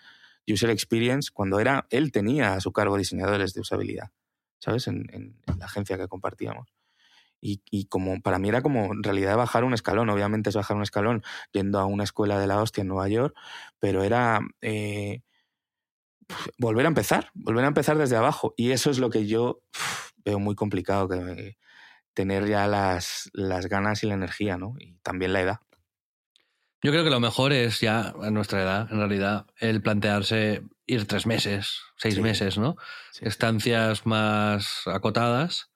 User 0.47 0.69
Experience, 0.69 1.29
cuando 1.31 1.59
era, 1.59 1.85
él 1.89 2.11
tenía 2.11 2.53
a 2.53 2.61
su 2.61 2.71
cargo 2.71 2.97
diseñadores 2.97 3.53
de 3.53 3.61
usabilidad, 3.61 4.11
¿sabes? 4.59 4.87
En, 4.87 5.35
la 5.57 5.65
agencia 5.65 5.97
que 5.97 6.07
compartíamos. 6.07 6.73
Y, 7.41 7.61
y 7.69 7.85
como 7.85 8.19
para 8.21 8.39
mí 8.39 8.49
era 8.49 8.61
como 8.61 8.93
en 8.93 9.03
realidad 9.03 9.37
bajar 9.37 9.63
un 9.63 9.73
escalón, 9.73 10.09
obviamente 10.09 10.49
es 10.49 10.55
bajar 10.55 10.75
un 10.77 10.83
escalón 10.83 11.23
yendo 11.51 11.79
a 11.79 11.85
una 11.85 12.03
escuela 12.03 12.39
de 12.39 12.47
la 12.47 12.61
hostia 12.61 12.81
en 12.81 12.87
Nueva 12.87 13.07
York, 13.09 13.35
pero 13.79 14.03
era 14.03 14.39
eh, 14.61 15.21
volver 16.57 16.85
a 16.85 16.89
empezar, 16.89 17.29
volver 17.33 17.65
a 17.65 17.67
empezar 17.69 17.97
desde 17.97 18.15
abajo. 18.17 18.53
Y 18.57 18.71
eso 18.71 18.89
es 18.89 18.99
lo 18.99 19.09
que 19.09 19.27
yo 19.27 19.61
uf, 19.75 20.11
veo 20.25 20.39
muy 20.39 20.55
complicado, 20.55 21.07
que 21.07 21.57
tener 22.13 22.47
ya 22.47 22.67
las, 22.67 23.29
las 23.33 23.67
ganas 23.67 24.03
y 24.03 24.07
la 24.07 24.15
energía, 24.15 24.57
¿no? 24.57 24.73
Y 24.79 24.97
también 25.03 25.33
la 25.33 25.41
edad. 25.41 25.59
Yo 26.83 26.91
creo 26.91 27.03
que 27.03 27.09
lo 27.09 27.19
mejor 27.19 27.53
es 27.53 27.79
ya 27.81 28.13
a 28.21 28.29
nuestra 28.31 28.61
edad, 28.61 28.87
en 28.91 28.97
realidad, 28.99 29.47
el 29.59 29.81
plantearse 29.81 30.61
ir 30.85 31.05
tres 31.07 31.25
meses, 31.25 31.81
seis 31.97 32.15
Sí. 32.15 32.21
meses, 32.21 32.57
¿no? 32.57 32.75
Sí. 33.11 33.25
Estancias 33.25 34.05
más 34.05 34.83
acotadas 34.87 35.69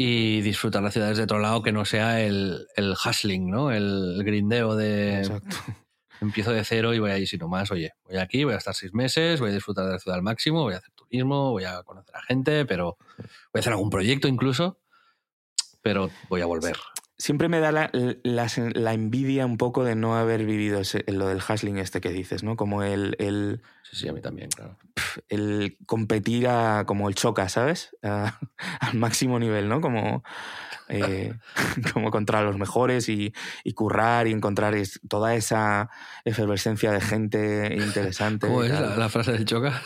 y 0.00 0.42
disfrutar 0.42 0.80
las 0.80 0.92
ciudades 0.92 1.16
de 1.16 1.24
otro 1.24 1.40
lado 1.40 1.60
que 1.60 1.72
no 1.72 1.84
sea 1.84 2.20
el, 2.20 2.68
el 2.76 2.92
hustling, 2.92 3.50
¿no? 3.50 3.72
El 3.72 4.22
grindeo 4.24 4.76
de 4.76 5.18
Exacto. 5.18 5.56
empiezo 6.20 6.52
de 6.52 6.64
cero 6.64 6.94
y 6.94 7.00
voy 7.00 7.10
a 7.10 7.18
ir 7.18 7.26
sino 7.26 7.48
más. 7.48 7.72
Oye, 7.72 7.94
voy 8.04 8.16
aquí, 8.18 8.44
voy 8.44 8.54
a 8.54 8.58
estar 8.58 8.76
seis 8.76 8.94
meses, 8.94 9.40
voy 9.40 9.50
a 9.50 9.54
disfrutar 9.54 9.86
de 9.86 9.92
la 9.94 9.98
ciudad 9.98 10.16
al 10.16 10.22
máximo, 10.22 10.62
voy 10.62 10.74
a 10.74 10.76
hacer 10.76 10.92
turismo, 10.92 11.50
voy 11.50 11.64
a 11.64 11.82
conocer 11.82 12.14
a 12.14 12.22
gente, 12.22 12.64
pero 12.64 12.96
voy 13.16 13.56
a 13.56 13.58
hacer 13.58 13.72
algún 13.72 13.90
proyecto 13.90 14.28
incluso, 14.28 14.78
pero 15.82 16.10
voy 16.28 16.42
a 16.42 16.46
volver. 16.46 16.76
Siempre 17.18 17.48
me 17.48 17.58
da 17.58 17.72
la, 17.72 17.90
la, 17.92 18.46
la 18.74 18.92
envidia 18.94 19.44
un 19.44 19.56
poco 19.58 19.82
de 19.84 19.96
no 19.96 20.16
haber 20.16 20.44
vivido 20.44 20.80
ese- 20.80 21.04
lo 21.08 21.26
del 21.26 21.38
hustling 21.46 21.78
este 21.78 22.00
que 22.00 22.10
dices, 22.10 22.44
¿no? 22.44 22.56
Como 22.56 22.84
el, 22.84 23.16
el, 23.18 23.60
Sí, 23.82 23.96
sí, 23.96 24.08
a 24.08 24.12
mí 24.12 24.20
también, 24.20 24.50
claro. 24.50 24.78
el 25.28 25.76
competir 25.86 26.46
a, 26.46 26.84
como 26.86 27.08
el 27.08 27.16
choca, 27.16 27.48
¿sabes? 27.48 27.90
A- 28.04 28.38
al 28.80 28.94
máximo 28.94 29.38
nivel, 29.40 29.68
¿no? 29.68 29.80
Como, 29.80 30.22
eh, 30.88 31.34
como 31.92 32.10
contra 32.12 32.42
los 32.42 32.56
mejores 32.56 33.08
y, 33.08 33.34
y 33.64 33.72
currar 33.72 34.28
y 34.28 34.32
encontrar 34.32 34.74
es- 34.76 35.00
toda 35.08 35.34
esa 35.34 35.90
efervescencia 36.24 36.92
de 36.92 37.00
gente 37.00 37.74
interesante. 37.76 38.46
¿Cómo 38.46 38.62
es 38.62 38.70
la, 38.70 38.96
la 38.96 39.08
frase 39.08 39.32
del 39.32 39.44
choca? 39.44 39.82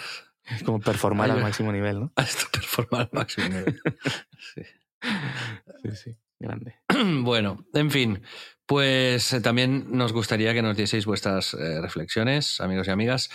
Es 0.51 0.63
como 0.65 0.81
performar 0.81 1.31
Ay, 1.31 1.37
al 1.39 1.43
máximo 1.43 1.73
nivel, 1.73 1.99
¿no? 1.99 2.13
Hasta 2.17 2.45
performar 2.53 3.03
al 3.03 3.11
máximo 3.13 3.49
nivel. 3.49 3.81
Sí. 4.55 4.63
Sí, 5.83 5.97
sí, 5.97 6.17
grande. 6.43 6.77
Bueno, 7.23 7.65
en 7.75 7.91
fin, 7.91 8.23
pues 8.67 9.33
eh, 9.33 9.41
también 9.41 9.87
nos 9.91 10.13
gustaría 10.13 10.53
que 10.55 10.63
nos 10.63 10.77
dieseis 10.77 11.07
vuestras 11.07 11.55
eh, 11.55 11.81
reflexiones, 11.81 12.61
amigos 12.61 12.89
y 12.89 12.91
amigas. 12.91 13.31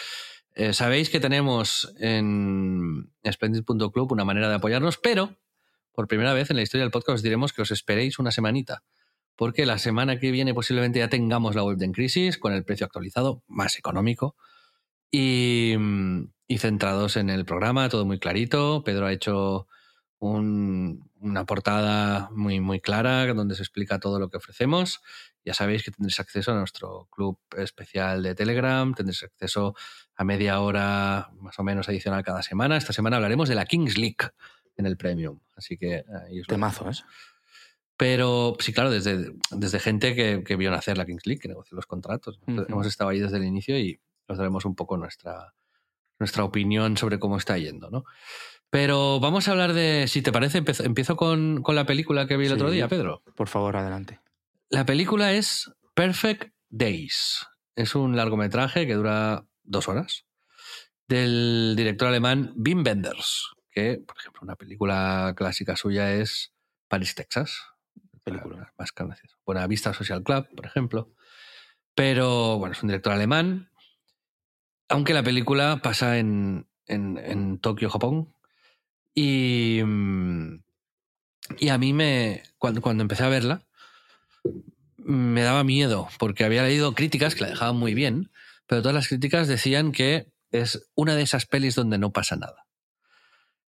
Eh, 0.55 0.73
sabéis 0.73 1.09
que 1.09 1.19
tenemos 1.19 1.93
en 1.99 3.11
splendid.club 3.29 4.11
una 4.11 4.25
manera 4.25 4.49
de 4.49 4.55
apoyarnos, 4.55 4.97
pero 4.97 5.37
por 5.91 6.07
primera 6.07 6.33
vez 6.33 6.49
en 6.49 6.55
la 6.57 6.63
historia 6.63 6.83
del 6.83 6.91
podcast 6.91 7.15
os 7.17 7.23
diremos 7.23 7.53
que 7.53 7.61
os 7.61 7.71
esperéis 7.71 8.19
una 8.19 8.31
semanita, 8.31 8.83
porque 9.35 9.65
la 9.65 9.77
semana 9.77 10.19
que 10.19 10.31
viene 10.31 10.53
posiblemente 10.53 10.99
ya 10.99 11.09
tengamos 11.09 11.55
la 11.55 11.63
web 11.63 11.81
En 11.81 11.91
Crisis 11.91 12.37
con 12.37 12.53
el 12.53 12.63
precio 12.63 12.85
actualizado, 12.85 13.43
más 13.47 13.77
económico, 13.77 14.35
y 15.11 15.75
centrados 16.59 17.17
en 17.17 17.29
el 17.29 17.45
programa, 17.45 17.89
todo 17.89 18.05
muy 18.05 18.19
clarito. 18.19 18.83
Pedro 18.83 19.05
ha 19.07 19.13
hecho 19.13 19.67
un- 20.19 21.06
una 21.19 21.45
portada 21.45 22.29
muy, 22.31 22.59
muy 22.59 22.79
clara 22.79 23.33
donde 23.33 23.55
se 23.55 23.63
explica 23.63 23.99
todo 23.99 24.19
lo 24.19 24.29
que 24.29 24.37
ofrecemos. 24.37 25.01
Ya 25.43 25.53
sabéis 25.53 25.83
que 25.83 25.91
tendréis 25.91 26.19
acceso 26.19 26.51
a 26.51 26.55
nuestro 26.55 27.07
club 27.11 27.39
especial 27.57 28.23
de 28.23 28.35
Telegram, 28.35 28.93
tendréis 28.93 29.23
acceso 29.23 29.75
a 30.15 30.23
media 30.23 30.59
hora 30.59 31.29
más 31.39 31.57
o 31.59 31.63
menos 31.63 31.87
adicional 31.89 32.23
cada 32.23 32.43
semana. 32.43 32.77
Esta 32.77 32.93
semana 32.93 33.17
hablaremos 33.17 33.49
de 33.49 33.55
la 33.55 33.65
Kings 33.65 33.97
League 33.97 34.29
en 34.75 34.85
el 34.85 34.97
Premium. 34.97 35.39
Así 35.55 35.77
que 35.77 36.03
ahí 36.27 36.41
os 36.41 36.47
Temazo, 36.47 36.89
¿eh? 36.89 36.93
Pero 37.97 38.55
sí, 38.59 38.73
claro, 38.73 38.91
desde, 38.91 39.33
desde 39.49 39.79
gente 39.79 40.13
que, 40.13 40.43
que 40.43 40.55
vio 40.55 40.69
nacer 40.69 40.99
la 40.99 41.05
Kings 41.05 41.25
League, 41.25 41.41
que 41.41 41.47
negoció 41.47 41.75
los 41.75 41.87
contratos. 41.87 42.39
Hemos 42.45 42.85
estado 42.85 43.09
ahí 43.09 43.19
desde 43.19 43.37
el 43.37 43.43
inicio 43.43 43.77
y 43.79 43.99
os 44.27 44.37
daremos 44.37 44.65
un 44.65 44.75
poco 44.75 44.97
nuestra, 44.97 45.55
nuestra 46.19 46.43
opinión 46.43 46.95
sobre 46.95 47.17
cómo 47.17 47.37
está 47.37 47.57
yendo, 47.57 47.89
¿no? 47.89 48.03
Pero 48.69 49.19
vamos 49.19 49.47
a 49.47 49.51
hablar 49.51 49.73
de, 49.73 50.07
si 50.07 50.21
te 50.21 50.31
parece, 50.31 50.57
empiezo, 50.57 50.83
empiezo 50.83 51.15
con, 51.15 51.61
con 51.63 51.75
la 51.75 51.85
película 51.85 52.27
que 52.27 52.37
vi 52.37 52.47
el 52.47 52.53
otro 52.53 52.69
día, 52.69 52.87
Pedro. 52.87 53.23
Por 53.35 53.47
favor, 53.47 53.77
adelante. 53.77 54.19
La 54.69 54.85
película 54.85 55.33
es 55.33 55.71
Perfect 55.93 56.53
Days. 56.69 57.47
Es 57.75 57.95
un 57.95 58.15
largometraje 58.17 58.85
que 58.85 58.95
dura 58.95 59.45
dos 59.63 59.87
horas 59.87 60.25
del 61.07 61.75
director 61.77 62.09
alemán 62.09 62.53
Wim 62.57 62.83
Wenders, 62.85 63.53
que, 63.71 64.03
por 64.05 64.17
ejemplo, 64.17 64.41
una 64.43 64.55
película 64.55 65.33
clásica 65.37 65.75
suya 65.75 66.13
es 66.13 66.53
Paris, 66.87 67.15
Texas. 67.15 67.61
Película. 68.23 68.73
Más. 68.77 68.93
Buena 69.45 69.67
Vista 69.67 69.93
Social 69.93 70.21
Club, 70.23 70.47
por 70.53 70.65
ejemplo. 70.65 71.13
Pero, 71.95 72.57
bueno, 72.57 72.73
es 72.73 72.83
un 72.83 72.89
director 72.89 73.13
alemán. 73.13 73.71
Aunque 74.89 75.13
la 75.13 75.23
película 75.23 75.79
pasa 75.81 76.17
en, 76.17 76.67
en, 76.85 77.17
en 77.17 77.59
Tokio, 77.59 77.89
Japón. 77.89 78.33
Y, 79.19 79.81
mm, 79.83 80.59
y 81.57 81.69
a 81.69 81.79
mí 81.79 81.91
me. 81.91 82.43
Cuando, 82.59 82.81
cuando 82.81 83.01
empecé 83.01 83.23
a 83.23 83.29
verla, 83.29 83.63
me 84.97 85.41
daba 85.41 85.63
miedo, 85.63 86.07
porque 86.19 86.43
había 86.43 86.61
leído 86.61 86.93
críticas 86.93 87.33
que 87.33 87.41
la 87.41 87.49
dejaban 87.49 87.77
muy 87.77 87.95
bien, 87.95 88.29
pero 88.67 88.83
todas 88.83 88.93
las 88.93 89.07
críticas 89.07 89.47
decían 89.47 89.91
que 89.91 90.27
es 90.51 90.87
una 90.93 91.15
de 91.15 91.23
esas 91.23 91.47
pelis 91.47 91.73
donde 91.73 91.97
no 91.97 92.11
pasa 92.11 92.35
nada. 92.35 92.67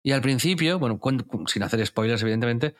Y 0.01 0.13
al 0.13 0.21
principio, 0.21 0.79
bueno, 0.79 0.99
sin 1.45 1.61
hacer 1.61 1.85
spoilers, 1.85 2.23
evidentemente, 2.23 2.73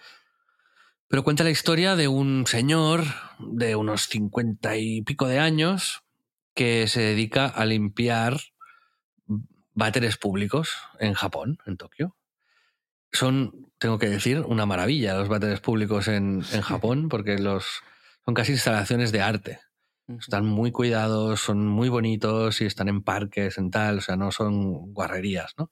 pero 1.07 1.23
cuenta 1.23 1.43
la 1.43 1.51
historia 1.51 1.95
de 1.95 2.07
un 2.07 2.47
señor 2.47 3.03
de 3.37 3.75
unos 3.75 4.07
cincuenta 4.07 4.75
y 4.75 5.03
pico 5.03 5.27
de 5.27 5.37
años 5.37 6.01
que 6.55 6.87
se 6.87 7.01
dedica 7.01 7.45
a 7.45 7.63
limpiar 7.65 8.39
váteres 9.75 10.17
públicos 10.17 10.71
en 10.99 11.13
Japón, 11.13 11.59
en 11.67 11.77
Tokio. 11.77 12.15
Son, 13.15 13.71
tengo 13.79 13.97
que 13.97 14.09
decir, 14.09 14.41
una 14.41 14.65
maravilla 14.65 15.15
los 15.15 15.29
váteres 15.29 15.61
públicos 15.61 16.07
en, 16.07 16.43
en 16.51 16.61
Japón, 16.61 17.09
porque 17.09 17.37
los, 17.37 17.65
son 18.25 18.33
casi 18.33 18.53
instalaciones 18.53 19.11
de 19.11 19.21
arte. 19.21 19.59
Están 20.07 20.45
muy 20.45 20.71
cuidados, 20.71 21.39
son 21.39 21.65
muy 21.65 21.89
bonitos 21.89 22.61
y 22.61 22.65
están 22.65 22.89
en 22.89 23.01
parques, 23.01 23.57
en 23.57 23.71
tal, 23.71 23.97
o 23.97 24.01
sea, 24.01 24.15
no 24.15 24.31
son 24.31 24.93
guarrerías, 24.93 25.53
¿no? 25.57 25.71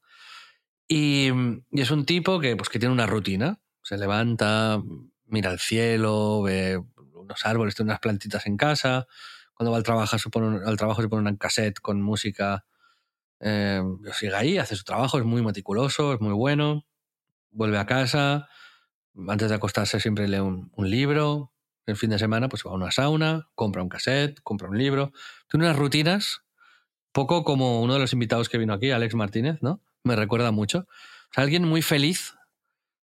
Y, 0.87 1.29
y 1.71 1.81
es 1.81 1.91
un 1.91 2.05
tipo 2.05 2.39
que, 2.39 2.55
pues, 2.55 2.69
que 2.69 2.79
tiene 2.79 2.93
una 2.93 3.05
rutina. 3.05 3.59
Se 3.83 3.97
levanta, 3.97 4.81
mira 5.25 5.51
al 5.51 5.59
cielo, 5.59 6.41
ve 6.41 6.81
unos 7.13 7.45
árboles, 7.45 7.75
tiene 7.75 7.91
unas 7.91 7.99
plantitas 7.99 8.47
en 8.47 8.57
casa. 8.57 9.07
Cuando 9.53 9.71
va 9.71 9.77
al 9.77 9.83
trabajo 9.83 10.17
se 10.17 10.29
pone, 10.29 10.59
al 10.65 10.77
trabajo 10.77 11.01
se 11.01 11.09
pone 11.09 11.29
un 11.29 11.37
cassette 11.37 11.79
con 11.79 12.01
música. 12.01 12.65
Eh, 13.39 13.81
sigue 14.13 14.35
ahí, 14.35 14.57
hace 14.57 14.75
su 14.75 14.83
trabajo, 14.83 15.17
es 15.19 15.25
muy 15.25 15.41
meticuloso, 15.43 16.13
es 16.13 16.21
muy 16.21 16.33
bueno. 16.33 16.85
Vuelve 17.53 17.77
a 17.77 17.85
casa, 17.85 18.49
antes 19.27 19.49
de 19.49 19.55
acostarse 19.55 19.99
siempre 19.99 20.27
lee 20.27 20.39
un, 20.39 20.71
libro. 20.77 21.53
El 21.85 21.97
fin 21.97 22.09
de 22.09 22.19
semana 22.19 22.49
pues 22.49 22.63
va 22.65 22.71
a 22.71 22.75
una 22.75 22.91
sauna, 22.91 23.49
compra 23.55 23.83
un 23.83 23.89
cassette, 23.89 24.39
compra 24.41 24.69
un 24.69 24.77
libro. 24.77 25.11
Tiene 25.49 25.65
unas 25.65 25.77
rutinas, 25.77 26.41
poco 27.11 27.43
como 27.43 27.81
uno 27.81 27.93
de 27.93 27.99
los 27.99 28.13
invitados 28.13 28.49
que 28.49 28.57
vino 28.57 28.73
aquí, 28.73 28.91
Alex 28.91 29.15
Martínez, 29.15 29.61
¿no? 29.61 29.81
Me 30.03 30.15
recuerda 30.15 30.51
mucho. 30.51 30.87
O 31.37 31.41
alguien 31.41 31.65
muy 31.67 31.81
feliz 31.81 32.35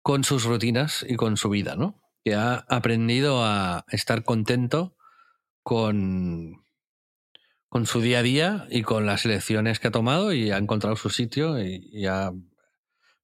con 0.02 0.24
sus 0.24 0.46
rutinas 0.46 1.06
y 1.08 1.16
con 1.16 1.38
su 1.38 1.50
vida, 1.50 1.76
¿no? 1.76 2.02
Que 2.24 2.36
ha 2.36 2.66
aprendido 2.70 3.44
a 3.44 3.86
estar 3.90 4.24
contento 4.24 4.96
con, 5.62 6.66
con 7.70 7.86
su 7.86 8.02
día 8.02 8.20
a 8.20 8.24
día 8.24 8.68
y 8.70 8.82
con 8.82 9.06
las 9.06 9.26
elecciones 9.26 9.80
que 9.80 9.90
ha 9.90 9.92
tomado 9.92 10.34
y 10.34 10.52
ha 10.52 10.58
encontrado 10.58 10.96
su 10.96 11.10
sitio 11.10 11.62
y 11.62 12.06
ha- 12.08 12.32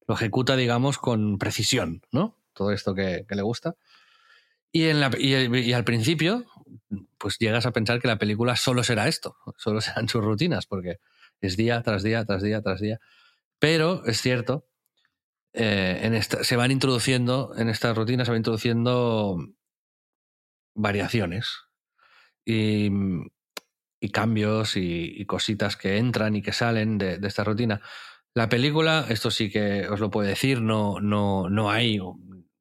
lo 0.09 0.15
ejecuta, 0.15 0.55
digamos, 0.55 0.97
con 0.97 1.37
precisión, 1.37 2.01
¿no? 2.11 2.35
Todo 2.53 2.71
esto 2.71 2.95
que, 2.95 3.27
le 3.29 3.41
gusta. 3.43 3.75
Y, 4.71 4.89
al 4.89 5.83
principio, 5.83 6.47
pues 7.19 7.37
llegas 7.37 7.67
a 7.67 7.71
pensar 7.71 8.01
que 8.01 8.07
la 8.07 8.17
película 8.17 8.55
solo 8.55 8.83
será 8.83 9.07
esto, 9.07 9.37
solo 9.57 9.81
serán 9.81 10.09
sus 10.09 10.23
rutinas, 10.23 10.65
porque 10.65 10.97
es 11.41 11.57
día 11.57 11.83
tras 11.83 12.01
día, 12.01 12.25
tras 12.25 12.41
día, 12.41 12.63
tras 12.63 12.81
día. 12.81 12.99
Pero 13.59 14.03
es 14.07 14.19
cierto, 14.19 14.67
eh, 15.53 15.99
en 16.01 16.15
esta, 16.15 16.43
se 16.43 16.55
van 16.55 16.71
introduciendo, 16.71 17.53
en 17.55 17.69
estas 17.69 17.95
rutinas 17.95 18.25
se 18.25 18.31
van 18.31 18.39
introduciendo 18.39 19.37
variaciones 20.73 21.51
y, 22.43 22.89
cambios 24.11 24.75
y, 24.75 25.13
y 25.21 25.25
cositas 25.27 25.77
que 25.77 25.97
entran 25.97 26.35
y 26.35 26.41
que 26.41 26.51
salen 26.51 26.97
de 26.97 27.19
esta 27.21 27.43
rutina. 27.43 27.79
La 28.33 28.47
película, 28.49 29.05
esto 29.09 29.31
sí 29.31 29.49
que 29.49 29.87
os 29.87 29.99
lo 29.99 30.09
puedo 30.11 30.27
decir, 30.27 30.61
no, 30.61 30.99
no, 31.01 31.49
no 31.49 31.71
hay 31.71 31.99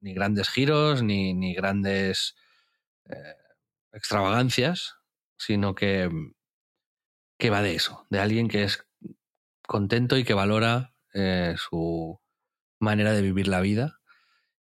ni 0.01 0.15
grandes 0.15 0.49
giros 0.49 1.03
ni, 1.03 1.35
ni 1.35 1.55
grandes 1.55 2.35
eh, 3.07 3.35
extravagancias, 3.93 4.97
sino 5.39 5.75
que, 5.75 6.11
que 7.39 7.51
va 7.51 7.63
de 7.63 7.75
eso, 7.75 8.07
de 8.11 8.21
alguien 8.21 8.49
que 8.49 8.65
es 8.65 8.87
contento 9.67 10.17
y 10.19 10.25
que 10.25 10.35
valora 10.35 10.95
eh, 11.15 11.55
su 11.59 12.21
manera 12.81 13.13
de 13.13 13.23
vivir 13.23 13.49
la 13.49 13.61
vida 13.61 14.01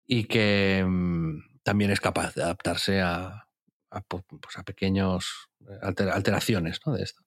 y 0.06 0.24
que 0.24 0.84
mm, 0.86 1.60
también 1.64 1.90
es 1.92 2.00
capaz 2.00 2.34
de 2.34 2.44
adaptarse 2.44 3.00
a, 3.02 3.48
a, 3.90 4.02
pues 4.02 4.58
a 4.58 4.64
pequeños 4.64 5.50
eh, 5.62 5.78
alter- 5.82 6.10
alteraciones 6.10 6.80
¿no? 6.86 6.94
de 6.94 7.04
esto. 7.04 7.22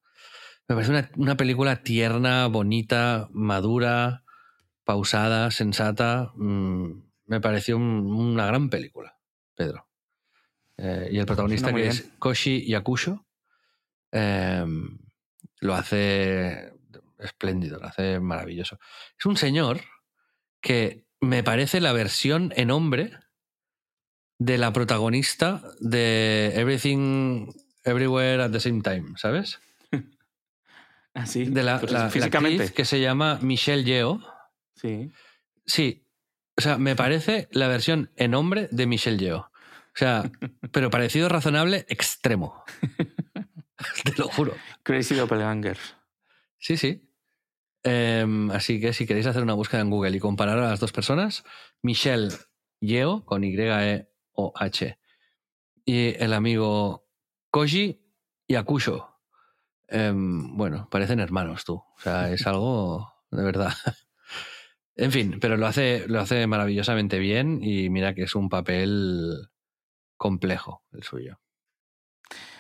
Me 0.72 0.76
parece 0.76 0.92
una, 0.92 1.10
una 1.18 1.36
película 1.36 1.84
tierna, 1.84 2.48
bonita, 2.48 3.28
madura, 3.34 4.24
pausada, 4.86 5.52
sensata. 5.52 6.32
mm, 6.36 6.92
me 7.26 7.42
pareció 7.42 7.76
un- 7.78 8.12
una 8.12 8.46
gran 8.46 8.70
película, 8.70 9.18
Pedro. 9.56 9.88
Eh, 10.78 11.10
y 11.12 11.18
el 11.20 11.26
protagonista 11.26 11.70
Suena 11.72 11.84
que 11.84 11.90
es 11.90 12.10
Koshi 12.20 12.66
Yakusho 12.68 13.26
eh, 14.14 14.66
lo 15.60 15.76
hace 15.76 16.74
espléndido, 17.20 17.80
lo 17.80 17.88
hace 17.88 18.20
maravilloso. 18.20 18.80
Es 19.20 19.26
un 19.26 19.36
señor 19.38 19.82
que 20.62 21.06
me 21.20 21.44
parece 21.44 21.82
la 21.82 21.92
versión 21.94 22.52
en 22.56 22.72
hombre 22.72 23.12
de 24.40 24.58
la 24.58 24.72
protagonista 24.74 25.62
de 25.82 26.54
Everything 26.56 27.52
Everywhere 27.84 28.42
at 28.44 28.52
the 28.52 28.60
Same 28.60 28.82
Time, 28.82 29.14
¿sabes? 29.18 29.60
Así. 31.14 31.46
De 31.46 31.64
la, 31.64 31.82
la- 31.82 31.92
la 32.04 32.10
físicamente. 32.10 32.64
actriz 32.64 32.76
que 32.76 32.86
se 32.86 33.00
llama 33.00 33.40
Michelle 33.42 33.84
Yeoh. 33.84 34.20
Sí. 34.76 35.12
Sí, 35.66 36.08
o 36.58 36.62
sea, 36.62 36.78
me 36.78 36.96
parece 36.96 37.48
la 37.52 37.68
versión 37.68 38.12
en 38.16 38.34
hombre 38.34 38.68
de 38.72 38.86
Michelle 38.88 39.18
Yeoh. 39.18 39.40
O 39.42 39.50
sea, 39.96 40.24
pero 40.72 40.90
parecido 40.90 41.28
razonable 41.30 41.86
extremo. 41.90 42.64
Te 44.04 44.14
lo 44.18 44.28
juro. 44.30 44.56
Crazy 44.84 45.16
Doppelgangers. 45.16 45.96
Sí, 46.60 46.78
sí. 46.78 47.08
Em, 47.84 48.52
así 48.52 48.80
que 48.80 48.94
si 48.94 49.08
queréis 49.08 49.26
hacer 49.26 49.42
una 49.42 49.56
búsqueda 49.56 49.82
en 49.82 49.90
Google 49.90 50.16
y 50.16 50.20
comparar 50.20 50.60
a 50.60 50.70
las 50.70 50.80
dos 50.80 50.92
personas, 50.92 51.44
Michelle 51.82 52.30
Yeoh 52.80 53.26
con 53.26 53.44
Y-E-O-H 53.44 55.00
y 55.84 56.16
el 56.24 56.34
amigo 56.34 57.08
Koji 57.50 58.06
Yakusho. 58.48 59.11
Em, 59.92 60.56
bueno, 60.56 60.88
parecen 60.90 61.20
hermanos 61.20 61.66
tú. 61.66 61.76
O 61.76 62.00
sea, 62.00 62.32
es 62.32 62.48
algo 62.48 63.14
de 63.30 63.44
verdad. 63.44 63.74
En 64.94 65.12
fin, 65.12 65.38
pero 65.40 65.56
lo 65.56 65.66
hace, 65.68 66.06
lo 66.10 66.20
hace 66.20 66.46
maravillosamente 66.48 67.18
bien 67.18 67.60
y 67.64 67.90
mira 67.90 68.14
que 68.14 68.24
es 68.24 68.36
un 68.36 68.50
papel 68.50 69.50
complejo 70.18 70.84
el 70.92 71.02
suyo. 71.02 71.40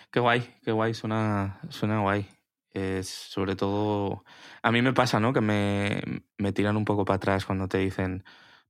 Qué 0.09 0.21
guay, 0.21 0.41
qué 0.63 0.71
guay, 0.71 0.93
suena, 0.93 1.59
suena 1.69 1.99
guay. 1.99 2.25
Es 2.71 3.09
sobre 3.09 3.55
todo. 3.57 4.23
A 4.63 4.71
mí 4.71 4.81
me 4.81 4.93
pasa, 4.93 5.19
¿no? 5.19 5.33
Que 5.33 5.41
me, 5.41 6.01
me 6.37 6.53
tiran 6.53 6.77
un 6.77 6.85
poco 6.85 7.03
para 7.03 7.17
atrás 7.17 7.45
cuando 7.45 7.67
te 7.67 7.79
dicen. 7.79 8.23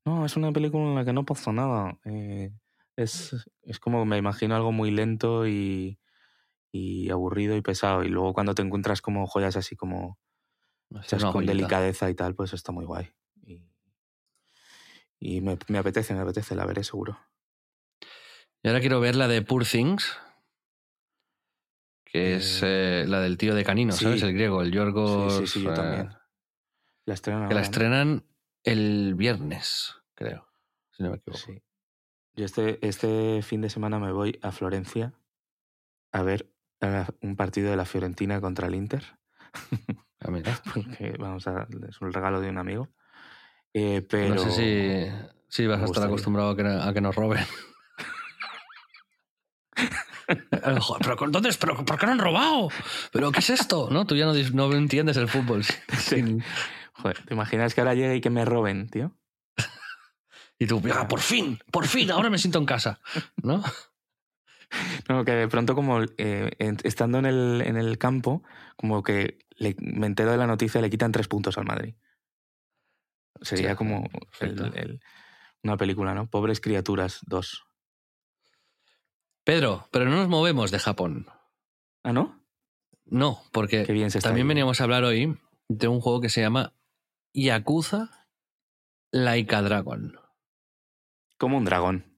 No, 0.04 0.26
es 0.26 0.36
una 0.36 0.52
película 0.52 0.84
en 0.84 0.96
la 0.96 1.06
que 1.06 1.14
no 1.14 1.24
pasa 1.24 1.54
nada. 1.54 1.98
Eh, 2.04 2.52
es, 2.96 3.36
es 3.62 3.80
como 3.80 4.06
me 4.06 4.18
imagino 4.18 4.56
algo 4.56 4.72
muy 4.72 4.90
lento 4.92 5.48
y, 5.48 6.00
y 6.72 7.10
aburrido 7.10 7.56
y 7.56 7.62
pesado. 7.62 8.04
Y 8.04 8.10
luego 8.10 8.34
cuando 8.34 8.56
te 8.56 8.62
encuentras 8.62 9.02
como 9.02 9.28
joyas 9.28 9.56
así 9.56 9.76
como 9.76 10.18
hechas 11.04 11.24
con 11.24 11.34
joyita. 11.34 11.54
delicadeza 11.54 12.10
y 12.10 12.16
tal, 12.16 12.36
pues 12.36 12.54
está 12.54 12.72
muy 12.72 12.86
guay. 12.86 13.12
Y, 13.46 13.62
y 15.20 15.42
me, 15.42 15.58
me 15.68 15.78
apetece, 15.78 16.14
me 16.14 16.22
apetece, 16.22 16.56
la 16.56 16.66
veré 16.66 16.84
seguro. 16.84 17.20
Y 18.64 18.68
ahora 18.68 18.80
quiero 18.80 19.00
ver 19.00 19.16
la 19.16 19.28
de 19.28 19.42
Poor 19.42 19.66
Things, 19.66 20.18
que 22.06 22.36
es 22.36 22.62
eh, 22.64 23.06
la 23.08 23.22
del 23.22 23.38
tío 23.38 23.56
de 23.56 23.64
Canino, 23.64 23.94
sí. 23.94 24.04
¿sabes? 24.04 24.22
El 24.22 24.34
griego, 24.34 24.62
el 24.62 24.72
Yorgos. 24.72 25.34
Sí, 25.34 25.48
sí, 25.48 25.54
sí, 25.60 25.64
yo 25.64 25.72
eh, 25.72 25.76
también. 25.76 26.10
La 27.06 27.14
estrenan 27.16 27.48
que 27.48 27.56
la 27.56 27.62
estrenan 27.62 28.26
el 28.64 29.16
viernes, 29.16 29.96
creo, 30.14 30.48
si 30.92 31.04
no 31.04 31.10
me 31.10 31.18
equivoco. 31.18 31.40
Sí. 31.40 31.64
Yo 32.34 32.46
este, 32.46 32.86
este 32.88 33.42
fin 33.42 33.62
de 33.62 33.70
semana 33.70 33.98
me 33.98 34.12
voy 34.12 34.40
a 34.42 34.52
Florencia 34.52 35.14
a 36.12 36.22
ver 36.22 36.44
eh, 36.44 36.51
un 37.22 37.36
partido 37.36 37.70
de 37.70 37.78
la 37.78 37.86
Fiorentina 37.86 38.42
contra 38.42 38.68
el 38.68 38.76
Inter. 38.76 39.04
Ah, 40.20 40.30
mira. 40.32 40.60
Porque 40.74 41.16
vamos 41.20 41.48
a, 41.48 41.68
es 41.90 42.02
un 42.02 42.12
regalo 42.14 42.42
de 42.42 42.50
un 42.50 42.58
amigo. 42.58 42.90
Eh, 43.74 44.02
pero 44.10 44.36
No 44.36 44.42
sé 44.42 44.52
si, 44.52 45.24
si 45.48 45.68
vas 45.68 45.82
a 45.82 45.86
estar 45.86 46.04
acostumbrado 46.04 46.50
a 46.52 46.56
que, 46.56 46.64
a 46.64 46.94
que 46.94 47.02
nos 47.02 47.16
roben. 47.16 47.46
Eh, 50.28 50.80
joder, 50.80 51.02
pero 51.04 51.26
entonces, 51.26 51.58
¿pero 51.58 51.76
¿por 51.84 51.98
qué 51.98 52.06
no 52.06 52.12
han 52.14 52.20
robado? 52.20 52.70
¿Pero 53.12 53.32
qué 53.32 53.40
es 53.40 53.50
esto? 53.50 53.90
¿No? 53.92 54.06
Tú 54.06 54.16
ya 54.16 54.26
no, 54.26 54.34
no 54.34 54.74
entiendes 54.76 55.18
el 55.18 55.28
fútbol. 55.28 55.64
sin- 55.98 56.44
Joder, 56.94 57.26
¿te 57.26 57.34
imaginas 57.34 57.74
que 57.74 57.82
ahora 57.82 57.96
llegue 57.96 58.16
y 58.18 58.22
que 58.22 58.30
me 58.30 58.46
roben, 58.46 58.88
tío? 58.90 59.12
Y 60.60 60.68
tú, 60.68 60.82
"Ah, 60.94 61.08
por 61.08 61.20
fin, 61.20 61.60
por 61.72 61.88
fin, 61.88 62.12
ahora 62.12 62.30
me 62.30 62.38
siento 62.38 62.60
en 62.60 62.66
casa. 62.66 63.00
¿No? 63.42 63.62
No, 65.10 65.26
que 65.26 65.32
de 65.32 65.48
pronto 65.48 65.76
como 65.76 66.02
eh, 66.18 66.52
estando 66.84 67.20
en 67.20 67.26
el, 67.26 67.62
en 67.66 67.76
el 67.78 67.98
campo, 67.98 68.44
como 68.78 69.04
que 69.04 69.40
le- 69.58 69.76
me 69.80 70.08
entero 70.08 70.32
de 70.32 70.38
la 70.38 70.48
noticia 70.48 70.80
le 70.82 70.90
quitan 70.90 71.12
tres 71.12 71.28
puntos 71.28 71.58
al 71.58 71.66
Madrid. 71.66 71.96
Sería 73.42 73.76
como 73.76 74.08
el- 74.40 75.00
una 75.64 75.78
película, 75.78 76.14
¿no? 76.16 76.28
Pobres 76.30 76.62
criaturas, 76.62 77.20
dos. 77.28 77.64
Pedro, 79.44 79.88
pero 79.92 80.06
no 80.06 80.18
nos 80.18 80.30
movemos 80.30 80.72
de 80.72 80.80
Japón. 80.80 81.28
¿Ah, 82.04 82.14
no? 82.14 82.40
No, 83.06 83.42
porque 83.52 83.84
bien 83.92 84.10
también 84.12 84.46
ahí. 84.46 84.50
veníamos 84.50 84.80
a 84.80 84.84
hablar 84.86 85.04
hoy 85.04 85.38
de 85.68 85.88
un 85.88 86.00
juego 86.00 86.22
que 86.22 86.30
se 86.30 86.42
llama 86.42 86.74
Yakuza 87.34 88.28
Laika 89.12 89.62
Dragon. 89.62 90.16
Como 91.38 91.58
un 91.58 91.66
dragón. 91.66 92.18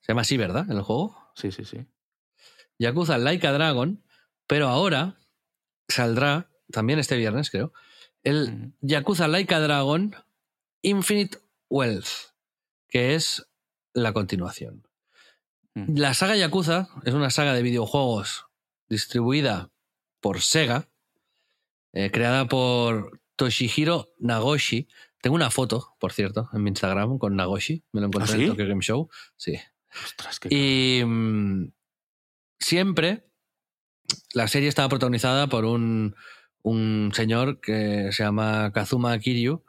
Se 0.00 0.12
llama 0.12 0.22
así, 0.22 0.36
¿verdad? 0.38 0.68
El 0.70 0.80
juego. 0.82 1.19
Sí, 1.40 1.52
sí, 1.52 1.64
sí. 1.64 1.86
Yakuza 2.78 3.18
Laika 3.18 3.52
Dragon, 3.52 4.02
pero 4.46 4.68
ahora 4.68 5.18
saldrá, 5.88 6.50
también 6.70 6.98
este 6.98 7.16
viernes 7.16 7.50
creo, 7.50 7.72
el. 8.22 8.72
Yakuza 8.80 9.28
Laika 9.28 9.60
Dragon 9.60 10.14
Infinite 10.82 11.38
Wealth, 11.68 12.08
que 12.88 13.14
es 13.14 13.46
la 13.92 14.12
continuación. 14.12 14.86
Mm. 15.74 15.96
La 15.96 16.14
saga 16.14 16.36
Yakuza 16.36 16.88
es 17.04 17.14
una 17.14 17.30
saga 17.30 17.54
de 17.54 17.62
videojuegos 17.62 18.46
distribuida 18.88 19.70
por 20.20 20.40
Sega, 20.40 20.88
eh, 21.92 22.10
creada 22.10 22.46
por 22.46 23.20
Toshihiro 23.36 24.08
Nagoshi. 24.18 24.88
Tengo 25.22 25.36
una 25.36 25.50
foto, 25.50 25.94
por 25.98 26.12
cierto, 26.12 26.48
en 26.52 26.62
mi 26.62 26.70
Instagram 26.70 27.18
con 27.18 27.36
Nagoshi. 27.36 27.84
Me 27.92 28.00
lo 28.00 28.08
encontré 28.08 28.34
¿Ah, 28.34 28.36
en? 28.38 28.48
Tokyo 28.48 28.66
Game 28.66 28.82
Show. 28.82 29.08
Sí. 29.36 29.58
Ostras, 30.04 30.38
qué 30.40 30.48
Y 30.50 31.04
mm, 31.04 31.72
siempre 32.58 33.26
la 34.32 34.48
serie 34.48 34.68
estaba 34.68 34.88
protagonizada 34.88 35.46
por 35.48 35.64
un, 35.64 36.14
un 36.62 37.12
señor 37.14 37.60
que 37.60 38.10
se 38.12 38.22
llama 38.22 38.72
Kazuma 38.72 39.18
Kiryu, 39.18 39.64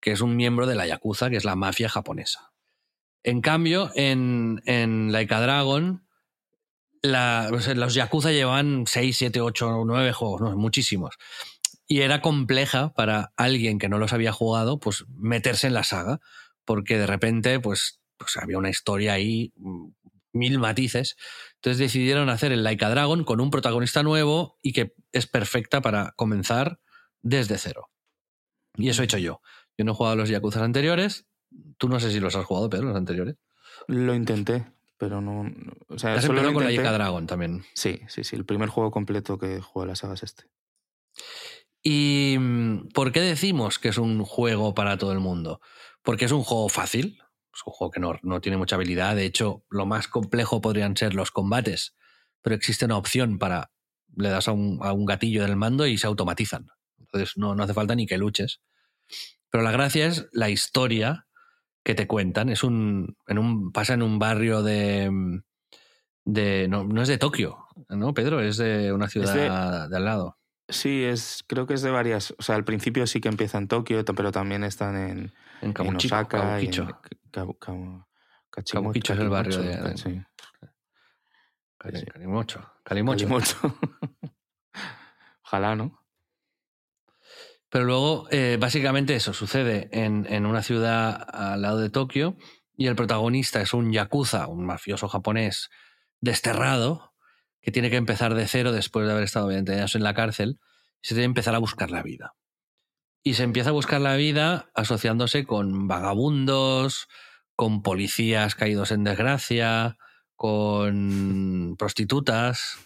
que 0.00 0.12
es 0.12 0.20
un 0.20 0.36
miembro 0.36 0.66
de 0.66 0.74
la 0.74 0.86
Yakuza, 0.86 1.30
que 1.30 1.36
es 1.36 1.44
la 1.44 1.56
mafia 1.56 1.88
japonesa. 1.88 2.52
En 3.22 3.40
cambio, 3.40 3.90
en, 3.94 4.62
en 4.66 5.10
Laika 5.12 5.40
Dragon, 5.40 6.06
la- 7.02 7.50
los 7.50 7.94
Yakuza 7.94 8.30
llevan 8.32 8.84
6, 8.86 9.16
7, 9.16 9.40
8, 9.40 9.82
9 9.84 10.12
juegos, 10.12 10.40
¿no? 10.40 10.56
muchísimos. 10.56 11.16
Y 11.88 12.00
era 12.00 12.20
compleja 12.20 12.92
para 12.94 13.32
alguien 13.36 13.78
que 13.78 13.88
no 13.88 13.98
los 13.98 14.12
había 14.12 14.32
jugado, 14.32 14.78
pues 14.80 15.04
meterse 15.08 15.66
en 15.68 15.74
la 15.74 15.84
saga, 15.84 16.20
porque 16.64 16.98
de 16.98 17.06
repente, 17.06 17.60
pues, 17.60 18.00
pues 18.16 18.36
había 18.36 18.58
una 18.58 18.70
historia 18.70 19.14
ahí, 19.14 19.52
mm, 19.56 19.88
mil 20.32 20.58
matices. 20.58 21.16
Entonces 21.56 21.78
decidieron 21.78 22.28
hacer 22.28 22.52
el 22.52 22.62
Laika 22.62 22.90
Dragon 22.90 23.24
con 23.24 23.40
un 23.40 23.50
protagonista 23.50 24.02
nuevo 24.02 24.58
y 24.62 24.72
que 24.72 24.94
es 25.12 25.26
perfecta 25.26 25.80
para 25.80 26.12
comenzar 26.16 26.80
desde 27.22 27.58
cero. 27.58 27.90
Y 28.76 28.88
eso 28.88 29.02
he 29.02 29.06
hecho 29.06 29.18
yo. 29.18 29.40
Yo 29.76 29.84
no 29.84 29.92
he 29.92 29.94
jugado 29.94 30.14
a 30.14 30.16
los 30.16 30.28
Yakuza 30.28 30.62
anteriores. 30.62 31.26
Tú 31.78 31.88
no 31.88 32.00
sé 32.00 32.10
si 32.10 32.20
los 32.20 32.36
has 32.36 32.44
jugado, 32.44 32.70
Pedro, 32.70 32.88
los 32.88 32.96
anteriores. 32.96 33.36
Lo 33.88 34.14
intenté, 34.14 34.66
pero 34.98 35.20
no. 35.20 35.50
O 35.88 35.98
sea, 35.98 36.20
solo 36.20 36.34
lo 36.34 36.48
empezado 36.48 36.54
con 36.54 36.64
la 36.64 36.70
Laika 36.70 36.92
Dragon 36.92 37.26
también. 37.26 37.64
Sí, 37.74 38.00
sí, 38.08 38.24
sí. 38.24 38.36
El 38.36 38.44
primer 38.44 38.68
juego 38.68 38.90
completo 38.90 39.38
que 39.38 39.60
juego 39.60 39.84
a 39.84 39.86
la 39.86 39.96
saga 39.96 40.14
es 40.14 40.22
este. 40.22 40.44
¿Y 41.82 42.36
mm, 42.38 42.88
por 42.88 43.12
qué 43.12 43.20
decimos 43.20 43.78
que 43.78 43.88
es 43.88 43.98
un 43.98 44.24
juego 44.24 44.74
para 44.74 44.98
todo 44.98 45.12
el 45.12 45.20
mundo? 45.20 45.60
Porque 46.02 46.24
es 46.24 46.32
un 46.32 46.42
juego 46.42 46.68
fácil, 46.68 47.18
es 47.56 47.62
un 47.66 47.72
juego 47.72 47.90
que 47.90 48.00
no, 48.00 48.18
no 48.22 48.40
tiene 48.40 48.58
mucha 48.58 48.76
habilidad, 48.76 49.16
de 49.16 49.24
hecho 49.24 49.64
lo 49.70 49.86
más 49.86 50.08
complejo 50.08 50.60
podrían 50.60 50.96
ser 50.96 51.14
los 51.14 51.30
combates, 51.30 51.96
pero 52.42 52.54
existe 52.54 52.84
una 52.84 52.96
opción 52.96 53.38
para, 53.38 53.70
le 54.14 54.28
das 54.28 54.48
a 54.48 54.52
un, 54.52 54.78
a 54.82 54.92
un 54.92 55.06
gatillo 55.06 55.42
del 55.42 55.56
mando 55.56 55.86
y 55.86 55.98
se 55.98 56.06
automatizan, 56.06 56.68
entonces 56.98 57.32
no, 57.36 57.54
no 57.54 57.62
hace 57.64 57.74
falta 57.74 57.94
ni 57.94 58.06
que 58.06 58.18
luches. 58.18 58.60
Pero 59.50 59.62
la 59.62 59.70
gracia 59.70 60.06
es 60.06 60.28
la 60.32 60.50
historia 60.50 61.26
que 61.84 61.94
te 61.94 62.06
cuentan, 62.06 62.48
es 62.48 62.64
un, 62.64 63.16
en 63.26 63.38
un 63.38 63.72
pasa 63.72 63.94
en 63.94 64.02
un 64.02 64.18
barrio 64.18 64.62
de... 64.62 65.40
de 66.24 66.66
no, 66.68 66.84
no 66.84 67.02
es 67.02 67.08
de 67.08 67.16
Tokio, 67.16 67.66
¿no, 67.88 68.12
Pedro? 68.12 68.40
Es 68.40 68.56
de 68.56 68.92
una 68.92 69.08
ciudad 69.08 69.88
de 69.88 69.96
al 69.96 70.04
lado. 70.04 70.36
Sí, 70.68 71.04
es, 71.04 71.44
creo 71.46 71.66
que 71.66 71.74
es 71.74 71.82
de 71.82 71.92
varias. 71.92 72.34
O 72.38 72.42
sea, 72.42 72.56
al 72.56 72.64
principio 72.64 73.06
sí 73.06 73.20
que 73.20 73.28
empieza 73.28 73.58
en 73.58 73.68
Tokio, 73.68 74.04
pero 74.04 74.32
también 74.32 74.64
están 74.64 74.96
en, 74.96 75.32
En 75.62 75.74
en. 75.78 75.96
Osaka 75.96 76.60
y 76.60 76.66
en 76.66 76.90
Kabukicho 78.80 79.12
es 79.14 79.18
el 79.20 79.28
barrio 79.28 79.58
de- 79.62 79.76
Kakimocho, 79.76 79.98
sí. 79.98 80.22
Calimocho. 82.06 82.72
Calimocho. 82.84 83.78
Ojalá, 85.44 85.76
¿no? 85.76 86.02
Pero 87.68 87.84
luego, 87.84 88.28
eh, 88.30 88.56
básicamente 88.60 89.14
eso 89.16 89.32
sucede 89.34 89.88
en, 89.92 90.26
en 90.32 90.46
una 90.46 90.62
ciudad 90.62 91.26
al 91.32 91.62
lado 91.62 91.78
de 91.78 91.90
Tokio 91.90 92.36
y 92.76 92.86
el 92.86 92.96
protagonista 92.96 93.60
es 93.60 93.74
un 93.74 93.92
yakuza, 93.92 94.46
un 94.46 94.64
mafioso 94.64 95.08
japonés 95.08 95.68
desterrado 96.20 97.14
que 97.60 97.72
tiene 97.72 97.90
que 97.90 97.96
empezar 97.96 98.34
de 98.34 98.46
cero 98.46 98.72
después 98.72 99.06
de 99.06 99.12
haber 99.12 99.24
estado 99.24 99.48
20 99.48 99.72
años 99.74 99.94
en 99.94 100.04
la 100.04 100.14
cárcel 100.14 100.60
y 101.02 101.08
se 101.08 101.14
tiene 101.14 101.22
que 101.24 101.30
empezar 101.32 101.54
a 101.54 101.58
buscar 101.58 101.90
la 101.90 102.02
vida. 102.02 102.34
Y 103.26 103.34
se 103.34 103.42
empieza 103.42 103.70
a 103.70 103.72
buscar 103.72 104.00
la 104.00 104.14
vida 104.14 104.70
asociándose 104.72 105.46
con 105.46 105.88
vagabundos, 105.88 107.08
con 107.56 107.82
policías 107.82 108.54
caídos 108.54 108.92
en 108.92 109.02
desgracia, 109.02 109.98
con 110.36 111.74
prostitutas 111.76 112.78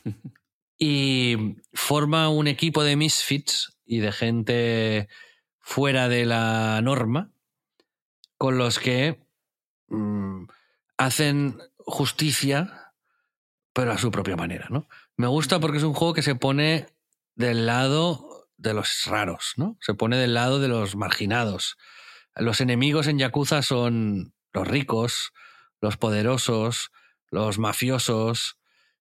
y 0.79 1.57
forma 1.75 2.31
un 2.31 2.47
equipo 2.47 2.83
de 2.83 2.97
misfits 2.97 3.77
y 3.85 3.99
de 3.99 4.13
gente 4.13 5.09
fuera 5.59 6.09
de 6.09 6.25
la 6.25 6.81
norma 6.81 7.33
con 8.39 8.57
los 8.57 8.79
que 8.79 9.21
mm, 9.89 10.45
hacen 10.97 11.59
justicia 11.77 12.95
pero 13.75 13.93
a 13.93 13.99
su 13.99 14.11
propia 14.11 14.37
manera, 14.37 14.69
¿no? 14.71 14.89
Me 15.19 15.27
gusta 15.27 15.61
porque 15.61 15.77
es 15.77 15.85
un 15.85 15.93
juego 15.93 16.15
que 16.15 16.23
se 16.23 16.35
pone 16.35 16.87
del 17.35 17.67
lado 17.67 18.30
de 18.61 18.75
los 18.75 19.07
raros, 19.07 19.55
¿no? 19.57 19.77
Se 19.81 19.95
pone 19.95 20.17
del 20.17 20.35
lado 20.35 20.61
de 20.61 20.69
los 20.69 20.95
marginados. 20.95 21.77
Los 22.37 22.61
enemigos 22.61 23.07
en 23.07 23.19
Yakuza 23.19 23.63
son 23.63 24.35
los 24.53 24.69
ricos, 24.69 25.33
los 25.81 25.97
poderosos, 25.97 26.93
los 27.31 27.59
mafiosos, 27.59 28.59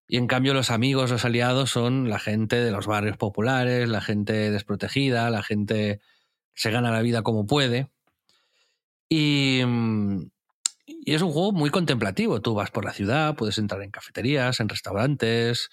y 0.07 0.18
en 0.18 0.27
cambio 0.27 0.53
los 0.53 0.72
amigos, 0.72 1.11
los 1.11 1.26
aliados 1.26 1.69
son 1.69 2.10
la 2.10 2.19
gente 2.19 2.56
de 2.56 2.72
los 2.72 2.88
barrios 2.88 3.18
populares, 3.18 3.88
la 3.90 4.02
gente 4.02 4.49
desprotegida, 4.49 5.30
la 5.30 5.44
gente 5.44 5.99
se 6.56 6.72
gana 6.72 6.91
la 6.91 7.02
vida 7.02 7.22
como 7.22 7.45
puede. 7.45 7.90
Y, 9.07 9.61
y 10.86 11.14
es 11.14 11.22
un 11.22 11.31
juego 11.31 11.52
muy 11.52 11.69
contemplativo. 11.69 12.41
Tú 12.41 12.56
vas 12.56 12.72
por 12.72 12.86
la 12.86 12.94
ciudad, 12.94 13.36
puedes 13.36 13.57
entrar 13.57 13.81
en 13.84 13.91
cafeterías, 13.91 14.60
en 14.60 14.69
restaurantes, 14.69 15.69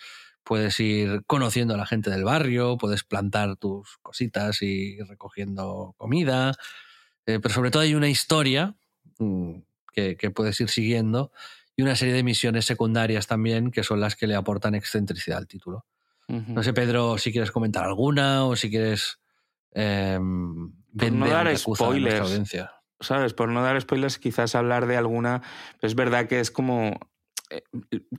puedes 0.46 0.78
ir 0.78 1.24
conociendo 1.26 1.74
a 1.74 1.76
la 1.76 1.86
gente 1.86 2.08
del 2.08 2.22
barrio, 2.22 2.78
puedes 2.78 3.02
plantar 3.02 3.56
tus 3.56 3.98
cositas 3.98 4.62
y 4.62 4.94
ir 4.94 5.06
recogiendo 5.06 5.94
comida. 5.98 6.52
Eh, 7.26 7.40
pero 7.42 7.52
sobre 7.52 7.72
todo 7.72 7.82
hay 7.82 7.96
una 7.96 8.08
historia 8.08 8.76
mm, 9.18 9.54
que, 9.92 10.16
que 10.16 10.30
puedes 10.30 10.60
ir 10.60 10.68
siguiendo 10.70 11.32
y 11.74 11.82
una 11.82 11.96
serie 11.96 12.14
de 12.14 12.22
misiones 12.22 12.64
secundarias 12.64 13.26
también 13.26 13.72
que 13.72 13.82
son 13.82 14.00
las 14.00 14.14
que 14.14 14.28
le 14.28 14.36
aportan 14.36 14.76
excentricidad 14.76 15.38
al 15.38 15.48
título. 15.48 15.84
No 16.28 16.62
sé, 16.64 16.72
Pedro, 16.72 17.18
si 17.18 17.30
quieres 17.30 17.52
comentar 17.52 17.84
alguna 17.84 18.46
o 18.46 18.56
si 18.56 18.68
quieres 18.68 19.20
eh, 19.72 20.18
vender 20.20 21.30
dar 21.30 21.46
Yakuza 21.52 21.84
a 21.84 21.90
nuestra 21.90 22.10
spoilers. 22.10 22.20
audiencia. 22.20 22.72
¿Sabes? 22.98 23.32
Por 23.32 23.48
no 23.48 23.62
dar 23.62 23.80
spoilers, 23.80 24.18
quizás 24.18 24.56
hablar 24.56 24.86
de 24.86 24.96
alguna. 24.96 25.42
Pero 25.80 25.88
es 25.88 25.94
verdad 25.94 26.26
que 26.26 26.40
es 26.40 26.50
como. 26.50 26.98
Eh, 27.50 27.62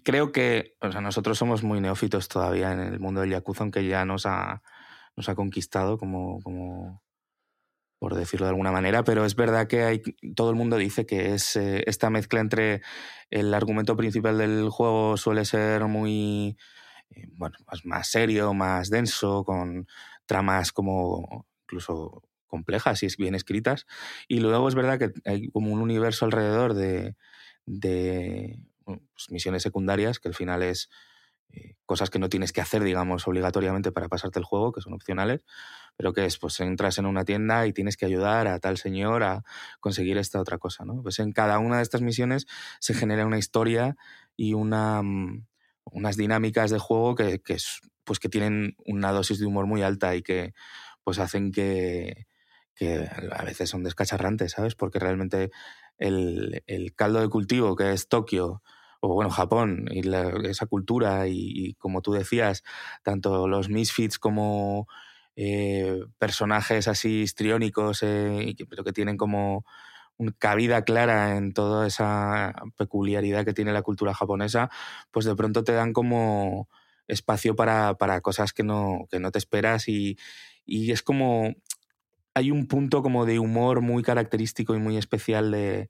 Creo 0.03 0.31
que. 0.31 0.75
O 0.81 0.91
sea, 0.91 1.01
nosotros 1.01 1.37
somos 1.37 1.63
muy 1.63 1.79
neófitos 1.81 2.27
todavía 2.27 2.71
en 2.71 2.79
el 2.79 2.99
mundo 2.99 3.21
del 3.21 3.31
Yakuza, 3.31 3.63
aunque 3.63 3.85
ya 3.87 4.05
nos 4.05 4.25
ha, 4.25 4.61
nos 5.15 5.29
ha 5.29 5.35
conquistado, 5.35 5.97
como, 5.97 6.41
como. 6.41 7.03
Por 7.99 8.13
decirlo 8.13 8.45
de 8.45 8.51
alguna 8.51 8.71
manera, 8.71 9.03
pero 9.03 9.25
es 9.25 9.35
verdad 9.35 9.65
que 9.65 9.81
hay, 9.81 10.03
todo 10.35 10.51
el 10.51 10.55
mundo 10.55 10.77
dice 10.77 11.07
que 11.07 11.33
es 11.33 11.55
eh, 11.55 11.83
esta 11.87 12.11
mezcla 12.11 12.39
entre 12.41 12.83
el 13.31 13.51
argumento 13.55 13.95
principal 13.97 14.37
del 14.37 14.69
juego 14.69 15.17
suele 15.17 15.45
ser 15.45 15.83
muy, 15.85 16.57
eh, 17.09 17.27
bueno, 17.31 17.57
más, 17.65 17.85
más 17.85 18.07
serio, 18.07 18.53
más 18.53 18.91
denso, 18.91 19.43
con 19.43 19.87
tramas 20.27 20.71
como 20.71 21.47
incluso 21.63 22.21
complejas 22.47 23.03
y 23.03 23.07
bien 23.17 23.35
escritas. 23.35 23.85
Y 24.27 24.39
luego 24.39 24.67
es 24.67 24.75
verdad 24.75 24.97
que 24.99 25.11
hay 25.25 25.49
como 25.49 25.71
un 25.71 25.81
universo 25.81 26.25
alrededor 26.25 26.73
de, 26.73 27.15
pues, 28.95 29.29
misiones 29.31 29.63
secundarias, 29.63 30.19
que 30.19 30.29
al 30.29 30.35
final 30.35 30.63
es 30.63 30.89
eh, 31.51 31.75
cosas 31.85 32.09
que 32.09 32.19
no 32.19 32.29
tienes 32.29 32.51
que 32.53 32.61
hacer, 32.61 32.83
digamos, 32.83 33.27
obligatoriamente 33.27 33.91
para 33.91 34.09
pasarte 34.09 34.39
el 34.39 34.45
juego, 34.45 34.71
que 34.73 34.81
son 34.81 34.93
opcionales, 34.93 35.43
pero 35.95 36.13
que 36.13 36.25
es, 36.25 36.37
pues 36.37 36.59
entras 36.59 36.97
en 36.97 37.05
una 37.05 37.25
tienda 37.25 37.65
y 37.67 37.73
tienes 37.73 37.97
que 37.97 38.05
ayudar 38.05 38.47
a 38.47 38.59
tal 38.59 38.77
señor 38.77 39.23
a 39.23 39.43
conseguir 39.79 40.17
esta 40.17 40.39
otra 40.41 40.57
cosa, 40.57 40.85
¿no? 40.85 41.01
Pues 41.01 41.19
en 41.19 41.31
cada 41.31 41.59
una 41.59 41.77
de 41.77 41.83
estas 41.83 42.01
misiones 42.01 42.47
se 42.79 42.93
genera 42.93 43.25
una 43.25 43.37
historia 43.39 43.95
y 44.35 44.53
una, 44.53 45.01
mm, 45.03 45.45
unas 45.85 46.17
dinámicas 46.17 46.69
de 46.71 46.79
juego 46.79 47.15
que, 47.15 47.39
que 47.41 47.53
es- 47.53 47.79
pues 48.03 48.19
que 48.19 48.29
tienen 48.29 48.75
una 48.85 49.11
dosis 49.11 49.39
de 49.39 49.45
humor 49.45 49.65
muy 49.67 49.83
alta 49.83 50.15
y 50.15 50.21
que 50.23 50.53
pues 51.03 51.19
hacen 51.19 51.51
que, 51.51 52.25
que 52.75 53.07
a 53.31 53.43
veces 53.43 53.69
son 53.69 53.83
descacharrantes, 53.83 54.51
¿sabes? 54.53 54.75
Porque 54.75 54.99
realmente 54.99 55.51
el, 55.97 56.63
el 56.67 56.93
caldo 56.95 57.19
de 57.21 57.29
cultivo 57.29 57.75
que 57.75 57.91
es 57.93 58.07
Tokio 58.07 58.61
o 59.01 59.13
bueno, 59.13 59.29
Japón 59.31 59.85
y 59.91 60.01
esa 60.47 60.65
cultura 60.67 61.27
y, 61.27 61.73
como 61.75 62.01
tú 62.01 62.13
decías, 62.13 62.63
tanto 63.03 63.47
los 63.47 63.69
misfits 63.69 64.19
como 64.19 64.87
eh, 65.35 66.03
personajes 66.17 66.87
así 66.87 67.21
histriónicos, 67.21 68.03
eh, 68.03 68.55
pero 68.69 68.83
que 68.83 68.93
tienen 68.93 69.17
como 69.17 69.65
una 70.17 70.31
cabida 70.37 70.83
clara 70.83 71.37
en 71.37 71.53
toda 71.53 71.87
esa 71.87 72.53
peculiaridad 72.77 73.45
que 73.45 73.53
tiene 73.53 73.73
la 73.73 73.83
cultura 73.83 74.13
japonesa, 74.13 74.69
pues 75.11 75.25
de 75.25 75.35
pronto 75.35 75.63
te 75.63 75.73
dan 75.73 75.93
como 75.93 76.69
espacio 77.07 77.55
para, 77.55 77.95
para 77.95 78.21
cosas 78.21 78.51
que 78.53 78.63
no, 78.63 79.07
que 79.11 79.19
no 79.19 79.31
te 79.31 79.37
esperas 79.39 79.87
y, 79.87 80.17
y 80.65 80.91
es 80.91 81.03
como 81.03 81.53
hay 82.33 82.51
un 82.51 82.67
punto 82.67 83.01
como 83.03 83.25
de 83.25 83.39
humor 83.39 83.81
muy 83.81 84.03
característico 84.03 84.75
y 84.75 84.79
muy 84.79 84.97
especial 84.97 85.51
de, 85.51 85.89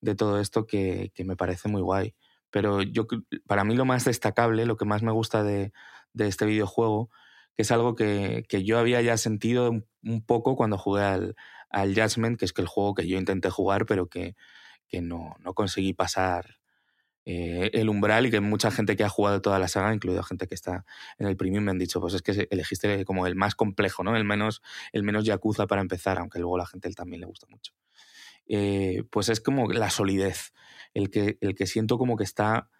de 0.00 0.14
todo 0.14 0.40
esto 0.40 0.66
que, 0.66 1.12
que 1.14 1.24
me 1.24 1.36
parece 1.36 1.68
muy 1.68 1.82
guay. 1.82 2.14
Pero 2.50 2.82
yo, 2.82 3.06
para 3.46 3.64
mí 3.64 3.74
lo 3.74 3.84
más 3.84 4.04
destacable, 4.04 4.66
lo 4.66 4.76
que 4.76 4.84
más 4.84 5.02
me 5.02 5.12
gusta 5.12 5.42
de, 5.42 5.72
este 6.18 6.46
videojuego, 6.46 7.10
que 7.54 7.62
es 7.62 7.70
algo 7.70 7.94
que, 7.94 8.44
que, 8.48 8.64
yo 8.64 8.78
había 8.78 9.02
ya 9.02 9.16
sentido 9.16 9.70
un 10.02 10.24
poco 10.24 10.56
cuando 10.56 10.78
jugué 10.78 11.02
al, 11.02 11.36
Judgment, 11.72 12.38
que 12.38 12.46
es 12.46 12.52
que 12.52 12.62
el 12.62 12.68
juego 12.68 12.94
que 12.94 13.06
yo 13.06 13.18
intenté 13.18 13.50
jugar, 13.50 13.86
pero 13.86 14.08
que, 14.08 14.34
que 14.88 15.02
no, 15.02 15.34
no 15.40 15.54
conseguí 15.54 15.92
pasar 15.92 16.56
eh, 17.28 17.70
el 17.74 17.88
umbral 17.88 18.26
y 18.26 18.30
que 18.30 18.40
mucha 18.40 18.70
gente 18.70 18.96
que 18.96 19.02
ha 19.02 19.08
jugado 19.08 19.42
toda 19.42 19.58
la 19.58 19.66
saga, 19.66 19.92
incluido 19.92 20.22
gente 20.22 20.46
que 20.46 20.54
está 20.54 20.86
en 21.18 21.26
el 21.26 21.36
premium, 21.36 21.64
me 21.64 21.72
han 21.72 21.78
dicho, 21.78 22.00
pues 22.00 22.14
es 22.14 22.22
que 22.22 22.46
elegiste 22.50 23.04
como 23.04 23.26
el 23.26 23.34
más 23.34 23.56
complejo, 23.56 24.04
¿no? 24.04 24.16
El 24.16 24.24
menos, 24.24 24.62
el 24.92 25.02
menos 25.02 25.24
yakuza 25.24 25.66
para 25.66 25.80
empezar, 25.80 26.18
aunque 26.18 26.38
luego 26.38 26.56
la 26.56 26.66
gente 26.66 26.88
también 26.92 27.20
le 27.20 27.26
gusta 27.26 27.48
mucho. 27.50 27.72
Eh, 28.46 29.02
pues 29.10 29.28
es 29.28 29.40
como 29.40 29.72
la 29.72 29.90
solidez, 29.90 30.52
el 30.96 31.10
que, 31.10 31.36
el 31.40 31.54
que 31.54 31.66
siento 31.66 31.98
como 31.98 32.16
que 32.16 32.24
está 32.24 32.70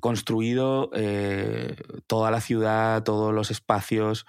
construido 0.00 0.90
eh, 0.94 1.76
toda 2.06 2.30
la 2.30 2.42
ciudad, 2.42 3.02
todos 3.04 3.32
los 3.32 3.50
espacios, 3.50 4.26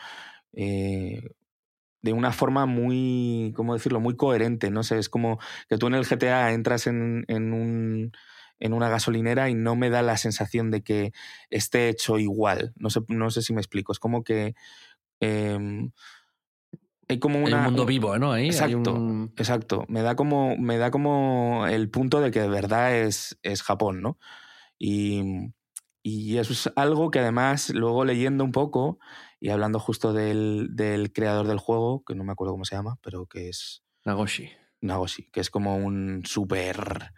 de 0.53 2.13
una 2.13 2.31
forma 2.31 2.65
muy, 2.65 3.53
¿cómo 3.55 3.73
decirlo?, 3.73 3.99
muy 3.99 4.15
coherente, 4.15 4.71
no 4.71 4.83
sé, 4.83 4.97
es 4.97 5.09
como 5.09 5.39
que 5.67 5.77
tú 5.77 5.87
en 5.87 5.95
el 5.95 6.05
GTA 6.05 6.53
entras 6.53 6.87
en, 6.87 7.25
en, 7.27 7.53
un, 7.53 8.13
en 8.59 8.73
una 8.73 8.89
gasolinera 8.89 9.49
y 9.49 9.53
no 9.53 9.75
me 9.75 9.89
da 9.89 10.01
la 10.01 10.15
sensación 10.17 10.71
de 10.71 10.81
que 10.81 11.11
esté 11.49 11.89
hecho 11.89 12.17
igual, 12.17 12.73
no 12.77 12.89
sé, 12.89 13.01
no 13.09 13.29
sé 13.29 13.41
si 13.41 13.53
me 13.53 13.61
explico, 13.61 13.91
es 13.91 13.99
como 13.99 14.23
que... 14.23 14.55
Eh, 15.19 15.89
hay 17.09 17.19
como 17.19 17.39
una, 17.39 17.59
un 17.59 17.63
mundo 17.63 17.85
vivo, 17.85 18.17
¿no? 18.17 18.33
Ahí 18.33 18.47
exacto, 18.47 18.93
un... 18.93 19.33
exacto. 19.37 19.85
Me 19.87 20.01
da 20.01 20.15
como, 20.15 20.57
me 20.57 20.77
da 20.77 20.91
como 20.91 21.65
el 21.67 21.89
punto 21.89 22.19
de 22.19 22.31
que 22.31 22.41
de 22.41 22.49
verdad 22.49 22.95
es, 22.95 23.39
es 23.43 23.63
Japón, 23.63 24.01
¿no? 24.01 24.19
Y, 24.77 25.53
y 26.03 26.37
eso 26.37 26.53
es 26.53 26.69
algo 26.75 27.09
que 27.09 27.19
además, 27.19 27.69
luego 27.69 28.03
leyendo 28.03 28.43
un 28.43 28.51
poco, 28.51 28.99
y 29.39 29.49
hablando 29.49 29.79
justo 29.79 30.13
del, 30.13 30.69
del, 30.71 31.13
creador 31.13 31.47
del 31.47 31.59
juego, 31.59 32.03
que 32.05 32.15
no 32.15 32.23
me 32.23 32.33
acuerdo 32.33 32.53
cómo 32.53 32.65
se 32.65 32.75
llama, 32.75 32.97
pero 33.01 33.25
que 33.25 33.49
es... 33.49 33.83
Nagoshi. 34.03 34.49
Nagoshi, 34.81 35.29
que 35.31 35.39
es 35.39 35.49
como 35.49 35.77
un 35.77 36.23
súper 36.25 37.11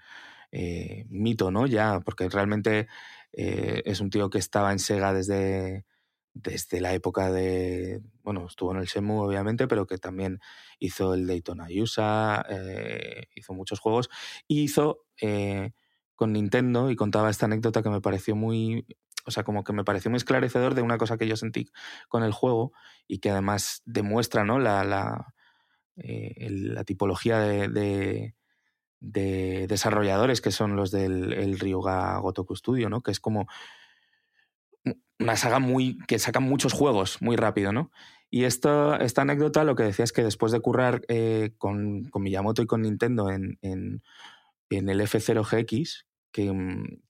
eh, 0.52 1.06
mito, 1.10 1.52
¿no? 1.52 1.66
Ya, 1.66 2.00
porque 2.00 2.30
realmente 2.30 2.88
eh, 3.34 3.82
es 3.86 4.02
un 4.02 4.10
tío 4.10 4.30
que 4.30 4.38
estaba 4.38 4.72
en 4.72 4.80
Sega 4.80 5.14
desde, 5.14 5.86
desde 6.42 6.82
la 6.82 6.94
época 6.94 7.32
de... 7.32 8.02
Bueno, 8.24 8.46
estuvo 8.48 8.72
en 8.72 8.78
el 8.78 8.88
Semu, 8.88 9.22
obviamente, 9.22 9.68
pero 9.68 9.86
que 9.86 9.98
también 9.98 10.40
hizo 10.80 11.14
el 11.14 11.28
Daytona 11.28 11.68
USA, 11.70 12.46
eh, 12.50 13.28
hizo 13.36 13.54
muchos 13.54 13.80
juegos, 13.80 14.10
y 14.48 14.62
hizo 14.62 15.06
eh, 15.22 15.72
con 16.16 16.34
Nintendo, 16.34 16.90
y 16.92 16.96
contaba 16.96 17.30
esta 17.30 17.46
anécdota 17.46 17.84
que 17.84 17.90
me 17.90 18.02
pareció 18.02 18.36
muy 18.36 18.86
o 19.26 19.32
sea, 19.32 19.44
como 19.44 19.64
que 19.64 19.74
me 19.74 19.84
pareció 19.84 20.10
muy 20.10 20.18
esclarecedor 20.18 20.74
de 20.74 20.82
una 20.82 20.98
cosa 20.98 21.18
que 21.18 21.28
yo 21.28 21.36
sentí 21.36 21.70
con 22.08 22.24
el 22.24 22.32
juego 22.32 22.72
y 23.08 23.20
que 23.20 23.30
además 23.30 23.84
demuestra 23.86 24.44
¿no? 24.44 24.58
la, 24.58 24.84
la, 24.84 25.36
eh, 25.98 26.48
la 26.50 26.84
tipología 26.84 27.38
de, 27.38 27.68
de, 27.68 28.36
de, 29.00 29.68
desarrolladores 29.68 30.42
que 30.42 30.52
son 30.52 30.76
los 30.76 30.90
del 30.90 31.34
el 31.34 31.60
Ryuga 31.60 32.18
Gotoku 32.18 32.56
Studio, 32.56 32.90
¿no? 32.90 33.02
que 33.02 33.12
es 33.12 33.20
como 33.20 33.48
una 35.20 35.36
saga 35.36 35.60
muy 35.60 35.98
que 36.08 36.20
sacan 36.20 36.44
muchos 36.44 36.74
juegos 36.74 37.22
muy 37.22 37.36
rápido, 37.36 37.72
¿no? 37.72 37.92
Y 38.32 38.44
esto, 38.44 38.96
esta 39.00 39.24
anécdota 39.24 39.64
lo 39.64 39.76
que 39.76 39.84
decía 39.84 40.06
es 40.06 40.14
que 40.14 40.24
después 40.24 40.52
de 40.52 40.60
currar 40.60 41.02
eh, 41.08 41.52
con, 41.58 42.10
Miyamoto 42.14 42.62
y 42.62 42.68
con 42.68 42.84
Nintendo 42.84 43.32
en, 43.32 43.58
en, 43.62 44.02
el 44.70 45.02
F0GX, 45.02 46.06
que, 46.32 46.54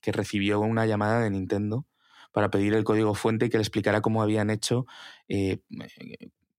que, 0.00 0.12
recibió 0.12 0.60
una 0.60 0.86
llamada 0.86 1.20
de 1.20 1.30
Nintendo 1.30 1.86
para 2.32 2.50
pedir 2.50 2.72
el 2.74 2.84
código 2.84 3.14
fuente 3.14 3.46
y 3.46 3.50
que 3.50 3.58
le 3.58 3.62
explicara 3.62 4.00
cómo 4.00 4.22
habían 4.22 4.48
hecho 4.48 4.86
eh, 5.28 5.60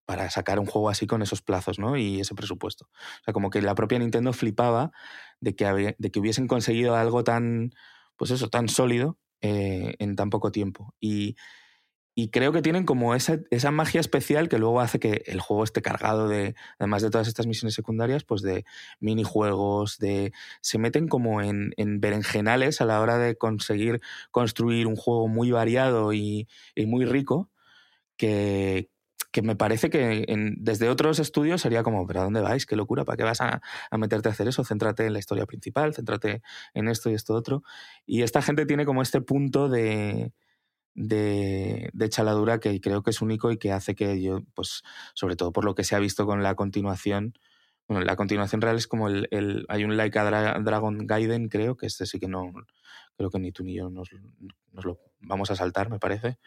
para 0.06 0.30
sacar 0.30 0.60
un 0.60 0.68
juego 0.68 0.90
así 0.90 1.08
con 1.08 1.24
esos 1.24 1.42
plazos 1.42 1.80
¿no? 1.80 1.98
y 1.98 2.20
ese 2.20 2.36
presupuesto. 2.36 2.86
O 2.86 3.24
sea, 3.26 3.34
como 3.34 3.50
que 3.50 3.64
la 3.64 3.74
propia 3.74 3.98
Nintendo 3.98 4.32
flipaba 4.32 4.92
de 5.40 5.56
que, 5.56 5.96
de 5.98 6.12
que 6.12 6.20
hubiesen 6.20 6.48
conseguido 6.48 6.96
algo 6.96 7.24
tan, 7.24 7.72
pues 8.16 8.30
eso, 8.30 8.50
tan 8.50 8.70
sólido 8.70 9.18
eh, 9.42 9.96
en 10.00 10.16
tan 10.16 10.30
poco 10.30 10.52
tiempo. 10.52 10.94
Y, 11.00 11.36
y 12.14 12.30
creo 12.30 12.52
que 12.52 12.62
tienen 12.62 12.86
como 12.86 13.16
esa, 13.16 13.40
esa, 13.52 13.72
magia 13.72 14.02
especial 14.02 14.50
que 14.50 14.60
luego 14.60 14.82
hace 14.82 15.00
que 15.00 15.24
el 15.26 15.40
juego 15.40 15.64
esté 15.64 15.82
cargado 15.82 16.28
de, 16.28 16.56
además 16.78 17.02
de 17.02 17.10
todas 17.10 17.28
estas 17.28 17.48
misiones 17.48 17.74
secundarias, 17.74 18.24
pues 18.24 18.42
de 18.42 18.66
minijuegos, 19.00 19.98
de. 19.98 20.34
se 20.62 20.78
meten 20.78 21.08
como 21.08 21.42
en, 21.42 21.74
en 21.78 22.00
berenjenales 22.02 22.82
a 22.82 22.86
la 22.86 23.02
hora 23.02 23.18
de 23.18 23.38
conseguir 23.38 24.02
construir 24.30 24.88
un 24.88 24.96
juego 24.96 25.28
muy 25.28 25.52
variado 25.52 26.14
y, 26.14 26.48
y 26.76 26.86
muy 26.86 27.06
rico. 27.06 27.50
Que, 28.18 28.91
que 29.32 29.41
me 29.41 29.56
parece 29.56 29.90
que 29.90 30.26
desde 30.58 30.90
otros 30.90 31.20
estudios 31.20 31.62
sería 31.62 31.84
como, 31.84 32.06
¿pero 32.06 32.22
a 32.22 32.24
dónde 32.24 32.41
vais? 32.41 32.66
¿Qué 32.66 32.76
locura? 32.76 33.06
¿Para 33.06 33.18
qué 33.18 33.24
vas 33.24 33.41
a, 33.41 33.62
a, 33.90 33.98
meterte 33.98 34.30
a 34.30 34.34
hacer 34.34 34.48
eso? 34.48 34.64
Céntrate 34.66 35.06
en 35.06 35.14
la 35.14 35.20
historia 35.20 35.45
principal, 35.45 35.94
céntrate 35.94 36.41
en 36.74 36.88
esto 36.90 37.10
y 37.10 37.14
esto 37.14 37.34
otro. 37.34 37.64
Y 38.06 38.24
esta 38.24 38.41
gente 38.41 38.66
tiene 38.66 38.86
como 38.86 39.02
este 39.02 39.22
punto 39.22 39.70
de, 39.70 40.34
de, 40.95 41.90
de, 41.94 42.10
chaladura 42.10 42.60
que 42.60 42.82
creo 42.82 43.03
que 43.03 43.12
es 43.12 43.22
único 43.22 43.52
y 43.52 43.58
que 43.58 43.72
hace 43.72 43.95
que 43.95 44.22
yo, 44.22 44.41
pues, 44.53 44.84
sobre 45.14 45.36
todo 45.36 45.52
por 45.52 45.66
lo 45.66 45.76
que 45.76 45.84
se 45.84 45.95
ha 45.95 45.99
visto 45.99 46.26
con 46.26 46.44
la 46.44 46.56
continuación, 46.56 47.34
bueno, 47.88 48.06
la 48.06 48.16
continuación 48.16 48.62
real 48.62 48.78
es 48.78 48.88
como 48.88 49.08
el, 49.08 49.28
el 49.32 49.66
hay 49.70 49.84
un 49.84 49.98
Like 49.98 50.18
a 50.20 50.24
Dra 50.26 50.60
Dragon 50.60 51.08
Gaiden, 51.08 51.49
creo, 51.49 51.76
que 51.78 51.88
este 51.88 52.06
sí 52.06 52.20
que 52.20 52.28
no, 52.28 52.52
creo 53.18 53.30
que 53.30 53.40
ni 53.40 53.52
tú 53.52 53.64
ni 53.64 53.76
yo 53.76 53.90
nos, 53.90 54.10
nos 54.72 54.86
lo 54.86 54.99
vamos 55.20 55.52
a 55.52 55.56
saltar, 55.56 55.90
me 55.90 55.99
parece. 55.99 56.38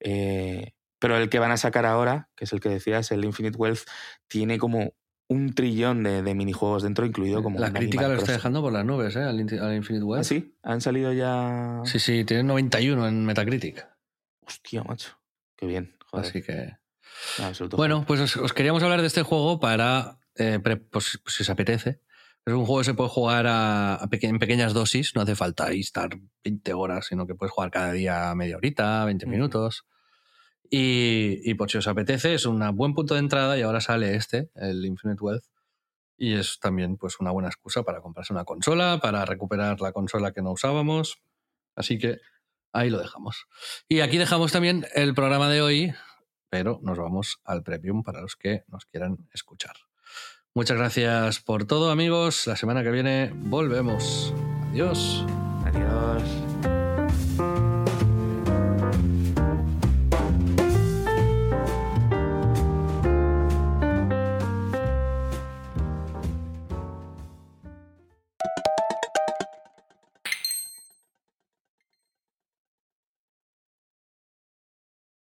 Eh, 0.00 0.72
pero 1.02 1.16
el 1.16 1.28
que 1.28 1.40
van 1.40 1.50
a 1.50 1.56
sacar 1.56 1.84
ahora, 1.84 2.28
que 2.36 2.44
es 2.44 2.52
el 2.52 2.60
que 2.60 2.68
decías, 2.68 3.10
el 3.10 3.24
Infinite 3.24 3.58
Wealth, 3.58 3.88
tiene 4.28 4.56
como 4.56 4.94
un 5.26 5.52
trillón 5.52 6.04
de, 6.04 6.22
de, 6.22 6.34
minijuegos 6.36 6.84
dentro, 6.84 7.04
incluido 7.04 7.42
como. 7.42 7.58
La 7.58 7.72
crítica 7.72 8.06
lo 8.06 8.14
está 8.14 8.30
dejando 8.30 8.62
por 8.62 8.72
las 8.72 8.84
nubes, 8.84 9.16
¿eh? 9.16 9.24
Al, 9.24 9.40
al 9.40 9.74
Infinite 9.74 10.04
Web. 10.04 10.20
¿Ah, 10.20 10.24
sí? 10.24 10.54
¿Han 10.62 10.80
salido 10.80 11.12
ya.? 11.12 11.80
Sí, 11.86 11.98
sí, 11.98 12.24
tienen 12.24 12.46
91 12.46 13.08
en 13.08 13.26
Metacritic. 13.26 13.84
Hostia, 14.46 14.84
macho. 14.84 15.18
Qué 15.56 15.66
bien. 15.66 15.96
Joder. 16.06 16.24
Así 16.24 16.40
que. 16.40 16.76
Ah, 17.40 17.50
bueno, 17.72 18.04
pues 18.06 18.20
os, 18.20 18.36
os, 18.36 18.52
queríamos 18.52 18.84
hablar 18.84 19.00
de 19.00 19.08
este 19.08 19.22
juego 19.22 19.58
para. 19.58 20.20
Eh, 20.36 20.60
pre, 20.62 20.76
pues, 20.76 21.18
pues, 21.24 21.34
si 21.34 21.42
os 21.42 21.50
apetece. 21.50 22.00
Es 22.46 22.54
un 22.54 22.64
juego 22.64 22.78
que 22.78 22.84
se 22.84 22.94
puede 22.94 23.10
jugar 23.10 23.48
a, 23.48 23.96
a 23.96 24.08
peque, 24.08 24.28
en 24.28 24.38
pequeñas 24.38 24.72
dosis, 24.72 25.16
no 25.16 25.22
hace 25.22 25.34
falta 25.34 25.66
ahí 25.66 25.80
estar 25.80 26.10
20 26.44 26.74
horas, 26.74 27.06
sino 27.06 27.26
que 27.26 27.34
puedes 27.34 27.52
jugar 27.52 27.72
cada 27.72 27.90
día 27.90 28.32
media 28.36 28.56
horita, 28.56 29.04
20 29.04 29.26
mm. 29.26 29.28
minutos. 29.28 29.84
Y, 30.74 31.38
y 31.44 31.52
pues 31.52 31.70
si 31.70 31.76
os 31.76 31.86
apetece, 31.86 32.32
es 32.32 32.46
un 32.46 32.66
buen 32.74 32.94
punto 32.94 33.12
de 33.12 33.20
entrada 33.20 33.58
y 33.58 33.62
ahora 33.62 33.82
sale 33.82 34.14
este, 34.14 34.50
el 34.54 34.82
Infinite 34.86 35.22
Wealth. 35.22 35.44
Y 36.16 36.32
es 36.32 36.58
también 36.60 36.96
pues 36.96 37.20
una 37.20 37.30
buena 37.30 37.50
excusa 37.50 37.82
para 37.82 38.00
comprarse 38.00 38.32
una 38.32 38.46
consola, 38.46 38.98
para 39.02 39.26
recuperar 39.26 39.82
la 39.82 39.92
consola 39.92 40.32
que 40.32 40.40
no 40.40 40.52
usábamos. 40.52 41.18
Así 41.76 41.98
que 41.98 42.20
ahí 42.72 42.88
lo 42.88 42.98
dejamos. 43.00 43.44
Y 43.86 44.00
aquí 44.00 44.16
dejamos 44.16 44.50
también 44.50 44.86
el 44.94 45.12
programa 45.12 45.50
de 45.50 45.60
hoy, 45.60 45.94
pero 46.48 46.80
nos 46.82 46.96
vamos 46.96 47.40
al 47.44 47.62
premium 47.62 48.02
para 48.02 48.22
los 48.22 48.36
que 48.36 48.64
nos 48.68 48.86
quieran 48.86 49.28
escuchar. 49.34 49.76
Muchas 50.54 50.78
gracias 50.78 51.40
por 51.40 51.66
todo 51.66 51.90
amigos. 51.90 52.46
La 52.46 52.56
semana 52.56 52.82
que 52.82 52.90
viene 52.90 53.30
volvemos. 53.34 54.32
Adiós. 54.70 55.22
Adiós. 55.66 56.71